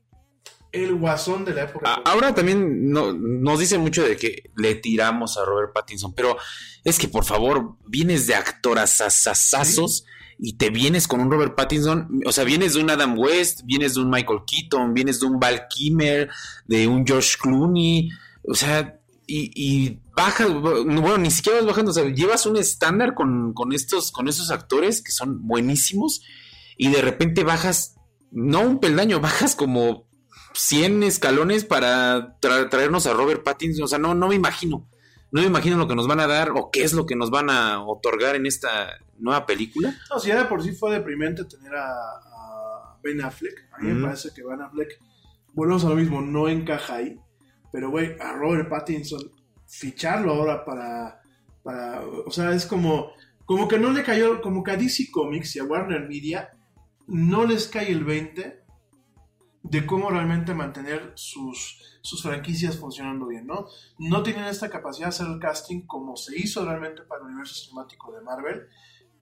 el 0.73 0.95
guasón 0.97 1.45
de 1.45 1.55
la 1.55 1.63
época. 1.65 1.95
Ahora 2.05 2.35
también 2.35 2.91
no- 2.91 3.13
nos 3.13 3.59
dice 3.59 3.79
mucho 3.79 4.03
de 4.03 4.17
que 4.17 4.51
le 4.57 4.75
tiramos 4.77 5.37
a 5.39 5.45
Robert 5.45 5.73
Pattinson, 5.75 6.15
pero 6.15 6.37
es 6.85 6.99
que 6.99 7.09
por 7.09 7.25
favor, 7.25 7.77
vienes 7.87 8.27
de 8.27 8.35
actorazazazazos 8.35 10.05
y 10.39 10.55
te 10.55 10.71
vienes 10.71 11.09
con 11.09 11.21
un 11.21 11.31
Robert 11.31 11.55
Pattinson, 11.57 12.21
o 12.25 12.33
sea, 12.33 12.45
vienes 12.45 12.75
de 12.75 12.81
un 12.81 12.91
Adam 12.91 13.19
West, 13.19 13.63
vienes 13.65 13.95
de 13.95 14.01
un 14.03 14.11
Michael 14.11 14.41
Keaton, 14.47 14.95
vienes 14.95 15.21
de 15.21 15.27
un 15.27 15.41
Val 15.41 15.67
Kimmer, 15.69 16.31
de 16.67 16.87
un 16.87 17.05
George 17.07 17.37
Clooney, 17.41 18.11
o 18.45 18.55
sea, 18.55 18.99
y, 19.27 19.51
y 19.55 19.99
bajas, 20.17 20.49
bueno, 20.53 21.19
ni 21.19 21.31
siquiera 21.31 21.59
vas 21.59 21.67
bajando, 21.67 21.91
o 21.91 21.95
sea, 21.95 22.05
llevas 22.09 22.47
un 22.47 22.57
estándar 22.57 23.15
con, 23.15 23.53
con 23.53 23.73
estos, 23.73 24.11
con 24.13 24.29
estos 24.29 24.51
actores 24.51 25.03
que 25.03 25.13
son 25.13 25.47
buenísimos 25.47 26.23
y 26.77 26.89
de 26.89 27.03
repente 27.03 27.45
bajas, 27.45 27.97
no 28.31 28.61
un 28.63 28.79
peldaño, 28.79 29.21
bajas 29.21 29.55
como 29.57 30.07
100 30.55 31.03
escalones 31.03 31.65
para 31.65 32.39
tra- 32.41 32.69
traernos 32.71 33.07
a 33.07 33.13
Robert 33.13 33.45
Pattinson. 33.45 33.85
O 33.85 33.89
sea, 33.89 33.99
no, 33.99 34.15
no 34.15 34.29
me 34.29 34.35
imagino. 34.35 34.89
No 35.31 35.43
me 35.43 35.47
imagino 35.47 35.77
lo 35.77 35.87
que 35.87 35.95
nos 35.95 36.07
van 36.07 36.21
a 36.21 36.27
dar 36.27 36.51
o 36.53 36.71
qué 36.71 36.83
es 36.83 36.95
lo 36.95 37.05
que 37.05 37.17
nos 37.17 37.31
van 37.31 37.51
a 37.51 37.83
otorgar 37.83 38.37
en 38.37 38.47
esta 38.47 38.99
nueva 39.19 39.45
película. 39.45 39.95
No, 40.11 40.19
si 40.19 40.29
ya 40.29 40.43
de 40.43 40.49
por 40.49 40.63
sí 40.63 40.73
fue 40.73 40.93
deprimente 40.93 41.45
tener 41.45 41.75
a, 41.75 41.91
a 41.91 42.99
Ben 43.03 43.21
Affleck. 43.21 43.69
A 43.73 43.79
mí 43.79 43.93
me 43.93 44.07
parece 44.07 44.31
que 44.35 44.43
Ben 44.43 44.63
Affleck, 44.63 44.99
volvemos 45.53 45.85
a 45.85 45.91
lo 45.91 45.97
mismo, 45.97 46.21
no 46.21 46.49
encaja 46.49 46.97
ahí. 46.97 47.19
Pero, 47.71 47.91
güey, 47.91 48.17
a 48.21 48.33
Robert 48.33 48.69
Pattinson, 48.69 49.21
ficharlo 49.67 50.33
ahora 50.33 50.65
para, 50.65 51.21
para. 51.63 52.03
O 52.27 52.31
sea, 52.31 52.53
es 52.53 52.67
como. 52.67 53.13
Como 53.45 53.67
que 53.67 53.79
no 53.79 53.93
le 53.93 54.03
cayó. 54.03 54.41
Como 54.41 54.63
que 54.63 54.71
a 54.71 54.77
DC 54.77 55.11
Comics 55.11 55.57
y 55.57 55.59
a 55.59 55.65
Warner 55.65 56.09
Media 56.09 56.51
no 57.07 57.45
les 57.45 57.67
cae 57.69 57.91
el 57.91 58.05
20 58.05 58.63
de 59.71 59.87
cómo 59.87 60.11
realmente 60.11 60.55
mantener 60.55 61.13
sus, 61.15 61.99
sus 62.01 62.23
franquicias 62.23 62.79
funcionando 62.79 63.27
bien, 63.27 63.47
¿no? 63.47 63.67
No 63.99 64.23
tienen 64.23 64.45
esta 64.45 64.71
capacidad 64.71 65.07
de 65.07 65.11
hacer 65.11 65.27
el 65.27 65.39
casting 65.39 65.83
como 65.87 66.17
se 66.17 66.39
hizo 66.39 66.65
realmente 66.65 67.03
para 67.03 67.21
el 67.21 67.29
universo 67.29 67.55
cinemático 67.55 68.13
de 68.13 68.23
Marvel. 68.23 68.67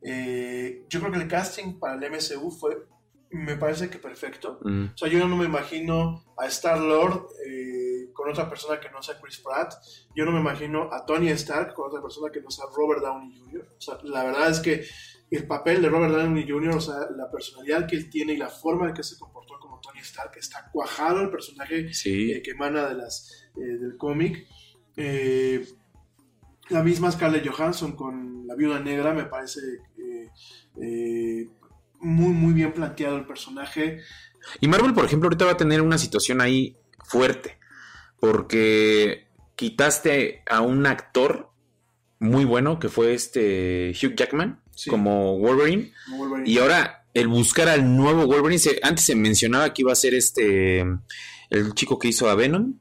Eh, 0.02 0.86
yo 0.89 1.01
creo 1.01 1.12
que 1.12 1.18
el 1.18 1.28
casting 1.28 1.81
para 1.81 1.94
el 1.94 2.12
MCU 2.12 2.51
fue, 2.52 2.86
me 3.31 3.56
parece 3.56 3.90
que 3.90 3.98
perfecto. 3.98 4.60
Mm. 4.62 4.85
O 4.94 4.97
sea, 4.97 5.09
yo 5.09 5.27
no 5.27 5.36
me 5.36 5.47
imagino 5.47 6.24
a 6.39 6.47
Star-Lord 6.47 7.27
eh, 7.44 8.10
con 8.12 8.31
otra 8.31 8.48
persona 8.48 8.78
que 8.78 8.90
no 8.90 9.02
sea 9.02 9.20
Chris 9.20 9.39
Pratt. 9.39 9.74
Yo 10.14 10.24
no 10.24 10.31
me 10.31 10.39
imagino 10.39 10.93
a 10.93 11.05
Tony 11.05 11.28
Stark 11.31 11.74
con 11.74 11.89
otra 11.89 12.01
persona 12.01 12.31
que 12.31 12.40
no 12.40 12.51
sea 12.51 12.66
Robert 12.74 13.02
Downey 13.02 13.36
Jr. 13.36 13.68
O 13.77 13.81
sea, 13.81 13.98
la 14.05 14.23
verdad 14.23 14.51
es 14.51 14.60
que 14.60 14.85
el 15.28 15.47
papel 15.47 15.82
de 15.82 15.89
Robert 15.89 16.14
Downey 16.14 16.48
Jr., 16.48 16.77
o 16.77 16.81
sea, 16.81 17.10
la 17.16 17.28
personalidad 17.31 17.89
que 17.89 17.97
él 17.97 18.09
tiene 18.09 18.35
y 18.35 18.36
la 18.36 18.48
forma 18.48 18.89
en 18.89 18.94
que 18.94 19.02
se 19.02 19.18
comportó 19.18 19.59
Tony 19.87 20.01
Stark, 20.01 20.33
está 20.37 20.69
cuajado 20.73 21.21
el 21.21 21.31
personaje 21.31 21.91
eh, 22.05 22.43
que 22.43 22.51
emana 22.51 22.89
de 22.89 22.95
las, 22.97 23.49
eh, 23.57 23.79
del 23.79 23.97
cómic. 23.97 24.47
Eh, 24.97 25.67
la 26.69 26.83
misma 26.83 27.13
Scarlett 27.13 27.47
Johansson 27.47 27.95
con 27.95 28.47
La 28.47 28.55
Viuda 28.55 28.81
Negra 28.81 29.13
me 29.13 29.25
parece 29.25 29.61
muy, 32.01 32.33
muy 32.33 32.53
bien 32.53 32.73
planteado 32.73 33.17
el 33.17 33.27
personaje. 33.27 34.01
Y 34.61 34.69
Marvel, 34.69 34.95
por 34.95 35.05
ejemplo, 35.05 35.29
ahorita 35.29 35.45
va 35.45 35.53
a 35.53 35.57
tener 35.57 35.81
una 35.81 35.99
situación 35.99 36.41
ahí 36.41 36.77
fuerte, 37.05 37.59
porque 38.19 39.29
quitaste 39.55 40.43
a 40.49 40.61
un 40.61 40.87
actor 40.87 41.51
muy 42.19 42.45
bueno 42.45 42.79
que 42.79 42.89
fue 42.89 43.15
este 43.15 43.91
Hugh 43.91 44.15
Jackman 44.17 44.63
como, 44.89 45.39
Wolverine, 45.39 45.93
y 46.45 46.59
ahora 46.59 47.06
el 47.16 47.28
buscar 47.28 47.66
al 47.70 47.97
nuevo 47.97 48.26
Wolverine, 48.26 48.60
antes 48.82 49.06
se 49.06 49.14
mencionaba 49.14 49.72
que 49.72 49.80
iba 49.80 49.90
a 49.90 49.97
ser 49.97 50.14
este 50.14 50.80
el 51.48 51.72
chico 51.74 51.98
que 51.98 52.09
hizo 52.09 52.28
a 52.28 52.34
Venom 52.34 52.74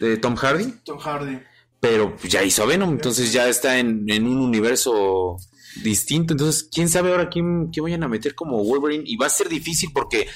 de 0.00 0.16
Tom 0.16 0.34
Hardy. 0.34 0.72
Tom 0.84 0.98
Hardy. 0.98 1.38
Pero 1.78 2.16
ya 2.24 2.42
hizo 2.42 2.64
a 2.64 2.66
Venom, 2.66 2.90
entonces 2.90 3.32
ya 3.32 3.48
está 3.48 3.78
en, 3.78 4.04
en 4.08 4.26
un 4.26 4.38
universo 4.38 5.36
distinto. 5.84 6.34
Entonces, 6.34 6.68
quién 6.72 6.88
sabe 6.88 7.12
ahora 7.12 7.28
quién, 7.28 7.70
vayan 7.80 8.02
a 8.02 8.08
meter 8.08 8.34
como 8.34 8.64
Wolverine. 8.64 9.04
Y 9.06 9.16
va 9.16 9.26
a 9.26 9.30
ser 9.30 9.48
difícil 9.48 9.90
porque 9.94 10.26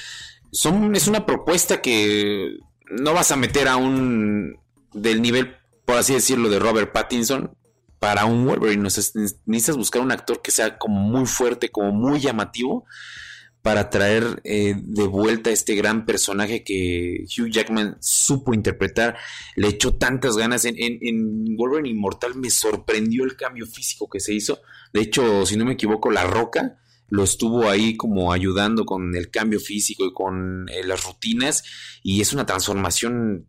son, 0.53 0.95
es 0.95 1.09
una 1.09 1.27
propuesta 1.27 1.83
que 1.83 2.57
no 2.89 3.15
vas 3.15 3.33
a 3.33 3.37
meter 3.37 3.67
a 3.67 3.77
un 3.77 4.61
del 4.93 5.23
nivel, 5.23 5.57
por 5.85 5.97
así 5.97 6.15
decirlo, 6.15 6.51
de 6.51 6.61
Robert 6.61 6.93
Pattinson 6.93 7.57
para 7.99 8.27
un 8.27 8.47
Wolverine. 8.47 8.83
necesitas 8.83 9.77
buscar 9.77 10.03
un 10.03 10.13
actor 10.13 10.41
que 10.41 10.53
sea 10.53 10.79
como 10.79 11.01
muy 11.01 11.27
fuerte, 11.27 11.69
como 11.71 11.91
muy 11.91 12.21
llamativo 12.21 12.87
para 13.63 13.91
traer 13.91 14.41
eh, 14.45 14.75
de 14.77 15.07
vuelta 15.07 15.51
este 15.51 15.75
gran 15.75 16.07
personaje 16.07 16.65
que 16.65 17.25
Hugh 17.25 17.51
Jackman 17.51 17.97
supo 18.01 18.55
interpretar. 18.55 19.17
Le 19.57 19.69
echó 19.69 19.95
tantas 19.95 20.37
ganas 20.37 20.65
en, 20.65 20.77
en, 20.79 21.57
Wolverine 21.57 21.91
Inmortal. 21.91 22.37
Me 22.37 22.51
sorprendió 22.51 23.25
el 23.25 23.37
cambio 23.37 23.67
físico 23.67 24.09
que 24.09 24.21
se 24.21 24.33
hizo. 24.33 24.61
De 24.93 25.03
hecho, 25.03 25.45
si 25.45 25.57
no 25.57 25.65
me 25.65 25.75
equivoco, 25.75 26.11
La 26.11 26.25
Roca 26.25 26.79
lo 27.09 27.25
estuvo 27.25 27.69
ahí 27.69 27.97
como 27.97 28.33
ayudando 28.33 28.87
con 28.87 29.15
el 29.17 29.31
cambio 29.31 29.61
físico 29.61 30.07
y 30.07 30.13
con 30.13 30.69
eh, 30.71 30.83
las 30.85 31.05
rutinas. 31.05 31.63
Y 32.03 32.23
es 32.23 32.33
una 32.33 32.47
transformación 32.47 33.49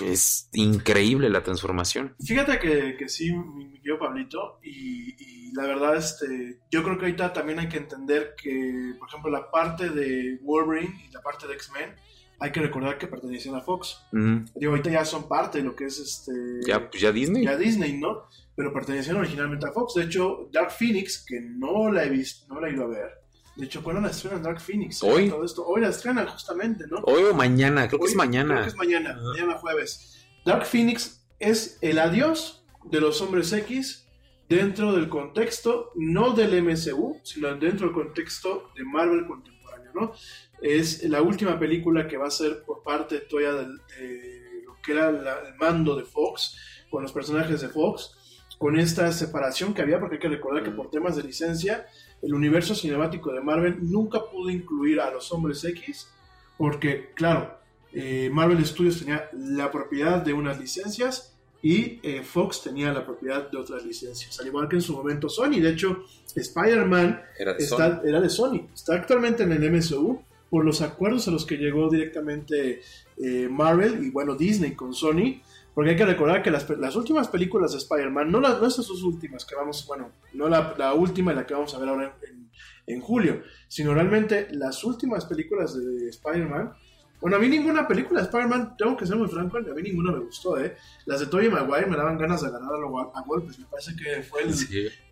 es 0.00 0.48
increíble 0.52 1.30
la 1.30 1.42
transformación. 1.42 2.14
Fíjate 2.24 2.58
que, 2.58 2.96
que 2.96 3.08
sí, 3.08 3.32
mi, 3.32 3.72
querido 3.72 3.98
Pablito, 3.98 4.58
y, 4.62 5.52
la 5.52 5.64
verdad, 5.64 5.96
este, 5.96 6.60
yo 6.70 6.82
creo 6.82 6.98
que 6.98 7.06
ahorita 7.06 7.32
también 7.32 7.58
hay 7.58 7.68
que 7.68 7.78
entender 7.78 8.34
que, 8.40 8.94
por 8.98 9.08
ejemplo, 9.08 9.30
la 9.30 9.50
parte 9.50 9.90
de 9.90 10.38
Wolverine 10.42 11.06
y 11.08 11.12
la 11.12 11.20
parte 11.20 11.46
de 11.46 11.54
X-Men, 11.54 11.94
hay 12.38 12.52
que 12.52 12.60
recordar 12.60 12.98
que 12.98 13.06
pertenecían 13.06 13.54
a 13.54 13.62
Fox. 13.62 13.98
Digo, 14.12 14.72
ahorita 14.72 14.90
ya 14.90 15.04
son 15.06 15.26
parte 15.26 15.58
de 15.58 15.64
lo 15.64 15.74
que 15.74 15.86
es 15.86 15.98
este. 15.98 16.32
Ya, 16.66 16.90
pues 16.90 17.00
ya 17.00 17.10
Disney. 17.10 17.44
Ya 17.44 17.56
Disney, 17.56 17.94
¿no? 17.94 18.24
Pero 18.54 18.74
pertenecían 18.74 19.16
originalmente 19.16 19.66
a 19.66 19.72
Fox. 19.72 19.94
De 19.94 20.04
hecho, 20.04 20.50
Dark 20.52 20.70
Phoenix, 20.70 21.24
que 21.26 21.40
no 21.40 21.90
la 21.90 22.04
he 22.04 22.10
visto, 22.10 22.46
no 22.52 22.60
la 22.60 22.68
he 22.68 22.72
ido 22.72 22.84
a 22.84 22.88
ver 22.88 23.25
de 23.56 23.64
hecho, 23.64 23.82
¿cuándo 23.82 24.02
la 24.02 24.10
estrenan 24.10 24.42
Dark 24.42 24.60
Phoenix? 24.60 25.02
Hoy. 25.02 25.32
Hoy 25.32 25.80
la 25.80 25.88
estrenan 25.88 26.26
justamente, 26.26 26.86
¿no? 26.86 26.98
Hoy 27.04 27.22
o 27.24 27.34
mañana, 27.34 27.88
creo 27.88 28.00
que 28.00 28.06
es 28.06 28.14
mañana. 28.14 28.54
Creo 28.54 28.64
que 28.64 28.70
es 28.70 28.76
mañana, 28.76 29.18
mañana 29.32 29.54
jueves. 29.58 30.26
Dark 30.44 30.66
Phoenix 30.66 31.26
es 31.38 31.78
el 31.80 31.98
adiós 31.98 32.64
de 32.84 33.00
los 33.00 33.20
hombres 33.22 33.52
X 33.52 34.06
dentro 34.48 34.92
del 34.92 35.08
contexto, 35.08 35.90
no 35.94 36.32
del 36.32 36.62
MCU, 36.62 37.18
sino 37.22 37.48
dentro 37.54 37.86
del 37.86 37.94
contexto 37.94 38.70
de 38.76 38.84
Marvel 38.84 39.26
contemporáneo, 39.26 39.90
¿no? 39.94 40.12
Es 40.60 41.02
la 41.04 41.22
última 41.22 41.58
película 41.58 42.06
que 42.06 42.18
va 42.18 42.28
a 42.28 42.30
ser 42.30 42.62
por 42.62 42.82
parte 42.82 43.20
todavía 43.20 43.54
de, 43.54 44.62
lo 44.64 44.76
que 44.82 44.92
era 44.92 45.08
el 45.08 45.54
mando 45.58 45.96
de 45.96 46.04
Fox, 46.04 46.56
con 46.90 47.02
los 47.02 47.12
personajes 47.12 47.62
de 47.62 47.68
Fox, 47.70 48.44
con 48.58 48.78
esta 48.78 49.10
separación 49.12 49.72
que 49.74 49.82
había, 49.82 49.98
porque 49.98 50.16
hay 50.16 50.20
que 50.20 50.28
recordar 50.28 50.62
que 50.62 50.70
por 50.70 50.90
temas 50.90 51.16
de 51.16 51.22
licencia 51.22 51.86
el 52.22 52.34
universo 52.34 52.74
cinemático 52.74 53.32
de 53.32 53.40
Marvel 53.40 53.78
nunca 53.82 54.20
pudo 54.24 54.50
incluir 54.50 55.00
a 55.00 55.10
los 55.10 55.30
hombres 55.32 55.64
X, 55.64 56.08
porque, 56.56 57.10
claro, 57.14 57.58
eh, 57.92 58.30
Marvel 58.32 58.64
Studios 58.64 58.98
tenía 58.98 59.28
la 59.32 59.70
propiedad 59.70 60.22
de 60.22 60.32
unas 60.32 60.58
licencias 60.58 61.36
y 61.62 61.98
eh, 62.02 62.22
Fox 62.22 62.62
tenía 62.62 62.92
la 62.92 63.04
propiedad 63.04 63.50
de 63.50 63.58
otras 63.58 63.84
licencias, 63.84 64.38
al 64.40 64.46
igual 64.46 64.68
que 64.68 64.76
en 64.76 64.82
su 64.82 64.94
momento 64.94 65.28
Sony. 65.28 65.60
De 65.60 65.70
hecho, 65.70 66.04
Spider-Man 66.34 67.22
era, 67.38 67.54
de 67.54 68.28
Sony, 68.28 68.68
está 68.74 68.94
actualmente 68.94 69.42
en 69.42 69.52
el 69.52 69.70
MSU 69.72 70.20
por 70.50 70.64
los 70.64 70.80
acuerdos 70.82 71.26
a 71.28 71.30
los 71.30 71.44
que 71.44 71.56
llegó 71.56 71.88
directamente 71.88 72.82
eh, 73.16 73.48
Marvel 73.50 74.04
y 74.04 74.10
bueno, 74.10 74.36
Disney 74.36 74.72
con 74.72 74.94
Sony 74.94 75.40
porque 75.76 75.90
hay 75.90 75.96
que 75.96 76.06
recordar 76.06 76.42
que 76.42 76.50
las, 76.50 76.66
las 76.70 76.96
últimas 76.96 77.28
películas 77.28 77.72
de 77.72 77.76
Spider-Man, 77.76 78.32
no, 78.32 78.40
las, 78.40 78.58
no 78.62 78.66
estas 78.66 78.86
sus 78.86 79.02
últimas 79.02 79.44
que 79.44 79.54
vamos, 79.54 79.86
bueno, 79.86 80.10
no 80.32 80.48
la, 80.48 80.74
la, 80.78 80.94
última 80.94 81.32
y 81.32 81.34
la 81.34 81.44
que 81.44 81.52
vamos 81.52 81.74
a 81.74 81.78
ver 81.78 81.90
ahora 81.90 82.16
en, 82.26 82.50
en, 82.86 83.00
julio, 83.02 83.42
sino 83.68 83.92
realmente 83.92 84.48
las 84.52 84.82
últimas 84.84 85.26
películas 85.26 85.76
de 85.76 86.08
Spider-Man. 86.08 86.72
Bueno, 87.20 87.36
a 87.36 87.40
mí 87.40 87.50
ninguna 87.50 87.86
película 87.86 88.20
de 88.20 88.24
Spider-Man, 88.24 88.78
tengo 88.78 88.96
que 88.96 89.04
ser 89.04 89.16
muy 89.16 89.28
franco, 89.28 89.58
a 89.58 89.60
mí 89.60 89.82
ninguna 89.82 90.12
me 90.12 90.20
gustó, 90.20 90.58
¿eh? 90.58 90.78
Las 91.04 91.20
de 91.20 91.26
Tobey 91.26 91.50
Maguire 91.50 91.84
me 91.84 91.98
daban 91.98 92.16
ganas 92.16 92.40
de 92.40 92.50
ganar 92.50 92.70
a, 92.72 93.18
a 93.18 93.22
golpes, 93.26 93.58
me 93.58 93.66
parece 93.66 93.94
que 93.96 94.22
fue 94.22 94.44
el, 94.44 94.54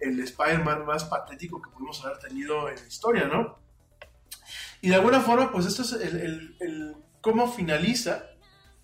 el 0.01 0.21
Spider-Man 0.21 0.87
más 0.87 1.05
patético 1.05 1.61
que 1.61 1.69
pudimos 1.73 2.03
haber 2.07 2.17
tenido 2.21 2.71
en 2.71 2.77
la 2.77 2.87
historia, 2.87 3.29
¿no? 3.29 3.59
Y 4.81 4.89
de 4.89 4.95
alguna 4.95 5.21
forma, 5.21 5.53
pues 5.53 5.67
esto 5.67 5.83
es 5.83 5.93
el, 5.93 6.17
el, 6.19 6.57
el 6.59 6.97
cómo 7.21 7.53
finaliza 7.53 8.31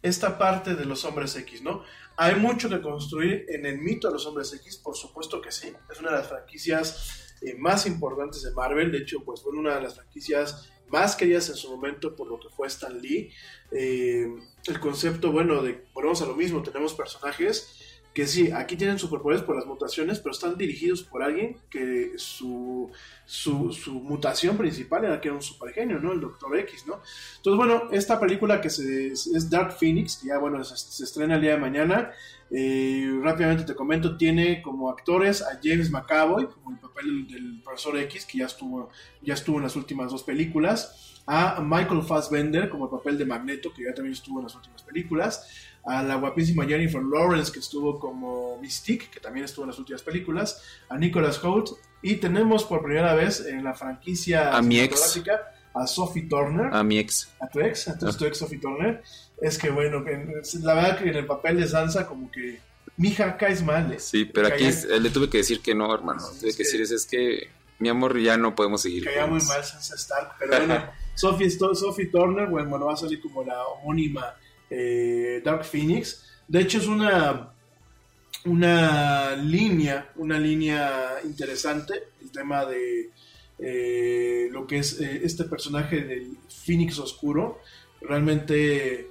esta 0.03 0.39
parte 0.39 0.75
de 0.75 0.85
los 0.85 1.05
hombres 1.05 1.37
X, 1.37 1.63
¿no? 1.63 1.83
Hay 2.17 2.37
mucho 2.37 2.69
que 2.69 2.81
construir 2.81 3.47
en 3.49 3.67
el 3.67 3.79
mito 3.79 4.09
de 4.09 4.15
los 4.15 4.27
hombres 4.27 4.53
X, 4.53 4.77
por 4.79 4.97
supuesto 4.97 5.41
que 5.41 5.51
sí. 5.51 5.73
Es 5.91 6.01
una 6.01 6.11
de 6.11 6.19
las 6.19 6.29
franquicias 6.29 7.35
eh, 7.41 7.55
más 7.55 7.87
importantes 7.87 8.43
de 8.43 8.53
Marvel. 8.53 8.93
De 8.93 8.99
hecho, 8.99 9.25
pues 9.25 9.43
fue 9.43 9.53
una 9.53 9.75
de 9.77 9.83
las 9.83 9.95
franquicias 9.95 10.71
más 10.89 11.17
queridas 11.17 11.49
en 11.49 11.55
su 11.55 11.71
momento 11.71 12.15
por 12.17 12.29
lo 12.29 12.39
que 12.39 12.49
fue 12.51 12.67
Stan 12.67 13.01
Lee. 13.01 13.33
Eh, 13.71 14.27
el 14.67 14.81
concepto, 14.81 15.33
bueno, 15.33 15.63
de, 15.63 15.87
volvemos 15.95 16.21
a 16.23 16.27
lo 16.27 16.35
mismo, 16.35 16.63
tenemos 16.63 16.95
personajes 16.95 17.80
que 18.13 18.27
sí, 18.27 18.51
aquí 18.51 18.77
tienen 18.77 18.99
superpoderes 18.99 19.45
por 19.45 19.55
las 19.55 19.67
mutaciones, 19.67 20.19
pero 20.19 20.33
están 20.33 20.59
dirigidos 20.59 21.03
por 21.03 21.23
alguien 21.23 21.57
que 21.71 22.13
su, 22.17 22.91
su, 23.25 23.73
mutación 24.03 24.57
principal 24.57 25.05
era 25.05 25.21
que 25.21 25.29
era 25.29 25.37
un 25.37 25.43
supergenio, 25.43 26.01
¿no? 26.01 26.13
El 26.13 26.21
Doctor 26.21 26.59
X, 26.59 26.87
¿no? 26.89 27.01
Entonces, 27.37 27.57
bueno, 27.57 27.89
esta 27.93 28.19
película 28.19 28.61
que 28.61 28.69
se, 28.69 29.13
es 29.13 29.49
Dark 29.49 29.73
Phoenix, 29.79 30.17
que 30.17 30.29
ya, 30.29 30.39
bueno, 30.39 30.63
se, 30.65 31.05
estrena 31.05 31.37
el 31.37 31.41
día 31.41 31.53
de 31.53 31.59
mañana, 31.59 32.11
eh, 32.51 33.17
rápidamente 33.23 33.63
te 33.63 33.77
comento, 33.77 34.17
tiene 34.17 34.61
como 34.61 34.91
actores 34.91 35.41
a 35.41 35.61
James 35.63 35.91
McAvoy, 35.91 36.49
como 36.49 36.73
el 36.73 36.81
papel 36.81 37.29
del 37.29 37.63
profesor 37.63 37.97
X, 37.99 38.27
que 38.27 38.39
ya 38.39 38.47
estuvo, 38.47 38.91
ya 39.23 39.35
estuvo 39.35 39.59
en 39.59 39.63
las 39.63 39.77
últimas 39.77 40.11
dos 40.11 40.25
películas, 40.25 41.23
a 41.27 41.61
Michael 41.61 42.03
Fassbender 42.03 42.69
como 42.69 42.87
el 42.87 42.91
papel 42.91 43.17
de 43.17 43.25
Magneto, 43.25 43.73
que 43.73 43.85
ya 43.85 43.95
también 43.95 44.15
estuvo 44.15 44.41
en 44.41 44.47
las 44.47 44.55
últimas 44.57 44.83
películas, 44.83 45.70
a 45.85 46.03
la 46.03 46.17
guapísima 46.17 46.67
Jennifer 46.67 47.03
Lawrence, 47.03 47.53
que 47.53 47.61
estuvo 47.61 47.99
como 47.99 48.59
Mystique, 48.61 49.09
que 49.11 49.21
también 49.21 49.45
estuvo 49.45 49.65
en 49.65 49.71
las 49.71 49.79
últimas 49.79 50.03
películas, 50.03 50.63
a 50.89 50.99
Nicholas 50.99 51.43
Holt, 51.43 51.71
y 52.03 52.17
tenemos 52.17 52.65
por 52.65 52.83
primera 52.83 53.15
vez 53.15 53.41
en 53.41 53.65
la 53.65 53.75
franquicia 53.75 54.57
a 54.57 54.63
mi 54.63 54.81
ex. 54.81 55.23
a 55.75 55.87
Sophie 55.87 56.23
Turner. 56.29 56.73
A 56.73 56.83
mi 56.83 56.99
ex. 56.99 57.29
A 57.41 57.49
tu 57.49 57.61
ex, 57.61 57.89
a 57.89 57.99
tu, 57.99 58.25
ex 58.25 58.39
Sophie 58.39 58.59
Turner. 58.59 59.03
Es 59.41 59.59
que 59.59 59.71
bueno, 59.71 60.05
la 60.63 60.75
verdad 60.75 60.99
que 60.99 61.09
en 61.09 61.17
el 61.17 61.27
papel 61.27 61.61
de 61.61 61.69
Sansa 61.69 62.07
como 62.07 62.31
que 62.31 62.61
mija 62.97 63.37
caes 63.37 63.63
mal. 63.63 63.93
¿eh? 63.93 63.99
Sí, 63.99 64.25
pero 64.27 64.49
aquí 64.49 64.65
le 64.65 65.11
tuve 65.11 65.29
que 65.29 65.39
decir 65.39 65.61
que 65.61 65.75
no, 65.75 65.93
hermano. 65.95 66.23
tuve 66.41 66.53
que, 66.53 66.65
decir, 66.65 66.81
es 66.83 67.07
que 67.07 67.51
mi 67.79 67.89
amor 67.89 68.19
ya 68.19 68.37
no 68.37 68.55
podemos 68.55 68.83
seguir. 68.83 69.05
Caía 69.05 69.27
muy 69.27 69.43
mal 69.43 69.65
Sansa 69.65 69.95
Stark, 69.95 70.33
pero 70.39 70.57
bueno, 70.59 70.85
Sophie, 71.15 71.51
Sophie 71.51 72.07
Turner, 72.07 72.49
bueno, 72.49 72.79
va 72.79 72.95
a 72.95 72.97
salir 72.97 73.21
como 73.21 73.43
la 73.45 73.63
homónima 73.67 74.35
eh, 74.71 75.43
Dark 75.45 75.65
Phoenix. 75.65 76.25
De 76.47 76.61
hecho, 76.61 76.79
es 76.79 76.87
una, 76.87 77.53
una 78.45 79.37
línea, 79.37 80.13
una 80.17 80.39
línea 80.39 81.17
interesante, 81.25 81.95
el 82.23 82.31
tema 82.31 82.65
de 82.65 83.11
eh, 83.59 84.49
lo 84.51 84.67
que 84.67 84.79
es 84.79 85.01
eh, 85.01 85.21
este 85.25 85.45
personaje 85.45 86.03
del 86.03 86.39
Phoenix 86.49 86.99
Oscuro. 86.99 87.61
Realmente, 88.01 89.09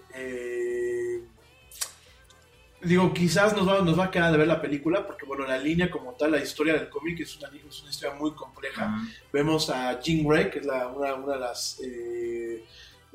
digo, 2.81 3.14
quizás 3.14 3.56
nos 3.56 3.68
va, 3.68 3.81
nos 3.81 3.99
va 3.99 4.06
a 4.06 4.11
quedar 4.11 4.31
de 4.31 4.40
ver 4.40 4.48
la 4.48 4.61
película, 4.61 5.06
porque 5.06 5.27
bueno, 5.27 5.45
la 5.45 5.60
línea 5.60 5.91
como 5.91 6.14
tal, 6.14 6.31
la 6.31 6.41
historia 6.41 6.73
del 6.73 6.90
cómic 6.90 7.19
es 7.19 7.38
una, 7.38 7.49
es 7.49 7.81
una 7.81 7.91
historia 7.91 8.15
muy 8.15 8.31
compleja. 8.31 8.99
Vemos 9.31 9.69
a 9.69 9.99
Jean 9.99 10.27
Grey, 10.27 10.49
que 10.49 10.60
es 10.60 10.65
la, 10.65 10.88
una, 10.88 11.14
una, 11.14 11.34
de 11.34 11.40
las 11.40 11.80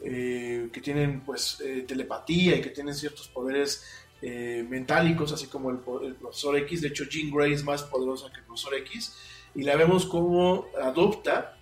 eh, 0.05 0.68
que 0.72 0.81
tienen 0.81 1.20
pues 1.20 1.60
eh, 1.64 1.85
telepatía 1.89 2.56
y 2.56 2.60
que 2.60 2.70
tienen 2.70 2.94
ciertos 2.94 3.28
poderes 3.28 3.85
eh, 4.26 4.64
mentálicos, 4.68 5.32
así 5.32 5.48
como 5.48 5.70
el, 5.70 5.78
profesor 5.78 6.56
X. 6.56 6.81
De 6.81 6.89
hecho, 6.89 7.05
Jean 7.05 7.31
Grey 7.31 7.52
es 7.52 7.62
más 7.62 7.82
poderosa 7.82 8.31
que 8.32 8.40
el 8.40 8.47
profesor 8.47 8.74
X. 8.76 9.14
y 9.55 9.62
la 9.64 9.76
vemos 9.76 10.06
como 10.06 10.66
adopta 10.81 11.59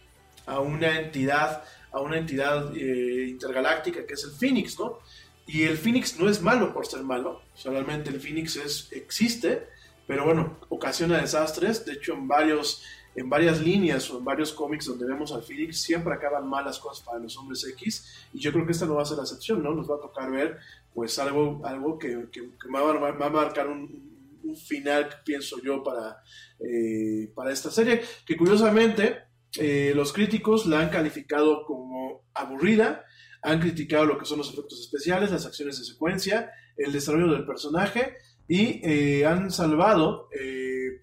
a 0.47 0.61
una 0.61 1.01
entidad, 1.01 1.65
a 1.91 2.01
una 2.01 2.19
entidad 2.19 2.73
eh, 2.77 3.27
intergaláctica 3.29 4.07
que 4.07 4.15
es 4.15 4.23
el 4.23 4.31
Phoenix, 4.31 4.79
¿no? 4.79 5.01
Y 5.45 5.65
el 5.65 5.77
Phoenix 5.77 6.19
no 6.21 6.29
es 6.29 6.41
malo 6.41 6.73
por 6.73 6.87
ser 6.87 7.03
malo, 7.03 7.43
solamente 7.55 8.11
el 8.11 8.21
Phoenix 8.21 8.55
es, 8.55 8.93
existe, 8.93 9.67
pero 10.07 10.25
bueno, 10.25 10.61
ocasiona 10.69 11.21
desastres, 11.21 11.85
de 11.85 11.95
hecho 11.95 12.15
en 12.15 12.29
varios 12.29 12.85
en 13.15 13.29
varias 13.29 13.61
líneas 13.61 14.11
o 14.11 14.19
en 14.19 14.25
varios 14.25 14.53
cómics 14.53 14.87
donde 14.87 15.07
vemos 15.07 15.33
al 15.33 15.43
Phoenix 15.43 15.81
siempre 15.81 16.15
acaban 16.15 16.49
malas 16.49 16.79
cosas 16.79 17.05
para 17.05 17.19
los 17.19 17.37
hombres 17.37 17.65
X 17.65 18.27
y 18.33 18.41
yo 18.41 18.53
creo 18.53 18.65
que 18.65 18.73
esta 18.73 18.87
no 18.87 18.95
va 18.95 19.03
a 19.03 19.07
ser 19.07 19.19
la 19.19 19.25
excepción, 19.25 19.63
¿no? 19.63 19.75
Nos 19.75 19.91
va 19.91 19.97
a 19.97 20.01
tocar 20.01 20.31
ver 20.31 20.59
pues 20.95 21.19
algo, 21.19 21.61
algo 21.65 21.99
que, 21.99 22.27
que, 22.31 22.43
va, 22.69 22.81
a, 22.91 23.31
marcar 23.31 23.69
un, 23.69 24.39
un, 24.45 24.57
final, 24.57 25.09
pienso 25.25 25.61
yo, 25.63 25.83
para, 25.83 26.23
eh, 26.61 27.31
para 27.35 27.53
esta 27.53 27.71
serie, 27.71 28.03
que 28.27 28.37
curiosamente 28.37 29.23
eh, 29.59 29.93
los 29.95 30.13
críticos 30.13 30.67
la 30.67 30.81
han 30.81 30.91
calificado 30.91 31.65
como 31.65 32.23
aburrida, 32.35 33.05
han 33.43 33.61
criticado 33.61 34.05
lo 34.05 34.19
que 34.19 34.27
son 34.27 34.39
los 34.39 34.53
efectos 34.53 34.81
especiales, 34.81 35.31
las 35.31 35.47
acciones 35.47 35.79
de 35.79 35.85
secuencia, 35.85 36.53
el 36.77 36.93
desarrollo 36.93 37.33
del 37.33 37.47
personaje 37.47 38.17
y 38.49 38.81
eh, 38.85 39.27
han 39.27 39.51
salvado 39.51 40.29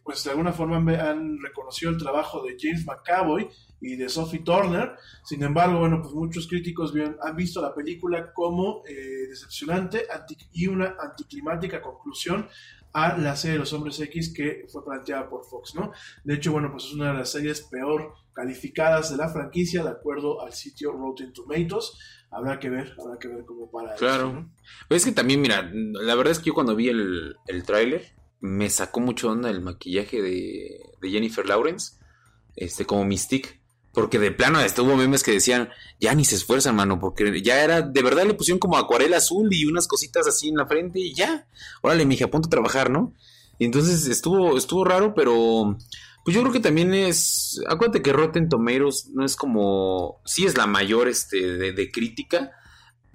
pues 0.03 0.23
de 0.23 0.31
alguna 0.31 0.53
forma 0.53 0.77
han 0.77 1.39
reconocido 1.41 1.91
el 1.91 1.97
trabajo 1.97 2.43
de 2.43 2.55
James 2.59 2.85
McAvoy 2.85 3.49
y 3.81 3.95
de 3.95 4.09
Sophie 4.09 4.39
Turner. 4.39 4.95
Sin 5.23 5.43
embargo, 5.43 5.79
bueno, 5.79 6.01
pues 6.01 6.13
muchos 6.13 6.47
críticos 6.47 6.93
han 7.21 7.35
visto 7.35 7.61
la 7.61 7.73
película 7.73 8.33
como 8.33 8.83
eh, 8.87 9.27
decepcionante 9.29 10.05
y 10.51 10.67
una 10.67 10.95
anticlimática 10.99 11.81
conclusión 11.81 12.47
a 12.93 13.17
la 13.17 13.35
serie 13.35 13.53
de 13.53 13.59
los 13.59 13.73
Hombres 13.73 13.99
X 13.99 14.33
que 14.33 14.65
fue 14.67 14.83
planteada 14.83 15.29
por 15.29 15.45
Fox, 15.45 15.75
¿no? 15.75 15.91
De 16.23 16.35
hecho, 16.35 16.51
bueno, 16.51 16.71
pues 16.71 16.85
es 16.85 16.93
una 16.93 17.11
de 17.11 17.19
las 17.19 17.31
series 17.31 17.61
peor 17.61 18.13
calificadas 18.33 19.11
de 19.11 19.17
la 19.17 19.29
franquicia 19.29 19.83
de 19.83 19.89
acuerdo 19.89 20.41
al 20.41 20.53
sitio 20.53 20.91
Rotten 20.93 21.33
Tomatoes. 21.33 21.97
Habrá 22.31 22.59
que 22.59 22.69
ver, 22.69 22.95
habrá 22.99 23.19
que 23.19 23.27
ver 23.27 23.45
cómo 23.45 23.69
para 23.69 23.95
Claro. 23.95 24.49
Eso, 24.89 24.95
es 24.95 25.05
que 25.05 25.11
también, 25.11 25.41
mira, 25.41 25.69
la 25.71 26.15
verdad 26.15 26.31
es 26.31 26.39
que 26.39 26.45
yo 26.45 26.53
cuando 26.53 26.75
vi 26.75 26.89
el, 26.89 27.35
el 27.47 27.63
tráiler, 27.63 28.13
me 28.41 28.69
sacó 28.69 28.99
mucho 28.99 29.29
onda 29.29 29.49
el 29.49 29.61
maquillaje 29.61 30.21
de, 30.21 30.79
de, 31.01 31.09
Jennifer 31.09 31.45
Lawrence, 31.45 31.93
este, 32.55 32.85
como 32.85 33.05
Mystique. 33.05 33.59
Porque 33.91 34.19
de 34.19 34.31
plano 34.31 34.59
hasta 34.59 34.83
hubo 34.83 34.95
memes 34.95 35.23
que 35.23 35.31
decían, 35.31 35.69
ya 35.99 36.13
ni 36.13 36.23
se 36.23 36.35
esfuerzan, 36.35 36.75
mano, 36.75 36.99
porque 36.99 37.41
ya 37.41 37.63
era, 37.63 37.81
de 37.81 38.03
verdad 38.03 38.23
le 38.23 38.35
pusieron 38.35 38.59
como 38.59 38.77
acuarela 38.77 39.17
azul 39.17 39.49
y 39.51 39.65
unas 39.65 39.87
cositas 39.87 40.27
así 40.27 40.49
en 40.49 40.57
la 40.57 40.67
frente 40.67 40.99
y 40.99 41.15
ya. 41.15 41.47
Órale, 41.81 42.05
mija, 42.05 42.27
ponte 42.27 42.47
a 42.47 42.51
trabajar, 42.51 42.91
¿no? 42.91 43.13
Y 43.57 43.65
entonces 43.65 44.07
estuvo, 44.07 44.57
estuvo 44.57 44.85
raro, 44.85 45.15
pero 45.15 45.75
pues 46.23 46.35
yo 46.35 46.41
creo 46.41 46.53
que 46.53 46.59
también 46.59 46.93
es, 46.93 47.59
acuérdate 47.67 48.03
que 48.03 48.13
Rotten 48.13 48.47
Tomatoes 48.47 49.09
no 49.13 49.25
es 49.25 49.35
como, 49.35 50.21
sí 50.23 50.45
es 50.45 50.55
la 50.55 50.67
mayor 50.67 51.07
este, 51.07 51.57
de, 51.57 51.71
de 51.73 51.91
crítica, 51.91 52.51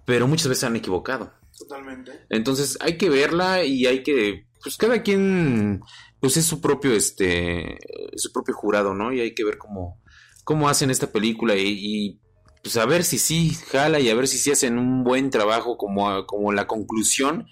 pero 0.05 0.27
muchas 0.27 0.49
veces 0.49 0.65
han 0.65 0.77
equivocado. 0.77 1.33
Totalmente. 1.57 2.27
Entonces 2.31 2.77
hay 2.81 2.99
que 2.99 3.09
verla 3.09 3.65
y 3.65 3.87
hay 3.87 4.03
que 4.03 4.47
pues 4.65 4.77
cada 4.79 5.03
quien 5.03 5.83
pues 6.19 6.37
es 6.39 6.47
su 6.47 6.61
propio 6.61 6.93
este 6.93 7.79
su 8.17 8.33
propio 8.33 8.55
jurado, 8.55 8.95
¿no? 8.95 9.13
Y 9.13 9.21
hay 9.21 9.35
que 9.35 9.45
ver 9.45 9.59
cómo 9.59 10.01
cómo 10.45 10.69
hacen 10.69 10.91
esta 10.91 11.09
película 11.09 11.55
y, 11.57 12.21
pues 12.63 12.77
a 12.79 12.87
ver 12.87 13.05
si 13.05 13.19
sí 13.19 13.51
jala 13.71 14.01
y 14.01 14.09
a 14.09 14.15
ver 14.15 14.27
si 14.27 14.39
sí 14.39 14.51
hacen 14.51 14.79
un 14.79 15.05
buen 15.05 15.31
trabajo 15.31 15.77
como, 15.77 16.25
como 16.27 16.51
la 16.53 16.67
conclusión 16.67 17.47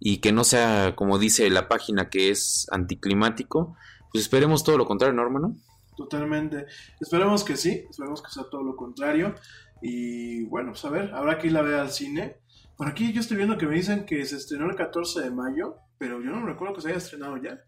y 0.00 0.18
que 0.18 0.32
no 0.32 0.42
sea 0.42 0.94
como 0.96 1.18
dice 1.18 1.48
la 1.48 1.68
página 1.68 2.10
que 2.10 2.30
es 2.30 2.66
anticlimático. 2.72 3.76
Pues 4.12 4.24
esperemos 4.24 4.64
todo 4.64 4.76
lo 4.76 4.86
contrario, 4.86 5.14
¿no, 5.14 5.22
hermano? 5.22 5.56
Totalmente. 5.96 6.66
Esperemos 6.98 7.44
que 7.44 7.56
sí, 7.56 7.84
esperemos 7.88 8.20
que 8.20 8.30
sea 8.30 8.44
todo 8.50 8.64
lo 8.64 8.74
contrario. 8.74 9.34
Y 9.80 10.42
bueno, 10.44 10.72
pues 10.72 10.84
a 10.84 10.90
ver, 10.90 11.14
habrá 11.14 11.38
que 11.38 11.48
ir 11.48 11.56
a 11.56 11.62
ver 11.62 11.74
al 11.74 11.90
cine. 11.90 12.38
Por 12.76 12.88
aquí 12.88 13.12
yo 13.12 13.20
estoy 13.20 13.36
viendo 13.36 13.58
que 13.58 13.66
me 13.66 13.76
dicen 13.76 14.06
que 14.06 14.24
se 14.24 14.36
estrenó 14.36 14.68
el 14.68 14.76
14 14.76 15.20
de 15.20 15.30
mayo 15.30 15.76
pero 15.98 16.22
yo 16.22 16.30
no 16.30 16.46
recuerdo 16.46 16.74
que 16.74 16.82
se 16.82 16.88
haya 16.88 16.98
estrenado 16.98 17.36
ya. 17.36 17.60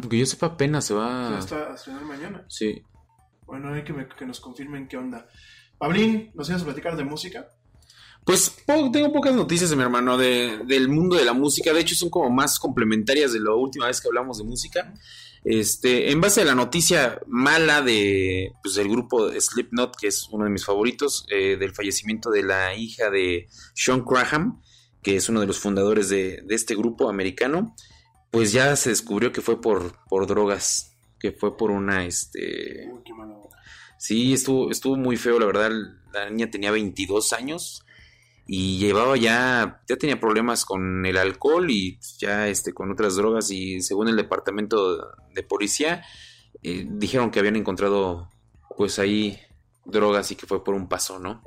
Porque 0.00 0.18
yo 0.18 0.26
sepa 0.26 0.46
apenas 0.46 0.84
se 0.86 0.94
va... 0.94 1.32
Se 1.32 1.38
está 1.38 1.72
a 1.72 1.74
estrenar 1.74 2.04
mañana. 2.04 2.44
Sí. 2.48 2.82
Bueno, 3.46 3.72
hay 3.72 3.84
que, 3.84 3.92
me, 3.92 4.08
que 4.08 4.26
nos 4.26 4.40
confirmen 4.40 4.88
qué 4.88 4.96
onda. 4.96 5.26
Pablín, 5.78 6.30
¿nos 6.34 6.48
ibas 6.48 6.62
a 6.62 6.66
platicar 6.66 6.96
de 6.96 7.04
música? 7.04 7.48
Pues 8.24 8.48
po 8.66 8.90
tengo 8.90 9.12
pocas 9.12 9.34
noticias 9.34 9.68
de 9.68 9.76
mi 9.76 9.82
hermano 9.82 10.16
de, 10.16 10.60
del 10.66 10.88
mundo 10.88 11.16
de 11.16 11.24
la 11.24 11.34
música. 11.34 11.72
De 11.72 11.80
hecho, 11.80 11.94
son 11.94 12.08
como 12.08 12.30
más 12.30 12.58
complementarias 12.58 13.32
de 13.32 13.40
la 13.40 13.54
última 13.54 13.86
vez 13.86 14.00
que 14.00 14.08
hablamos 14.08 14.38
de 14.38 14.44
música. 14.44 14.94
Este, 15.44 16.10
en 16.10 16.22
base 16.22 16.40
a 16.40 16.46
la 16.46 16.54
noticia 16.54 17.20
mala 17.26 17.82
de 17.82 18.52
pues, 18.62 18.76
del 18.76 18.88
grupo 18.88 19.30
Slipknot, 19.38 19.96
que 19.96 20.06
es 20.06 20.26
uno 20.30 20.44
de 20.44 20.50
mis 20.50 20.64
favoritos, 20.64 21.26
eh, 21.28 21.58
del 21.58 21.74
fallecimiento 21.74 22.30
de 22.30 22.44
la 22.44 22.74
hija 22.74 23.10
de 23.10 23.46
Sean 23.74 24.02
Graham, 24.06 24.62
que 25.04 25.16
es 25.16 25.28
uno 25.28 25.40
de 25.40 25.46
los 25.46 25.60
fundadores 25.60 26.08
de, 26.08 26.42
de 26.44 26.54
este 26.54 26.74
grupo 26.74 27.08
americano, 27.08 27.76
pues 28.30 28.52
ya 28.52 28.74
se 28.74 28.90
descubrió 28.90 29.30
que 29.30 29.42
fue 29.42 29.60
por, 29.60 29.96
por 30.08 30.26
drogas, 30.26 30.96
que 31.20 31.30
fue 31.30 31.56
por 31.56 31.70
una, 31.70 32.04
este... 32.04 32.90
Uy, 32.92 33.02
qué 33.04 33.14
mala 33.14 33.36
Sí, 33.98 34.32
estuvo, 34.32 34.70
estuvo 34.70 34.96
muy 34.96 35.16
feo, 35.16 35.38
la 35.38 35.46
verdad, 35.46 35.70
la 36.12 36.28
niña 36.28 36.50
tenía 36.50 36.70
22 36.70 37.32
años 37.32 37.84
y 38.46 38.78
llevaba 38.78 39.16
ya, 39.16 39.82
ya 39.88 39.96
tenía 39.96 40.20
problemas 40.20 40.64
con 40.64 41.06
el 41.06 41.16
alcohol 41.16 41.70
y 41.70 41.98
ya 42.18 42.48
este, 42.48 42.74
con 42.74 42.90
otras 42.90 43.16
drogas 43.16 43.50
y 43.50 43.80
según 43.80 44.08
el 44.08 44.16
departamento 44.16 45.12
de 45.32 45.42
policía, 45.42 46.04
eh, 46.62 46.86
dijeron 46.88 47.30
que 47.30 47.38
habían 47.38 47.56
encontrado 47.56 48.28
pues 48.76 48.98
ahí 48.98 49.38
drogas 49.84 50.30
y 50.32 50.36
que 50.36 50.46
fue 50.46 50.64
por 50.64 50.74
un 50.74 50.88
paso, 50.88 51.18
¿no? 51.18 51.42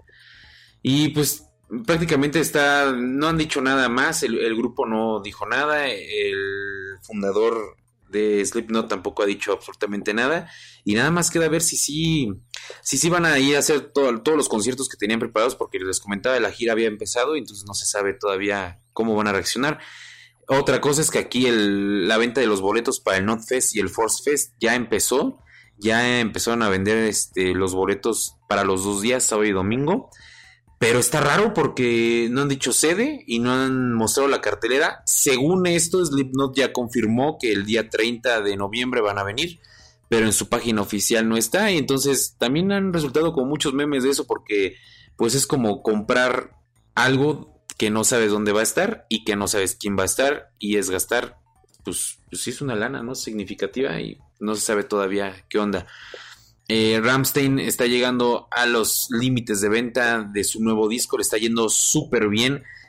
Y 0.82 1.10
pues 1.10 1.47
prácticamente 1.86 2.40
está, 2.40 2.92
no 2.92 3.28
han 3.28 3.38
dicho 3.38 3.62
nada 3.62 3.90
más, 3.90 4.24
el, 4.24 4.38
el, 4.40 4.56
grupo 4.56 4.86
no 4.86 5.22
dijo 5.22 5.46
nada, 5.46 5.88
el 5.90 6.98
fundador 7.02 7.76
de 8.10 8.46
Slipknot 8.46 8.88
tampoco 8.88 9.24
ha 9.24 9.26
dicho 9.26 9.52
absolutamente 9.52 10.14
nada 10.14 10.50
y 10.84 10.96
nada 10.96 11.12
más 11.12 11.30
queda 11.30 11.50
ver 11.50 11.62
si 11.62 11.78
sí, 11.78 12.34
si 12.82 12.98
sí 12.98 13.10
van 13.10 13.26
a 13.26 13.38
ir 13.40 13.56
a 13.56 13.60
hacer 13.60 13.92
todo, 13.92 14.22
todos 14.22 14.38
los 14.38 14.50
conciertos 14.50 14.88
que 14.88 14.98
tenían 14.98 15.20
preparados 15.20 15.56
porque 15.56 15.80
les 15.80 16.00
comentaba 16.00 16.40
la 16.40 16.52
gira 16.52 16.74
había 16.74 16.88
empezado 16.88 17.36
y 17.36 17.40
entonces 17.40 17.66
no 17.68 17.74
se 17.74 17.86
sabe 17.86 18.14
todavía 18.14 18.80
cómo 18.94 19.16
van 19.16 19.28
a 19.28 19.34
reaccionar. 19.34 19.80
Otra 20.48 20.80
cosa 20.80 21.02
es 21.02 21.12
que 21.12 21.20
aquí 21.20 21.46
el, 21.46 22.08
la 22.08 22.18
venta 22.18 22.40
de 22.40 22.48
los 22.48 22.62
boletos 22.62 23.02
para 23.02 23.18
el 23.18 23.26
Not 23.26 23.42
Fest 23.46 23.76
y 23.76 23.80
el 23.80 23.90
Force 23.90 24.24
Fest 24.24 24.54
ya 24.62 24.76
empezó, 24.76 25.40
ya 25.78 26.20
empezaron 26.20 26.64
a 26.64 26.70
vender 26.70 26.98
este, 27.00 27.54
los 27.54 27.74
boletos 27.74 28.38
para 28.48 28.64
los 28.64 28.86
dos 28.86 29.02
días, 29.02 29.24
sábado 29.24 29.46
y 29.46 29.52
domingo. 29.52 30.10
Pero 30.80 31.00
está 31.00 31.22
raro 31.22 31.54
porque 31.54 32.28
no 32.30 32.42
han 32.42 32.50
dicho 32.50 32.72
sede 32.72 33.24
y 33.26 33.40
no 33.40 33.52
han 33.52 33.94
mostrado 33.94 34.30
la 34.30 34.42
cartelera. 34.42 35.02
Según 35.06 35.66
esto, 35.66 36.06
Slipknot 36.06 36.56
ya 36.56 36.72
confirmó 36.72 37.38
que 37.40 37.52
el 37.52 37.66
día 37.66 37.90
30 37.90 38.42
de 38.42 38.58
noviembre 38.58 39.02
van 39.02 39.18
a 39.18 39.24
venir, 39.24 39.60
pero 40.08 40.28
en 40.28 40.34
su 40.34 40.50
página 40.50 40.82
oficial 40.82 41.28
no 41.28 41.36
está. 41.36 41.72
Y 41.72 41.78
entonces 41.78 42.36
también 42.38 42.72
han 42.72 42.94
resultado 42.94 43.34
con 43.34 43.50
muchos 43.50 43.74
memes 43.74 44.04
de 44.04 44.12
eso 44.12 44.28
porque 44.28 44.76
pues 45.16 45.34
es 45.34 45.48
como 45.48 45.82
comprar 45.82 46.56
algo 46.94 47.58
que 47.78 47.90
no 47.90 48.04
sabes 48.04 48.32
dónde 48.32 48.52
va 48.52 48.62
a 48.62 48.64
estar 48.64 49.06
y 49.10 49.24
que 49.24 49.36
no 49.36 49.48
sabes 49.48 49.76
quién 49.76 49.98
va 49.98 50.04
a 50.04 50.08
estar 50.08 50.52
y 50.60 50.78
es 50.78 50.90
gastar, 50.90 51.38
pues, 51.84 52.20
pues 52.30 52.42
sí 52.44 52.52
es 52.52 52.62
una 52.62 52.76
lana, 52.76 53.04
¿no? 53.04 53.16
Significativa 53.16 54.00
y 54.00 54.20
no 54.40 54.56
se 54.56 54.62
sabe 54.62 54.84
todavía 54.84 55.46
qué 55.50 55.60
onda. 55.60 55.88
Eh, 56.70 57.00
Ramstein 57.02 57.60
está 57.60 57.86
llegando 57.86 58.48
a 58.52 58.66
los 58.66 59.08
límites 59.12 59.62
de 59.62 59.70
venta 59.70 60.24
de 60.24 60.44
su 60.44 60.62
nuevo 60.62 60.90
disco, 60.90 61.18
le 61.18 61.22
está 61.22 61.38
yendo 61.38 61.70
súper 61.70 62.28
bien. 62.28 62.64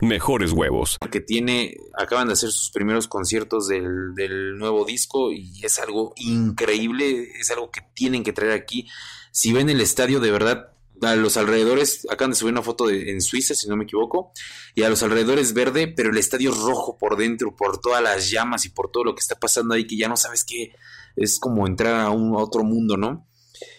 mejores 0.00 0.52
huevos. 0.52 0.98
Que 1.10 1.20
tiene, 1.20 1.76
acaban 1.98 2.28
de 2.28 2.34
hacer 2.34 2.50
sus 2.50 2.70
primeros 2.70 3.08
conciertos 3.08 3.68
del, 3.68 4.14
del 4.14 4.58
nuevo 4.58 4.84
disco 4.84 5.32
y 5.32 5.64
es 5.64 5.78
algo 5.78 6.12
increíble, 6.16 7.30
es 7.38 7.50
algo 7.50 7.70
que 7.70 7.80
tienen 7.94 8.22
que 8.22 8.32
traer 8.32 8.52
aquí. 8.52 8.88
Si 9.32 9.52
ven 9.52 9.70
el 9.70 9.80
estadio, 9.80 10.20
de 10.20 10.30
verdad, 10.30 10.72
a 11.02 11.16
los 11.16 11.36
alrededores, 11.36 12.06
acaban 12.10 12.32
de 12.32 12.36
subir 12.36 12.52
una 12.52 12.62
foto 12.62 12.86
de, 12.86 13.10
en 13.10 13.20
Suiza, 13.20 13.54
si 13.54 13.68
no 13.68 13.76
me 13.76 13.84
equivoco, 13.84 14.32
y 14.74 14.82
a 14.82 14.90
los 14.90 15.02
alrededores 15.02 15.54
verde, 15.54 15.88
pero 15.88 16.10
el 16.10 16.18
estadio 16.18 16.50
es 16.50 16.58
rojo 16.58 16.98
por 16.98 17.16
dentro, 17.16 17.56
por 17.56 17.80
todas 17.80 18.02
las 18.02 18.30
llamas 18.30 18.64
y 18.64 18.70
por 18.70 18.90
todo 18.90 19.04
lo 19.04 19.14
que 19.14 19.20
está 19.20 19.36
pasando 19.36 19.74
ahí, 19.74 19.86
que 19.86 19.96
ya 19.96 20.08
no 20.08 20.16
sabes 20.16 20.44
qué, 20.44 20.74
es 21.16 21.38
como 21.38 21.66
entrar 21.66 22.00
a, 22.00 22.10
un, 22.10 22.34
a 22.34 22.38
otro 22.38 22.64
mundo, 22.64 22.96
¿no? 22.96 23.26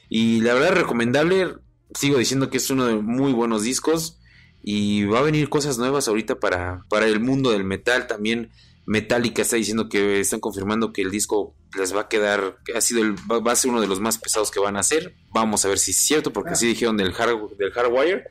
Y 0.10 0.42
la 0.42 0.54
verdad, 0.54 0.72
recomendable, 0.72 1.56
sigo 1.94 2.18
diciendo 2.18 2.50
que 2.50 2.58
es 2.58 2.70
uno 2.70 2.86
de 2.86 2.96
muy 2.96 3.34
buenos 3.34 3.64
discos 3.64 4.21
y 4.64 5.06
va 5.06 5.20
a 5.20 5.24
venir 5.24 5.50
cosas 5.50 5.78
nuevas 5.78 6.08
ahorita 6.08 6.40
para, 6.40 6.86
para 6.90 7.08
el 7.08 7.20
mundo 7.20 7.52
del 7.52 7.64
metal 7.64 8.08
también. 8.08 8.52
Metallica 8.86 9.42
está 9.42 9.56
diciendo 9.56 9.90
que 9.90 10.20
están 10.20 10.40
confirmando 10.40 10.92
que 10.92 11.02
el 11.02 11.12
disco 11.12 11.56
les 11.78 11.96
va 11.96 12.02
a 12.02 12.08
quedar, 12.10 12.58
ha 12.76 12.82
sido 12.82 13.02
el, 13.02 13.16
va, 13.32 13.40
va 13.40 13.52
a 13.54 13.56
ser 13.56 13.72
uno 13.72 13.82
de 13.82 13.88
los 13.88 14.00
más 14.00 14.18
pesados 14.18 14.52
que 14.52 14.60
van 14.60 14.76
a 14.76 14.82
hacer. 14.82 15.16
Vamos 15.30 15.64
a 15.66 15.70
ver 15.70 15.80
si 15.80 15.92
es 15.92 15.98
cierto, 15.98 16.34
porque 16.34 16.52
así 16.52 16.68
dijeron 16.68 16.98
del, 16.98 17.14
hard, 17.18 17.58
del 17.58 17.72
Hardwire. 17.72 18.26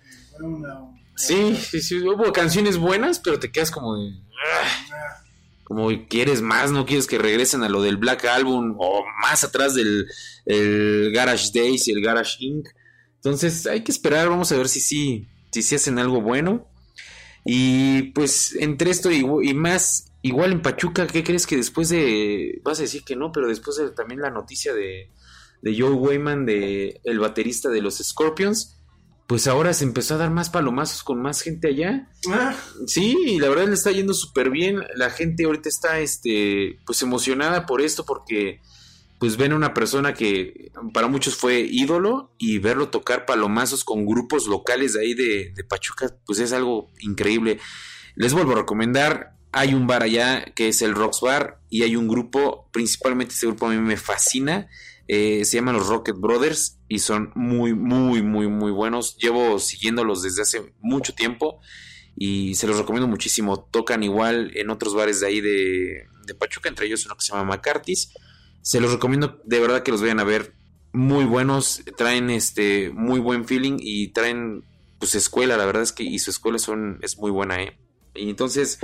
Sí, 1.17 1.57
sí, 1.57 1.81
sí, 1.81 1.99
hubo 2.01 2.33
canciones 2.33 2.79
buenas, 2.79 3.19
pero 3.21 3.39
te 3.39 3.53
quedas 3.53 3.71
como 3.71 3.97
de, 3.97 4.11
ah, 4.11 5.21
como 5.65 5.89
quieres 6.09 6.43
más, 6.43 6.73
no 6.73 6.87
quieres 6.87 7.07
que 7.07 7.19
regresen 7.19 7.63
a 7.63 7.69
lo 7.69 7.83
del 7.83 7.97
Black 7.97 8.25
Album 8.25 8.75
o 8.79 9.05
más 9.23 9.45
atrás 9.45 9.75
del 9.75 10.07
el 10.47 11.13
Garage 11.13 11.51
Days 11.55 11.87
y 11.89 11.93
el 11.93 12.03
Garage 12.03 12.39
Inc. 12.41 12.67
Entonces 13.17 13.67
hay 13.67 13.85
que 13.85 13.93
esperar, 13.93 14.31
vamos 14.31 14.51
a 14.51 14.57
ver 14.57 14.69
si 14.69 14.81
sí, 14.81 15.29
si, 15.51 15.63
si 15.63 15.75
hacen 15.75 15.99
algo 15.99 16.21
bueno. 16.21 16.67
Y 17.45 18.03
pues 18.13 18.55
entre 18.61 18.91
esto 18.91 19.11
y, 19.11 19.25
y, 19.43 19.55
más, 19.55 20.13
igual 20.23 20.53
en 20.53 20.63
Pachuca, 20.63 21.07
¿qué 21.07 21.25
crees 21.25 21.47
que 21.47 21.57
después 21.57 21.89
de, 21.89 22.61
vas 22.63 22.79
a 22.79 22.83
decir 22.83 23.03
que 23.05 23.17
no, 23.17 23.33
pero 23.33 23.49
después 23.49 23.77
de 23.77 23.91
también 23.91 24.21
la 24.21 24.31
noticia 24.31 24.75
de, 24.75 25.11
de 25.63 25.81
Joe 25.81 25.93
Wayman, 25.93 26.47
de 26.47 27.01
el 27.05 27.19
baterista 27.19 27.71
de 27.71 27.81
los 27.81 27.99
Scorpions, 27.99 28.77
pues 29.27 29.47
ahora 29.47 29.73
se 29.73 29.85
empezó 29.85 30.15
a 30.15 30.19
dar 30.19 30.31
más 30.31 30.51
palomazos 30.51 31.05
con 31.05 31.23
más 31.23 31.41
gente 31.43 31.69
allá. 31.69 32.09
Ah. 32.31 32.57
Sí, 32.87 33.17
y 33.27 33.39
la 33.39 33.49
verdad 33.49 33.69
le 33.69 33.75
está 33.75 33.93
yendo 33.93 34.13
súper 34.13 34.51
bien. 34.51 34.83
La 34.97 35.11
gente 35.11 35.45
ahorita 35.45 35.69
está, 35.69 36.01
este, 36.01 36.81
pues 36.85 37.01
emocionada 37.03 37.65
por 37.65 37.81
esto 37.81 38.05
porque 38.05 38.61
pues 39.21 39.37
ven 39.37 39.53
a 39.53 39.57
una 39.57 39.75
persona 39.75 40.15
que 40.15 40.73
para 40.95 41.07
muchos 41.07 41.37
fue 41.37 41.61
ídolo 41.61 42.35
y 42.39 42.59
verlo 42.59 42.89
tocar 42.89 43.27
palomazos 43.27 43.85
con 43.85 44.07
grupos 44.07 44.47
locales 44.47 44.95
de 44.95 45.03
ahí 45.03 45.13
de, 45.13 45.53
de, 45.55 45.63
Pachuca, 45.63 46.17
pues 46.25 46.39
es 46.39 46.55
algo 46.55 46.91
increíble. 47.01 47.61
Les 48.17 48.33
vuelvo 48.33 48.53
a 48.53 48.57
recomendar, 48.57 49.37
hay 49.53 49.75
un 49.75 49.87
bar 49.87 50.03
allá 50.03 50.47
que 50.55 50.69
es 50.69 50.81
el 50.81 50.95
Rocks 50.95 51.21
Bar 51.21 51.61
y 51.69 51.83
hay 51.83 51.97
un 51.97 52.09
grupo, 52.09 52.71
principalmente 52.73 53.35
este 53.35 53.47
grupo 53.47 53.67
a 53.67 53.71
mí 53.71 53.77
me 53.77 53.99
fascina, 53.99 54.69
eh, 55.07 55.45
se 55.45 55.59
llaman 55.59 55.77
los 55.77 55.89
Rocket 55.89 56.17
Brothers 56.17 56.79
y 56.89 57.01
son 57.01 57.31
muy, 57.35 57.75
muy, 57.75 58.23
muy, 58.23 58.49
muy 58.49 58.73
buenos. 58.73 59.19
Llevo 59.19 59.59
siguiéndolos 59.59 60.23
desde 60.23 60.41
hace 60.41 60.73
mucho 60.81 61.15
tiempo 61.15 61.61
y 62.17 62.55
se 62.55 62.67
los 62.67 62.79
recomiendo 62.79 63.07
muchísimo. 63.07 63.69
Tocan 63.71 64.03
igual 64.03 64.53
en 64.55 64.71
otros 64.71 64.95
bares 64.95 65.21
de 65.21 65.27
ahí 65.27 65.41
de, 65.43 66.07
de 66.25 66.35
Pachuca, 66.35 66.71
entre 66.71 66.87
ellos 66.87 67.05
uno 67.05 67.17
que 67.17 67.25
se 67.27 67.33
llama 67.33 67.45
McCarthy's. 67.45 68.15
Se 68.63 68.81
los 68.81 68.93
recomiendo 68.93 69.41
de 69.45 69.61
verdad 69.61 69.83
que 69.83 69.91
los 69.91 70.01
vayan 70.01 70.21
a 70.21 70.25
ver. 70.25 70.55
Muy 70.93 71.25
buenos, 71.25 71.83
traen 71.97 72.31
este 72.31 72.91
muy 72.91 73.21
buen 73.21 73.45
feeling 73.45 73.77
y 73.79 74.09
traen 74.09 74.65
pues 74.99 75.15
escuela, 75.15 75.57
la 75.57 75.65
verdad 75.65 75.83
es 75.83 75.93
que 75.93 76.03
y 76.03 76.19
su 76.19 76.31
escuela 76.31 76.59
son 76.59 76.99
es 77.03 77.17
muy 77.17 77.31
buena, 77.31 77.63
eh. 77.63 77.79
Y 78.15 78.29
entonces, 78.29 78.81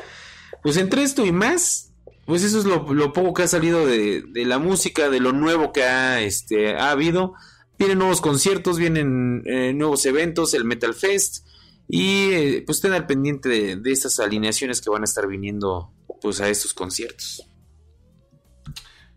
pues 0.63 0.77
entre 0.77 1.03
esto 1.03 1.27
y 1.27 1.33
más, 1.33 1.93
pues 2.25 2.45
eso 2.45 2.61
es 2.61 2.65
lo, 2.65 3.13
poco 3.13 3.35
que 3.35 3.43
ha 3.43 3.49
salido 3.49 3.85
de, 3.85 4.23
de, 4.23 4.45
la 4.45 4.59
música, 4.59 5.11
de 5.11 5.21
lo 5.21 5.33
nuevo 5.33 5.73
que 5.73 5.83
ha 5.83 6.21
este 6.23 6.77
ha 6.77 6.93
habido. 6.93 7.35
Vienen 7.79 7.99
nuevos 7.99 8.21
conciertos, 8.21 8.79
vienen 8.79 9.43
eh, 9.45 9.75
nuevos 9.75 10.07
eventos, 10.07 10.55
el 10.55 10.65
Metal 10.65 10.95
Fest 10.95 11.45
y 11.89 12.31
eh, 12.31 12.63
pues 12.65 12.79
estén 12.79 12.93
al 12.93 13.07
pendiente 13.07 13.49
de, 13.49 13.77
de 13.77 13.93
estas 13.93 14.19
alineaciones 14.21 14.81
que 14.81 14.91
van 14.91 15.03
a 15.03 15.05
estar 15.05 15.27
viniendo 15.27 15.93
pues 16.23 16.41
a 16.41 16.49
estos 16.49 16.73
conciertos 16.73 17.47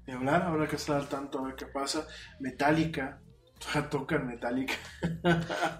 de 0.09 0.15
hablar, 0.15 0.41
habrá 0.41 0.67
que 0.67 0.75
estar 0.75 0.95
al 0.95 1.07
tanto 1.07 1.39
a 1.39 1.43
ver 1.43 1.55
qué 1.55 1.67
pasa. 1.67 2.07
Metallica, 2.39 3.21
tocan 3.91 4.27
Metallica. 4.27 4.73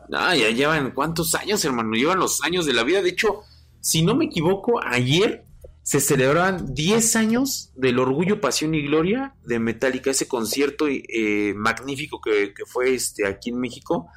no, 0.07 0.35
ya 0.35 0.49
llevan 0.51 0.91
cuántos 0.91 1.33
años, 1.35 1.63
hermano, 1.65 1.93
llevan 1.93 2.19
los 2.19 2.43
años 2.43 2.65
de 2.65 2.73
la 2.73 2.83
vida. 2.83 3.01
De 3.01 3.09
hecho, 3.09 3.41
si 3.81 4.03
no 4.03 4.15
me 4.15 4.25
equivoco, 4.25 4.79
ayer 4.83 5.45
se 5.81 5.99
celebraban 5.99 6.75
10 6.75 7.15
años 7.15 7.71
del 7.75 7.97
orgullo, 7.97 8.39
pasión 8.39 8.75
y 8.75 8.83
gloria 8.83 9.33
de 9.43 9.57
Metallica, 9.57 10.11
ese 10.11 10.27
concierto 10.27 10.85
eh, 10.87 11.53
magnífico 11.55 12.21
que, 12.21 12.53
que, 12.53 12.65
fue 12.65 12.93
este 12.93 13.25
aquí 13.25 13.49
en 13.49 13.59
México, 13.59 14.11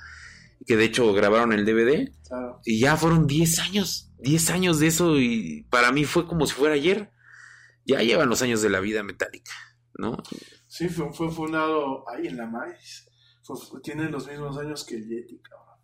que 0.67 0.77
de 0.77 0.85
hecho 0.85 1.11
grabaron 1.15 1.55
el 1.55 1.65
DVD, 1.65 2.13
claro. 2.29 2.61
y 2.67 2.81
ya 2.81 2.99
fueron 2.99 3.27
10 3.27 3.59
años, 3.61 4.13
10 4.19 4.51
años 4.51 4.79
de 4.79 4.89
eso, 4.89 5.19
y 5.19 5.67
para 5.71 5.91
mí 5.93 6.05
fue 6.05 6.27
como 6.27 6.47
si 6.47 6.53
fuera 6.53 6.75
ayer. 6.75 7.11
Ya 7.85 8.01
llevan 8.01 8.29
los 8.29 8.43
años 8.43 8.63
de 8.63 8.71
la 8.71 8.79
vida 8.79 9.03
Metallica. 9.03 9.51
¿No? 9.99 10.17
Sí, 10.67 10.89
fue, 10.89 11.13
fue, 11.13 11.31
fundado 11.31 12.09
ahí 12.09 12.27
en 12.27 12.37
la 12.37 12.47
maíz. 12.47 13.09
Fue, 13.43 13.57
tiene 13.83 14.11
los 14.11 14.27
mismos 14.27 14.57
años 14.59 14.85
que 14.85 14.97
el 14.97 15.07
Yeti, 15.07 15.39
cabrón. 15.41 15.79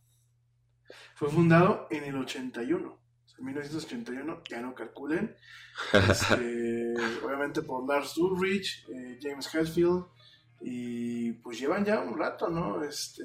Fue 1.14 1.28
fundado 1.28 1.86
en 1.90 2.04
el 2.04 2.16
81. 2.16 2.98
En 3.38 3.44
1981, 3.44 4.42
ya 4.48 4.60
no 4.60 4.74
calculen. 4.74 5.36
Este, 5.92 6.94
obviamente 7.24 7.62
por 7.62 7.88
Lars 7.88 8.16
Ulrich, 8.18 8.86
eh, 8.88 9.18
James 9.20 9.52
Hetfield. 9.54 10.06
Y 10.60 11.32
pues 11.34 11.58
llevan 11.58 11.84
ya 11.84 12.00
un 12.00 12.18
rato, 12.18 12.48
¿no? 12.48 12.82
Este. 12.82 13.24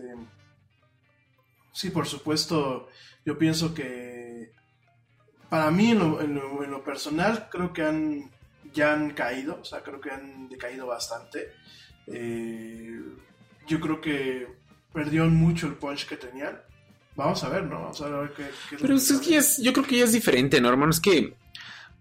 Sí, 1.71 1.89
por 1.89 2.05
supuesto, 2.05 2.89
yo 3.25 3.37
pienso 3.37 3.73
que. 3.73 4.51
Para 5.49 5.71
mí, 5.71 5.91
en 5.91 5.99
lo, 5.99 6.21
en 6.21 6.35
lo, 6.35 6.63
en 6.63 6.71
lo 6.71 6.83
personal, 6.83 7.47
creo 7.51 7.73
que 7.73 7.83
han 7.83 8.32
ya 8.73 8.93
han 8.93 9.11
caído, 9.11 9.59
o 9.61 9.65
sea, 9.65 9.81
creo 9.81 10.01
que 10.01 10.11
han 10.11 10.49
decaído 10.49 10.87
bastante. 10.87 11.51
Eh, 12.07 12.99
yo 13.67 13.79
creo 13.79 14.01
que 14.01 14.47
perdieron 14.91 15.35
mucho 15.35 15.67
el 15.67 15.75
punch 15.75 16.07
que 16.07 16.17
tenían. 16.17 16.59
Vamos 17.15 17.43
a 17.43 17.49
ver, 17.49 17.63
¿no? 17.63 17.81
Vamos 17.81 18.01
a 18.01 18.09
ver 18.09 18.33
qué. 18.33 18.45
qué 18.69 18.77
Pero 18.81 18.95
es 18.95 19.11
que 19.19 19.37
es, 19.37 19.57
yo 19.57 19.71
creo 19.73 19.85
que 19.85 19.97
ya 19.97 20.03
es 20.05 20.11
diferente, 20.11 20.59
¿no, 20.59 20.69
hermano? 20.69 20.91
Es 20.91 20.99
que, 20.99 21.35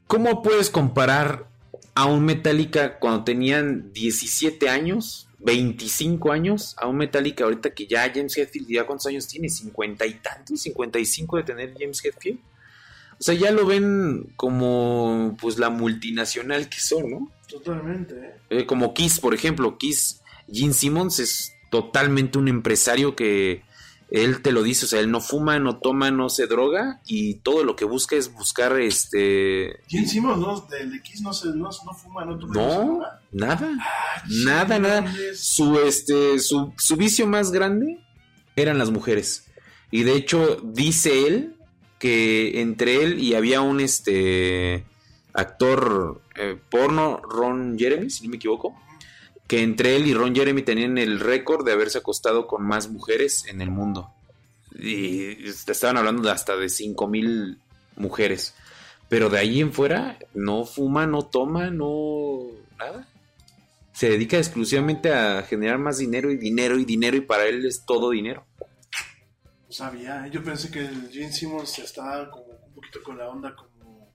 ¿cómo 0.06 0.42
puedes 0.42 0.70
comparar 0.70 1.46
a 1.94 2.06
un 2.06 2.24
Metallica 2.24 2.98
cuando 2.98 3.24
tenían 3.24 3.92
17 3.92 4.68
años, 4.70 5.28
25 5.40 6.32
años, 6.32 6.74
a 6.78 6.86
un 6.86 6.96
Metallica 6.96 7.44
ahorita 7.44 7.74
que 7.74 7.86
ya 7.86 8.10
James 8.12 8.36
Hetfield, 8.36 8.68
¿ya 8.68 8.86
cuántos 8.86 9.06
años 9.06 9.26
tiene? 9.28 9.48
¿50 9.48 10.08
y 10.08 10.14
tantos? 10.14 10.64
¿55 10.64 11.36
de 11.36 11.42
tener 11.42 11.74
James 11.78 12.02
Hetfield? 12.02 12.38
O 13.22 13.24
sea, 13.24 13.36
ya 13.36 13.52
lo 13.52 13.64
ven 13.64 14.32
como 14.34 15.36
pues 15.40 15.56
la 15.56 15.70
multinacional 15.70 16.68
que 16.68 16.80
son, 16.80 17.08
¿no? 17.08 17.30
Totalmente. 17.46 18.16
¿eh? 18.16 18.34
Eh, 18.50 18.66
como 18.66 18.94
Kiss, 18.94 19.20
por 19.20 19.32
ejemplo. 19.32 19.78
Kiss, 19.78 20.22
Gene 20.52 20.72
Simmons 20.72 21.20
es 21.20 21.52
totalmente 21.70 22.38
un 22.38 22.48
empresario 22.48 23.14
que 23.14 23.62
él 24.10 24.42
te 24.42 24.50
lo 24.50 24.64
dice, 24.64 24.86
o 24.86 24.88
sea, 24.88 24.98
él 24.98 25.12
no 25.12 25.20
fuma, 25.20 25.60
no 25.60 25.76
toma, 25.78 26.10
no 26.10 26.30
se 26.30 26.48
droga 26.48 27.00
y 27.06 27.34
todo 27.34 27.62
lo 27.62 27.76
que 27.76 27.84
busca 27.84 28.16
es 28.16 28.32
buscar 28.32 28.80
este... 28.80 29.78
Gene 29.86 30.08
Simmons, 30.08 30.40
¿no? 30.40 30.60
Del 30.62 30.90
de 30.90 31.00
Kiss 31.00 31.20
no, 31.20 31.32
se, 31.32 31.46
no, 31.50 31.70
no 31.70 31.94
fuma, 31.94 32.24
no 32.24 32.36
toma. 32.36 32.54
No, 32.54 33.02
nada, 33.30 33.70
ah, 33.80 34.24
nada, 34.44 34.80
nada. 34.80 35.14
Su, 35.36 35.78
este, 35.78 36.40
su, 36.40 36.72
su 36.76 36.96
vicio 36.96 37.28
más 37.28 37.52
grande 37.52 38.00
eran 38.56 38.78
las 38.78 38.90
mujeres. 38.90 39.46
Y 39.92 40.02
de 40.02 40.16
hecho, 40.16 40.60
dice 40.64 41.28
él 41.28 41.54
que 42.02 42.60
entre 42.60 43.04
él 43.04 43.20
y 43.20 43.36
había 43.36 43.60
un 43.60 43.78
este 43.78 44.84
actor 45.34 46.20
eh, 46.34 46.58
porno, 46.68 47.18
Ron 47.22 47.78
Jeremy, 47.78 48.10
si 48.10 48.24
no 48.24 48.30
me 48.30 48.38
equivoco, 48.38 48.74
que 49.46 49.62
entre 49.62 49.94
él 49.94 50.08
y 50.08 50.12
Ron 50.12 50.34
Jeremy 50.34 50.62
tenían 50.62 50.98
el 50.98 51.20
récord 51.20 51.64
de 51.64 51.70
haberse 51.70 51.98
acostado 51.98 52.48
con 52.48 52.64
más 52.64 52.90
mujeres 52.90 53.44
en 53.46 53.60
el 53.60 53.70
mundo. 53.70 54.10
Y 54.76 55.48
estaban 55.48 55.96
hablando 55.96 56.22
de 56.22 56.32
hasta 56.32 56.56
de 56.56 56.68
5 56.68 57.06
mil 57.06 57.60
mujeres. 57.94 58.56
Pero 59.08 59.30
de 59.30 59.38
ahí 59.38 59.60
en 59.60 59.72
fuera, 59.72 60.18
no 60.34 60.64
fuma, 60.64 61.06
no 61.06 61.22
toma, 61.22 61.70
no. 61.70 62.48
nada. 62.80 63.06
Se 63.92 64.08
dedica 64.08 64.38
exclusivamente 64.38 65.12
a 65.12 65.44
generar 65.44 65.78
más 65.78 65.98
dinero 65.98 66.32
y 66.32 66.36
dinero 66.36 66.80
y 66.80 66.84
dinero, 66.84 67.16
y 67.16 67.20
para 67.20 67.46
él 67.46 67.64
es 67.64 67.84
todo 67.86 68.10
dinero. 68.10 68.44
No 69.72 69.76
sabía, 69.76 70.26
¿eh? 70.26 70.30
yo 70.30 70.44
pensé 70.44 70.70
que 70.70 70.80
el 70.80 71.08
Gene 71.10 71.32
Simmons 71.32 71.78
estaba 71.78 72.30
como 72.30 72.44
un 72.44 72.74
poquito 72.74 73.02
con 73.02 73.16
la 73.16 73.30
onda 73.30 73.56
como 73.56 74.12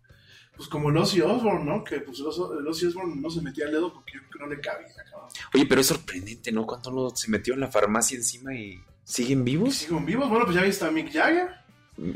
pues 0.55 0.69
como 0.69 0.91
el 0.91 0.97
Ozzy 0.97 1.21
Osbourne, 1.21 1.65
¿no? 1.65 1.83
Que 1.83 1.99
pues 1.99 2.19
el 2.19 2.67
Ozzy 2.67 2.85
Osbourne 2.85 3.19
no 3.19 3.27
se 3.27 3.41
metía 3.41 3.65
el 3.65 3.71
dedo 3.71 3.91
porque 3.91 4.13
yo 4.13 4.19
creo 4.19 4.31
que 4.33 4.39
no 4.39 4.47
le 4.53 4.61
cabía, 4.61 4.93
cabrón. 5.09 5.29
Oye, 5.55 5.65
pero 5.65 5.81
es 5.81 5.87
sorprendente, 5.87 6.51
¿no? 6.51 6.67
Cuando 6.67 6.91
uno 6.91 7.09
se 7.09 7.31
metió 7.31 7.55
en 7.55 7.61
la 7.61 7.69
farmacia 7.69 8.15
encima 8.15 8.53
y 8.53 8.79
siguen 9.03 9.43
vivos. 9.43 9.73
¿Siguen 9.73 10.05
vivos? 10.05 10.29
Bueno, 10.29 10.45
pues 10.45 10.57
ya 10.57 10.61
viste 10.61 10.85
a 10.85 10.91
Mick 10.91 11.11
Jagger. 11.11 11.49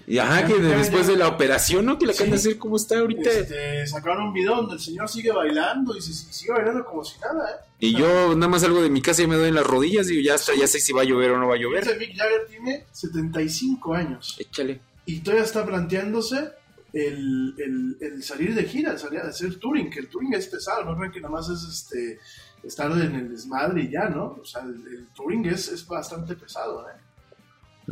Y 0.08 0.20
ajá, 0.20 0.46
que 0.46 0.60
después 0.60 1.08
de 1.08 1.16
la 1.18 1.28
operación, 1.28 1.86
¿no? 1.86 1.98
Que 1.98 2.06
de 2.06 2.14
Sí. 2.14 2.32
hacer 2.32 2.58
cómo 2.60 2.76
está 2.76 3.00
ahorita. 3.00 3.30
Este, 3.32 3.88
sacaron 3.88 4.28
un 4.28 4.34
video 4.34 4.56
donde 4.58 4.76
el 4.76 4.80
señor 4.80 5.10
sigue 5.10 5.32
bailando 5.32 5.98
y 5.98 6.02
se, 6.02 6.14
sigue 6.14 6.52
bailando 6.54 6.86
como 6.86 7.04
si 7.04 7.20
nada, 7.20 7.50
¿eh? 7.50 7.56
Y 7.80 7.98
yo 7.98 8.36
nada 8.36 8.48
más 8.48 8.62
salgo 8.62 8.82
de 8.84 8.90
mi 8.92 9.02
casa 9.02 9.24
y 9.24 9.28
me 9.28 9.36
doy 9.36 9.50
en 9.50 9.56
las 9.56 9.66
rodillas 9.66 10.08
y 10.12 10.24
ya, 10.24 10.36
hasta- 10.36 10.54
ya 10.56 10.68
sé 10.68 10.80
si 10.80 10.94
va 10.94 11.02
a 11.02 11.06
llover 11.06 11.32
o 11.32 11.40
no 11.40 11.48
va 11.48 11.56
a 11.56 11.58
llover. 11.58 11.82
Ese 11.82 11.96
Mick 11.98 12.16
Jagger 12.16 12.46
tiene 12.48 12.86
75 12.92 13.96
años 13.96 14.36
Échale. 14.40 14.82
y 15.08 15.20
todavía 15.22 15.46
está 15.46 15.66
planteándose 15.66 16.52
el, 16.94 17.56
el- 17.58 17.98
el 18.02 18.24
salir 18.24 18.54
de 18.54 18.66
gira, 18.66 18.92
el 18.92 19.00
salir 19.00 19.20
a 19.22 19.30
hacer 19.30 19.58
touring, 19.60 19.90
que 19.90 20.00
el 20.02 20.10
touring 20.10 20.34
es 20.36 20.46
pesado, 20.48 20.86
no 20.86 20.96
creen 20.98 21.12
que 21.12 21.22
nada 21.22 21.34
más 21.34 21.50
es 21.50 21.64
este 21.64 22.20
estar 22.64 22.92
en 22.92 23.16
el 23.16 23.30
desmadre 23.32 23.82
y 23.84 23.90
ya, 23.92 24.10
¿no? 24.10 24.38
O 24.40 24.46
sea, 24.46 24.62
el, 24.62 24.76
el 24.76 25.08
touring 25.16 25.44
es, 25.48 25.70
es 25.70 25.88
bastante 25.88 26.36
pesado, 26.36 26.88
¿eh? 26.88 26.94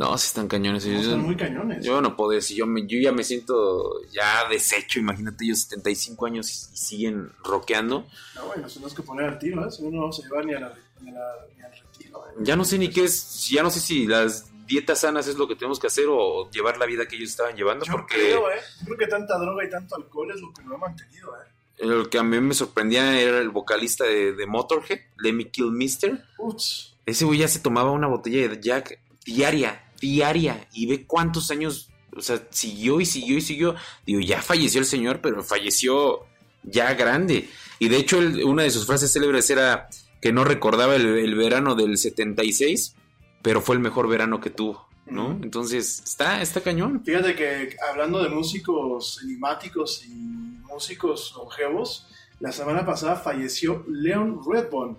No, 0.00 0.16
sí 0.16 0.28
están 0.28 0.48
cañones. 0.48 0.86
No, 0.86 0.92
yo, 0.94 1.00
están 1.00 1.20
muy 1.20 1.36
cañones. 1.36 1.84
yo 1.84 2.00
no 2.00 2.16
puedo 2.16 2.30
decir, 2.30 2.56
yo, 2.56 2.66
me, 2.66 2.86
yo 2.86 2.98
ya 2.98 3.12
me 3.12 3.22
siento 3.22 4.00
ya 4.10 4.48
deshecho. 4.48 4.98
Imagínate, 4.98 5.44
ellos 5.44 5.58
75 5.60 6.24
años 6.26 6.48
y, 6.50 6.74
y 6.74 6.76
siguen 6.78 7.30
rockeando. 7.44 8.06
No, 8.34 8.46
bueno, 8.46 8.68
se 8.68 8.80
nos 8.80 8.94
que 8.94 9.02
poner 9.02 9.26
al 9.26 9.38
tiro, 9.38 9.66
¿eh? 9.66 9.70
Si 9.70 9.82
no, 9.82 9.90
no 9.90 10.00
vamos 10.00 10.18
a 10.18 10.22
llevar 10.22 10.46
ni, 10.46 10.54
a 10.54 10.60
la- 10.60 10.74
ni, 11.02 11.10
a 11.10 11.12
la- 11.12 11.34
ni 11.54 11.62
al 11.62 11.70
retiro, 11.72 12.24
¿eh? 12.28 12.32
Ya 12.40 12.56
no 12.56 12.64
sé 12.64 12.78
ni 12.78 12.88
qué 12.88 13.04
es, 13.04 13.48
ya 13.50 13.62
no 13.62 13.70
sé 13.70 13.78
si 13.80 14.06
las 14.06 14.46
dietas 14.66 15.00
sanas 15.00 15.26
es 15.28 15.36
lo 15.36 15.46
que 15.48 15.54
tenemos 15.56 15.78
que 15.78 15.88
hacer 15.88 16.06
o 16.08 16.48
llevar 16.50 16.78
la 16.78 16.86
vida 16.86 17.06
que 17.06 17.16
ellos 17.16 17.28
estaban 17.30 17.54
llevando. 17.56 17.84
Yo 17.84 17.92
porque 17.92 18.14
creo, 18.14 18.50
¿eh? 18.50 18.60
Creo 18.84 18.96
que 18.96 19.06
tanta 19.06 19.36
droga 19.36 19.64
y 19.64 19.68
tanto 19.68 19.96
alcohol 19.96 20.30
es 20.34 20.40
lo 20.40 20.50
que 20.54 20.62
lo 20.62 20.76
ha 20.76 20.78
mantenido, 20.78 21.30
¿eh? 21.36 21.84
lo 21.86 22.08
que 22.08 22.18
a 22.18 22.22
mí 22.22 22.38
me 22.40 22.54
sorprendía 22.54 23.18
era 23.20 23.38
el 23.38 23.48
vocalista 23.50 24.04
de, 24.04 24.32
de 24.34 24.46
Motorhead, 24.46 25.00
Lemmy 25.18 25.46
Kilmister. 25.46 26.24
Ups. 26.38 26.94
Ese 27.06 27.24
güey 27.24 27.38
ya 27.40 27.48
se 27.48 27.58
tomaba 27.58 27.90
una 27.90 28.06
botella 28.06 28.48
de 28.48 28.60
Jack 28.60 28.98
diaria, 29.24 29.89
diaria, 30.00 30.66
y 30.72 30.86
ve 30.86 31.04
cuántos 31.06 31.50
años, 31.50 31.90
o 32.16 32.20
sea, 32.20 32.42
siguió 32.50 33.00
y 33.00 33.06
siguió 33.06 33.36
y 33.38 33.40
siguió. 33.40 33.74
Digo, 34.06 34.20
ya 34.20 34.42
falleció 34.42 34.80
el 34.80 34.86
señor, 34.86 35.20
pero 35.20 35.42
falleció 35.42 36.20
ya 36.62 36.94
grande. 36.94 37.48
Y 37.78 37.88
de 37.88 37.96
hecho, 37.96 38.18
él- 38.18 38.44
una 38.44 38.62
de 38.64 38.70
sus 38.70 38.86
frases 38.86 39.12
célebres 39.12 39.48
era 39.50 39.88
que 40.20 40.32
no 40.32 40.44
recordaba 40.44 40.96
el, 40.96 41.06
el 41.06 41.34
verano 41.34 41.74
del 41.74 41.96
76, 41.96 42.94
pero 43.42 43.60
fue 43.62 43.76
el 43.76 43.80
mejor 43.80 44.06
verano 44.08 44.40
que 44.40 44.50
tuvo, 44.50 44.86
¿no? 45.06 45.38
Entonces, 45.42 46.02
está, 46.04 46.42
está 46.42 46.60
cañón. 46.60 47.02
Fíjate 47.04 47.34
que 47.34 47.74
hablando 47.90 48.22
de 48.22 48.28
músicos 48.28 49.20
enigmáticos 49.22 50.04
y 50.04 50.10
músicos 50.66 51.32
longevos, 51.36 52.06
la 52.40 52.52
semana 52.52 52.84
pasada 52.84 53.16
falleció 53.16 53.84
Leon 53.88 54.40
Redbone, 54.46 54.96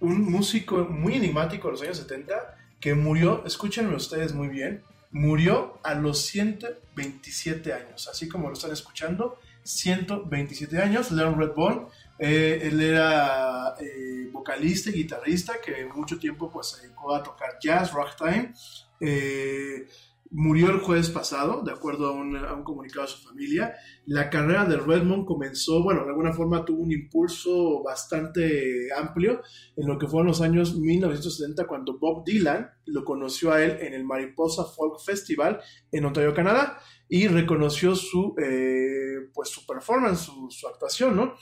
un 0.00 0.30
músico 0.30 0.78
muy 0.88 1.14
enigmático 1.14 1.68
de 1.68 1.72
los 1.72 1.82
años 1.82 1.98
70 1.98 2.34
que 2.82 2.94
murió, 2.94 3.44
escúchenlo 3.46 3.96
ustedes 3.96 4.34
muy 4.34 4.48
bien, 4.48 4.82
murió 5.12 5.78
a 5.84 5.94
los 5.94 6.20
127 6.22 7.72
años, 7.72 8.08
así 8.08 8.28
como 8.28 8.48
lo 8.48 8.54
están 8.54 8.72
escuchando, 8.72 9.38
127 9.62 10.82
años, 10.82 11.12
Leon 11.12 11.38
Redbone, 11.38 11.86
eh, 12.18 12.58
él 12.60 12.82
era 12.82 13.76
eh, 13.78 14.28
vocalista 14.32 14.90
y 14.90 14.94
guitarrista 14.94 15.54
que 15.64 15.86
mucho 15.94 16.18
tiempo 16.18 16.50
pues 16.50 16.70
se 16.70 16.82
dedicó 16.82 17.14
a 17.14 17.22
tocar 17.22 17.56
jazz, 17.62 17.92
ragtime, 17.92 18.52
eh, 18.98 19.86
murió 20.32 20.70
el 20.70 20.80
jueves 20.80 21.10
pasado, 21.10 21.62
de 21.62 21.72
acuerdo 21.72 22.08
a 22.08 22.12
un, 22.12 22.64
comunicado 22.64 23.02
de 23.02 23.12
su 23.12 23.22
familia. 23.22 23.74
La 24.06 24.30
carrera 24.30 24.64
de 24.64 24.78
Redmond 24.78 25.26
comenzó, 25.26 25.82
bueno, 25.82 26.04
de 26.04 26.10
alguna 26.10 26.32
forma 26.32 26.64
tuvo 26.64 26.82
un 26.82 26.90
impulso 26.90 27.82
bastante 27.82 28.88
amplio 28.96 29.42
en 29.76 29.86
lo 29.86 29.98
que 29.98 30.06
fueron 30.06 30.28
los 30.28 30.40
años 30.40 30.78
1970, 30.78 31.66
cuando 31.66 31.98
Bob 31.98 32.24
Dylan 32.24 32.70
lo 32.86 33.04
conoció 33.04 33.52
a 33.52 33.62
él 33.62 33.76
en 33.80 33.92
el 33.92 34.04
Mariposa 34.04 34.64
Folk 34.64 35.00
Festival 35.04 35.60
en 35.92 36.04
Ontario, 36.06 36.32
Canadá, 36.32 36.78
y 37.08 37.28
reconoció 37.28 37.94
su, 37.94 38.34
eh, 38.42 39.28
pues, 39.34 39.50
su 39.50 39.66
performance, 39.66 40.30
su, 40.48 40.66
actuación, 40.66 41.14
¿no? 41.14 41.34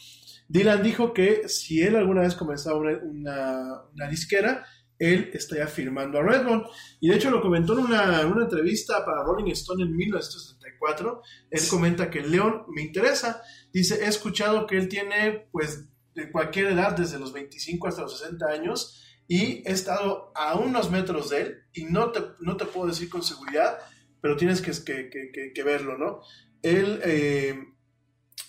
Dylan 0.48 0.82
dijo 0.82 1.14
que 1.14 1.48
si 1.48 1.80
él 1.80 1.94
alguna 1.94 2.22
vez 2.22 2.34
comenzaba 2.34 2.76
una, 2.76 3.84
una 3.94 4.08
disquera, 4.08 4.64
él 5.00 5.30
estaría 5.32 5.66
firmando 5.66 6.18
a 6.18 6.22
Redmond. 6.22 6.66
Y 7.00 7.08
de 7.08 7.16
hecho 7.16 7.30
lo 7.30 7.40
comentó 7.40 7.72
en 7.72 7.86
una, 7.86 8.24
una 8.26 8.44
entrevista 8.44 9.04
para 9.04 9.24
Rolling 9.24 9.50
Stone 9.52 9.82
en 9.82 9.96
1974. 9.96 11.22
Él 11.50 11.60
comenta 11.68 12.10
que 12.10 12.20
León 12.20 12.64
me 12.68 12.82
interesa. 12.82 13.42
Dice, 13.72 14.04
he 14.04 14.08
escuchado 14.08 14.66
que 14.66 14.76
él 14.76 14.88
tiene 14.88 15.48
pues 15.50 15.88
de 16.14 16.30
cualquier 16.30 16.66
edad, 16.66 16.92
desde 16.92 17.18
los 17.18 17.32
25 17.32 17.88
hasta 17.88 18.02
los 18.02 18.18
60 18.18 18.46
años, 18.46 19.02
y 19.26 19.66
he 19.66 19.72
estado 19.72 20.32
a 20.34 20.56
unos 20.56 20.90
metros 20.90 21.30
de 21.30 21.40
él, 21.40 21.58
y 21.72 21.84
no 21.84 22.10
te, 22.10 22.20
no 22.40 22.56
te 22.56 22.66
puedo 22.66 22.88
decir 22.88 23.08
con 23.08 23.22
seguridad, 23.22 23.78
pero 24.20 24.36
tienes 24.36 24.60
que, 24.60 24.72
que, 24.84 25.08
que, 25.32 25.52
que 25.54 25.62
verlo, 25.62 25.96
¿no? 25.96 26.20
Él... 26.62 27.00
Eh, 27.04 27.69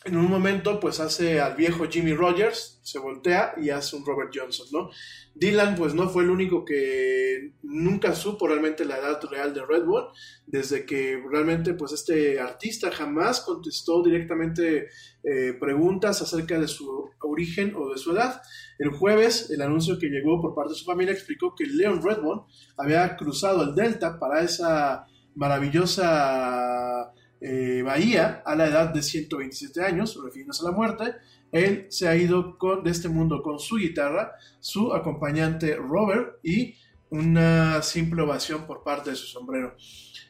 en 0.04 0.18
un 0.18 0.30
momento 0.30 0.80
pues 0.80 1.00
hace 1.00 1.40
al 1.40 1.56
viejo 1.56 1.86
Jimmy 1.88 2.14
Rogers, 2.14 2.80
se 2.84 2.98
voltea 2.98 3.54
y 3.58 3.70
hace 3.70 3.96
un 3.96 4.06
Robert 4.06 4.32
Johnson, 4.34 4.68
¿no? 4.72 4.90
Dylan 5.36 5.76
pues 5.76 5.94
no 5.94 6.10
fue 6.10 6.24
el 6.24 6.32
único 6.32 6.66
que 6.66 7.54
nunca 7.62 8.16
supo 8.16 8.48
realmente 8.48 8.84
la 8.84 8.98
edad 8.98 9.22
real 9.30 9.54
de 9.54 9.64
Red 9.64 9.86
Bull, 9.86 10.08
desde 10.48 10.86
que 10.86 11.22
realmente 11.32 11.76
pues 11.76 11.92
este 11.94 12.40
artista 12.40 12.92
jamás 12.92 13.42
contestó 13.42 14.04
directamente 14.04 14.88
eh, 15.24 15.54
preguntas 15.60 16.22
acerca 16.22 16.60
de 16.60 16.68
su 16.68 17.12
origen 17.22 17.76
o 17.76 17.92
de 17.92 18.00
su 18.00 18.12
edad. 18.12 18.42
El 18.80 18.90
jueves 18.90 19.52
el 19.52 19.62
anuncio 19.62 20.00
que 20.00 20.08
llegó 20.08 20.42
por 20.42 20.56
parte 20.56 20.74
de 20.74 20.80
su 20.80 20.86
familia 20.86 21.14
explicó 21.14 21.54
que 21.56 21.66
Leon 21.66 22.02
Redbone 22.02 22.42
había 22.76 23.16
cruzado 23.16 23.62
el 23.64 23.76
Delta 23.76 24.20
para 24.20 24.42
esa 24.42 25.06
maravillosa 25.36 27.14
eh, 27.42 27.82
Bahía 27.84 28.44
a 28.46 28.56
la 28.56 28.68
edad 28.68 28.94
de 28.94 29.02
127 29.02 29.84
años, 29.84 30.18
refiriéndose 30.24 30.64
a 30.64 30.70
la 30.70 30.78
muerte. 30.78 31.16
Él 31.52 31.88
se 31.90 32.08
ha 32.08 32.16
ido 32.16 32.58
con, 32.58 32.84
de 32.84 32.92
este 32.92 33.10
mundo 33.10 33.42
con 33.42 33.60
su 33.60 33.78
guitarra, 33.78 34.34
su 34.60 34.94
acompañante 34.94 35.76
Robert 35.76 36.38
y 36.44 36.76
una 37.10 37.82
simple 37.82 38.22
ovación 38.22 38.66
por 38.66 38.84
parte 38.84 39.10
de 39.10 39.16
su 39.16 39.28
sombrero. 39.28 39.76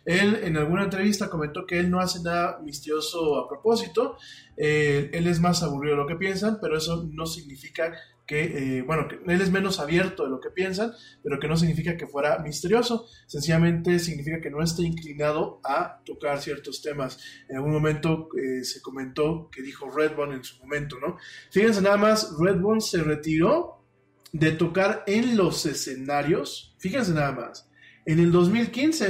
Él 0.04 0.40
en 0.44 0.58
alguna 0.58 0.84
entrevista 0.84 1.30
comentó 1.30 1.68
que 1.68 1.80
él 1.80 1.92
no 1.92 2.00
hace 2.00 2.24
nada 2.24 2.60
misterioso 2.64 3.38
a 3.38 3.48
propósito, 3.48 4.18
eh, 4.58 5.12
él 5.14 5.28
es 5.28 5.40
más 5.40 5.62
aburrido 5.62 5.96
de 5.96 6.02
lo 6.02 6.08
que 6.08 6.16
piensan, 6.16 6.58
pero 6.60 6.78
eso 6.78 7.08
no 7.12 7.28
significa 7.28 7.94
que, 8.32 8.78
eh, 8.78 8.82
bueno, 8.84 9.10
que 9.10 9.20
él 9.28 9.42
es 9.42 9.52
menos 9.52 9.82
abierto 9.82 10.24
de 10.24 10.30
lo 10.30 10.40
que 10.40 10.52
piensan, 10.52 10.94
pero 11.22 11.38
que 11.38 11.50
no 11.50 11.58
significa 11.58 11.98
que 11.98 12.08
fuera 12.08 12.40
misterioso, 12.40 13.06
sencillamente 13.28 14.00
significa 14.00 14.40
que 14.40 14.50
no 14.50 14.64
esté 14.64 14.84
inclinado 14.84 15.60
a 15.66 16.02
tocar 16.06 16.42
ciertos 16.42 16.82
temas. 16.82 17.20
En 17.50 17.58
algún 17.58 17.74
momento 17.74 18.30
eh, 18.42 18.64
se 18.64 18.82
comentó 18.82 19.50
que 19.52 19.62
dijo 19.62 19.92
Redbone 19.92 20.36
en 20.36 20.46
su 20.46 20.58
momento, 20.62 20.96
¿no? 21.02 21.18
Fíjense 21.52 21.82
nada 21.82 21.98
más, 21.98 22.34
Redbone 22.40 22.80
se 22.80 23.04
retiró 23.04 23.84
de 24.32 24.54
tocar 24.54 25.04
en 25.08 25.36
los 25.36 25.66
escenarios, 25.66 26.74
fíjense 26.80 27.12
nada 27.12 27.34
más, 27.34 27.70
en 28.06 28.20
el 28.20 28.32
2015, 28.32 29.08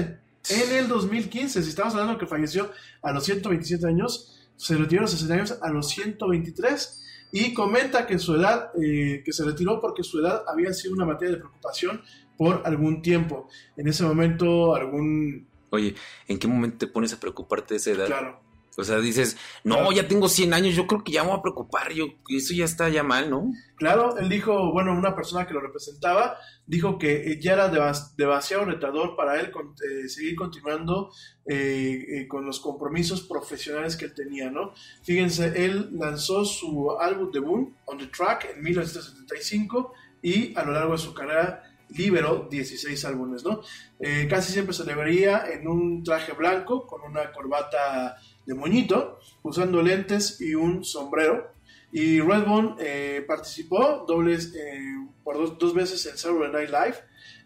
en 0.49 0.71
el 0.71 0.87
2015, 0.87 1.61
si 1.61 1.69
estamos 1.69 1.93
hablando 1.93 2.17
que 2.17 2.25
falleció 2.25 2.71
a 3.03 3.11
los 3.11 3.23
127 3.25 3.85
años, 3.85 4.49
se 4.55 4.75
retiró 4.75 5.01
de 5.01 5.11
los 5.11 5.13
escenarios 5.13 5.59
a 5.61 5.69
los 5.69 5.89
123 5.89 7.01
y 7.31 7.53
comenta 7.53 8.05
que 8.05 8.19
su 8.19 8.35
edad, 8.35 8.71
eh, 8.81 9.21
que 9.23 9.33
se 9.33 9.45
retiró 9.45 9.79
porque 9.79 10.03
su 10.03 10.19
edad 10.19 10.43
había 10.47 10.73
sido 10.73 10.93
una 10.93 11.05
materia 11.05 11.35
de 11.35 11.41
preocupación 11.41 12.01
por 12.37 12.61
algún 12.65 13.01
tiempo. 13.01 13.47
En 13.77 13.87
ese 13.87 14.03
momento, 14.03 14.75
algún... 14.75 15.47
Oye, 15.69 15.95
¿en 16.27 16.37
qué 16.37 16.47
momento 16.47 16.79
te 16.79 16.87
pones 16.87 17.13
a 17.13 17.19
preocuparte 17.19 17.75
de 17.75 17.77
esa 17.77 17.91
edad? 17.91 18.07
Claro. 18.07 18.50
O 18.77 18.83
sea, 18.85 18.99
dices, 18.99 19.35
no, 19.65 19.91
ya 19.91 20.07
tengo 20.07 20.29
100 20.29 20.53
años, 20.53 20.75
yo 20.75 20.87
creo 20.87 21.03
que 21.03 21.11
ya 21.11 21.23
me 21.23 21.29
voy 21.31 21.39
a 21.39 21.41
preocupar, 21.41 21.91
yo, 21.91 22.05
eso 22.29 22.53
ya 22.53 22.63
está 22.65 22.87
ya 22.87 23.03
mal, 23.03 23.29
¿no? 23.29 23.51
Claro, 23.75 24.17
él 24.17 24.29
dijo, 24.29 24.71
bueno, 24.71 24.93
una 24.93 25.13
persona 25.15 25.45
que 25.45 25.53
lo 25.53 25.59
representaba, 25.59 26.37
dijo 26.65 26.97
que 26.97 27.37
ya 27.41 27.53
era 27.53 27.69
demasiado 28.15 28.63
retador 28.65 29.15
para 29.17 29.39
él 29.41 29.51
con- 29.51 29.75
eh, 29.83 30.07
seguir 30.07 30.35
continuando 30.35 31.11
eh, 31.47 32.05
eh, 32.07 32.27
con 32.27 32.45
los 32.45 32.59
compromisos 32.61 33.21
profesionales 33.23 33.97
que 33.97 34.05
él 34.05 34.13
tenía, 34.13 34.49
¿no? 34.49 34.73
Fíjense, 35.03 35.65
él 35.65 35.89
lanzó 35.93 36.45
su 36.45 36.91
álbum 36.99 37.29
debut, 37.31 37.73
On 37.87 37.97
the 37.97 38.07
Track, 38.07 38.51
en 38.55 38.61
1975 38.61 39.93
y 40.21 40.55
a 40.57 40.63
lo 40.63 40.71
largo 40.71 40.93
de 40.93 40.97
su 40.99 41.13
carrera 41.13 41.63
liberó 41.89 42.47
16 42.49 43.03
álbumes, 43.05 43.43
¿no? 43.43 43.61
Eh, 43.99 44.25
casi 44.29 44.53
siempre 44.53 44.73
se 44.73 44.85
le 44.85 44.95
vería 44.95 45.43
en 45.51 45.67
un 45.67 46.03
traje 46.03 46.31
blanco 46.31 46.87
con 46.87 47.01
una 47.01 47.31
corbata 47.33 48.15
de 48.45 48.53
moñito, 48.53 49.19
usando 49.43 49.81
lentes 49.81 50.39
y 50.41 50.55
un 50.55 50.83
sombrero. 50.83 51.51
Y 51.91 52.21
Redbone 52.21 52.75
eh, 52.79 53.23
participó 53.27 54.05
dobles, 54.07 54.53
eh, 54.55 55.07
por 55.23 55.37
dos, 55.37 55.57
dos 55.57 55.73
veces 55.73 56.05
en 56.05 56.17
Saturday 56.17 56.51
Night 56.51 56.69
Live 56.69 56.97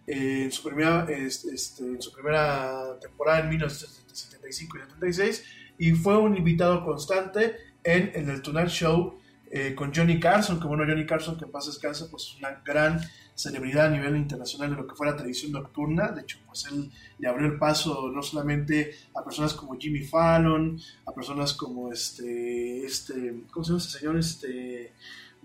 eh, 0.08 0.44
en, 0.44 0.52
su 0.52 0.64
primera, 0.64 1.08
este, 1.10 1.50
en 1.84 2.02
su 2.02 2.12
primera 2.12 3.00
temporada 3.02 3.40
en 3.40 3.50
1975 3.50 4.78
y 4.78 4.82
76 4.82 5.44
y 5.80 5.92
fue 5.94 6.18
un 6.18 6.38
invitado 6.38 6.86
constante 6.86 7.56
en, 7.84 8.12
en 8.14 8.30
el 8.30 8.42
Tonight 8.42 8.70
Show 8.70 9.20
eh, 9.52 9.74
con 9.76 9.94
Johnny 9.94 10.20
Carson, 10.20 10.60
que 10.60 10.68
bueno, 10.68 10.84
Johnny 10.86 11.06
Carson, 11.06 11.38
que 11.38 11.46
en 11.46 11.52
paz 11.52 11.68
descanse, 11.68 12.06
pues 12.12 12.24
es 12.24 12.38
una 12.40 12.62
gran 12.66 13.00
celebridad 13.36 13.88
a 13.88 13.90
nivel 13.90 14.16
internacional 14.16 14.70
de 14.72 14.78
lo 14.78 14.88
que 14.88 14.96
fue 14.96 15.08
la 15.08 15.16
televisión 15.16 15.52
nocturna. 15.52 16.08
De 16.12 16.22
hecho, 16.22 16.40
pues 16.48 16.66
él 16.72 16.90
le 17.20 17.28
abrió 17.28 17.48
el 17.48 17.60
paso 17.60 18.10
no 18.14 18.24
solamente 18.24 18.96
a 19.14 19.24
personas 19.24 19.54
como 19.54 19.78
Jimmy 19.78 20.02
Fallon, 20.02 20.80
a 21.06 21.12
personas 21.12 21.54
como 21.54 21.92
este, 21.92 22.86
este, 22.86 23.44
¿cómo 23.52 23.64
se 23.64 23.72
llama 23.72 23.80
ese 23.80 24.00
señor? 24.00 24.18
Este, 24.18 24.94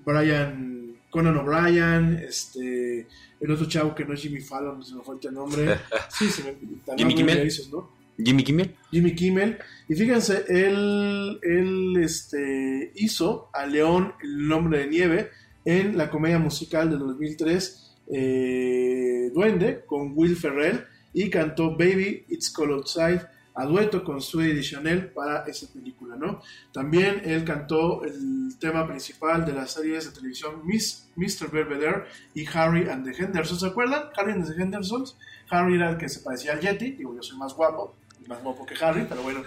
Brian, 0.04 0.96
Conan 1.10 1.36
O'Brien, 1.36 2.22
este, 2.26 3.06
el 3.40 3.50
otro 3.50 3.66
chavo 3.66 3.94
que 3.94 4.04
no 4.04 4.14
es 4.14 4.22
Jimmy 4.22 4.40
Fallon, 4.40 4.84
se 4.84 4.94
me 4.94 5.02
falta 5.02 5.28
el 5.28 5.34
nombre. 5.34 5.78
Sí, 6.08 6.28
se 6.28 6.44
me, 6.44 6.54
Jimmy 6.96 7.14
Kimmel. 7.14 7.44
dices, 7.44 7.70
¿no? 7.70 7.90
Jimmy 8.22 8.44
Kimmel. 8.44 8.76
Jimmy 8.90 9.14
Kimmel. 9.14 9.58
Y 9.88 9.94
fíjense, 9.94 10.44
él, 10.48 11.38
él 11.42 11.96
este, 12.02 12.92
hizo 12.94 13.50
a 13.52 13.66
León 13.66 14.14
el 14.22 14.46
nombre 14.46 14.80
de 14.80 14.86
nieve 14.86 15.30
en 15.70 15.96
la 15.96 16.10
comedia 16.10 16.38
musical 16.40 16.90
de 16.90 16.96
2003, 16.96 17.92
eh, 18.12 19.30
Duende, 19.32 19.84
con 19.86 20.12
Will 20.16 20.34
Ferrell, 20.34 20.84
y 21.12 21.30
cantó 21.30 21.76
Baby, 21.76 22.24
It's 22.28 22.50
Cold 22.50 22.72
Outside, 22.72 23.20
a 23.54 23.66
dueto 23.66 24.02
con 24.02 24.20
Sue 24.20 24.52
de 24.52 24.62
Chanel 24.62 25.12
para 25.12 25.44
esa 25.46 25.72
película, 25.72 26.16
¿no? 26.16 26.42
También 26.72 27.22
él 27.24 27.44
cantó 27.44 28.02
el 28.04 28.58
tema 28.58 28.84
principal 28.86 29.44
de 29.44 29.52
las 29.52 29.72
series 29.72 30.06
de 30.06 30.12
televisión 30.12 30.66
Miss, 30.66 31.08
Mr. 31.14 31.50
Belvedere 31.52 32.04
y 32.34 32.44
Harry 32.52 32.88
and 32.88 33.04
the 33.04 33.22
Hendersons, 33.22 33.60
¿se 33.60 33.66
acuerdan? 33.66 34.04
Harry 34.16 34.32
and 34.32 34.46
the 34.46 34.60
Hendersons. 34.60 35.16
Harry 35.50 35.76
era 35.76 35.90
el 35.90 35.98
que 35.98 36.08
se 36.08 36.20
parecía 36.20 36.52
al 36.52 36.60
Yeti, 36.60 36.92
digo, 36.92 37.14
yo 37.14 37.22
soy 37.22 37.38
más 37.38 37.54
guapo, 37.54 37.94
más 38.26 38.42
guapo 38.42 38.66
que 38.66 38.74
Harry, 38.84 39.06
pero 39.08 39.22
bueno. 39.22 39.42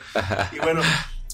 Y 0.53 0.59
bueno, 0.59 0.81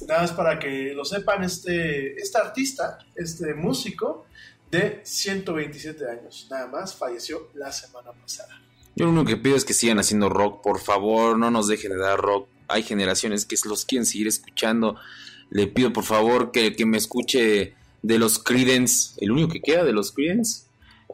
nada 0.07 0.21
más 0.21 0.31
para 0.31 0.57
que 0.57 0.93
lo 0.95 1.05
sepan, 1.05 1.43
este, 1.43 2.15
este 2.15 2.37
artista, 2.39 2.99
este 3.15 3.53
músico 3.53 4.25
de 4.71 5.01
127 5.03 6.09
años, 6.09 6.47
nada 6.49 6.67
más, 6.67 6.95
falleció 6.95 7.49
la 7.55 7.71
semana 7.71 8.11
pasada. 8.11 8.61
Yo 8.95 9.05
lo 9.05 9.11
único 9.11 9.25
que 9.25 9.37
pido 9.37 9.55
es 9.55 9.65
que 9.65 9.73
sigan 9.73 9.99
haciendo 9.99 10.29
rock, 10.29 10.61
por 10.61 10.79
favor, 10.79 11.37
no 11.37 11.49
nos 11.51 11.67
dejen 11.67 11.91
de 11.91 11.97
dar 11.97 12.19
rock. 12.19 12.47
Hay 12.67 12.83
generaciones 12.83 13.45
que 13.45 13.55
los 13.65 13.85
quieren 13.85 14.05
seguir 14.05 14.27
escuchando. 14.27 14.97
Le 15.49 15.67
pido 15.67 15.91
por 15.93 16.03
favor 16.03 16.51
que, 16.51 16.75
que 16.75 16.85
me 16.85 16.97
escuche 16.97 17.73
de 18.01 18.19
los 18.19 18.39
Creedence, 18.39 19.13
el 19.17 19.31
único 19.31 19.49
que 19.49 19.61
queda 19.61 19.83
de 19.83 19.93
los 19.93 20.11
Creedence, 20.11 20.65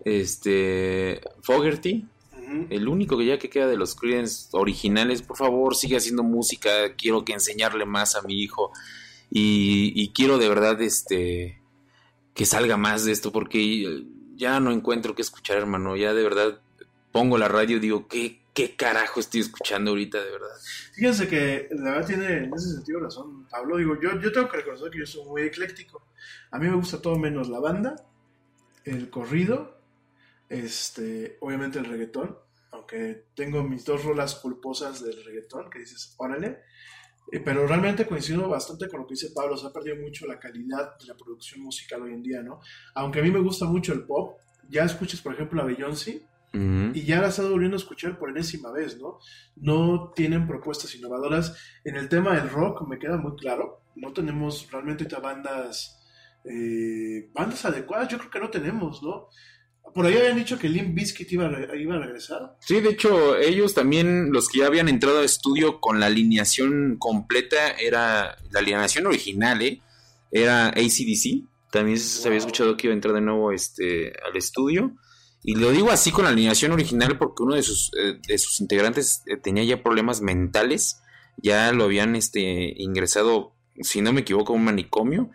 este 0.04 1.22
Fogerty, 1.42 2.06
el 2.70 2.88
único 2.88 3.18
que 3.18 3.26
ya 3.26 3.40
que 3.40 3.50
queda 3.50 3.68
de 3.68 3.78
los 3.78 3.96
Creedence 3.96 4.48
originales, 4.52 5.22
por 5.22 5.38
favor, 5.38 5.76
sigue 5.76 5.98
haciendo 5.98 6.24
música, 6.24 6.96
quiero 6.96 7.26
que 7.26 7.34
enseñarle 7.34 7.86
más 7.86 8.16
a 8.16 8.22
mi 8.22 8.42
hijo 8.42 8.72
y, 9.32 9.94
y 9.96 10.10
quiero 10.10 10.38
de 10.38 10.50
verdad 10.50 10.82
este 10.82 11.60
que 12.36 12.46
salga 12.46 12.78
más 12.78 13.06
de 13.06 13.14
esto 13.14 13.32
porque 13.32 14.04
ya 14.36 14.60
no 14.60 14.72
encuentro 14.72 15.16
qué 15.16 15.22
escuchar, 15.22 15.58
hermano, 15.58 15.96
ya 15.96 16.14
de 16.14 16.22
verdad 16.22 16.60
pongo 17.12 17.38
la 17.38 17.48
radio 17.48 17.78
y 17.78 17.80
digo, 17.80 18.10
¿qué, 18.10 18.42
qué 18.54 18.76
carajo 18.76 19.22
estoy 19.22 19.40
escuchando 19.40 19.92
ahorita, 19.92 20.22
de 20.22 20.32
verdad? 20.32 20.56
Fíjense 20.94 21.30
que 21.30 21.70
la 21.72 21.92
verdad 21.92 22.08
tiene 22.08 22.38
en 22.44 22.54
ese 22.54 22.74
sentido 22.74 23.00
razón 23.00 23.48
Pablo. 23.50 23.78
Digo, 23.78 23.98
yo, 24.02 24.20
yo 24.20 24.34
tengo 24.34 24.50
que 24.50 24.58
reconocer 24.58 24.92
que 24.92 25.00
yo 25.00 25.06
soy 25.06 25.26
muy 25.26 25.44
ecléctico. 25.44 26.06
A 26.52 26.60
mí 26.60 26.68
me 26.68 26.76
gusta 26.76 27.02
todo 27.02 27.18
menos 27.18 27.48
la 27.48 27.60
banda, 27.60 27.96
el 28.84 29.10
corrido, 29.10 29.80
este, 30.50 31.38
obviamente 31.40 31.80
el 31.80 31.86
reggaetón, 31.86 32.38
aunque 32.72 33.28
tengo 33.34 33.64
mis 33.64 33.86
dos 33.86 34.04
rolas 34.04 34.36
culposas 34.36 35.02
del 35.02 35.24
reggaetón, 35.24 35.70
que 35.70 35.80
dices, 35.80 36.14
órale. 36.18 36.60
Eh, 37.32 37.40
pero 37.40 37.66
realmente 37.66 38.06
coincido 38.06 38.48
bastante 38.48 38.88
con 38.88 39.02
lo 39.02 39.08
que 39.08 39.16
dice 39.16 39.32
Pablo, 39.34 39.58
se 39.58 39.68
ha 39.68 39.74
perdido 39.74 39.96
mucho 39.98 40.28
la 40.28 40.40
calidad 40.40 40.98
de 41.00 41.06
la 41.08 41.16
producción 41.16 41.62
musical 41.62 42.04
hoy 42.04 42.14
en 42.14 42.22
día, 42.22 42.42
¿no? 42.42 42.62
Aunque 42.94 43.20
a 43.20 43.24
mí 43.24 43.32
me 43.32 43.40
gusta 43.40 43.66
mucho 43.66 43.94
el 43.94 44.04
pop, 44.04 44.38
ya 44.70 44.84
escuchas, 44.84 45.22
por 45.22 45.34
ejemplo, 45.34 45.62
a 45.62 45.66
Beyoncé, 45.66 46.28
y 46.58 47.04
ya 47.04 47.20
la 47.20 47.28
estado 47.28 47.52
volviendo 47.52 47.76
a 47.76 47.80
escuchar 47.80 48.18
por 48.18 48.30
enésima 48.30 48.72
vez, 48.72 48.98
¿no? 48.98 49.20
No 49.58 50.14
tienen 50.16 50.48
propuestas 50.48 50.96
innovadoras. 50.96 51.54
En 51.84 51.98
el 51.98 52.08
tema 52.08 52.34
del 52.34 52.50
rock 52.50 52.88
me 52.88 52.98
queda 52.98 53.18
muy 53.18 53.36
claro, 53.36 53.82
no 53.96 54.14
tenemos 54.14 54.72
realmente 54.72 55.06
bandas, 55.22 56.02
eh, 56.46 57.30
bandas 57.34 57.66
adecuadas, 57.66 58.08
yo 58.08 58.18
creo 58.18 58.32
que 58.32 58.40
no 58.40 58.50
tenemos, 58.50 59.04
¿no? 59.04 59.28
Por 59.96 60.06
ahí 60.06 60.18
habían 60.18 60.36
dicho 60.36 60.60
que 60.60 60.68
Limp 60.68 60.94
Bizkit 60.94 61.32
iba, 61.32 61.48
a, 61.48 61.76
iba 61.78 61.96
a 61.96 62.00
regresar. 62.00 62.58
Sí, 62.60 62.82
de 62.82 62.90
hecho, 62.90 63.38
ellos 63.38 63.74
también, 63.74 64.34
los 64.34 64.50
que 64.50 64.60
ya 64.60 64.68
habían 64.68 64.90
entrado 64.90 65.20
al 65.20 65.24
estudio 65.24 65.80
con 65.80 66.02
la 66.02 66.08
alineación 66.08 66.98
completa, 67.00 67.72
era 67.72 68.36
la 68.52 68.60
alineación 68.60 69.08
original, 69.08 69.62
¿eh? 69.62 69.82
Era 70.32 70.68
ACDC. 70.68 71.46
También 71.72 71.98
se 71.98 72.28
había 72.28 72.40
escuchado 72.40 72.76
que 72.76 72.88
iba 72.88 72.92
a 72.92 72.96
entrar 72.98 73.14
de 73.14 73.22
nuevo 73.22 73.54
este, 73.54 74.12
al 74.28 74.36
estudio. 74.36 74.98
Y 75.44 75.56
lo 75.56 75.72
digo 75.72 75.90
así 75.92 76.12
con 76.12 76.26
la 76.26 76.32
alineación 76.32 76.74
original 76.74 77.18
porque 77.18 77.44
uno 77.44 77.56
de 77.56 77.64
sus, 77.64 77.90
eh, 77.98 78.20
de 78.28 78.38
sus 78.38 78.60
integrantes 78.60 79.24
eh, 79.28 79.38
tenía 79.38 79.64
ya 79.64 79.82
problemas 79.82 80.20
mentales. 80.20 81.00
Ya 81.38 81.72
lo 81.72 81.86
habían 81.86 82.18
este, 82.18 82.42
ingresado, 82.82 83.56
si 83.80 84.02
no 84.02 84.12
me 84.12 84.22
equivoco, 84.22 84.52
a 84.52 84.58
un 84.58 84.66
manicomio. 84.66 85.30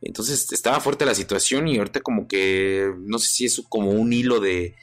Entonces 0.00 0.52
estaba 0.52 0.80
fuerte 0.80 1.06
la 1.06 1.14
situación 1.14 1.68
y 1.68 1.78
ahorita 1.78 2.00
como 2.00 2.28
que 2.28 2.92
no 2.98 3.18
sé 3.18 3.28
si 3.28 3.44
es 3.46 3.62
como 3.68 3.90
un 3.90 4.12
hilo 4.12 4.40
de 4.40 4.76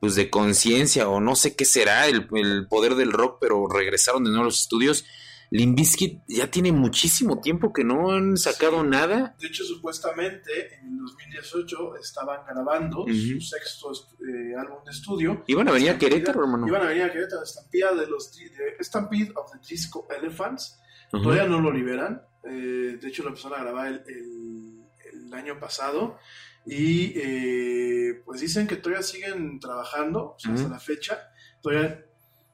pues 0.00 0.14
de 0.14 0.28
conciencia 0.28 1.08
o 1.08 1.20
no 1.20 1.36
sé 1.36 1.56
qué 1.56 1.64
será 1.64 2.06
el, 2.06 2.28
el, 2.34 2.68
poder 2.68 2.96
del 2.96 3.12
rock, 3.12 3.38
pero 3.40 3.66
regresaron 3.66 4.24
de 4.24 4.30
nuevo 4.30 4.42
a 4.42 4.46
los 4.46 4.60
estudios 4.60 5.04
Limbiskit 5.50 6.22
ya 6.28 6.50
tiene 6.50 6.72
muchísimo 6.72 7.40
tiempo 7.40 7.72
que 7.72 7.84
no 7.84 8.10
han 8.10 8.36
sacado 8.36 8.82
sí. 8.82 8.88
nada. 8.88 9.36
De 9.38 9.46
hecho, 9.46 9.64
supuestamente 9.64 10.74
en 10.80 10.94
el 10.94 10.98
2018 10.98 11.96
estaban 11.96 12.40
grabando 12.46 13.02
uh 13.02 13.06
-huh. 13.06 13.34
su 13.34 13.40
sexto 13.40 13.92
eh, 13.92 14.54
álbum 14.58 14.84
de 14.84 14.90
estudio. 14.90 15.44
Iban 15.46 15.68
a 15.68 15.72
venir 15.72 15.90
a 15.90 15.98
Querétaro, 15.98 16.42
hermano. 16.42 16.66
Iban 16.66 16.82
a 16.82 16.86
venir 16.86 17.04
a 17.04 17.12
Querétaro, 17.12 17.44
Stampede 17.46 18.00
de 18.00 18.06
los 18.06 18.34
de 18.34 18.84
Stampede 18.84 19.32
of 19.36 19.50
the 19.52 19.58
Disco 19.68 20.08
Elephants. 20.10 20.80
Uh 21.12 21.18
-huh. 21.18 21.22
Todavía 21.22 21.46
no 21.46 21.60
lo 21.60 21.72
liberan. 21.72 22.22
Eh, 22.48 22.98
de 23.00 23.08
hecho, 23.08 23.22
lo 23.22 23.30
empezaron 23.30 23.60
a 23.60 23.62
grabar 23.62 23.86
el, 23.88 24.02
el, 24.06 25.24
el 25.26 25.34
año 25.34 25.58
pasado. 25.58 26.18
Y 26.66 27.12
eh, 27.16 28.22
pues 28.24 28.40
dicen 28.40 28.66
que 28.66 28.76
todavía 28.76 29.02
siguen 29.02 29.60
trabajando, 29.60 30.34
o 30.34 30.38
sea, 30.38 30.50
uh 30.50 30.54
-huh. 30.54 30.58
hasta 30.58 30.68
la 30.70 30.80
fecha. 30.80 31.30
Todavía 31.62 32.04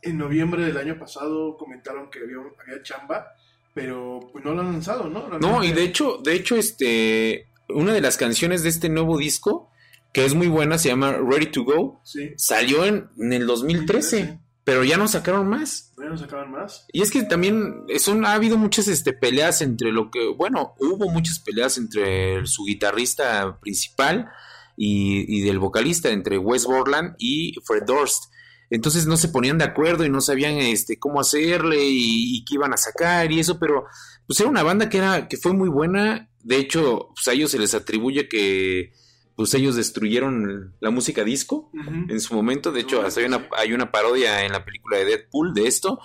en 0.03 0.19
noviembre 0.19 0.65
del 0.65 0.77
año 0.77 0.99
pasado 0.99 1.57
comentaron 1.57 2.11
que 2.11 2.19
había, 2.19 2.37
había 2.37 2.83
chamba, 2.83 3.29
pero 3.73 4.21
pues 4.33 4.45
no 4.45 4.53
lo 4.53 4.61
han 4.61 4.73
lanzado, 4.73 5.09
¿no? 5.09 5.21
Realmente... 5.29 5.47
No, 5.47 5.65
y 5.65 5.73
de 5.73 5.85
hecho, 5.85 6.19
de 6.23 6.35
hecho, 6.35 6.57
este, 6.57 7.49
una 7.69 7.95
de 7.95 8.01
las 8.01 8.17
canciones 8.17 8.63
de 8.63 8.69
este 8.69 8.89
nuevo 8.89 9.17
disco, 9.17 9.71
que 10.13 10.25
es 10.27 10.35
muy 10.35 10.49
buena, 10.49 10.77
se 10.77 10.89
llama 10.89 11.13
Ready 11.13 11.47
to 11.47 11.65
Go, 11.65 12.01
sí. 12.05 12.33
salió 12.37 12.85
en, 12.85 13.09
en, 13.19 13.33
el 13.33 13.47
2013, 13.47 14.17
2013, 14.17 14.41
pero 14.65 14.85
ya 14.85 14.97
no 14.97 15.09
sacaron 15.09 15.49
más. 15.49 15.93
Ya 15.99 16.09
no 16.09 16.17
sacaron 16.17 16.53
más. 16.53 16.87
Y 16.93 17.03
es 17.03 17.11
que 17.11 17.23
también 17.25 17.85
son, 17.99 18.25
ha 18.25 18.35
habido 18.35 18.57
muchas 18.57 18.89
este, 18.89 19.13
peleas 19.13 19.61
entre 19.61 19.91
lo 19.93 20.11
que, 20.11 20.29
bueno, 20.29 20.75
hubo 20.79 21.09
muchas 21.11 21.41
peleas 21.41 21.79
entre 21.79 22.47
su 22.47 22.65
guitarrista 22.65 23.59
principal 23.61 24.31
y, 24.77 25.39
y 25.39 25.41
del 25.43 25.59
vocalista, 25.59 26.11
entre 26.11 26.39
Wes 26.39 26.65
Borland 26.65 27.15
y 27.19 27.55
Fred 27.65 27.85
Durst. 27.87 28.33
Entonces 28.71 29.07
no 29.07 29.17
se 29.17 29.29
ponían 29.29 29.59
de 29.59 29.65
acuerdo 29.65 30.05
y 30.05 30.11
no 30.11 30.21
sabían 30.21 30.55
este 30.55 30.99
cómo 30.99 31.21
hacerle 31.21 31.85
y, 31.85 32.39
y 32.39 32.45
qué 32.45 32.55
iban 32.55 32.73
a 32.73 32.79
sacar 32.79 33.31
y 33.31 33.41
eso, 33.41 33.59
pero 33.59 33.85
pues 34.27 34.41
era 34.41 34.49
una 34.49 34.63
banda 34.63 34.89
que 34.89 34.99
era 34.99 35.29
que 35.29 35.37
fue 35.37 35.53
muy 35.53 35.69
buena. 35.69 36.31
De 36.41 36.57
hecho, 36.57 37.11
pues 37.15 37.29
a 37.29 37.33
ellos 37.33 37.51
se 37.51 37.59
les 37.59 37.75
atribuye 37.75 38.29
que 38.29 38.93
pues 39.37 39.55
ellos 39.55 39.77
destruyeron 39.77 40.75
la 40.81 40.91
música 40.91 41.25
disco 41.25 41.71
uh 41.73 41.79
-huh. 41.79 42.11
en 42.11 42.21
su 42.21 42.35
momento. 42.35 42.73
De 42.73 42.81
hecho, 42.81 43.03
hasta 43.03 43.21
hay 43.21 43.27
una, 43.27 43.49
hay 43.57 43.73
una 43.73 43.91
parodia 43.91 44.45
en 44.45 44.53
la 44.53 44.65
película 44.65 44.99
de 44.99 45.05
Deadpool 45.05 45.55
de 45.55 45.67
esto. 45.67 46.01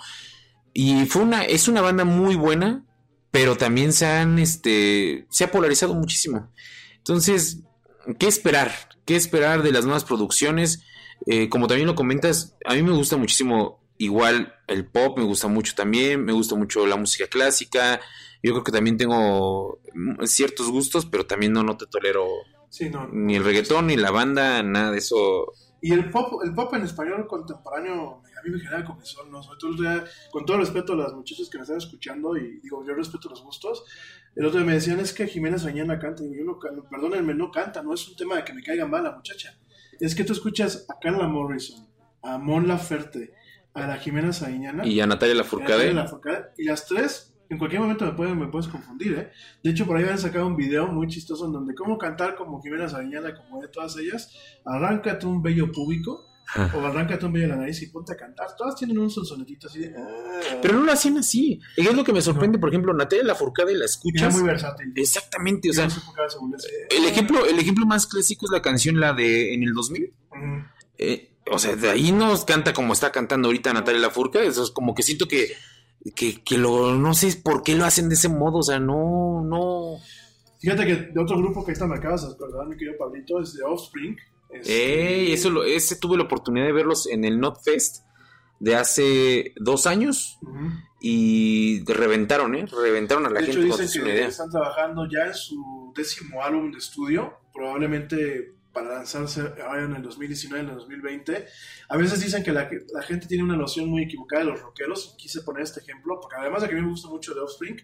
Y 0.72 1.06
fue 1.06 1.22
una, 1.22 1.44
es 1.44 1.68
una 1.68 1.80
banda 1.80 2.04
muy 2.04 2.36
buena, 2.36 2.84
pero 3.30 3.56
también 3.56 3.92
se 3.92 4.06
han, 4.06 4.38
este, 4.38 5.26
se 5.30 5.44
ha 5.44 5.50
polarizado 5.50 5.94
muchísimo. 5.94 6.52
Entonces, 6.96 7.62
¿qué 8.18 8.26
esperar? 8.26 8.72
¿Qué 9.04 9.16
esperar 9.16 9.62
de 9.62 9.72
las 9.72 9.84
nuevas 9.84 10.04
producciones? 10.04 10.84
Eh, 11.26 11.48
como 11.48 11.66
también 11.66 11.86
lo 11.86 11.94
comentas, 11.94 12.56
a 12.64 12.74
mí 12.74 12.82
me 12.82 12.92
gusta 12.92 13.16
muchísimo 13.16 13.82
igual 13.98 14.54
el 14.68 14.86
pop, 14.86 15.18
me 15.18 15.24
gusta 15.24 15.48
mucho 15.48 15.74
también, 15.74 16.24
me 16.24 16.32
gusta 16.32 16.54
mucho 16.54 16.86
la 16.86 16.96
música 16.96 17.26
clásica, 17.26 18.00
yo 18.42 18.52
creo 18.52 18.64
que 18.64 18.72
también 18.72 18.96
tengo 18.96 19.80
ciertos 20.24 20.70
gustos, 20.70 21.06
pero 21.06 21.26
también 21.26 21.52
no, 21.52 21.62
no 21.64 21.76
te 21.76 21.86
tolero 21.86 22.28
sí, 22.68 22.90
no, 22.90 23.08
ni 23.08 23.36
el 23.36 23.44
reggaetón, 23.44 23.86
ni 23.86 23.96
la 23.96 24.10
banda, 24.10 24.62
nada 24.62 24.90
de 24.90 24.98
eso. 24.98 25.52
Y 25.80 25.92
el 25.92 26.10
pop, 26.10 26.42
el 26.44 26.54
pop 26.54 26.74
en 26.74 26.82
español 26.82 27.26
contemporáneo 27.28 28.22
a 28.38 28.42
mí 28.42 28.50
me 28.50 28.60
genera 28.60 28.84
comezón, 28.84 29.30
¿no? 29.30 29.42
Sobre 29.42 29.58
todo 29.58 30.04
con 30.30 30.44
todo 30.44 30.58
respeto 30.58 30.92
a 30.92 30.96
las 30.96 31.12
muchachas 31.12 31.48
que 31.48 31.58
me 31.58 31.62
están 31.62 31.78
escuchando, 31.78 32.36
y 32.36 32.60
digo, 32.60 32.84
yo 32.86 32.94
respeto 32.94 33.28
los 33.28 33.42
gustos, 33.42 33.84
el 34.34 34.46
otro 34.46 34.58
día 34.60 34.66
me 34.66 34.74
decían, 34.74 35.00
es 35.00 35.12
que 35.12 35.26
Jimena 35.26 35.58
Sañana 35.58 35.98
canta, 35.98 36.22
y 36.24 36.36
yo 36.36 36.44
no, 36.44 36.58
perdónenme, 36.88 37.34
no 37.34 37.50
canta, 37.50 37.82
no 37.82 37.94
es 37.94 38.08
un 38.08 38.16
tema 38.16 38.36
de 38.36 38.44
que 38.44 38.52
me 38.52 38.62
caiga 38.62 38.86
mal 38.86 39.04
la 39.04 39.12
muchacha. 39.12 39.58
Es 39.98 40.14
que 40.14 40.24
tú 40.24 40.32
escuchas 40.32 40.86
a 40.88 40.98
Carla 41.00 41.26
Morrison, 41.26 41.88
a 42.22 42.38
Mon 42.38 42.68
Laferte, 42.68 43.34
a 43.74 43.86
la 43.86 43.96
Jimena 43.96 44.32
Sañana, 44.32 44.86
Y 44.86 45.00
a 45.00 45.06
Natalia 45.06 45.34
Lafourcade. 45.34 45.86
y 45.86 45.90
a 45.90 45.92
Natalia 45.94 46.02
Lafourcade, 46.02 46.44
y 46.58 46.64
las 46.64 46.86
tres, 46.86 47.27
en 47.50 47.58
cualquier 47.58 47.80
momento 47.80 48.04
me, 48.04 48.12
pueden, 48.12 48.38
me 48.38 48.48
puedes 48.48 48.68
confundir, 48.68 49.12
¿eh? 49.14 49.30
De 49.62 49.70
hecho, 49.70 49.86
por 49.86 49.96
ahí 49.96 50.04
han 50.04 50.18
sacado 50.18 50.46
un 50.46 50.56
video 50.56 50.86
muy 50.86 51.06
chistoso 51.06 51.46
en 51.46 51.52
donde 51.52 51.74
cómo 51.74 51.96
cantar 51.98 52.34
como 52.36 52.60
Jimena 52.62 52.88
Sariñana, 52.88 53.34
como 53.34 53.60
de 53.62 53.68
todas 53.68 53.96
ellas, 53.96 54.30
arráncate 54.64 55.26
un 55.26 55.42
bello 55.42 55.70
público 55.72 56.24
o 56.74 56.80
arráncate 56.86 57.26
un 57.26 57.32
bello 57.32 57.46
de 57.46 57.52
la 57.52 57.56
nariz 57.60 57.82
y 57.82 57.86
ponte 57.88 58.12
a 58.12 58.16
cantar. 58.16 58.48
Todas 58.56 58.74
tienen 58.76 58.98
un 58.98 59.10
sonsonetito 59.10 59.66
así 59.66 59.80
de... 59.80 59.94
"Ah". 59.96 60.40
Pero 60.62 60.78
no 60.78 60.84
lo 60.84 60.92
hacen 60.92 61.18
así. 61.18 61.60
Y 61.76 61.86
es 61.86 61.94
lo 61.94 62.04
que 62.04 62.12
me 62.12 62.22
sorprende, 62.22 62.58
por 62.58 62.70
ejemplo, 62.70 62.94
Natalia 62.94 63.24
la 63.24 63.34
Era 63.34 63.84
escuchas. 63.84 64.34
muy 64.34 64.42
versátil. 64.42 64.92
Exactamente, 64.96 65.68
o 65.70 65.72
sea, 65.74 65.88
el 66.90 67.04
ejemplo, 67.04 67.44
el 67.44 67.58
ejemplo 67.58 67.84
más 67.86 68.06
clásico 68.06 68.46
es 68.46 68.50
la 68.52 68.62
canción 68.62 68.98
la 68.98 69.12
de 69.12 69.52
en 69.54 69.62
el 69.62 69.72
2000. 69.74 70.04
Ujú. 70.30 70.40
Eh, 70.98 71.34
o 71.50 71.58
sea, 71.58 71.76
de 71.76 71.90
ahí 71.90 72.12
no 72.12 72.34
canta 72.44 72.72
como 72.72 72.92
está 72.92 73.12
cantando 73.12 73.48
ahorita 73.48 73.72
Natalia 73.72 74.00
Lafourcade. 74.00 74.46
Eso 74.46 74.62
es 74.64 74.70
como 74.70 74.94
que 74.94 75.02
siento 75.02 75.28
que, 75.28 75.52
que, 76.14 76.42
que 76.42 76.58
lo, 76.58 76.94
no 76.94 77.14
sé 77.14 77.40
por 77.42 77.62
qué 77.62 77.74
lo 77.74 77.84
hacen 77.84 78.08
de 78.08 78.14
ese 78.14 78.28
modo. 78.28 78.58
O 78.58 78.62
sea, 78.62 78.78
no, 78.78 79.42
no. 79.44 79.96
Fíjate 80.60 80.86
que 80.86 80.94
de 81.12 81.20
otro 81.20 81.38
grupo 81.38 81.64
que 81.64 81.72
ahorita 81.72 81.86
me 81.86 81.96
acabas 81.96 82.26
de 82.26 82.34
acordar, 82.34 82.66
mi 82.66 82.76
querido 82.76 82.96
Pablito, 82.98 83.40
es 83.40 83.54
de 83.54 83.62
Offspring. 83.64 84.16
Este, 84.50 85.26
Ey, 85.26 85.32
eso 85.32 85.50
lo, 85.50 85.64
ese 85.64 85.96
tuve 85.96 86.16
la 86.16 86.24
oportunidad 86.24 86.66
de 86.66 86.72
verlos 86.72 87.06
en 87.06 87.24
el 87.24 87.38
Not 87.38 87.62
Fest 87.62 88.04
de 88.60 88.74
hace 88.74 89.52
dos 89.56 89.86
años 89.86 90.38
y 91.00 91.84
reventaron, 91.84 92.54
¿eh? 92.56 92.66
Reventaron 92.66 93.26
a 93.26 93.30
la 93.30 93.40
De 93.40 93.46
hecho, 93.46 93.60
gente. 93.60 93.68
para 93.70 93.82
dicen 93.82 94.04
que 94.04 94.10
idea. 94.14 94.28
están 94.28 94.50
trabajando 94.50 95.06
ya 95.08 95.26
en 95.26 95.34
su 95.34 95.92
décimo 95.94 96.42
álbum 96.42 96.72
de 96.72 96.78
estudio, 96.78 97.34
probablemente 97.52 98.54
para 98.72 98.94
lanzarse 98.94 99.40
ahora 99.66 99.84
en 99.84 99.94
el 99.96 100.02
2019, 100.02 100.62
en 100.64 100.70
el 100.70 100.76
2020. 100.76 101.46
A 101.88 101.96
veces 101.96 102.20
dicen 102.20 102.42
que 102.42 102.52
la, 102.52 102.68
la 102.92 103.02
gente 103.02 103.26
tiene 103.26 103.42
una 103.44 103.56
noción 103.56 103.88
muy 103.88 104.02
equivocada 104.04 104.44
de 104.44 104.50
los 104.50 104.60
rockeros. 104.60 105.14
Quise 105.18 105.42
poner 105.42 105.62
este 105.62 105.80
ejemplo, 105.80 106.18
porque 106.20 106.36
además 106.38 106.62
de 106.62 106.68
que 106.68 106.74
a 106.74 106.76
mí 106.76 106.82
me 106.82 106.90
gusta 106.90 107.08
mucho 107.08 107.34
de 107.34 107.40
Offspring, 107.40 107.76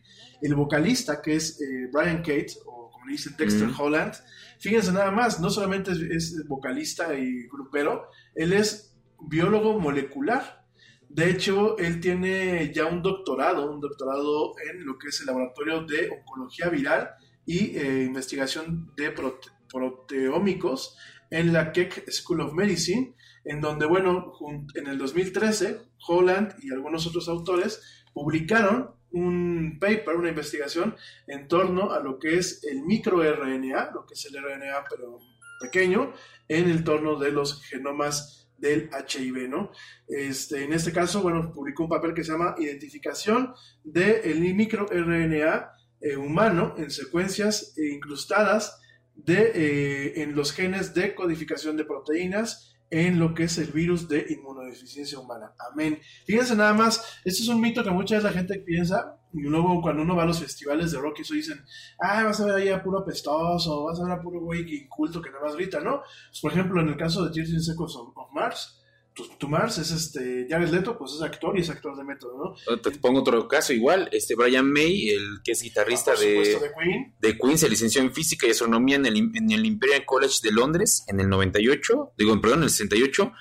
el 0.43 0.55
vocalista 0.55 1.21
que 1.23 1.37
es 1.37 1.61
eh, 1.61 1.89
Brian 1.93 2.19
Cate, 2.19 2.53
o 2.67 2.91
como 2.91 3.07
le 3.07 3.13
dicen 3.13 3.35
Dexter 3.37 3.69
Mm. 3.69 3.81
Holland, 3.81 4.15
fíjense 4.61 4.93
nada 4.93 5.11
más, 5.11 5.41
no 5.41 5.51
solamente 5.51 5.91
es, 5.93 5.99
es 5.99 6.47
vocalista 6.47 7.15
y 7.15 7.47
grupero, 7.49 8.09
él 8.35 8.53
es 8.53 8.97
biólogo 9.21 9.79
molecular. 9.81 10.65
De 11.09 11.31
hecho, 11.31 11.79
él 11.79 12.01
tiene 12.01 12.73
ya 12.75 12.87
un 12.87 13.01
doctorado, 13.03 13.71
un 13.71 13.81
doctorado 13.81 14.53
en 14.71 14.85
lo 14.85 14.99
que 14.99 15.09
es 15.09 15.21
el 15.21 15.27
laboratorio 15.27 15.85
de 15.85 16.11
oncología 16.11 16.69
viral 16.69 17.11
y 17.47 17.77
eh, 17.77 18.05
investigación 18.05 18.91
de 18.97 19.15
prote- 19.15 19.51
proteómicos 19.75 20.97
en 21.31 21.53
la 21.53 21.73
Keck 21.73 22.09
School 22.11 22.41
of 22.43 22.55
Medicine, 22.55 23.15
en 23.45 23.61
donde, 23.61 23.87
bueno, 23.87 24.33
en 24.75 24.87
el 24.87 24.97
2013, 24.97 25.81
Holland 26.07 26.55
y 26.63 26.73
algunos 26.73 27.07
otros 27.07 27.29
autores 27.29 28.05
publicaron 28.15 28.93
un 29.11 29.79
paper, 29.81 30.17
una 30.17 30.29
investigación 30.29 30.97
en 31.27 31.49
torno 31.49 31.93
a 31.93 32.01
lo 32.01 32.19
que 32.19 32.39
es 32.39 32.65
el 32.65 32.83
microRNA, 32.83 33.91
lo 33.93 34.07
que 34.07 34.15
es 34.15 34.25
el 34.27 34.43
RNA, 34.43 34.85
pero 34.89 35.19
pequeño, 35.61 36.13
en 36.49 36.71
el 36.71 36.85
torno 36.85 37.19
de 37.19 37.33
los 37.33 37.63
genomas 37.65 38.49
del 38.59 38.91
HIV, 38.91 39.49
¿no? 39.49 39.73
Este, 40.09 40.65
en 40.65 40.73
este 40.73 40.93
caso, 40.93 41.23
bueno, 41.23 41.53
publicó 41.53 41.85
un 41.85 41.89
papel 41.89 42.15
que 42.15 42.25
se 42.25 42.33
llama 42.33 42.55
Identificación 42.59 43.55
del 43.83 44.41
microRNA 44.55 45.73
eh, 46.01 46.17
humano 46.17 46.75
en 46.77 46.91
secuencias 46.91 47.75
incrustadas 47.77 48.81
de, 49.15 49.53
eh, 49.55 50.23
en 50.23 50.35
los 50.35 50.53
genes 50.53 50.95
de 50.95 51.15
codificación 51.15 51.77
de 51.77 51.85
proteínas 51.85 52.75
en 52.91 53.19
lo 53.19 53.35
que 53.35 53.45
es 53.45 53.59
el 53.59 53.73
virus 53.73 54.09
de 54.09 54.25
inmunodeficiencia 54.29 55.19
humana. 55.19 55.53
Amén. 55.71 55.99
Fíjense 56.27 56.55
nada 56.55 56.75
más, 56.75 57.21
este 57.25 57.43
es 57.43 57.49
un 57.49 57.61
mito 57.61 57.83
que 57.83 57.91
muchas 57.91 58.23
veces 58.23 58.25
la 58.25 58.39
gente 58.39 58.61
piensa, 58.61 59.19
y 59.33 59.41
luego 59.43 59.83
cuando 59.83 60.03
uno 60.03 60.15
va 60.15 60.23
a 60.23 60.27
los 60.27 60.39
festivales 60.39 60.93
de 60.93 60.99
rock 60.99 61.21
eso 61.21 61.35
dicen, 61.35 61.65
ah, 61.99 62.23
vas 62.23 62.41
a 62.41 62.47
ver 62.47 62.55
ahí 62.55 62.69
a 62.69 62.83
puro 62.83 63.01
apestoso, 63.01 63.85
vas 63.85 63.99
a 63.99 64.05
ver 64.05 64.13
a 64.13 64.23
puro 64.23 64.41
güey 64.41 64.63
inculto 64.77 65.21
que 65.21 65.31
nada 65.31 65.45
más 65.45 65.57
grita, 65.57 65.81
¿no? 65.81 66.03
Pues, 66.29 66.41
por 66.41 66.53
ejemplo, 66.53 66.81
en 66.81 66.89
el 66.89 66.97
caso 66.97 67.29
de 67.29 67.41
in 67.41 67.61
Seconds 67.61 67.97
of 67.97 68.15
Mars, 68.33 68.84
tu, 69.15 69.29
tu 69.39 69.49
Mars 69.49 69.79
es 69.79 69.91
este, 69.93 70.47
Jared 70.49 70.69
Leto, 70.71 70.99
pues 70.99 71.13
es 71.13 71.23
actor 71.23 71.57
y 71.57 71.61
es 71.61 71.71
actor 71.71 71.97
de 71.97 72.03
método, 72.05 72.57
¿no? 72.67 72.77
Te 72.79 72.91
pongo 72.93 73.21
otro 73.21 73.47
caso 73.47 73.73
igual, 73.73 74.09
este 74.13 74.35
Brian 74.35 74.71
May, 74.71 75.11
el 75.11 75.41
que 75.45 75.53
es 75.53 75.63
guitarrista 75.63 76.13
Ah, 76.13 76.17
supuesto, 76.17 76.61
de, 76.61 76.69
de 76.69 76.75
Queen. 76.75 77.15
de 77.21 77.39
Queen, 77.39 77.59
se 77.59 77.69
licenció 77.69 78.03
en 78.03 78.13
física 78.13 78.47
y 78.47 78.51
astronomía 78.51 78.97
en 78.97 79.07
el, 79.07 79.17
en 79.17 79.51
el 79.53 79.65
Imperial 79.65 80.05
College 80.05 80.41
de 80.43 80.51
Londres 80.51 81.05
en 81.07 81.21
el 81.21 81.29
98, 81.29 82.13
digo, 82.19 82.41
perdón, 82.41 82.59
en 82.59 82.65
el 82.65 82.71
68. 82.71 83.33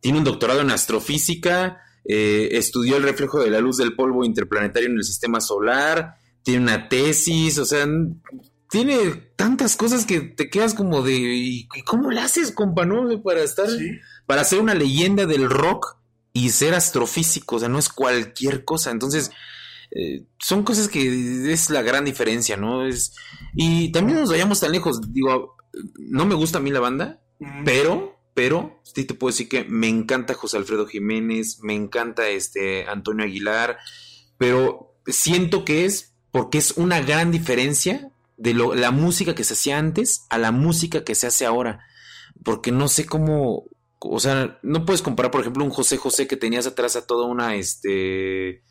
Tiene 0.00 0.18
un 0.18 0.24
doctorado 0.24 0.62
en 0.62 0.70
astrofísica, 0.70 1.82
eh, 2.04 2.48
estudió 2.52 2.96
el 2.96 3.02
reflejo 3.02 3.38
de 3.40 3.50
la 3.50 3.60
luz 3.60 3.76
del 3.76 3.94
polvo 3.94 4.24
interplanetario 4.24 4.88
en 4.88 4.96
el 4.96 5.04
sistema 5.04 5.40
solar, 5.42 6.14
tiene 6.42 6.62
una 6.62 6.88
tesis, 6.88 7.58
o 7.58 7.66
sea, 7.66 7.86
tiene 8.70 8.96
tantas 9.36 9.76
cosas 9.76 10.06
que 10.06 10.20
te 10.20 10.48
quedas 10.48 10.74
como 10.74 11.02
de, 11.02 11.12
¿y 11.14 11.68
y 11.74 11.82
cómo 11.82 12.10
le 12.10 12.20
haces, 12.20 12.52
compa, 12.52 12.86
no? 12.86 13.22
Para 13.22 13.42
estar, 13.42 13.68
Sí. 13.68 13.90
para 14.26 14.44
ser 14.44 14.60
una 14.60 14.74
leyenda 14.74 15.26
del 15.26 15.50
rock 15.50 15.96
y 16.32 16.50
ser 16.50 16.74
astrofísico, 16.74 17.56
o 17.56 17.58
sea, 17.58 17.68
no 17.68 17.78
es 17.78 17.88
cualquier 17.88 18.64
cosa. 18.64 18.92
Entonces, 18.92 19.32
eh, 19.90 20.24
son 20.38 20.62
cosas 20.62 20.88
que 20.88 21.52
es 21.52 21.68
la 21.70 21.82
gran 21.82 22.04
diferencia, 22.04 22.56
¿no? 22.56 22.86
Es, 22.86 23.12
y 23.54 23.90
también 23.90 24.20
nos 24.20 24.30
vayamos 24.30 24.60
tan 24.60 24.70
lejos, 24.70 25.00
digo, 25.12 25.56
no 25.98 26.26
me 26.26 26.36
gusta 26.36 26.58
a 26.58 26.60
mí 26.60 26.70
la 26.70 26.80
banda, 26.80 27.20
pero, 27.64 28.20
pero, 28.34 28.80
sí 28.84 29.04
te 29.04 29.14
puedo 29.14 29.32
decir 29.32 29.48
que 29.48 29.64
me 29.64 29.88
encanta 29.88 30.34
José 30.34 30.58
Alfredo 30.58 30.86
Jiménez, 30.86 31.58
me 31.62 31.74
encanta 31.74 32.28
este 32.28 32.86
Antonio 32.86 33.24
Aguilar, 33.24 33.78
pero 34.38 34.94
siento 35.06 35.64
que 35.64 35.86
es 35.86 36.14
porque 36.30 36.58
es 36.58 36.72
una 36.76 37.00
gran 37.00 37.32
diferencia 37.32 38.12
de 38.40 38.54
lo- 38.54 38.74
la 38.74 38.90
música 38.90 39.34
que 39.34 39.44
se 39.44 39.52
hacía 39.54 39.78
antes 39.78 40.26
a 40.30 40.38
la 40.38 40.50
música 40.50 41.04
que 41.04 41.14
se 41.14 41.26
hace 41.26 41.44
ahora. 41.46 41.80
Porque 42.44 42.72
no 42.72 42.88
sé 42.88 43.04
cómo, 43.06 43.64
o 43.98 44.18
sea, 44.20 44.58
no 44.62 44.84
puedes 44.86 45.02
comparar, 45.02 45.30
por 45.30 45.42
ejemplo, 45.42 45.62
un 45.64 45.70
José 45.70 45.96
José 45.98 46.26
que 46.26 46.36
tenías 46.38 46.66
atrás 46.66 46.96
a 46.96 47.06
toda 47.06 47.26
una, 47.26 47.54
este, 47.56 48.62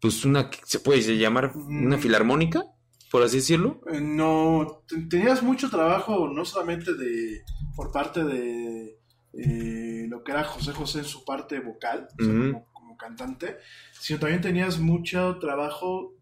pues 0.00 0.24
una, 0.24 0.50
se 0.64 0.78
puede 0.80 1.00
llamar 1.16 1.52
una 1.56 1.96
Mm. 1.96 2.00
filarmónica, 2.00 2.64
por 3.10 3.22
así 3.22 3.36
decirlo. 3.36 3.80
Eh, 3.90 4.00
No, 4.00 4.82
te- 4.86 5.00
tenías 5.08 5.42
mucho 5.42 5.70
trabajo, 5.70 6.28
no 6.28 6.44
solamente 6.44 6.92
de 6.94 7.42
por 7.76 7.90
parte 7.92 8.22
de 8.24 8.94
eh, 9.34 10.06
lo 10.08 10.24
que 10.24 10.32
era 10.32 10.42
José 10.44 10.72
José 10.72 10.98
en 11.00 11.04
su 11.04 11.24
parte 11.24 11.60
vocal, 11.60 12.08
o 12.18 12.24
sea, 12.24 12.32
Ujú. 12.32 12.42
como, 12.52 12.66
como 12.72 12.96
cantante, 12.96 13.56
sino 14.00 14.18
también 14.18 14.40
tenías 14.40 14.78
mucho 14.80 15.38
trabajo 15.38 16.14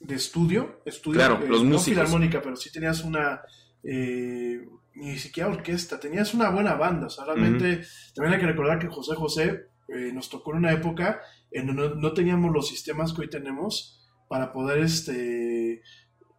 de 0.00 0.14
estudio, 0.14 0.80
estudio 0.84 1.18
Claro, 1.18 1.40
los 1.46 1.62
no 1.62 1.70
músicos. 1.74 1.84
filarmónica, 1.84 2.42
pero 2.42 2.56
sí 2.56 2.70
tenías 2.70 3.02
una 3.02 3.40
eh, 3.82 4.60
ni 4.94 5.18
siquiera 5.18 5.48
orquesta, 5.48 6.00
tenías 6.00 6.34
una 6.34 6.50
buena 6.50 6.74
banda, 6.74 7.06
o 7.06 7.10
sea, 7.10 7.24
realmente 7.24 7.82
también 8.14 8.34
hay 8.34 8.40
que 8.40 8.46
recordar 8.46 8.78
que 8.78 8.88
José 8.88 9.14
José 9.14 9.68
eh, 9.88 10.10
nos 10.12 10.28
tocó 10.28 10.52
en 10.52 10.58
una 10.58 10.72
época 10.72 11.20
en 11.50 11.66
donde 11.66 11.90
no, 11.90 11.94
no 11.94 12.12
teníamos 12.12 12.52
los 12.52 12.68
sistemas 12.68 13.12
que 13.12 13.22
hoy 13.22 13.30
tenemos 13.30 14.04
para 14.28 14.52
poder 14.52 14.78
este 14.78 15.82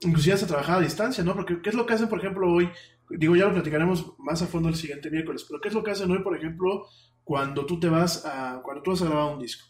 inclusive 0.01 0.33
hasta 0.35 0.47
trabajar 0.47 0.77
a 0.77 0.81
distancia, 0.81 1.23
¿no? 1.23 1.33
Porque 1.33 1.61
¿qué 1.61 1.69
es 1.69 1.75
lo 1.75 1.85
que 1.85 1.93
hacen, 1.93 2.09
por 2.09 2.19
ejemplo, 2.19 2.51
hoy? 2.51 2.69
Digo, 3.09 3.35
ya 3.35 3.45
lo 3.45 3.53
platicaremos 3.53 4.13
más 4.19 4.41
a 4.41 4.47
fondo 4.47 4.69
el 4.69 4.75
siguiente 4.75 5.09
miércoles, 5.09 5.45
pero 5.47 5.61
¿qué 5.61 5.69
es 5.69 5.73
lo 5.73 5.83
que 5.83 5.91
hacen 5.91 6.11
hoy, 6.11 6.21
por 6.21 6.35
ejemplo, 6.35 6.85
cuando 7.23 7.65
tú 7.65 7.79
te 7.79 7.87
vas 7.89 8.25
a, 8.25 8.61
cuando 8.63 8.83
tú 8.83 8.91
vas 8.91 9.01
a 9.01 9.05
grabar 9.05 9.33
un 9.33 9.39
disco? 9.39 9.65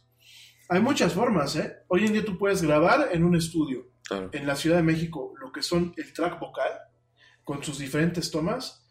Hay 0.70 0.82
muchas 0.82 1.14
formas, 1.14 1.56
¿eh? 1.56 1.78
Hoy 1.88 2.06
en 2.06 2.14
día 2.14 2.26
tú 2.26 2.38
puedes 2.38 2.62
grabar 2.62 3.10
en 3.12 3.24
un 3.24 3.36
estudio, 3.36 3.88
Claro. 4.04 4.30
en 4.34 4.46
la 4.46 4.56
Ciudad 4.56 4.78
de 4.78 4.84
México, 4.84 5.34
lo 5.40 5.52
que 5.52 5.62
son 5.62 5.94
el 5.98 6.14
track 6.14 6.40
vocal, 6.40 6.72
con 7.44 7.64
sus 7.64 7.80
diferentes 7.80 8.32
tomas, 8.32 8.86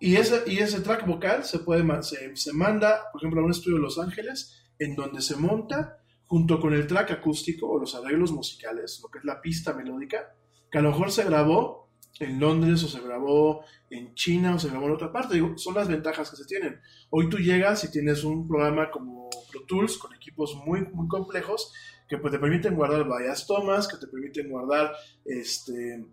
y 0.00 0.16
ese, 0.16 0.42
y 0.46 0.58
ese 0.58 0.80
track 0.80 1.06
vocal 1.06 1.44
se, 1.44 1.60
puede, 1.60 1.84
se, 2.02 2.36
se 2.36 2.52
manda, 2.52 3.04
por 3.12 3.20
ejemplo, 3.22 3.40
a 3.40 3.44
un 3.44 3.50
estudio 3.50 3.76
de 3.76 3.82
Los 3.82 3.98
Ángeles, 3.98 4.62
en 4.78 4.94
donde 4.96 5.22
se 5.22 5.36
monta 5.36 5.98
junto 6.26 6.60
con 6.60 6.74
el 6.74 6.86
track 6.86 7.12
acústico 7.12 7.68
o 7.70 7.78
los 7.78 7.94
arreglos 7.94 8.32
musicales, 8.32 9.00
lo 9.02 9.08
que 9.08 9.18
es 9.18 9.24
la 9.24 9.40
pista 9.40 9.72
melódica, 9.72 10.34
que 10.70 10.78
a 10.78 10.82
lo 10.82 10.90
mejor 10.90 11.10
se 11.10 11.24
grabó 11.24 11.90
en 12.20 12.38
Londres 12.40 12.82
o 12.84 12.88
se 12.88 13.00
grabó 13.00 13.64
en 13.90 14.14
China 14.14 14.54
o 14.54 14.58
se 14.58 14.68
grabó 14.68 14.86
en 14.86 14.92
otra 14.92 15.12
parte. 15.12 15.34
Digo, 15.34 15.56
son 15.56 15.74
las 15.74 15.88
ventajas 15.88 16.30
que 16.30 16.36
se 16.36 16.44
tienen. 16.44 16.80
Hoy 17.10 17.28
tú 17.28 17.38
llegas 17.38 17.84
y 17.84 17.90
tienes 17.90 18.24
un 18.24 18.46
programa 18.48 18.90
como 18.90 19.23
Tools 19.62 19.98
con 19.98 20.14
equipos 20.14 20.54
muy, 20.66 20.80
muy 20.92 21.08
complejos 21.08 21.72
que 22.08 22.18
pues, 22.18 22.32
te 22.32 22.38
permiten 22.38 22.74
guardar 22.74 23.06
varias 23.06 23.46
tomas, 23.46 23.88
que 23.88 23.96
te 23.96 24.06
permiten 24.06 24.50
guardar 24.50 24.92
este, 25.24 26.04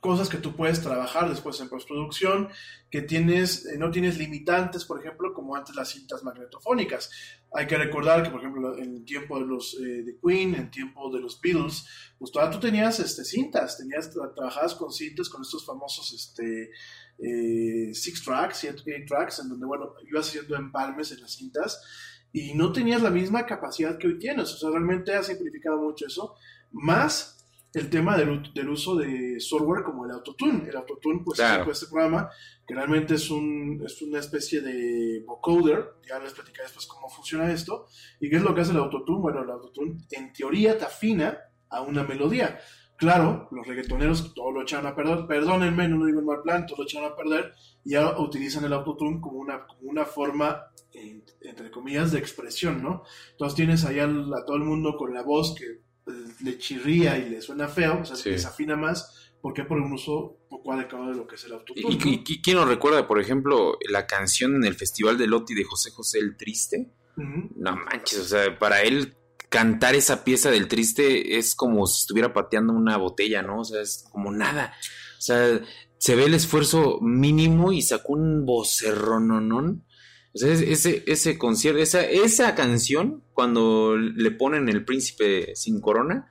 cosas 0.00 0.30
que 0.30 0.38
tú 0.38 0.56
puedes 0.56 0.80
trabajar 0.80 1.28
después 1.28 1.60
en 1.60 1.68
postproducción, 1.68 2.48
que 2.90 3.02
tienes, 3.02 3.66
eh, 3.66 3.76
no 3.76 3.90
tienes 3.90 4.16
limitantes, 4.16 4.86
por 4.86 4.98
ejemplo, 4.98 5.34
como 5.34 5.54
antes 5.54 5.76
las 5.76 5.90
cintas 5.90 6.24
magnetofónicas. 6.24 7.10
Hay 7.52 7.66
que 7.66 7.76
recordar 7.76 8.22
que, 8.22 8.30
por 8.30 8.40
ejemplo, 8.40 8.78
en 8.78 8.94
el 8.96 9.04
tiempo 9.04 9.38
de 9.38 9.44
los 9.44 9.74
eh, 9.78 10.02
de 10.02 10.18
Queen, 10.24 10.54
en 10.54 10.70
tiempo 10.70 11.12
de 11.12 11.20
los 11.20 11.38
Beatles, 11.40 11.84
pues 12.18 12.32
todavía 12.32 12.58
tú 12.58 12.60
tenías 12.66 12.98
este, 13.00 13.24
cintas, 13.24 13.76
tenías, 13.76 14.14
tra- 14.14 14.34
trabajabas 14.34 14.74
con 14.74 14.90
cintas, 14.90 15.28
con 15.28 15.42
estos 15.42 15.66
famosos 15.66 16.12
este, 16.14 16.70
eh, 17.18 17.92
six 17.92 18.24
tracks, 18.24 18.56
siete 18.58 19.04
tracks, 19.06 19.40
en 19.40 19.50
donde, 19.50 19.66
bueno, 19.66 19.92
ibas 20.10 20.28
haciendo 20.28 20.56
empalmes 20.56 21.12
en 21.12 21.20
las 21.20 21.32
cintas 21.32 21.82
y 22.32 22.54
no 22.54 22.72
tenías 22.72 23.02
la 23.02 23.10
misma 23.10 23.46
capacidad 23.46 23.98
que 23.98 24.06
hoy 24.08 24.18
tienes. 24.18 24.52
O 24.52 24.56
sea, 24.56 24.70
realmente 24.70 25.14
ha 25.14 25.22
simplificado 25.22 25.78
mucho 25.80 26.06
eso. 26.06 26.34
Más 26.72 27.36
el 27.72 27.88
tema 27.88 28.16
del, 28.16 28.52
del 28.52 28.68
uso 28.68 28.96
de 28.96 29.38
software 29.40 29.84
como 29.84 30.04
el 30.04 30.10
Autotune. 30.12 30.68
El 30.68 30.76
Autotune, 30.76 31.22
pues, 31.24 31.38
Claro. 31.38 31.60
sacó 31.60 31.70
este 31.72 31.86
programa 31.86 32.30
que 32.66 32.74
realmente 32.74 33.14
es, 33.14 33.30
un, 33.30 33.82
es 33.84 34.00
una 34.02 34.18
especie 34.18 34.60
de 34.60 35.22
vocoder. 35.26 35.94
Ya 36.08 36.18
les 36.18 36.32
platicaré 36.32 36.64
después 36.64 36.86
cómo 36.86 37.08
funciona 37.08 37.50
esto. 37.52 37.86
¿Y 38.20 38.28
qué 38.30 38.36
es 38.36 38.42
lo 38.42 38.54
que 38.54 38.60
hace 38.62 38.72
el 38.72 38.78
Autotune? 38.78 39.20
Bueno, 39.20 39.42
el 39.42 39.50
Autotune 39.50 39.98
en 40.10 40.32
teoría 40.32 40.76
te 40.78 40.84
afina 40.84 41.38
a 41.68 41.82
una 41.82 42.02
melodía. 42.04 42.58
Claro, 43.00 43.48
los 43.50 43.66
reggaetoneros 43.66 44.34
todo 44.34 44.52
lo 44.52 44.62
echan 44.62 44.86
a 44.86 44.94
perder, 44.94 45.26
perdónenme, 45.26 45.88
no 45.88 45.96
lo 45.96 46.04
digo 46.06 46.20
en 46.20 46.26
mal 46.26 46.42
plan, 46.42 46.66
todo 46.66 46.76
lo 46.78 46.84
echan 46.84 47.02
a 47.04 47.16
perder 47.16 47.52
y 47.84 47.94
ahora 47.94 48.18
utilizan 48.20 48.64
el 48.64 48.72
autotune 48.74 49.20
como 49.20 49.38
una, 49.40 49.66
como 49.66 49.90
una 49.90 50.04
forma, 50.04 50.66
en- 50.92 51.24
entre 51.40 51.70
comillas, 51.70 52.12
de 52.12 52.18
expresión, 52.18 52.82
¿no? 52.82 53.02
Entonces 53.32 53.56
tienes 53.56 53.84
ahí 53.86 53.98
al- 53.98 54.32
a 54.34 54.44
todo 54.44 54.56
el 54.58 54.64
mundo 54.64 54.96
con 54.98 55.14
la 55.14 55.22
voz 55.22 55.54
que 55.58 55.64
eh, 55.64 56.12
le 56.42 56.58
chirría 56.58 57.16
y 57.18 57.30
le 57.30 57.40
suena 57.40 57.68
feo, 57.68 58.00
o 58.02 58.04
sea, 58.04 58.16
Sí. 58.16 58.30
desafina 58.30 58.76
más, 58.76 59.32
porque 59.40 59.64
por 59.64 59.78
un 59.78 59.92
uso 59.92 60.38
poco 60.50 60.72
adecuado 60.72 61.08
de 61.10 61.16
lo 61.16 61.26
que 61.26 61.36
es 61.36 61.44
el 61.44 61.52
autotune. 61.52 61.80
¿Y, 61.94 61.96
¿no? 61.96 62.22
y- 62.26 62.42
quién 62.42 62.56
nos 62.56 62.68
recuerda, 62.68 63.06
por 63.06 63.20
ejemplo, 63.20 63.78
la 63.88 64.06
canción 64.06 64.56
en 64.56 64.64
el 64.64 64.74
Festival 64.74 65.16
de 65.16 65.26
Loti 65.26 65.54
de 65.54 65.64
José 65.64 65.90
José 65.90 66.18
el 66.18 66.36
Triste? 66.36 66.90
No 67.16 67.76
manches, 67.76 68.18
o 68.20 68.24
sea, 68.24 68.58
para 68.58 68.82
él 68.82 69.14
cantar 69.50 69.94
esa 69.94 70.24
pieza 70.24 70.50
del 70.50 70.66
Triste 70.68 71.36
es 71.36 71.54
como 71.54 71.86
si 71.86 72.00
estuviera 72.00 72.32
pateando 72.32 72.72
una 72.72 72.96
botella, 72.96 73.42
¿no? 73.42 73.60
O 73.60 73.64
sea, 73.64 73.82
es 73.82 74.06
como 74.10 74.32
nada. 74.32 74.72
O 75.18 75.20
sea, 75.20 75.60
se 75.98 76.14
ve 76.16 76.24
el 76.24 76.32
esfuerzo 76.34 76.98
mínimo 77.02 77.72
y 77.72 77.82
sacó 77.82 78.14
un 78.14 78.46
vocerrononón. 78.46 79.84
O 80.32 80.38
sea, 80.38 80.52
es- 80.52 80.62
ese, 80.62 81.02
ese 81.06 81.36
concierto, 81.36 81.80
esa, 81.80 82.02
esa 82.02 82.54
canción, 82.54 83.22
cuando 83.34 83.96
le 83.96 84.30
ponen 84.30 84.68
el 84.68 84.84
príncipe 84.84 85.54
sin 85.56 85.80
corona, 85.80 86.30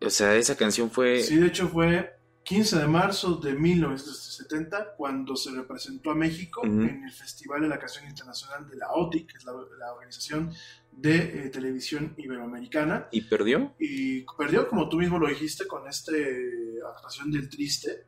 o 0.00 0.10
sea, 0.10 0.34
esa 0.36 0.56
canción 0.56 0.90
fue... 0.90 1.20
Sí, 1.22 1.36
de 1.36 1.48
hecho 1.48 1.68
fue 1.68 2.12
15 2.44 2.78
de 2.78 2.86
marzo 2.86 3.36
de 3.36 3.54
1970 3.54 4.94
cuando 4.96 5.34
se 5.34 5.50
representó 5.50 6.12
a 6.12 6.14
México 6.14 6.62
en 6.64 7.04
el 7.04 7.12
Festival 7.12 7.62
de 7.62 7.68
la 7.68 7.78
Canción 7.78 8.06
Internacional 8.08 8.68
de 8.68 8.76
la 8.76 8.92
OTI, 8.92 9.26
que 9.26 9.36
es 9.36 9.44
la, 9.44 9.52
la 9.52 9.92
Organización 9.92 10.52
de 10.96 11.16
eh, 11.46 11.50
Televisión 11.50 12.14
Iberoamericana. 12.16 13.08
¿Y 13.12 13.20
perdió? 13.22 13.74
Y 13.78 14.22
perdió, 14.38 14.66
como 14.68 14.88
tú 14.88 14.96
mismo 14.96 15.18
lo 15.18 15.28
dijiste, 15.28 15.66
con 15.66 15.86
esta 15.86 16.12
actuación 16.94 17.30
del 17.30 17.48
Triste, 17.48 18.06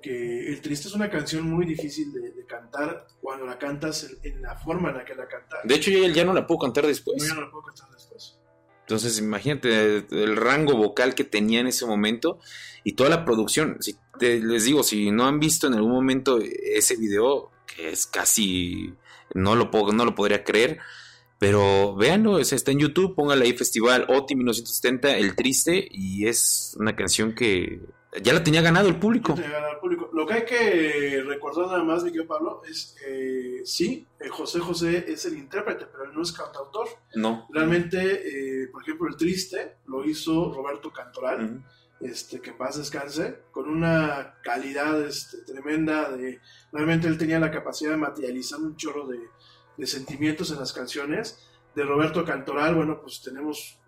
que 0.00 0.48
el 0.48 0.60
Triste 0.60 0.88
es 0.88 0.94
una 0.94 1.10
canción 1.10 1.42
muy 1.50 1.66
difícil 1.66 2.12
de, 2.12 2.30
de 2.30 2.46
cantar 2.46 3.06
cuando 3.20 3.44
la 3.46 3.58
cantas 3.58 4.08
en, 4.22 4.32
en 4.36 4.42
la 4.42 4.56
forma 4.56 4.90
en 4.90 4.96
la 4.98 5.04
que 5.04 5.14
la 5.14 5.26
cantas. 5.28 5.60
De 5.64 5.74
hecho, 5.74 5.90
yo 5.90 6.06
ya 6.08 6.24
no 6.24 6.32
la 6.32 6.46
puedo 6.46 6.60
cantar 6.60 6.86
después. 6.86 7.20
No, 7.22 7.28
yo 7.28 7.34
no 7.34 7.40
la 7.42 7.50
puedo 7.50 7.64
cantar 7.64 7.90
después. 7.90 8.38
Entonces, 8.82 9.18
imagínate 9.18 9.98
el 10.10 10.36
rango 10.36 10.74
vocal 10.76 11.14
que 11.14 11.24
tenía 11.24 11.60
en 11.60 11.66
ese 11.66 11.84
momento 11.86 12.38
y 12.82 12.92
toda 12.94 13.10
la 13.10 13.24
producción. 13.24 13.76
Si 13.80 13.96
te- 14.18 14.40
les 14.40 14.64
digo, 14.64 14.82
si 14.82 15.10
no 15.10 15.26
han 15.26 15.38
visto 15.38 15.66
en 15.66 15.74
algún 15.74 15.92
momento 15.92 16.38
ese 16.40 16.96
video, 16.96 17.50
que 17.66 17.90
es 17.90 18.06
casi. 18.06 18.94
No 19.34 19.54
lo, 19.54 19.70
puedo, 19.70 19.92
no 19.92 20.04
lo 20.04 20.14
podría 20.16 20.42
creer. 20.42 20.78
Pero 21.40 21.96
véanlo, 21.96 22.38
es- 22.38 22.52
está 22.52 22.70
en 22.70 22.80
YouTube, 22.80 23.14
póngale 23.14 23.46
ahí 23.46 23.54
Festival 23.54 24.04
OTI 24.10 24.36
1970, 24.36 25.16
El 25.16 25.34
Triste, 25.34 25.88
y 25.90 26.26
es 26.26 26.76
una 26.78 26.94
canción 26.94 27.34
que 27.34 27.80
ya 28.22 28.34
la 28.34 28.44
tenía 28.44 28.60
ganado 28.60 28.88
el 28.88 28.98
público. 28.98 29.34
Lo 30.12 30.26
que 30.26 30.34
hay 30.34 30.44
que 30.44 31.22
recordar 31.26 31.68
nada 31.68 31.82
más, 31.82 32.04
mi 32.04 32.10
querido 32.10 32.26
Pablo, 32.26 32.60
es 32.68 32.94
eh, 33.06 33.62
sí, 33.64 34.06
eh, 34.18 34.28
José 34.28 34.58
José 34.60 35.06
es 35.08 35.24
el 35.24 35.38
intérprete, 35.38 35.86
pero 35.90 36.04
él 36.04 36.10
no 36.14 36.20
es 36.20 36.30
cantautor. 36.30 36.88
No. 37.14 37.46
Realmente, 37.50 37.98
eh, 38.62 38.68
por 38.70 38.82
ejemplo, 38.82 39.08
el 39.08 39.16
triste 39.16 39.76
lo 39.86 40.04
hizo 40.04 40.52
Roberto 40.52 40.92
Cantoral, 40.92 41.64
este, 42.02 42.40
que 42.40 42.50
en 42.50 42.58
paz 42.58 42.76
descanse, 42.76 43.38
con 43.50 43.66
una 43.70 44.34
calidad 44.42 45.00
este, 45.06 45.38
tremenda. 45.38 46.10
De, 46.10 46.40
realmente 46.70 47.08
él 47.08 47.16
tenía 47.16 47.38
la 47.40 47.50
capacidad 47.50 47.92
de 47.92 47.96
materializar 47.96 48.60
un 48.60 48.76
chorro 48.76 49.06
de, 49.06 49.18
de 49.80 49.86
sentimientos 49.86 50.50
en 50.52 50.58
las 50.58 50.72
canciones. 50.72 51.38
De 51.74 51.84
Roberto 51.84 52.24
Cantoral, 52.24 52.74
bueno, 52.74 53.00
pues 53.00 53.22
tenemos 53.22 53.78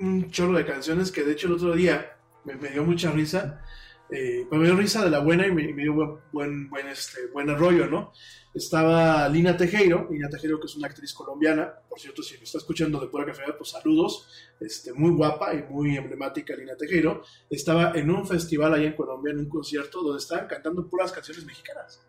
un 0.00 0.30
chorro 0.30 0.56
de 0.56 0.66
canciones 0.66 1.12
que 1.12 1.22
de 1.22 1.32
hecho 1.32 1.46
el 1.46 1.54
otro 1.54 1.74
día 1.74 2.16
me, 2.44 2.54
dio 2.70 2.84
mucha 2.84 3.10
risa. 3.12 3.62
eh, 4.10 4.46
me 4.50 4.64
dio 4.64 4.74
risa 4.74 5.04
de 5.04 5.10
la 5.10 5.20
buena 5.20 5.46
y 5.46 5.52
me, 5.52 5.64
dio 5.72 5.92
buen, 5.92 6.18
buen, 6.32 6.70
buen, 6.70 6.88
este, 6.88 7.26
buen 7.32 7.56
rollo, 7.56 7.86
¿no? 7.86 8.12
Estaba 8.54 9.28
Lina 9.28 9.56
Tejero, 9.56 10.08
Lina 10.10 10.28
Tejero 10.30 10.58
que 10.58 10.66
es 10.66 10.74
una 10.74 10.88
actriz 10.88 11.12
colombiana, 11.12 11.72
por 11.88 12.00
cierto, 12.00 12.22
si 12.22 12.38
me 12.38 12.44
está 12.44 12.58
escuchando 12.58 12.98
de 12.98 13.06
pura 13.06 13.26
casualidad, 13.26 13.56
pues 13.58 13.70
saludos, 13.70 14.26
este, 14.58 14.92
muy 14.94 15.10
guapa 15.10 15.54
y 15.54 15.62
muy 15.64 15.96
emblemática 15.96 16.56
Lina 16.56 16.74
Tejero, 16.76 17.22
estaba 17.50 17.92
en 17.94 18.10
un 18.10 18.26
festival 18.26 18.74
allá 18.74 18.86
en 18.86 18.96
Colombia, 18.96 19.32
en 19.32 19.40
un 19.40 19.48
concierto, 19.48 20.02
donde 20.02 20.18
estaban 20.18 20.48
cantando 20.48 20.88
puras 20.88 21.12
canciones 21.12 21.44
mexicanas. 21.44 22.00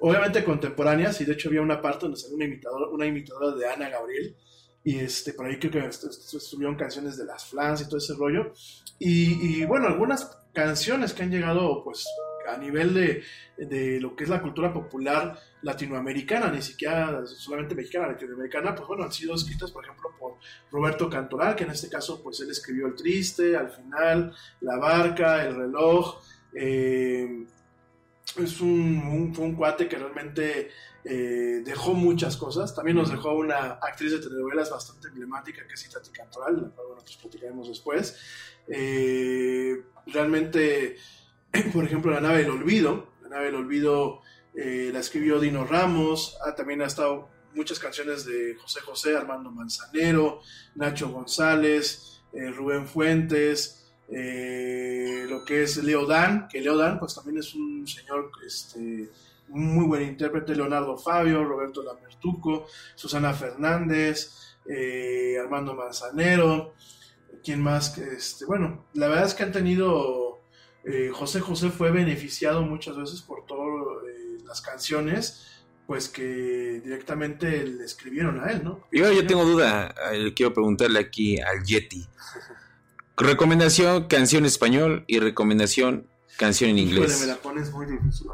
Obviamente 0.00 0.44
contemporáneas, 0.44 1.20
y 1.20 1.24
de 1.24 1.32
hecho 1.32 1.48
había 1.48 1.60
una 1.62 1.80
parte 1.82 2.02
donde 2.06 2.18
salió 2.18 2.36
una 2.36 2.44
imitadora, 2.44 2.88
una 2.90 3.06
imitadora 3.06 3.56
de 3.56 3.66
Ana 3.68 3.88
Gabriel, 3.88 4.36
y 4.84 4.96
este, 4.98 5.32
por 5.32 5.46
ahí 5.46 5.58
creo 5.58 5.72
que 5.72 5.78
est- 5.86 6.04
est- 6.04 6.34
estuvieron 6.34 6.76
canciones 6.76 7.16
de 7.16 7.24
las 7.24 7.44
Flans 7.46 7.80
y 7.82 7.84
todo 7.86 7.98
ese 7.98 8.14
rollo. 8.14 8.52
Y, 8.98 9.60
y, 9.60 9.64
bueno, 9.64 9.86
algunas 9.88 10.24
canciones 10.52 11.12
que 11.12 11.22
han 11.24 11.30
llegado 11.30 11.82
pues 11.84 12.06
a 12.48 12.56
nivel 12.56 12.94
de, 12.94 13.22
de 13.58 14.00
lo 14.00 14.16
que 14.16 14.24
es 14.24 14.30
la 14.30 14.40
cultura 14.40 14.72
popular 14.72 15.38
latinoamericana, 15.62 16.50
ni 16.50 16.62
siquiera 16.62 17.24
solamente 17.26 17.74
mexicana, 17.74 18.08
latinoamericana, 18.08 18.74
pues 18.74 18.88
bueno, 18.88 19.04
han 19.04 19.12
sido 19.12 19.34
escritas 19.34 19.70
por 19.70 19.84
ejemplo 19.84 20.10
por 20.18 20.36
Roberto 20.70 21.10
Cantoral, 21.10 21.54
que 21.54 21.64
en 21.64 21.70
este 21.70 21.88
caso 21.90 22.22
pues 22.22 22.40
él 22.40 22.50
escribió 22.50 22.86
El 22.86 22.94
Triste, 22.94 23.56
Al 23.56 23.70
Final, 23.70 24.34
La 24.62 24.78
Barca, 24.78 25.44
El 25.44 25.56
Reloj. 25.56 26.22
eh, 26.54 27.44
es 28.36 28.60
un, 28.60 28.70
un- 29.06 29.34
fue 29.34 29.44
un 29.44 29.54
cuate 29.56 29.88
que 29.88 29.96
realmente 29.98 30.70
eh, 31.04 31.62
dejó 31.64 31.94
muchas 31.94 32.36
cosas. 32.36 32.74
También 32.74 32.96
nos 32.96 33.10
dejó 33.10 33.32
una 33.34 33.78
actriz 33.82 34.12
de 34.12 34.18
telenovelas 34.18 34.70
bastante 34.70 35.08
emblemática 35.08 35.66
que 35.66 35.74
es 35.74 35.88
Tati 35.90 36.10
Cantoral, 36.10 36.54
la 36.62 36.68
cual 36.70 36.88
nosotros 36.94 37.16
platicaremos 37.22 37.68
después. 37.68 38.16
Eh, 38.68 39.82
realmente, 40.06 40.96
por 41.72 41.84
ejemplo, 41.84 42.12
La 42.12 42.20
nave 42.20 42.38
del 42.38 42.50
olvido. 42.50 43.08
La 43.22 43.28
nave 43.30 43.46
del 43.46 43.54
olvido 43.56 44.20
eh, 44.54 44.90
la 44.92 45.00
escribió 45.00 45.40
Dino 45.40 45.64
Ramos. 45.64 46.36
Ah, 46.44 46.54
también 46.54 46.82
ha 46.82 46.86
estado 46.86 47.28
muchas 47.54 47.78
canciones 47.78 48.24
de 48.24 48.54
José 48.56 48.80
José, 48.80 49.16
Armando 49.16 49.50
Manzanero, 49.50 50.40
Nacho 50.74 51.08
González, 51.10 52.22
Rubén 52.32 52.86
Fuentes. 52.86 53.87
Eh, 54.10 55.26
lo 55.28 55.44
que 55.44 55.62
es 55.62 55.76
Leo 55.78 56.06
Dan, 56.06 56.48
que 56.48 56.60
Leo 56.60 56.76
Dan 56.76 56.98
pues 56.98 57.14
también 57.14 57.38
es 57.38 57.54
un 57.54 57.86
señor 57.86 58.30
este, 58.44 59.10
muy 59.48 59.86
buen 59.86 60.02
intérprete, 60.02 60.54
Leonardo 60.54 60.96
Fabio, 60.96 61.44
Roberto 61.44 61.82
Lamertuco, 61.82 62.66
Susana 62.94 63.32
Fernández, 63.34 64.56
eh, 64.68 65.36
Armando 65.40 65.74
Manzanero, 65.74 66.74
¿quién 67.44 67.62
más? 67.62 67.96
Este, 67.98 68.44
bueno, 68.44 68.86
la 68.94 69.08
verdad 69.08 69.26
es 69.26 69.34
que 69.34 69.42
han 69.42 69.52
tenido, 69.52 70.40
eh, 70.84 71.10
José 71.12 71.40
José 71.40 71.70
fue 71.70 71.90
beneficiado 71.90 72.62
muchas 72.62 72.96
veces 72.96 73.22
por 73.22 73.46
todas 73.46 73.68
las 74.44 74.60
canciones, 74.60 75.64
pues 75.86 76.08
que 76.08 76.82
directamente 76.84 77.64
le 77.64 77.84
escribieron 77.84 78.40
a 78.40 78.50
él, 78.50 78.62
¿no? 78.62 78.86
Yo, 78.92 79.10
yo 79.10 79.26
tengo 79.26 79.44
duda, 79.44 79.94
eh, 80.12 80.32
quiero 80.34 80.52
preguntarle 80.52 80.98
aquí 80.98 81.40
al 81.40 81.64
Yeti. 81.64 82.06
Recomendación 83.18 84.06
canción 84.06 84.44
español 84.46 85.04
y 85.06 85.18
recomendación 85.18 86.08
canción 86.36 86.70
en 86.70 86.78
Híjole, 86.78 87.00
inglés. 87.00 87.20
me 87.20 87.26
la 87.26 87.36
pones 87.36 87.70
muy 87.72 87.86
difícil. 87.86 88.28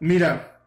Mira, 0.00 0.60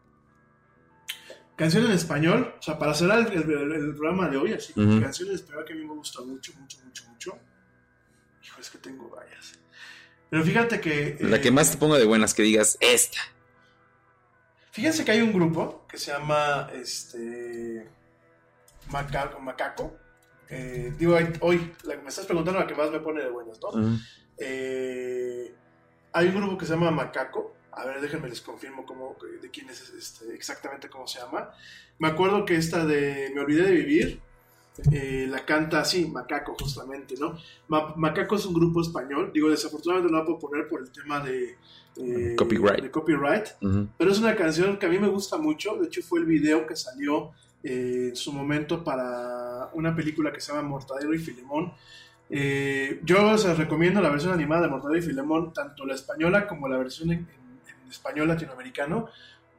canción 1.56 1.84
en 1.86 1.92
español, 1.92 2.54
o 2.58 2.62
sea, 2.62 2.78
para 2.78 2.94
cerrar 2.94 3.30
el, 3.32 3.42
el- 3.50 3.72
el 3.72 3.94
programa 3.94 4.28
de 4.28 4.36
hoy, 4.38 4.52
así, 4.54 4.72
Ujú. 4.80 5.00
canción 5.00 5.28
en 5.28 5.34
español 5.34 5.64
que 5.66 5.72
a 5.72 5.76
mí 5.76 5.84
me 5.84 5.94
gusta 5.94 6.22
mucho, 6.22 6.52
mucho, 6.58 6.78
mucho, 6.84 7.04
mucho. 7.10 7.38
Hijo, 8.42 8.60
es 8.60 8.70
que 8.70 8.78
tengo 8.78 9.08
varias. 9.10 9.58
Pero 10.30 10.42
fíjate 10.44 10.80
que. 10.80 11.16
La 11.20 11.36
eh, 11.36 11.40
que 11.40 11.50
más 11.50 11.70
te 11.70 11.76
ponga 11.76 11.98
de 11.98 12.04
buenas, 12.06 12.32
que 12.34 12.42
digas 12.42 12.76
esta. 12.80 13.18
Fíjense 14.72 15.04
que 15.04 15.12
hay 15.12 15.20
un 15.20 15.32
grupo 15.32 15.86
que 15.88 15.98
se 15.98 16.10
llama 16.12 16.68
este 16.74 17.88
Macaco. 18.90 19.38
Macaco. 19.40 19.96
Eh, 20.50 20.92
digo, 20.98 21.14
hoy, 21.14 21.26
hoy, 21.40 21.72
la 21.84 21.96
que 21.96 22.02
me 22.02 22.08
estás 22.08 22.26
preguntando 22.26 22.60
la 22.60 22.66
que 22.66 22.74
más 22.74 22.90
me 22.90 23.00
pone 23.00 23.22
de 23.22 23.30
buenas, 23.30 23.58
¿no? 23.62 23.70
Eh, 24.38 25.52
hay 26.12 26.28
un 26.28 26.34
grupo 26.36 26.58
que 26.58 26.66
se 26.66 26.72
llama 26.74 26.90
Macaco. 26.90 27.54
A 27.72 27.84
ver, 27.86 28.00
déjenme 28.00 28.28
les 28.28 28.40
confirmo 28.40 28.86
cómo, 28.86 29.16
de 29.42 29.50
quién 29.50 29.68
es 29.68 29.90
este, 29.90 30.32
exactamente 30.34 30.88
cómo 30.88 31.06
se 31.08 31.18
llama. 31.18 31.50
Me 31.98 32.08
acuerdo 32.08 32.44
que 32.44 32.54
esta 32.56 32.84
de 32.86 33.32
Me 33.34 33.40
olvidé 33.40 33.62
de 33.64 33.72
vivir, 33.72 34.20
eh, 34.92 35.26
la 35.28 35.44
canta 35.44 35.80
así, 35.80 36.06
Macaco, 36.06 36.54
justamente, 36.58 37.14
¿no? 37.18 37.36
Ma- 37.68 37.94
Macaco 37.96 38.36
es 38.36 38.46
un 38.46 38.54
grupo 38.54 38.80
español. 38.80 39.30
Digo, 39.34 39.50
desafortunadamente 39.50 40.12
no 40.12 40.18
la 40.18 40.24
puedo 40.24 40.38
poner 40.38 40.68
por 40.68 40.82
el 40.82 40.90
tema 40.92 41.18
de, 41.20 41.56
eh, 41.96 42.34
Copyright. 42.36 42.80
de 42.82 42.90
copyright. 42.90 43.46
Pero 43.98 44.10
es 44.10 44.18
una 44.18 44.36
canción 44.36 44.78
que 44.78 44.86
a 44.86 44.88
mí 44.88 44.98
me 45.00 45.08
gusta 45.08 45.36
mucho. 45.38 45.74
De 45.76 45.86
hecho, 45.86 46.00
fue 46.02 46.20
el 46.20 46.26
video 46.26 46.66
que 46.66 46.76
salió 46.76 47.32
eh, 47.64 48.08
en 48.10 48.16
su 48.16 48.32
momento 48.32 48.84
para 48.84 49.70
una 49.72 49.96
película 49.96 50.30
que 50.32 50.40
se 50.40 50.52
llama 50.52 50.68
Mortadelo 50.68 51.14
y 51.14 51.18
Filemón. 51.18 51.72
Eh, 52.30 53.00
yo 53.02 53.36
se 53.38 53.54
recomiendo 53.54 54.00
la 54.00 54.10
versión 54.10 54.32
animada 54.32 54.62
de 54.62 54.68
Mortadelo 54.68 54.98
y 54.98 55.02
Filemón, 55.02 55.52
tanto 55.52 55.86
la 55.86 55.94
española 55.94 56.46
como 56.46 56.68
la 56.68 56.76
versión 56.78 57.10
en 57.10 57.26
español 57.90 58.28
latinoamericano. 58.28 59.08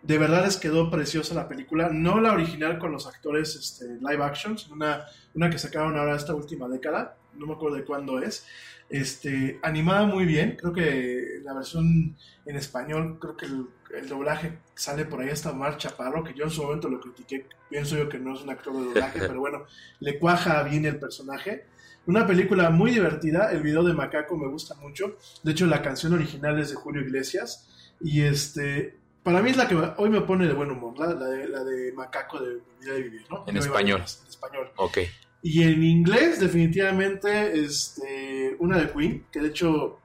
De 0.01 0.19
verdad 0.19 0.45
les 0.45 0.57
quedó 0.57 0.91
preciosa 0.91 1.33
la 1.33 1.47
película. 1.47 1.89
No 1.89 2.21
la 2.21 2.33
original 2.33 2.77
con 2.77 2.91
los 2.91 3.07
actores 3.07 3.55
este, 3.55 3.85
live 3.99 4.23
action, 4.23 4.57
sino 4.57 4.75
una, 4.75 5.05
una 5.33 5.49
que 5.49 5.57
sacaron 5.57 5.97
ahora 5.97 6.15
esta 6.15 6.35
última 6.35 6.67
década. 6.67 7.17
No 7.33 7.47
me 7.47 7.53
acuerdo 7.53 7.77
de 7.77 7.85
cuándo 7.85 8.19
es. 8.19 8.45
Este, 8.89 9.59
animada 9.63 10.05
muy 10.05 10.25
bien. 10.25 10.57
Creo 10.59 10.73
que 10.73 11.39
la 11.43 11.53
versión 11.53 12.15
en 12.45 12.55
español, 12.55 13.17
creo 13.19 13.35
que 13.35 13.45
el, 13.45 13.67
el 13.95 14.07
doblaje 14.07 14.59
sale 14.75 15.05
por 15.05 15.21
ahí 15.21 15.29
hasta 15.29 15.53
Mar 15.53 15.77
Chaparro, 15.77 16.23
que 16.23 16.33
yo 16.33 16.45
en 16.45 16.51
su 16.51 16.63
momento 16.63 16.89
lo 16.89 16.99
critiqué. 16.99 17.47
Pienso 17.69 17.97
yo 17.97 18.07
que 18.09 18.19
no 18.19 18.35
es 18.35 18.41
un 18.41 18.49
actor 18.49 18.73
de 18.73 18.85
doblaje, 18.85 19.19
pero 19.27 19.39
bueno, 19.39 19.65
le 19.99 20.19
cuaja 20.19 20.63
bien 20.63 20.85
el 20.85 20.99
personaje. 20.99 21.65
Una 22.07 22.27
película 22.27 22.69
muy 22.69 22.91
divertida. 22.91 23.51
El 23.51 23.63
video 23.63 23.83
de 23.83 23.93
Macaco 23.93 24.37
me 24.37 24.47
gusta 24.47 24.75
mucho. 24.75 25.17
De 25.43 25.51
hecho, 25.53 25.65
la 25.65 25.81
canción 25.81 26.13
original 26.13 26.59
es 26.59 26.69
de 26.69 26.75
Julio 26.75 27.01
Iglesias. 27.01 27.67
Y 27.99 28.21
este, 28.21 28.97
para 29.23 29.41
mí 29.41 29.49
es 29.49 29.57
la 29.57 29.67
que 29.67 29.75
hoy 29.75 30.09
me 30.09 30.21
pone 30.21 30.45
de 30.45 30.53
buen 30.53 30.69
humor, 30.69 30.99
la, 30.99 31.07
la 31.15 31.25
de, 31.25 31.47
la 31.47 31.63
de 31.63 31.91
Macaco 31.93 32.39
de 32.39 32.61
Vida 32.79 32.93
de 32.93 33.01
Vivir, 33.01 33.25
¿no? 33.31 33.43
En 33.47 33.55
No, 33.55 33.59
español. 33.59 34.01
En 34.01 34.29
español. 34.29 34.71
Ok. 34.75 34.99
Y 35.47 35.61
en 35.61 35.83
inglés, 35.83 36.39
definitivamente, 36.39 37.29
este, 37.63 38.55
una 38.57 38.79
de 38.79 38.89
Queen, 38.91 39.25
que 39.31 39.41
de 39.41 39.49
hecho 39.49 39.99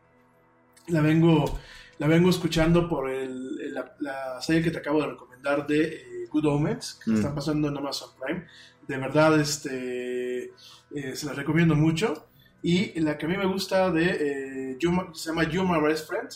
la 0.89 1.01
vengo, 1.01 1.59
la 1.99 2.07
vengo 2.07 2.29
escuchando 2.29 2.87
por 2.87 3.09
el, 3.09 3.73
la, 3.73 3.97
la 4.01 4.43
serie 4.43 4.63
que 4.63 4.71
te 4.71 4.79
acabo 4.79 5.01
de 5.01 5.07
recomendar 5.09 5.67
de 5.67 5.81
eh, 5.95 6.27
Good 6.31 6.45
Omens, 6.45 7.01
que 7.03 7.11
Mm. 7.11 7.15
están 7.15 7.35
pasando 7.35 7.69
en 7.69 7.77
Amazon 7.79 8.11
Prime. 8.21 8.45
De 8.87 8.99
verdad, 8.99 9.41
este, 9.41 10.53
eh, 10.95 11.15
se 11.17 11.25
la 11.27 11.33
recomiendo 11.33 11.75
mucho. 11.75 12.27
Y 12.63 13.01
la 13.01 13.17
que 13.17 13.25
a 13.25 13.29
mí 13.31 13.39
me 13.39 13.47
gusta 13.47 13.91
de, 13.91 14.73
eh, 14.75 14.79
se 15.15 15.29
llama 15.31 15.45
You 15.49 15.67
My 15.67 15.81
Best 15.81 16.07
Friend, 16.07 16.29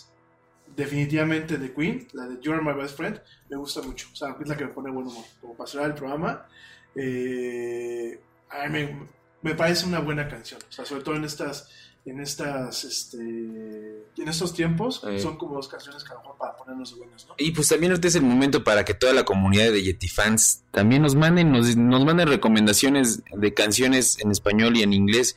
definitivamente 0.75 1.59
de 1.59 1.75
Queen, 1.75 2.09
la 2.15 2.27
de 2.27 2.41
You 2.41 2.53
Are 2.55 2.63
My 2.63 2.73
Best 2.73 2.97
Friend, 2.97 3.21
me 3.51 3.57
gusta 3.59 3.83
mucho. 3.83 4.09
O 4.13 4.17
sea, 4.17 4.35
es 4.41 4.49
la 4.49 4.57
que 4.57 4.65
me 4.65 4.71
pone 4.73 4.91
buen 4.91 5.07
humor. 5.09 5.25
Como 5.43 5.67
cerrar 5.67 5.89
el 5.91 5.95
programa, 5.95 6.47
eh, 6.95 8.19
a 8.51 8.69
mí 8.69 8.73
me, 8.73 9.09
me 9.43 9.55
parece 9.55 9.87
una 9.87 10.01
buena 10.01 10.29
canción. 10.29 10.61
O 10.69 10.73
sea, 10.73 10.85
sobre 10.85 11.03
todo 11.03 11.17
en 11.17 11.25
estas, 11.25 11.69
en 12.07 12.21
estas, 12.21 12.85
este, 12.85 13.19
en 13.19 14.29
estos 14.29 14.53
tiempos, 14.53 15.03
son 15.19 15.37
como 15.37 15.57
dos 15.57 15.69
canciones 15.69 16.05
que 16.05 16.13
a 16.13 16.15
lo 16.15 16.21
mejor 16.21 16.37
para 16.39 16.57
ponernos 16.57 16.91
de 16.91 16.97
buenas, 16.97 17.27
¿no? 17.27 17.35
Y 17.39 17.51
pues 17.53 17.69
también 17.69 17.93
ahorita 17.93 18.09
es 18.09 18.15
el 18.15 18.23
momento 18.23 18.63
para 18.63 18.85
que 18.85 18.95
toda 18.95 19.13
la 19.13 19.25
comunidad 19.25 19.73
de 19.73 19.83
Yeti 19.83 20.09
fans 20.09 20.63
también 20.71 21.03
nos 21.03 21.15
manden, 21.15 21.51
nos, 21.51 21.77
nos 21.77 22.05
manden 22.05 22.29
recomendaciones 22.29 23.23
de 23.33 23.55
canciones 23.55 24.19
en 24.21 24.31
español 24.31 24.77
y 24.77 24.83
en 24.83 24.93
inglés. 24.93 25.37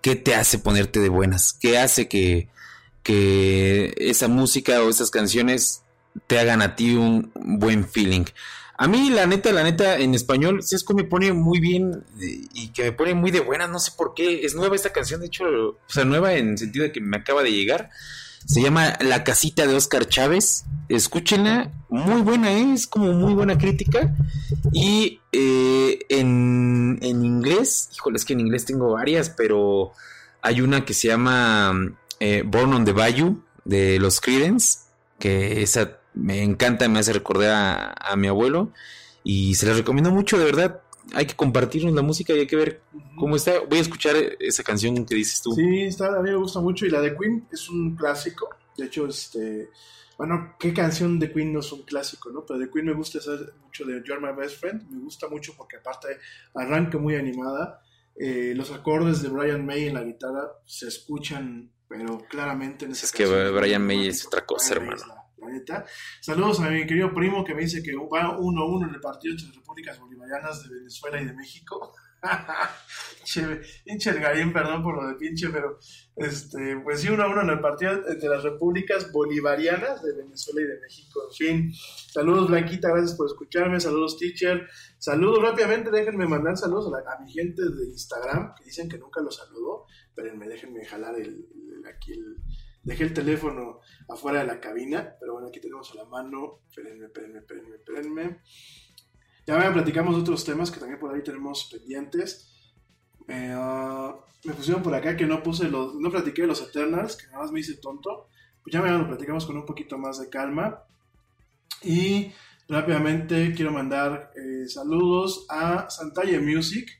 ¿Qué 0.00 0.16
te 0.16 0.34
hace 0.34 0.58
ponerte 0.58 1.00
de 1.00 1.08
buenas? 1.08 1.52
¿Qué 1.52 1.78
hace 1.78 2.08
que, 2.08 2.48
que 3.02 3.94
esa 3.96 4.28
música 4.28 4.82
o 4.82 4.90
esas 4.90 5.10
canciones 5.10 5.82
te 6.26 6.38
hagan 6.38 6.62
a 6.62 6.74
ti 6.76 6.94
un 6.94 7.32
buen 7.34 7.84
feeling? 7.88 8.24
A 8.78 8.86
mí, 8.86 9.10
la 9.10 9.26
neta, 9.26 9.52
la 9.52 9.64
neta, 9.64 9.98
en 9.98 10.14
español, 10.14 10.60
que 10.86 10.94
me 10.94 11.04
pone 11.04 11.32
muy 11.32 11.58
bien 11.58 12.04
eh, 12.20 12.46
y 12.54 12.68
que 12.68 12.84
me 12.84 12.92
pone 12.92 13.12
muy 13.12 13.32
de 13.32 13.40
buenas, 13.40 13.68
no 13.68 13.80
sé 13.80 13.92
por 13.96 14.14
qué. 14.14 14.44
Es 14.44 14.54
nueva 14.54 14.76
esta 14.76 14.92
canción, 14.92 15.20
de 15.20 15.26
hecho, 15.26 15.44
o 15.44 15.76
sea, 15.88 16.04
nueva 16.04 16.34
en 16.34 16.50
el 16.50 16.58
sentido 16.58 16.84
de 16.84 16.92
que 16.92 17.00
me 17.00 17.16
acaba 17.16 17.42
de 17.42 17.52
llegar. 17.52 17.90
Se 18.46 18.62
llama 18.62 18.96
La 19.00 19.24
casita 19.24 19.66
de 19.66 19.74
Oscar 19.74 20.06
Chávez. 20.06 20.64
Escúchenla, 20.88 21.72
muy 21.88 22.22
buena, 22.22 22.52
¿eh? 22.52 22.72
es 22.72 22.86
como 22.86 23.12
muy 23.12 23.34
buena 23.34 23.58
crítica. 23.58 24.16
Y 24.72 25.20
eh, 25.32 25.98
en, 26.08 26.98
en 27.02 27.24
inglés, 27.24 27.90
híjole, 27.94 28.16
es 28.16 28.24
que 28.24 28.34
en 28.34 28.40
inglés 28.40 28.64
tengo 28.64 28.92
varias, 28.92 29.28
pero 29.28 29.92
hay 30.40 30.60
una 30.60 30.84
que 30.84 30.94
se 30.94 31.08
llama 31.08 31.74
eh, 32.20 32.42
Born 32.46 32.72
on 32.72 32.84
the 32.84 32.92
Bayou 32.92 33.42
de 33.64 33.98
los 33.98 34.20
Creedence, 34.20 34.78
que 35.18 35.62
esa 35.62 35.98
me 36.18 36.42
encanta, 36.42 36.88
me 36.88 36.98
hace 36.98 37.12
recordar 37.12 37.50
a, 37.50 38.12
a 38.12 38.16
mi 38.16 38.26
abuelo. 38.26 38.72
Y 39.24 39.54
se 39.54 39.66
la 39.66 39.74
recomiendo 39.74 40.10
mucho, 40.10 40.38
de 40.38 40.44
verdad. 40.44 40.80
Hay 41.14 41.26
que 41.26 41.34
compartirnos 41.34 41.94
la 41.94 42.02
música 42.02 42.34
y 42.34 42.40
hay 42.40 42.46
que 42.46 42.56
ver 42.56 42.82
cómo 43.18 43.36
está. 43.36 43.60
Voy 43.60 43.78
a 43.78 43.82
escuchar 43.82 44.16
esa 44.38 44.62
canción 44.62 45.04
que 45.06 45.14
dices 45.14 45.40
tú. 45.40 45.52
Sí, 45.52 45.82
está, 45.82 46.08
a 46.08 46.22
mí 46.22 46.30
me 46.30 46.36
gusta 46.36 46.60
mucho. 46.60 46.86
Y 46.86 46.90
la 46.90 47.00
de 47.00 47.16
Queen 47.16 47.46
es 47.50 47.68
un 47.68 47.96
clásico. 47.96 48.48
De 48.76 48.86
hecho, 48.86 49.06
este. 49.06 49.70
Bueno, 50.16 50.56
¿qué 50.58 50.74
canción 50.74 51.18
de 51.18 51.32
Queen 51.32 51.52
no 51.52 51.60
es 51.60 51.70
un 51.72 51.82
clásico, 51.82 52.30
no? 52.30 52.44
Pero 52.44 52.58
de 52.58 52.70
Queen 52.70 52.86
me 52.86 52.94
gusta 52.94 53.20
mucho 53.62 53.84
de 53.84 54.02
You're 54.04 54.20
My 54.20 54.36
Best 54.36 54.60
Friend. 54.60 54.90
Me 54.90 55.00
gusta 55.00 55.28
mucho 55.28 55.54
porque, 55.56 55.76
aparte, 55.76 56.08
arranca 56.54 56.98
muy 56.98 57.14
animada. 57.14 57.82
Eh, 58.16 58.52
los 58.56 58.72
acordes 58.72 59.22
de 59.22 59.28
Brian 59.28 59.64
May 59.64 59.86
en 59.86 59.94
la 59.94 60.02
guitarra 60.02 60.50
se 60.66 60.88
escuchan, 60.88 61.70
pero 61.88 62.24
claramente 62.28 62.84
en 62.84 62.92
esa 62.92 63.06
Es 63.06 63.12
que. 63.12 63.26
Brian 63.26 63.86
May 63.86 64.08
es 64.08 64.26
otra 64.26 64.44
cosa, 64.44 64.74
hermano. 64.74 65.17
Saludos 66.20 66.60
a 66.60 66.70
mi 66.70 66.86
querido 66.86 67.12
primo 67.14 67.44
que 67.44 67.54
me 67.54 67.62
dice 67.62 67.82
que 67.82 67.94
va 67.96 68.36
1-1 68.38 68.88
en 68.88 68.94
el 68.94 69.00
partido 69.00 69.32
entre 69.32 69.46
las 69.48 69.56
repúblicas 69.56 69.98
bolivarianas 69.98 70.62
de 70.68 70.74
Venezuela 70.74 71.20
y 71.20 71.24
de 71.26 71.32
México. 71.34 71.94
Pinche 73.84 74.10
el 74.10 74.52
perdón 74.52 74.82
por 74.82 75.00
lo 75.00 75.08
de 75.08 75.14
pinche, 75.14 75.48
pero 75.50 75.78
este, 76.16 76.76
pues 76.82 77.00
sí, 77.00 77.08
1-1 77.08 77.42
en 77.42 77.50
el 77.50 77.60
partido 77.60 77.92
entre 78.08 78.28
las 78.28 78.42
repúblicas 78.42 79.12
bolivarianas 79.12 80.02
de 80.02 80.14
Venezuela 80.16 80.62
y 80.62 80.64
de 80.64 80.80
México. 80.80 81.20
En 81.30 81.36
fin, 81.36 81.72
saludos 82.10 82.48
Blanquita, 82.48 82.88
gracias 82.88 83.14
por 83.16 83.26
escucharme, 83.26 83.78
saludos 83.80 84.18
teacher, 84.18 84.66
saludos 84.98 85.42
rápidamente, 85.42 85.90
déjenme 85.90 86.26
mandar 86.26 86.56
saludos 86.56 86.86
a, 86.92 87.02
la- 87.02 87.12
a 87.12 87.20
mi 87.22 87.30
gente 87.30 87.62
de 87.62 87.84
Instagram 87.86 88.54
que 88.56 88.64
dicen 88.64 88.88
que 88.88 88.98
nunca 88.98 89.20
los 89.20 89.36
saludó, 89.36 89.84
espérenme, 90.08 90.48
déjenme 90.48 90.84
jalar 90.84 91.14
el- 91.20 91.46
aquí 91.86 92.12
el, 92.12 92.36
dejé 92.88 93.04
el 93.04 93.12
teléfono 93.12 93.80
afuera 94.08 94.40
de 94.40 94.46
la 94.46 94.60
cabina, 94.60 95.14
pero 95.20 95.34
bueno, 95.34 95.48
aquí 95.48 95.60
tenemos 95.60 95.90
a 95.92 95.96
la 95.96 96.04
mano, 96.06 96.60
espérenme, 96.68 97.06
espérenme, 97.06 97.40
espérenme, 97.40 97.76
espérenme. 97.76 98.40
Ya 99.46 99.56
bueno, 99.56 99.74
platicamos 99.74 100.14
de 100.14 100.22
otros 100.22 100.44
temas 100.44 100.70
que 100.70 100.80
también 100.80 100.98
por 100.98 101.14
ahí 101.14 101.22
tenemos 101.22 101.68
pendientes. 101.70 102.74
Eh, 103.28 103.52
ah, 103.54 104.18
me 104.44 104.54
pusieron 104.54 104.82
por 104.82 104.94
acá 104.94 105.16
que 105.16 105.26
no 105.26 105.42
puse 105.42 105.68
los, 105.68 105.96
no 105.96 106.10
platiqué 106.10 106.42
de 106.42 106.48
los 106.48 106.62
Eternals, 106.62 107.16
que 107.16 107.26
nada 107.26 107.40
más 107.40 107.52
me 107.52 107.60
hice 107.60 107.76
tonto. 107.76 108.28
Pues 108.62 108.72
ya 108.72 108.80
mañana 108.80 109.02
lo 109.02 109.08
platicamos 109.08 109.44
con 109.44 109.56
un 109.56 109.66
poquito 109.66 109.98
más 109.98 110.18
de 110.18 110.30
calma. 110.30 110.82
Y 111.82 112.32
rápidamente 112.68 113.52
quiero 113.54 113.70
mandar 113.70 114.30
eh, 114.34 114.66
saludos 114.66 115.46
a 115.50 115.90
Santalle 115.90 116.40
Music, 116.40 116.97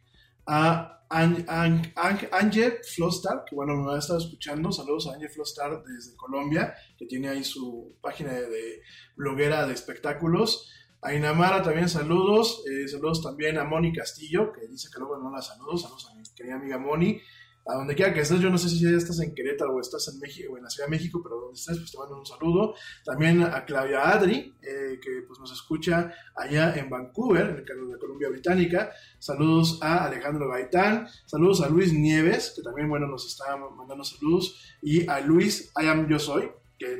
a 0.48 1.04
Ange 1.10 2.80
Flostar, 2.94 3.44
que 3.46 3.54
bueno, 3.54 3.76
me 3.76 3.94
ha 3.94 3.98
estado 3.98 4.18
escuchando. 4.18 4.72
Saludos 4.72 5.06
a 5.06 5.14
Ange 5.14 5.28
Flostar 5.28 5.82
desde 5.84 6.16
Colombia, 6.16 6.74
que 6.96 7.06
tiene 7.06 7.28
ahí 7.28 7.44
su 7.44 7.96
página 8.00 8.32
de, 8.32 8.48
de 8.48 8.82
bloguera 9.16 9.66
de 9.66 9.74
espectáculos. 9.74 10.70
A 11.00 11.14
Inamara 11.14 11.62
también 11.62 11.88
saludos. 11.88 12.64
eh, 12.66 12.88
saludos 12.88 13.22
también 13.22 13.58
a 13.58 13.64
Moni 13.64 13.92
Castillo, 13.92 14.52
que 14.52 14.66
dice 14.66 14.88
que 14.92 14.98
luego 14.98 15.18
no 15.18 15.30
la 15.30 15.40
saludo. 15.42 15.76
Saludos 15.78 16.08
a 16.10 16.14
mi 16.14 16.22
querida 16.34 16.56
amiga 16.56 16.78
Moni. 16.78 17.20
A 17.68 17.74
donde 17.74 17.94
quiera 17.94 18.14
que 18.14 18.20
estés, 18.20 18.40
yo 18.40 18.48
no 18.48 18.56
sé 18.56 18.70
si 18.70 18.80
ya 18.80 18.88
estás 18.96 19.20
en 19.20 19.34
Querétaro 19.34 19.74
o 19.74 19.80
estás 19.80 20.08
en 20.08 20.18
México 20.18 20.56
en 20.56 20.64
la 20.64 20.70
Ciudad 20.70 20.88
de 20.88 20.96
México, 20.96 21.20
pero 21.22 21.38
donde 21.38 21.58
estés, 21.58 21.76
pues 21.76 21.92
te 21.92 21.98
mando 21.98 22.18
un 22.18 22.24
saludo. 22.24 22.74
También 23.04 23.42
a 23.42 23.62
Claudia 23.66 24.08
Adri, 24.08 24.54
eh, 24.62 24.98
que 25.02 25.22
pues 25.26 25.38
nos 25.38 25.52
escucha 25.52 26.10
allá 26.34 26.74
en 26.76 26.88
Vancouver, 26.88 27.50
en 27.50 27.56
el 27.56 27.64
canal 27.66 27.88
de 27.88 27.92
la 27.92 27.98
Columbia 27.98 28.30
Británica. 28.30 28.90
Saludos 29.18 29.78
a 29.82 30.06
Alejandro 30.06 30.48
Gaitán. 30.48 31.08
Saludos 31.26 31.60
a 31.60 31.68
Luis 31.68 31.92
Nieves, 31.92 32.54
que 32.56 32.62
también, 32.62 32.88
bueno, 32.88 33.06
nos 33.06 33.26
está 33.26 33.54
mandando 33.58 34.02
saludos. 34.02 34.58
Y 34.80 35.06
a 35.06 35.20
Luis, 35.20 35.70
I 35.78 35.88
am 35.88 36.08
yo 36.08 36.18
soy, 36.18 36.50
que 36.78 36.94
eh, 36.94 36.98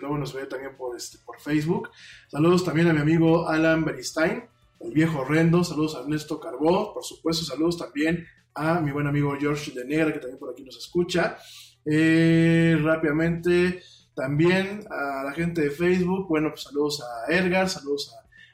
luego 0.00 0.16
nos 0.16 0.32
ve 0.32 0.46
también 0.46 0.78
por, 0.78 0.96
este, 0.96 1.18
por 1.26 1.38
Facebook. 1.40 1.90
Saludos 2.28 2.64
también 2.64 2.88
a 2.88 2.94
mi 2.94 3.00
amigo 3.00 3.46
Alan 3.46 3.84
Beristain, 3.84 4.48
el 4.80 4.92
viejo 4.92 5.20
horrendo. 5.20 5.64
Saludos 5.64 5.96
a 5.96 6.00
Ernesto 6.00 6.40
Carbó, 6.40 6.92
por 6.92 7.04
supuesto. 7.04 7.44
Saludos 7.44 7.78
también 7.78 8.26
a 8.54 8.80
mi 8.80 8.90
buen 8.90 9.06
amigo 9.06 9.36
George 9.38 9.72
de 9.72 9.84
Negra, 9.84 10.12
que 10.12 10.18
también 10.18 10.38
por 10.38 10.50
aquí 10.50 10.62
nos 10.62 10.76
escucha. 10.76 11.38
Eh, 11.84 12.76
rápidamente, 12.82 13.82
también 14.14 14.80
a 14.90 15.24
la 15.24 15.32
gente 15.32 15.60
de 15.60 15.70
Facebook. 15.70 16.26
Bueno, 16.28 16.50
pues 16.50 16.62
saludos 16.62 17.02
a 17.02 17.32
Edgar, 17.32 17.68
saludos 17.68 18.12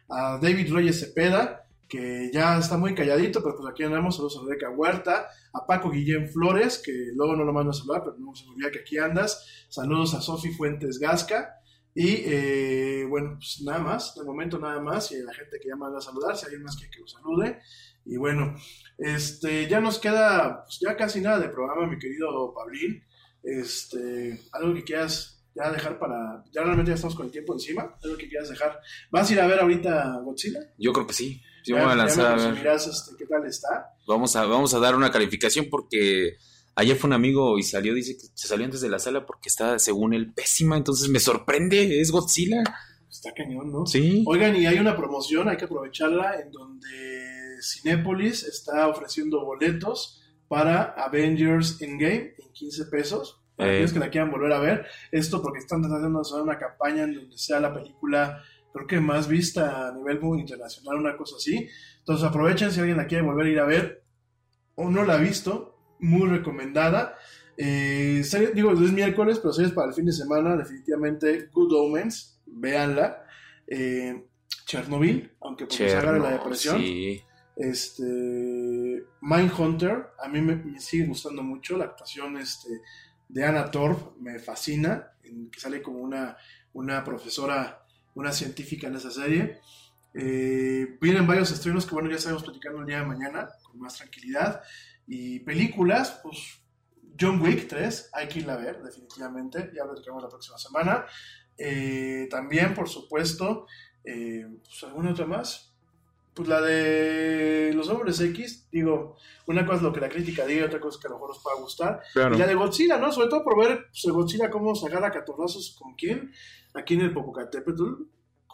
a, 0.09 0.35
a 0.35 0.39
David 0.39 0.73
Reyes 0.73 1.01
Cepeda, 1.01 1.65
que 1.89 2.31
ya 2.33 2.59
está 2.59 2.77
muy 2.77 2.95
calladito, 2.95 3.43
pero 3.43 3.57
pues 3.57 3.69
aquí 3.71 3.85
andamos, 3.85 4.17
saludos 4.17 4.39
a 4.39 4.43
Rebeca 4.43 4.71
Huerta, 4.71 5.29
a 5.53 5.67
Paco 5.67 5.91
Guillén 5.91 6.29
Flores, 6.29 6.83
que 6.85 6.93
luego 7.15 7.37
no 7.37 7.45
lo 7.45 7.53
mando 7.53 7.71
a 7.71 7.75
saludar, 7.75 8.03
pero 8.05 8.17
no 8.19 8.35
se 8.35 8.45
me 8.47 8.53
olvida 8.53 8.71
que 8.71 8.81
aquí 8.81 8.99
andas, 8.99 9.67
saludos 9.69 10.15
a 10.15 10.21
Sofi 10.21 10.51
Fuentes 10.53 10.99
Gasca, 10.99 11.62
y 11.95 12.23
eh, 12.25 13.07
bueno, 13.09 13.37
pues 13.39 13.61
nada 13.63 13.81
más, 13.81 14.15
de 14.15 14.25
momento 14.25 14.59
nada 14.59 14.81
más, 14.81 15.13
y 15.13 15.23
la 15.23 15.35
gente 15.35 15.59
que 15.61 15.69
ya 15.69 15.77
manda 15.77 15.99
a 15.99 16.03
saludar, 16.03 16.37
si 16.37 16.45
hay 16.45 16.53
alguien 16.53 16.65
más 16.65 16.77
que, 16.77 16.89
que 16.91 17.01
los 17.01 17.13
salude, 17.13 17.61
y 18.05 18.17
bueno, 18.17 18.55
este, 18.99 19.69
ya 19.69 19.81
nos 19.81 19.99
queda 19.99 20.65
pues, 20.65 20.79
ya 20.81 20.97
casi 20.97 21.21
nada 21.21 21.39
de 21.39 21.49
programa, 21.49 21.87
mi 21.87 21.99
querido 21.99 22.55
Pablín, 22.55 23.05
este, 23.43 24.41
algo 24.53 24.75
que 24.75 24.85
quieras 24.85 25.45
ya 25.55 25.71
dejar 25.71 25.99
para, 25.99 26.43
ya 26.51 26.63
realmente 26.63 26.91
ya 26.91 26.95
estamos 26.95 27.15
con 27.15 27.27
el 27.27 27.33
tiempo 27.33 27.53
encima, 27.53 27.95
algo 28.03 28.17
que 28.17 28.29
quieras 28.29 28.49
dejar, 28.49 28.81
¿vas 29.11 29.29
a 29.29 29.33
ir 29.33 29.41
a 29.41 29.47
ver 29.47 29.61
ahorita 29.61 30.21
Godzilla? 30.25 30.61
Yo 30.79 30.93
creo 30.93 31.07
que 31.07 31.15
sí. 31.15 31.43
Yo 31.65 31.77
me 31.77 31.83
voy 31.83 31.93
a 31.93 31.97
lanzar 31.97 32.27
a 32.27 32.37
ver. 32.37 32.57
dirás, 32.57 32.87
este, 32.87 33.17
qué 33.17 33.27
tal 33.27 33.47
está. 33.47 33.95
Vamos 34.07 34.35
a, 34.35 34.45
vamos 34.47 34.75
a 34.75 34.81
dar 34.81 34.97
una 34.97 35.13
calificación 35.13 35.67
porque 35.71 36.39
ayer 36.75 36.97
fue 36.97 37.09
un 37.09 37.15
amigo 37.15 37.59
y 37.59 37.63
salió, 37.63 37.95
dice 37.95 38.15
que 38.17 38.27
se 38.35 38.49
salió 38.49 38.65
antes 38.65 38.81
de 38.81 38.89
la 38.89 38.99
sala 38.99 39.27
porque 39.27 39.49
está, 39.49 39.79
según 39.79 40.15
él, 40.15 40.33
pésima. 40.33 40.77
Entonces 40.77 41.09
me 41.09 41.21
sorprende, 41.21 42.01
es 42.01 42.11
Godzilla. 42.11 42.63
Está 43.11 43.33
cañón, 43.35 43.71
¿no? 43.71 43.87
Sí. 43.87 44.25
Oigan, 44.27 44.57
y 44.57 44.67
hay 44.67 44.79
una 44.79 44.97
promoción, 44.97 45.49
hay 45.49 45.57
que 45.57 45.67
aprovecharla, 45.67 46.41
en 46.41 46.51
donde 46.51 46.89
Cinépolis 47.63 48.43
está 48.45 48.89
ofreciendo 48.89 49.45
boletos 49.45 50.23
para 50.49 50.83
Avengers 50.97 51.81
Endgame 51.81 52.35
en 52.39 52.53
15 52.53 52.87
pesos. 52.87 53.39
Para 53.57 53.71
Eh. 53.71 53.75
aquellos 53.75 53.93
que 53.93 53.99
la 53.99 54.11
quieran 54.11 54.31
volver 54.31 54.53
a 54.53 54.59
ver. 54.59 54.87
Esto 55.11 55.43
porque 55.43 55.59
están 55.59 55.83
tratando 55.83 56.19
de 56.19 56.23
hacer 56.23 56.41
una 56.41 56.59
campaña 56.59 57.05
en 57.05 57.15
donde 57.15 57.37
sea 57.37 57.61
la 57.61 57.73
película, 57.75 58.43
creo 58.73 58.87
que 58.87 58.99
más 58.99 59.29
vista 59.29 59.89
a 59.89 59.93
nivel 59.93 60.19
muy 60.21 60.41
internacional, 60.41 60.97
una 60.97 61.17
cosa 61.17 61.37
así. 61.37 61.69
Entonces 61.99 62.27
aprovechen 62.27 62.73
si 62.73 62.81
alguien 62.81 62.97
la 62.97 63.07
quiere 63.07 63.25
volver 63.25 63.47
a 63.47 63.51
ir 63.51 63.59
a 63.61 63.67
ver 63.67 64.05
o 64.75 64.89
no 64.89 65.05
la 65.05 65.15
ha 65.15 65.19
visto, 65.19 65.72
muy 66.03 66.29
recomendada. 66.29 67.17
Eh, 67.57 68.23
digo, 68.55 68.73
es 68.73 68.93
miércoles, 68.93 69.39
pero 69.39 69.53
series 69.53 69.73
para 69.73 69.89
el 69.89 69.95
fin 69.95 70.07
de 70.07 70.13
semana, 70.13 70.57
definitivamente 70.57 71.49
Good 71.53 71.73
Omens, 71.73 72.41
véanla. 72.47 73.25
Eh, 73.67 74.27
Chernobyl, 74.67 75.33
aunque 75.41 75.67
pues 75.67 75.81
nos 75.81 75.93
agarre 75.93 76.19
la 76.19 76.25
Cherno, 76.25 76.39
depresión. 76.39 76.79
sí. 76.79 77.23
Este, 77.55 79.05
Mindhunter, 79.21 80.07
a 80.23 80.29
mí 80.29 80.41
me, 80.41 80.57
me 80.57 80.81
sigue 80.81 81.07
gustando 81.07 81.43
mucho 81.43 81.77
la 81.77 81.85
actuación 81.85 82.39
este, 82.39 82.69
de 83.29 83.45
Anna 83.45 83.71
Torv, 83.71 84.17
me 84.21 84.39
fascina, 84.39 85.13
en 85.23 85.51
que 85.51 85.61
sale 85.61 85.83
como 85.83 85.99
una, 86.01 86.37
una 86.73 87.05
profesora, 87.05 87.85
una 88.15 88.33
científica 88.33 88.87
en 88.89 88.97
esa 88.97 89.11
serie. 89.11 89.61
Eh, 90.15 90.99
vienen 91.01 91.27
varios 91.27 91.51
estrenos 91.53 91.87
que 91.87 91.95
bueno, 91.95 92.11
ya 92.11 92.17
estaremos 92.17 92.43
platicando 92.43 92.81
el 92.81 92.87
día 92.87 93.01
de 93.01 93.07
mañana 93.07 93.49
con 93.63 93.79
más 93.79 93.97
tranquilidad. 93.97 94.63
Y 95.15 95.41
películas, 95.41 96.21
pues 96.23 96.39
John 97.21 97.39
Wick 97.43 97.69
3, 97.69 98.09
hay 98.15 98.29
que 98.29 98.39
irla 98.39 98.55
a 98.55 98.57
ver, 98.57 98.83
definitivamente, 98.83 99.71
ya 99.77 99.85
lo 99.85 99.91
platicamos 99.93 100.23
la 100.23 100.29
próxima 100.31 100.57
semana. 100.57 101.05
Eh, 101.59 102.29
también, 102.31 102.73
por 102.73 102.89
supuesto, 102.89 103.67
eh, 104.05 104.47
pues, 104.65 104.83
¿alguna 104.85 105.11
otra 105.11 105.27
más? 105.27 105.69
Pues 106.33 106.49
la 106.49 106.63
de 106.63 107.73
los 107.75 107.91
hombres 107.91 108.19
X, 108.21 108.67
digo, 108.73 109.17
una 109.49 109.67
cosa 109.67 109.77
es 109.77 109.83
lo 109.83 109.93
que 109.93 110.01
la 110.01 110.09
crítica 110.09 110.47
diga, 110.47 110.65
otra 110.65 110.81
cosa 110.81 110.97
es 110.97 111.03
que 111.03 111.09
a 111.09 111.11
lo 111.11 111.17
mejor 111.17 111.29
nos 111.35 111.43
pueda 111.43 111.61
gustar. 111.61 112.01
Claro. 112.15 112.35
Y 112.35 112.39
la 112.39 112.47
de 112.47 112.55
Godzilla, 112.55 112.97
¿no? 112.97 113.13
Sobre 113.13 113.29
todo 113.29 113.45
por 113.45 113.59
ver 113.59 113.89
pues, 113.91 114.03
el 114.07 114.13
Godzilla 114.13 114.49
cómo 114.49 114.75
se 114.75 114.87
agarra 114.87 115.09
a 115.09 115.13
catorrazos 115.13 115.77
con 115.79 115.95
quién, 115.95 116.33
aquí 116.73 116.95
en 116.95 117.03
el 117.03 117.13
Popocatépetl. 117.13 117.85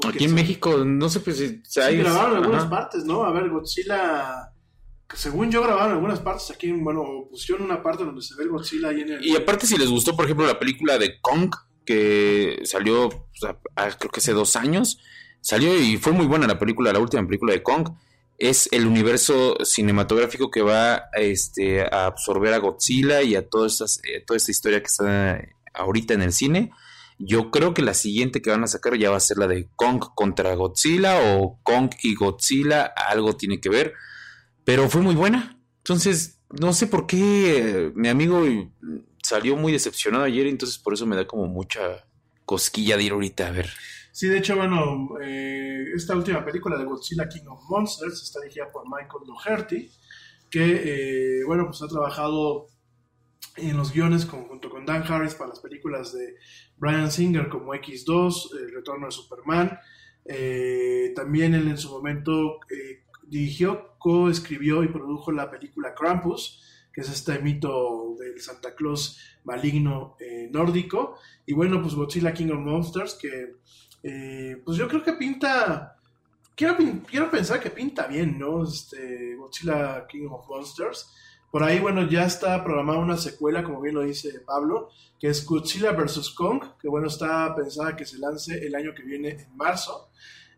Aquí 0.08 0.24
en 0.24 0.30
se- 0.30 0.34
México, 0.34 0.76
no 0.84 1.08
sé 1.08 1.20
pues, 1.20 1.36
si 1.36 1.48
Sí, 1.48 1.62
si 1.64 1.80
hay- 1.80 1.98
grabaron 1.98 2.32
en 2.38 2.42
algunas 2.42 2.66
partes, 2.66 3.04
¿no? 3.04 3.22
A 3.24 3.30
ver, 3.32 3.48
Godzilla, 3.48 4.52
según 5.14 5.50
yo 5.50 5.62
grabaron 5.62 5.92
algunas 5.92 6.20
partes, 6.20 6.50
aquí, 6.50 6.70
bueno, 6.72 7.26
pusieron 7.30 7.64
una 7.64 7.82
parte 7.82 8.04
donde 8.04 8.22
se 8.22 8.34
ve 8.36 8.44
el 8.44 8.50
Godzilla 8.50 8.88
ahí 8.88 9.00
en 9.00 9.12
el... 9.12 9.24
Y 9.26 9.36
aparte, 9.36 9.66
si 9.66 9.76
les 9.76 9.88
gustó, 9.88 10.14
por 10.14 10.26
ejemplo, 10.26 10.46
la 10.46 10.58
película 10.58 10.98
de 10.98 11.20
Kong, 11.20 11.50
que 11.84 12.60
salió 12.64 13.08
ah, 13.76 13.88
creo 13.98 14.10
que 14.10 14.20
hace 14.20 14.32
dos 14.32 14.56
años, 14.56 14.98
salió 15.40 15.80
y 15.80 15.96
fue 15.96 16.12
muy 16.12 16.26
buena 16.26 16.46
la 16.46 16.58
película, 16.58 16.92
la 16.92 16.98
última 16.98 17.24
película 17.26 17.52
de 17.52 17.62
Kong. 17.62 17.88
Es 18.36 18.68
el 18.70 18.86
universo 18.86 19.56
cinematográfico 19.64 20.50
que 20.50 20.62
va 20.62 21.04
este, 21.14 21.82
a 21.82 22.06
absorber 22.06 22.52
a 22.52 22.58
Godzilla 22.58 23.22
y 23.22 23.34
a 23.34 23.48
todas 23.48 23.72
estas, 23.72 24.00
eh, 24.04 24.22
toda 24.24 24.36
esta 24.36 24.50
historia 24.50 24.80
que 24.80 24.86
está 24.86 25.40
ahorita 25.74 26.14
en 26.14 26.22
el 26.22 26.32
cine. 26.32 26.70
Yo 27.18 27.50
creo 27.50 27.74
que 27.74 27.82
la 27.82 27.94
siguiente 27.94 28.40
que 28.40 28.50
van 28.50 28.62
a 28.62 28.68
sacar 28.68 28.96
ya 28.96 29.10
va 29.10 29.16
a 29.16 29.20
ser 29.20 29.38
la 29.38 29.48
de 29.48 29.68
Kong 29.74 30.04
contra 30.14 30.54
Godzilla 30.54 31.18
o 31.34 31.58
Kong 31.64 31.90
y 32.02 32.14
Godzilla, 32.14 32.84
algo 32.84 33.36
tiene 33.36 33.60
que 33.60 33.70
ver, 33.70 33.94
pero 34.68 34.86
fue 34.90 35.00
muy 35.00 35.14
buena. 35.14 35.58
Entonces, 35.78 36.42
no 36.50 36.74
sé 36.74 36.88
por 36.88 37.06
qué 37.06 37.90
mi 37.94 38.08
amigo 38.08 38.44
salió 39.22 39.56
muy 39.56 39.72
decepcionado 39.72 40.24
ayer, 40.24 40.46
entonces 40.46 40.76
por 40.76 40.92
eso 40.92 41.06
me 41.06 41.16
da 41.16 41.26
como 41.26 41.46
mucha 41.46 42.04
cosquilla 42.44 42.98
de 42.98 43.04
ir 43.04 43.12
ahorita 43.12 43.46
a 43.46 43.50
ver. 43.50 43.70
Sí, 44.12 44.26
de 44.28 44.36
hecho, 44.36 44.56
bueno, 44.56 45.08
eh, 45.22 45.84
esta 45.96 46.14
última 46.14 46.44
película 46.44 46.76
de 46.76 46.84
Godzilla 46.84 47.30
King 47.30 47.46
of 47.48 47.62
Monsters 47.70 48.22
está 48.22 48.40
dirigida 48.42 48.70
por 48.70 48.84
Michael 48.84 49.24
Doherty, 49.26 49.90
que, 50.50 50.82
eh, 51.40 51.44
bueno, 51.46 51.64
pues 51.64 51.80
ha 51.80 51.88
trabajado 51.88 52.66
en 53.56 53.74
los 53.74 53.90
guiones 53.94 54.26
con- 54.26 54.48
junto 54.48 54.68
con 54.68 54.84
Dan 54.84 55.02
Harris 55.10 55.34
para 55.34 55.48
las 55.48 55.60
películas 55.60 56.12
de 56.12 56.34
Brian 56.76 57.10
Singer 57.10 57.48
como 57.48 57.72
X2, 57.74 58.50
El 58.60 58.74
Retorno 58.74 59.06
de 59.06 59.12
Superman. 59.12 59.78
Eh, 60.26 61.14
también 61.16 61.54
él 61.54 61.68
en 61.68 61.78
su 61.78 61.88
momento 61.88 62.58
dirigió, 63.28 63.96
coescribió 63.98 64.82
y 64.82 64.88
produjo 64.88 65.32
la 65.32 65.50
película 65.50 65.94
Krampus, 65.94 66.62
que 66.92 67.02
es 67.02 67.10
este 67.10 67.38
mito 67.38 68.16
del 68.18 68.40
Santa 68.40 68.74
Claus 68.74 69.18
maligno 69.44 70.16
eh, 70.20 70.48
nórdico. 70.50 71.16
Y 71.46 71.54
bueno, 71.54 71.80
pues 71.80 71.94
Godzilla 71.94 72.32
King 72.32 72.50
of 72.50 72.60
Monsters, 72.60 73.14
que 73.14 73.56
eh, 74.02 74.60
pues 74.64 74.76
yo 74.76 74.88
creo 74.88 75.02
que 75.02 75.12
pinta. 75.12 75.96
Quiero, 76.54 76.76
quiero 77.06 77.30
pensar 77.30 77.60
que 77.60 77.70
pinta 77.70 78.06
bien, 78.08 78.38
¿no? 78.38 78.64
Este, 78.64 79.36
Godzilla 79.36 80.06
King 80.08 80.26
of 80.30 80.48
Monsters. 80.48 81.14
Por 81.50 81.62
ahí, 81.62 81.78
bueno, 81.78 82.06
ya 82.06 82.26
está 82.26 82.62
programada 82.62 82.98
una 82.98 83.16
secuela, 83.16 83.62
como 83.62 83.80
bien 83.80 83.94
lo 83.94 84.02
dice 84.02 84.40
Pablo, 84.40 84.90
que 85.18 85.28
es 85.28 85.46
Godzilla 85.46 85.92
vs. 85.92 86.30
Kong, 86.30 86.62
que 86.78 86.88
bueno, 86.88 87.06
está 87.06 87.54
pensada 87.54 87.96
que 87.96 88.04
se 88.04 88.18
lance 88.18 88.66
el 88.66 88.74
año 88.74 88.94
que 88.94 89.02
viene, 89.02 89.30
en 89.30 89.56
marzo. 89.56 90.10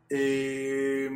Eh, 0.09 1.09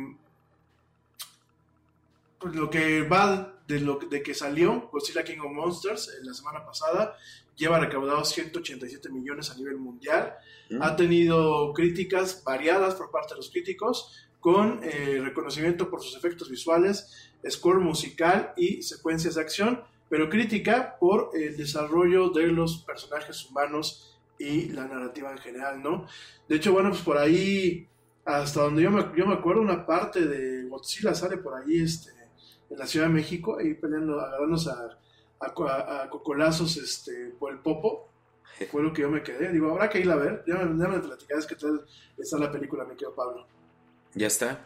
pues 2.45 2.57
lo 2.57 2.69
que 2.69 3.01
va 3.01 3.55
de, 3.67 3.79
lo, 3.79 3.97
de 3.97 4.21
que 4.21 4.35
salió 4.35 4.87
Godzilla 4.91 5.23
King 5.23 5.39
of 5.39 5.51
Monsters 5.51 6.15
en 6.19 6.27
la 6.27 6.33
semana 6.35 6.63
pasada, 6.63 7.17
lleva 7.55 7.79
recaudado 7.79 8.23
187 8.23 9.09
millones 9.09 9.49
a 9.49 9.55
nivel 9.55 9.77
mundial. 9.77 10.35
Ha 10.79 10.95
tenido 10.95 11.73
críticas 11.73 12.43
variadas 12.43 12.93
por 12.93 13.09
parte 13.09 13.33
de 13.33 13.37
los 13.37 13.49
críticos, 13.49 14.27
con 14.39 14.79
eh, 14.83 15.21
reconocimiento 15.23 15.89
por 15.89 16.03
sus 16.03 16.15
efectos 16.15 16.47
visuales, 16.47 17.31
score 17.49 17.79
musical 17.79 18.53
y 18.57 18.83
secuencias 18.83 19.33
de 19.33 19.41
acción, 19.41 19.83
pero 20.07 20.29
crítica 20.29 20.97
por 20.99 21.31
el 21.33 21.57
desarrollo 21.57 22.29
de 22.29 22.45
los 22.49 22.83
personajes 22.83 23.43
humanos 23.49 24.19
y 24.37 24.69
la 24.69 24.87
narrativa 24.87 25.31
en 25.31 25.39
general, 25.39 25.81
¿no? 25.81 26.05
De 26.47 26.57
hecho, 26.57 26.73
bueno, 26.73 26.91
pues 26.91 27.01
por 27.01 27.17
ahí, 27.17 27.87
hasta 28.23 28.61
donde 28.61 28.83
yo 28.83 28.91
me, 28.91 29.03
yo 29.17 29.25
me 29.25 29.33
acuerdo, 29.33 29.63
una 29.63 29.83
parte 29.83 30.27
de 30.27 30.65
Godzilla 30.69 31.15
sale 31.15 31.37
por 31.37 31.55
ahí 31.55 31.81
este, 31.81 32.13
en 32.75 32.79
la 32.79 32.87
Ciudad 32.87 33.07
de 33.07 33.13
México, 33.13 33.57
ahí 33.57 33.73
peleando, 33.73 34.19
agarrándose 34.19 34.69
a, 34.69 34.97
a, 35.39 36.01
a- 36.03 36.09
cocolazos 36.09 36.75
este, 36.75 37.33
por 37.39 37.53
el 37.53 37.59
popo. 37.59 38.09
Fue 38.71 38.83
lo 38.83 38.91
que 38.91 39.01
yo 39.03 39.09
me 39.09 39.23
quedé. 39.23 39.49
Digo, 39.51 39.71
habrá 39.71 39.89
que 39.89 39.99
ir 40.01 40.11
a 40.11 40.15
ver. 40.15 40.43
Ya 40.45 40.55
me, 40.55 40.81
ya 40.83 40.89
me 40.89 40.99
platicarás 40.99 41.45
qué 41.45 41.55
tal 41.55 41.85
está 42.17 42.37
la 42.37 42.51
película, 42.51 42.83
me 42.83 42.95
quedo 42.97 43.15
Pablo. 43.15 43.47
Ya 44.13 44.27
está. 44.27 44.65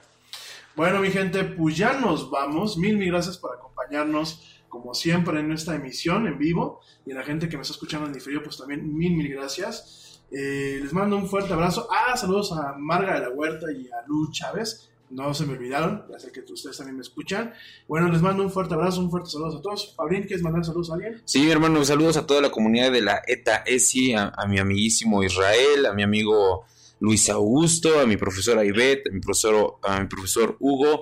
Bueno, 0.75 0.99
mi 0.99 1.11
gente, 1.11 1.43
pues 1.43 1.77
ya 1.77 1.93
nos 1.99 2.31
vamos. 2.31 2.77
Mil, 2.77 2.97
mil 2.97 3.09
gracias 3.11 3.37
por 3.37 3.55
acompañarnos, 3.55 4.63
como 4.69 4.93
siempre, 4.95 5.39
en 5.39 5.51
esta 5.51 5.75
emisión 5.75 6.25
en 6.27 6.37
vivo. 6.39 6.81
Y 7.05 7.11
a 7.11 7.15
la 7.15 7.23
gente 7.23 7.47
que 7.47 7.57
me 7.57 7.61
está 7.61 7.73
escuchando 7.73 8.07
en 8.07 8.13
diferido, 8.13 8.41
pues 8.43 8.57
también 8.57 8.91
mil, 8.95 9.15
mil 9.15 9.29
gracias. 9.33 10.23
Eh, 10.31 10.79
les 10.81 10.93
mando 10.93 11.15
un 11.15 11.27
fuerte 11.27 11.53
abrazo. 11.53 11.87
Ah, 11.91 12.15
saludos 12.17 12.51
a 12.53 12.73
Marga 12.77 13.15
de 13.15 13.21
la 13.27 13.29
Huerta 13.29 13.71
y 13.71 13.87
a 13.89 14.05
Lu 14.07 14.31
Chávez. 14.31 14.91
No 15.09 15.33
se 15.33 15.45
me 15.45 15.53
olvidaron, 15.53 16.03
ya 16.11 16.19
sé 16.19 16.31
que 16.31 16.41
ustedes 16.51 16.77
también 16.77 16.97
me 16.97 17.01
escuchan. 17.01 17.53
Bueno, 17.87 18.09
les 18.09 18.21
mando 18.21 18.43
un 18.43 18.51
fuerte 18.51 18.75
abrazo, 18.75 19.01
un 19.01 19.09
fuerte 19.09 19.29
saludo 19.31 19.57
a 19.57 19.61
todos. 19.61 19.93
Pablín, 19.97 20.23
¿quieres 20.23 20.43
mandar 20.43 20.63
saludos 20.63 20.91
a 20.91 20.95
alguien? 20.95 21.21
Sí, 21.25 21.49
hermano, 21.49 21.83
saludos 21.83 22.17
a 22.17 22.27
toda 22.27 22.41
la 22.41 22.51
comunidad 22.51 22.91
de 22.91 23.01
la 23.01 23.21
ETA 23.25 23.63
ESI, 23.65 24.13
a, 24.13 24.31
mi 24.47 24.59
amiguísimo 24.59 25.23
Israel, 25.23 25.87
a 25.87 25.93
mi 25.93 26.03
amigo 26.03 26.65
Luis 26.99 27.29
Augusto, 27.29 27.99
a 27.99 28.05
mi 28.05 28.17
profesora 28.17 28.63
Ivette, 28.63 29.09
a 29.09 29.13
mi 29.13 29.19
profesor, 29.19 29.77
a 29.81 29.99
mi 29.99 30.07
profesor 30.07 30.57
Hugo, 30.59 31.01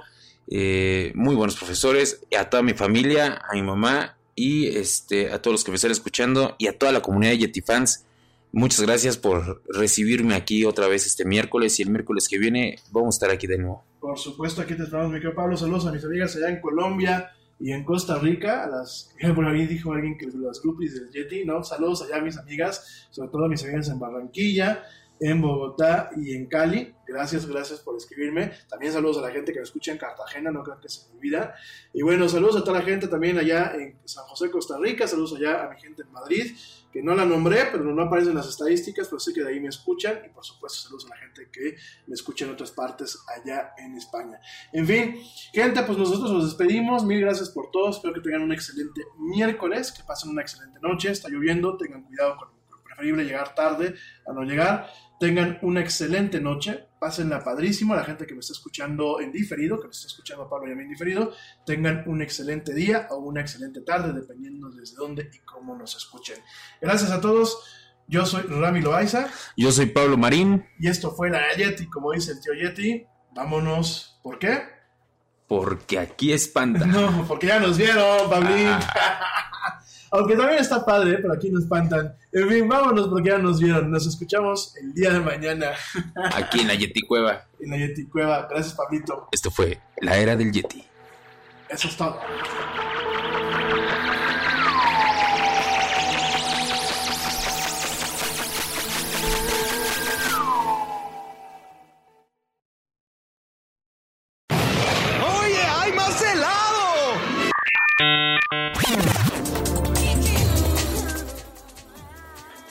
eh, 0.49 1.11
muy 1.15 1.35
buenos 1.35 1.57
profesores, 1.57 2.21
a 2.37 2.49
toda 2.49 2.63
mi 2.63 2.73
familia, 2.73 3.41
a 3.49 3.55
mi 3.55 3.61
mamá 3.61 4.17
y 4.35 4.67
este, 4.67 5.33
a 5.33 5.41
todos 5.41 5.55
los 5.55 5.63
que 5.65 5.71
me 5.71 5.75
están 5.75 5.91
escuchando 5.91 6.55
y 6.57 6.67
a 6.67 6.77
toda 6.77 6.93
la 6.93 7.01
comunidad 7.01 7.31
de 7.31 7.39
Yeti 7.39 7.61
Fans. 7.61 8.05
Muchas 8.53 8.81
gracias 8.81 9.17
por 9.17 9.61
recibirme 9.67 10.35
aquí 10.35 10.63
otra 10.63 10.87
vez 10.87 11.05
este 11.05 11.25
miércoles 11.25 11.77
y 11.79 11.83
el 11.83 11.89
miércoles 11.89 12.29
que 12.29 12.39
viene 12.39 12.79
vamos 12.91 13.15
a 13.15 13.17
estar 13.17 13.29
aquí 13.31 13.47
de 13.47 13.57
nuevo. 13.57 13.86
Por 14.07 14.17
supuesto, 14.17 14.61
aquí 14.61 14.73
te 14.73 14.83
esperamos, 14.83 15.11
mi 15.11 15.19
querido 15.19 15.35
Pablo. 15.35 15.57
Saludos 15.57 15.85
a 15.85 15.91
mis 15.91 16.05
amigas 16.05 16.33
allá 16.37 16.47
en 16.47 16.61
Colombia 16.61 17.29
y 17.59 17.73
en 17.73 17.83
Costa 17.83 18.17
Rica. 18.17 18.63
A 18.63 18.67
las, 18.69 19.13
por 19.35 19.45
ahí 19.45 19.67
dijo 19.67 19.91
alguien 19.91 20.17
que 20.17 20.27
las 20.27 20.61
groupies 20.61 20.93
del 20.93 21.11
Yeti, 21.11 21.43
¿no? 21.43 21.61
Saludos 21.61 22.03
allá 22.03 22.15
a 22.15 22.21
mis 22.21 22.37
amigas, 22.37 23.09
sobre 23.11 23.29
todo 23.29 23.43
a 23.43 23.49
mis 23.49 23.61
amigas 23.65 23.89
en 23.89 23.99
Barranquilla, 23.99 24.81
en 25.19 25.41
Bogotá 25.41 26.09
y 26.15 26.33
en 26.33 26.45
Cali. 26.45 26.95
Gracias, 27.05 27.45
gracias 27.45 27.81
por 27.81 27.97
escribirme. 27.97 28.53
También 28.69 28.93
saludos 28.93 29.17
a 29.17 29.21
la 29.23 29.31
gente 29.31 29.51
que 29.51 29.59
me 29.59 29.63
escucha 29.63 29.91
en 29.91 29.97
Cartagena, 29.97 30.51
no 30.51 30.63
creo 30.63 30.79
que 30.79 30.87
se 30.87 31.09
me 31.09 31.17
olvida. 31.17 31.55
Y 31.91 32.01
bueno, 32.01 32.29
saludos 32.29 32.55
a 32.55 32.63
toda 32.63 32.79
la 32.79 32.85
gente 32.85 33.09
también 33.09 33.37
allá 33.37 33.73
en 33.75 33.99
San 34.05 34.23
José, 34.23 34.49
Costa 34.49 34.77
Rica. 34.79 35.05
Saludos 35.05 35.35
allá 35.35 35.65
a 35.65 35.69
mi 35.69 35.81
gente 35.81 36.03
en 36.03 36.11
Madrid, 36.13 36.55
no 37.03 37.15
la 37.15 37.25
nombré, 37.25 37.65
pero 37.71 37.83
no 37.83 38.03
aparece 38.03 38.29
en 38.29 38.35
las 38.35 38.47
estadísticas, 38.47 39.07
pero 39.07 39.19
sé 39.19 39.33
que 39.33 39.41
de 39.41 39.49
ahí 39.49 39.59
me 39.59 39.69
escuchan. 39.69 40.19
Y 40.25 40.29
por 40.29 40.45
supuesto, 40.45 40.79
saludos 40.79 41.05
a 41.05 41.09
la 41.09 41.17
gente 41.17 41.49
que 41.51 41.75
me 42.07 42.13
escucha 42.13 42.45
en 42.45 42.51
otras 42.51 42.71
partes 42.71 43.19
allá 43.35 43.71
en 43.77 43.95
España. 43.97 44.39
En 44.73 44.85
fin, 44.85 45.19
gente, 45.53 45.83
pues 45.83 45.97
nosotros 45.97 46.31
nos 46.31 46.45
despedimos. 46.45 47.05
Mil 47.05 47.21
gracias 47.21 47.49
por 47.49 47.71
todo. 47.71 47.89
Espero 47.89 48.13
que 48.13 48.21
tengan 48.21 48.41
un 48.41 48.51
excelente 48.51 49.01
miércoles, 49.17 49.91
que 49.91 50.03
pasen 50.03 50.31
una 50.31 50.41
excelente 50.41 50.79
noche. 50.81 51.11
Está 51.11 51.29
lloviendo, 51.29 51.77
tengan 51.77 52.03
cuidado 52.03 52.37
con 52.37 52.57
preferible 52.97 53.25
llegar 53.25 53.53
tarde 53.53 53.95
a 54.25 54.33
no 54.33 54.41
llegar. 54.41 54.89
Tengan 55.19 55.57
una 55.63 55.81
excelente 55.81 56.39
noche, 56.39 56.89
pásenla 56.99 57.43
padrísimo. 57.43 57.93
A 57.93 57.97
la 57.97 58.03
gente 58.03 58.27
que 58.27 58.33
me 58.33 58.39
está 58.41 58.53
escuchando 58.53 59.19
en 59.19 59.31
diferido, 59.31 59.79
que 59.79 59.87
me 59.87 59.91
está 59.91 60.07
escuchando 60.07 60.43
a 60.43 60.49
Pablo 60.49 60.69
y 60.69 60.73
a 60.73 60.75
mí 60.75 60.83
en 60.83 60.89
diferido, 60.89 61.33
tengan 61.65 62.03
un 62.05 62.21
excelente 62.21 62.73
día 62.73 63.07
o 63.09 63.17
una 63.17 63.41
excelente 63.41 63.81
tarde, 63.81 64.13
dependiendo 64.13 64.69
desde 64.69 64.95
dónde 64.95 65.29
y 65.33 65.39
cómo 65.39 65.75
nos 65.75 65.95
escuchen. 65.95 66.37
Gracias 66.81 67.11
a 67.11 67.19
todos. 67.19 67.63
Yo 68.07 68.25
soy 68.25 68.43
Rami 68.43 68.81
Loaiza. 68.81 69.27
Yo 69.57 69.71
soy 69.71 69.87
Pablo 69.87 70.17
Marín. 70.17 70.65
Y 70.79 70.87
esto 70.87 71.11
fue 71.11 71.29
la 71.29 71.41
Yeti, 71.55 71.87
como 71.87 72.11
dice 72.11 72.31
el 72.33 72.41
tío 72.41 72.53
Yeti. 72.53 73.05
Vámonos. 73.33 74.19
¿Por 74.23 74.39
qué? 74.39 74.61
Porque 75.47 75.99
aquí 75.99 76.31
espanta. 76.31 76.85
No, 76.85 77.25
porque 77.27 77.47
ya 77.47 77.59
nos 77.59 77.77
vieron, 77.77 78.29
Pablín. 78.29 78.69
Aunque 80.11 80.35
también 80.35 80.59
está 80.59 80.85
padre, 80.85 81.17
pero 81.17 81.33
aquí 81.33 81.49
nos 81.49 81.63
espantan. 81.63 82.15
En 82.31 82.49
fin, 82.49 82.67
vámonos 82.67 83.07
porque 83.07 83.29
ya 83.29 83.37
nos 83.37 83.59
vieron. 83.59 83.91
Nos 83.91 84.07
escuchamos 84.07 84.75
el 84.77 84.93
día 84.93 85.11
de 85.11 85.19
mañana. 85.19 85.71
Aquí 86.33 86.61
en 86.61 86.67
la 86.67 86.75
Yeti 86.75 87.01
Cueva. 87.01 87.45
En 87.59 87.71
la 87.71 87.77
Yeti 87.77 88.05
Cueva. 88.05 88.47
Gracias, 88.49 88.73
Pablito. 88.73 89.27
Esto 89.31 89.51
fue 89.51 89.79
la 90.01 90.17
era 90.17 90.35
del 90.35 90.51
Yeti. 90.51 90.83
Eso 91.69 91.87
es 91.87 91.97
todo. 91.97 92.19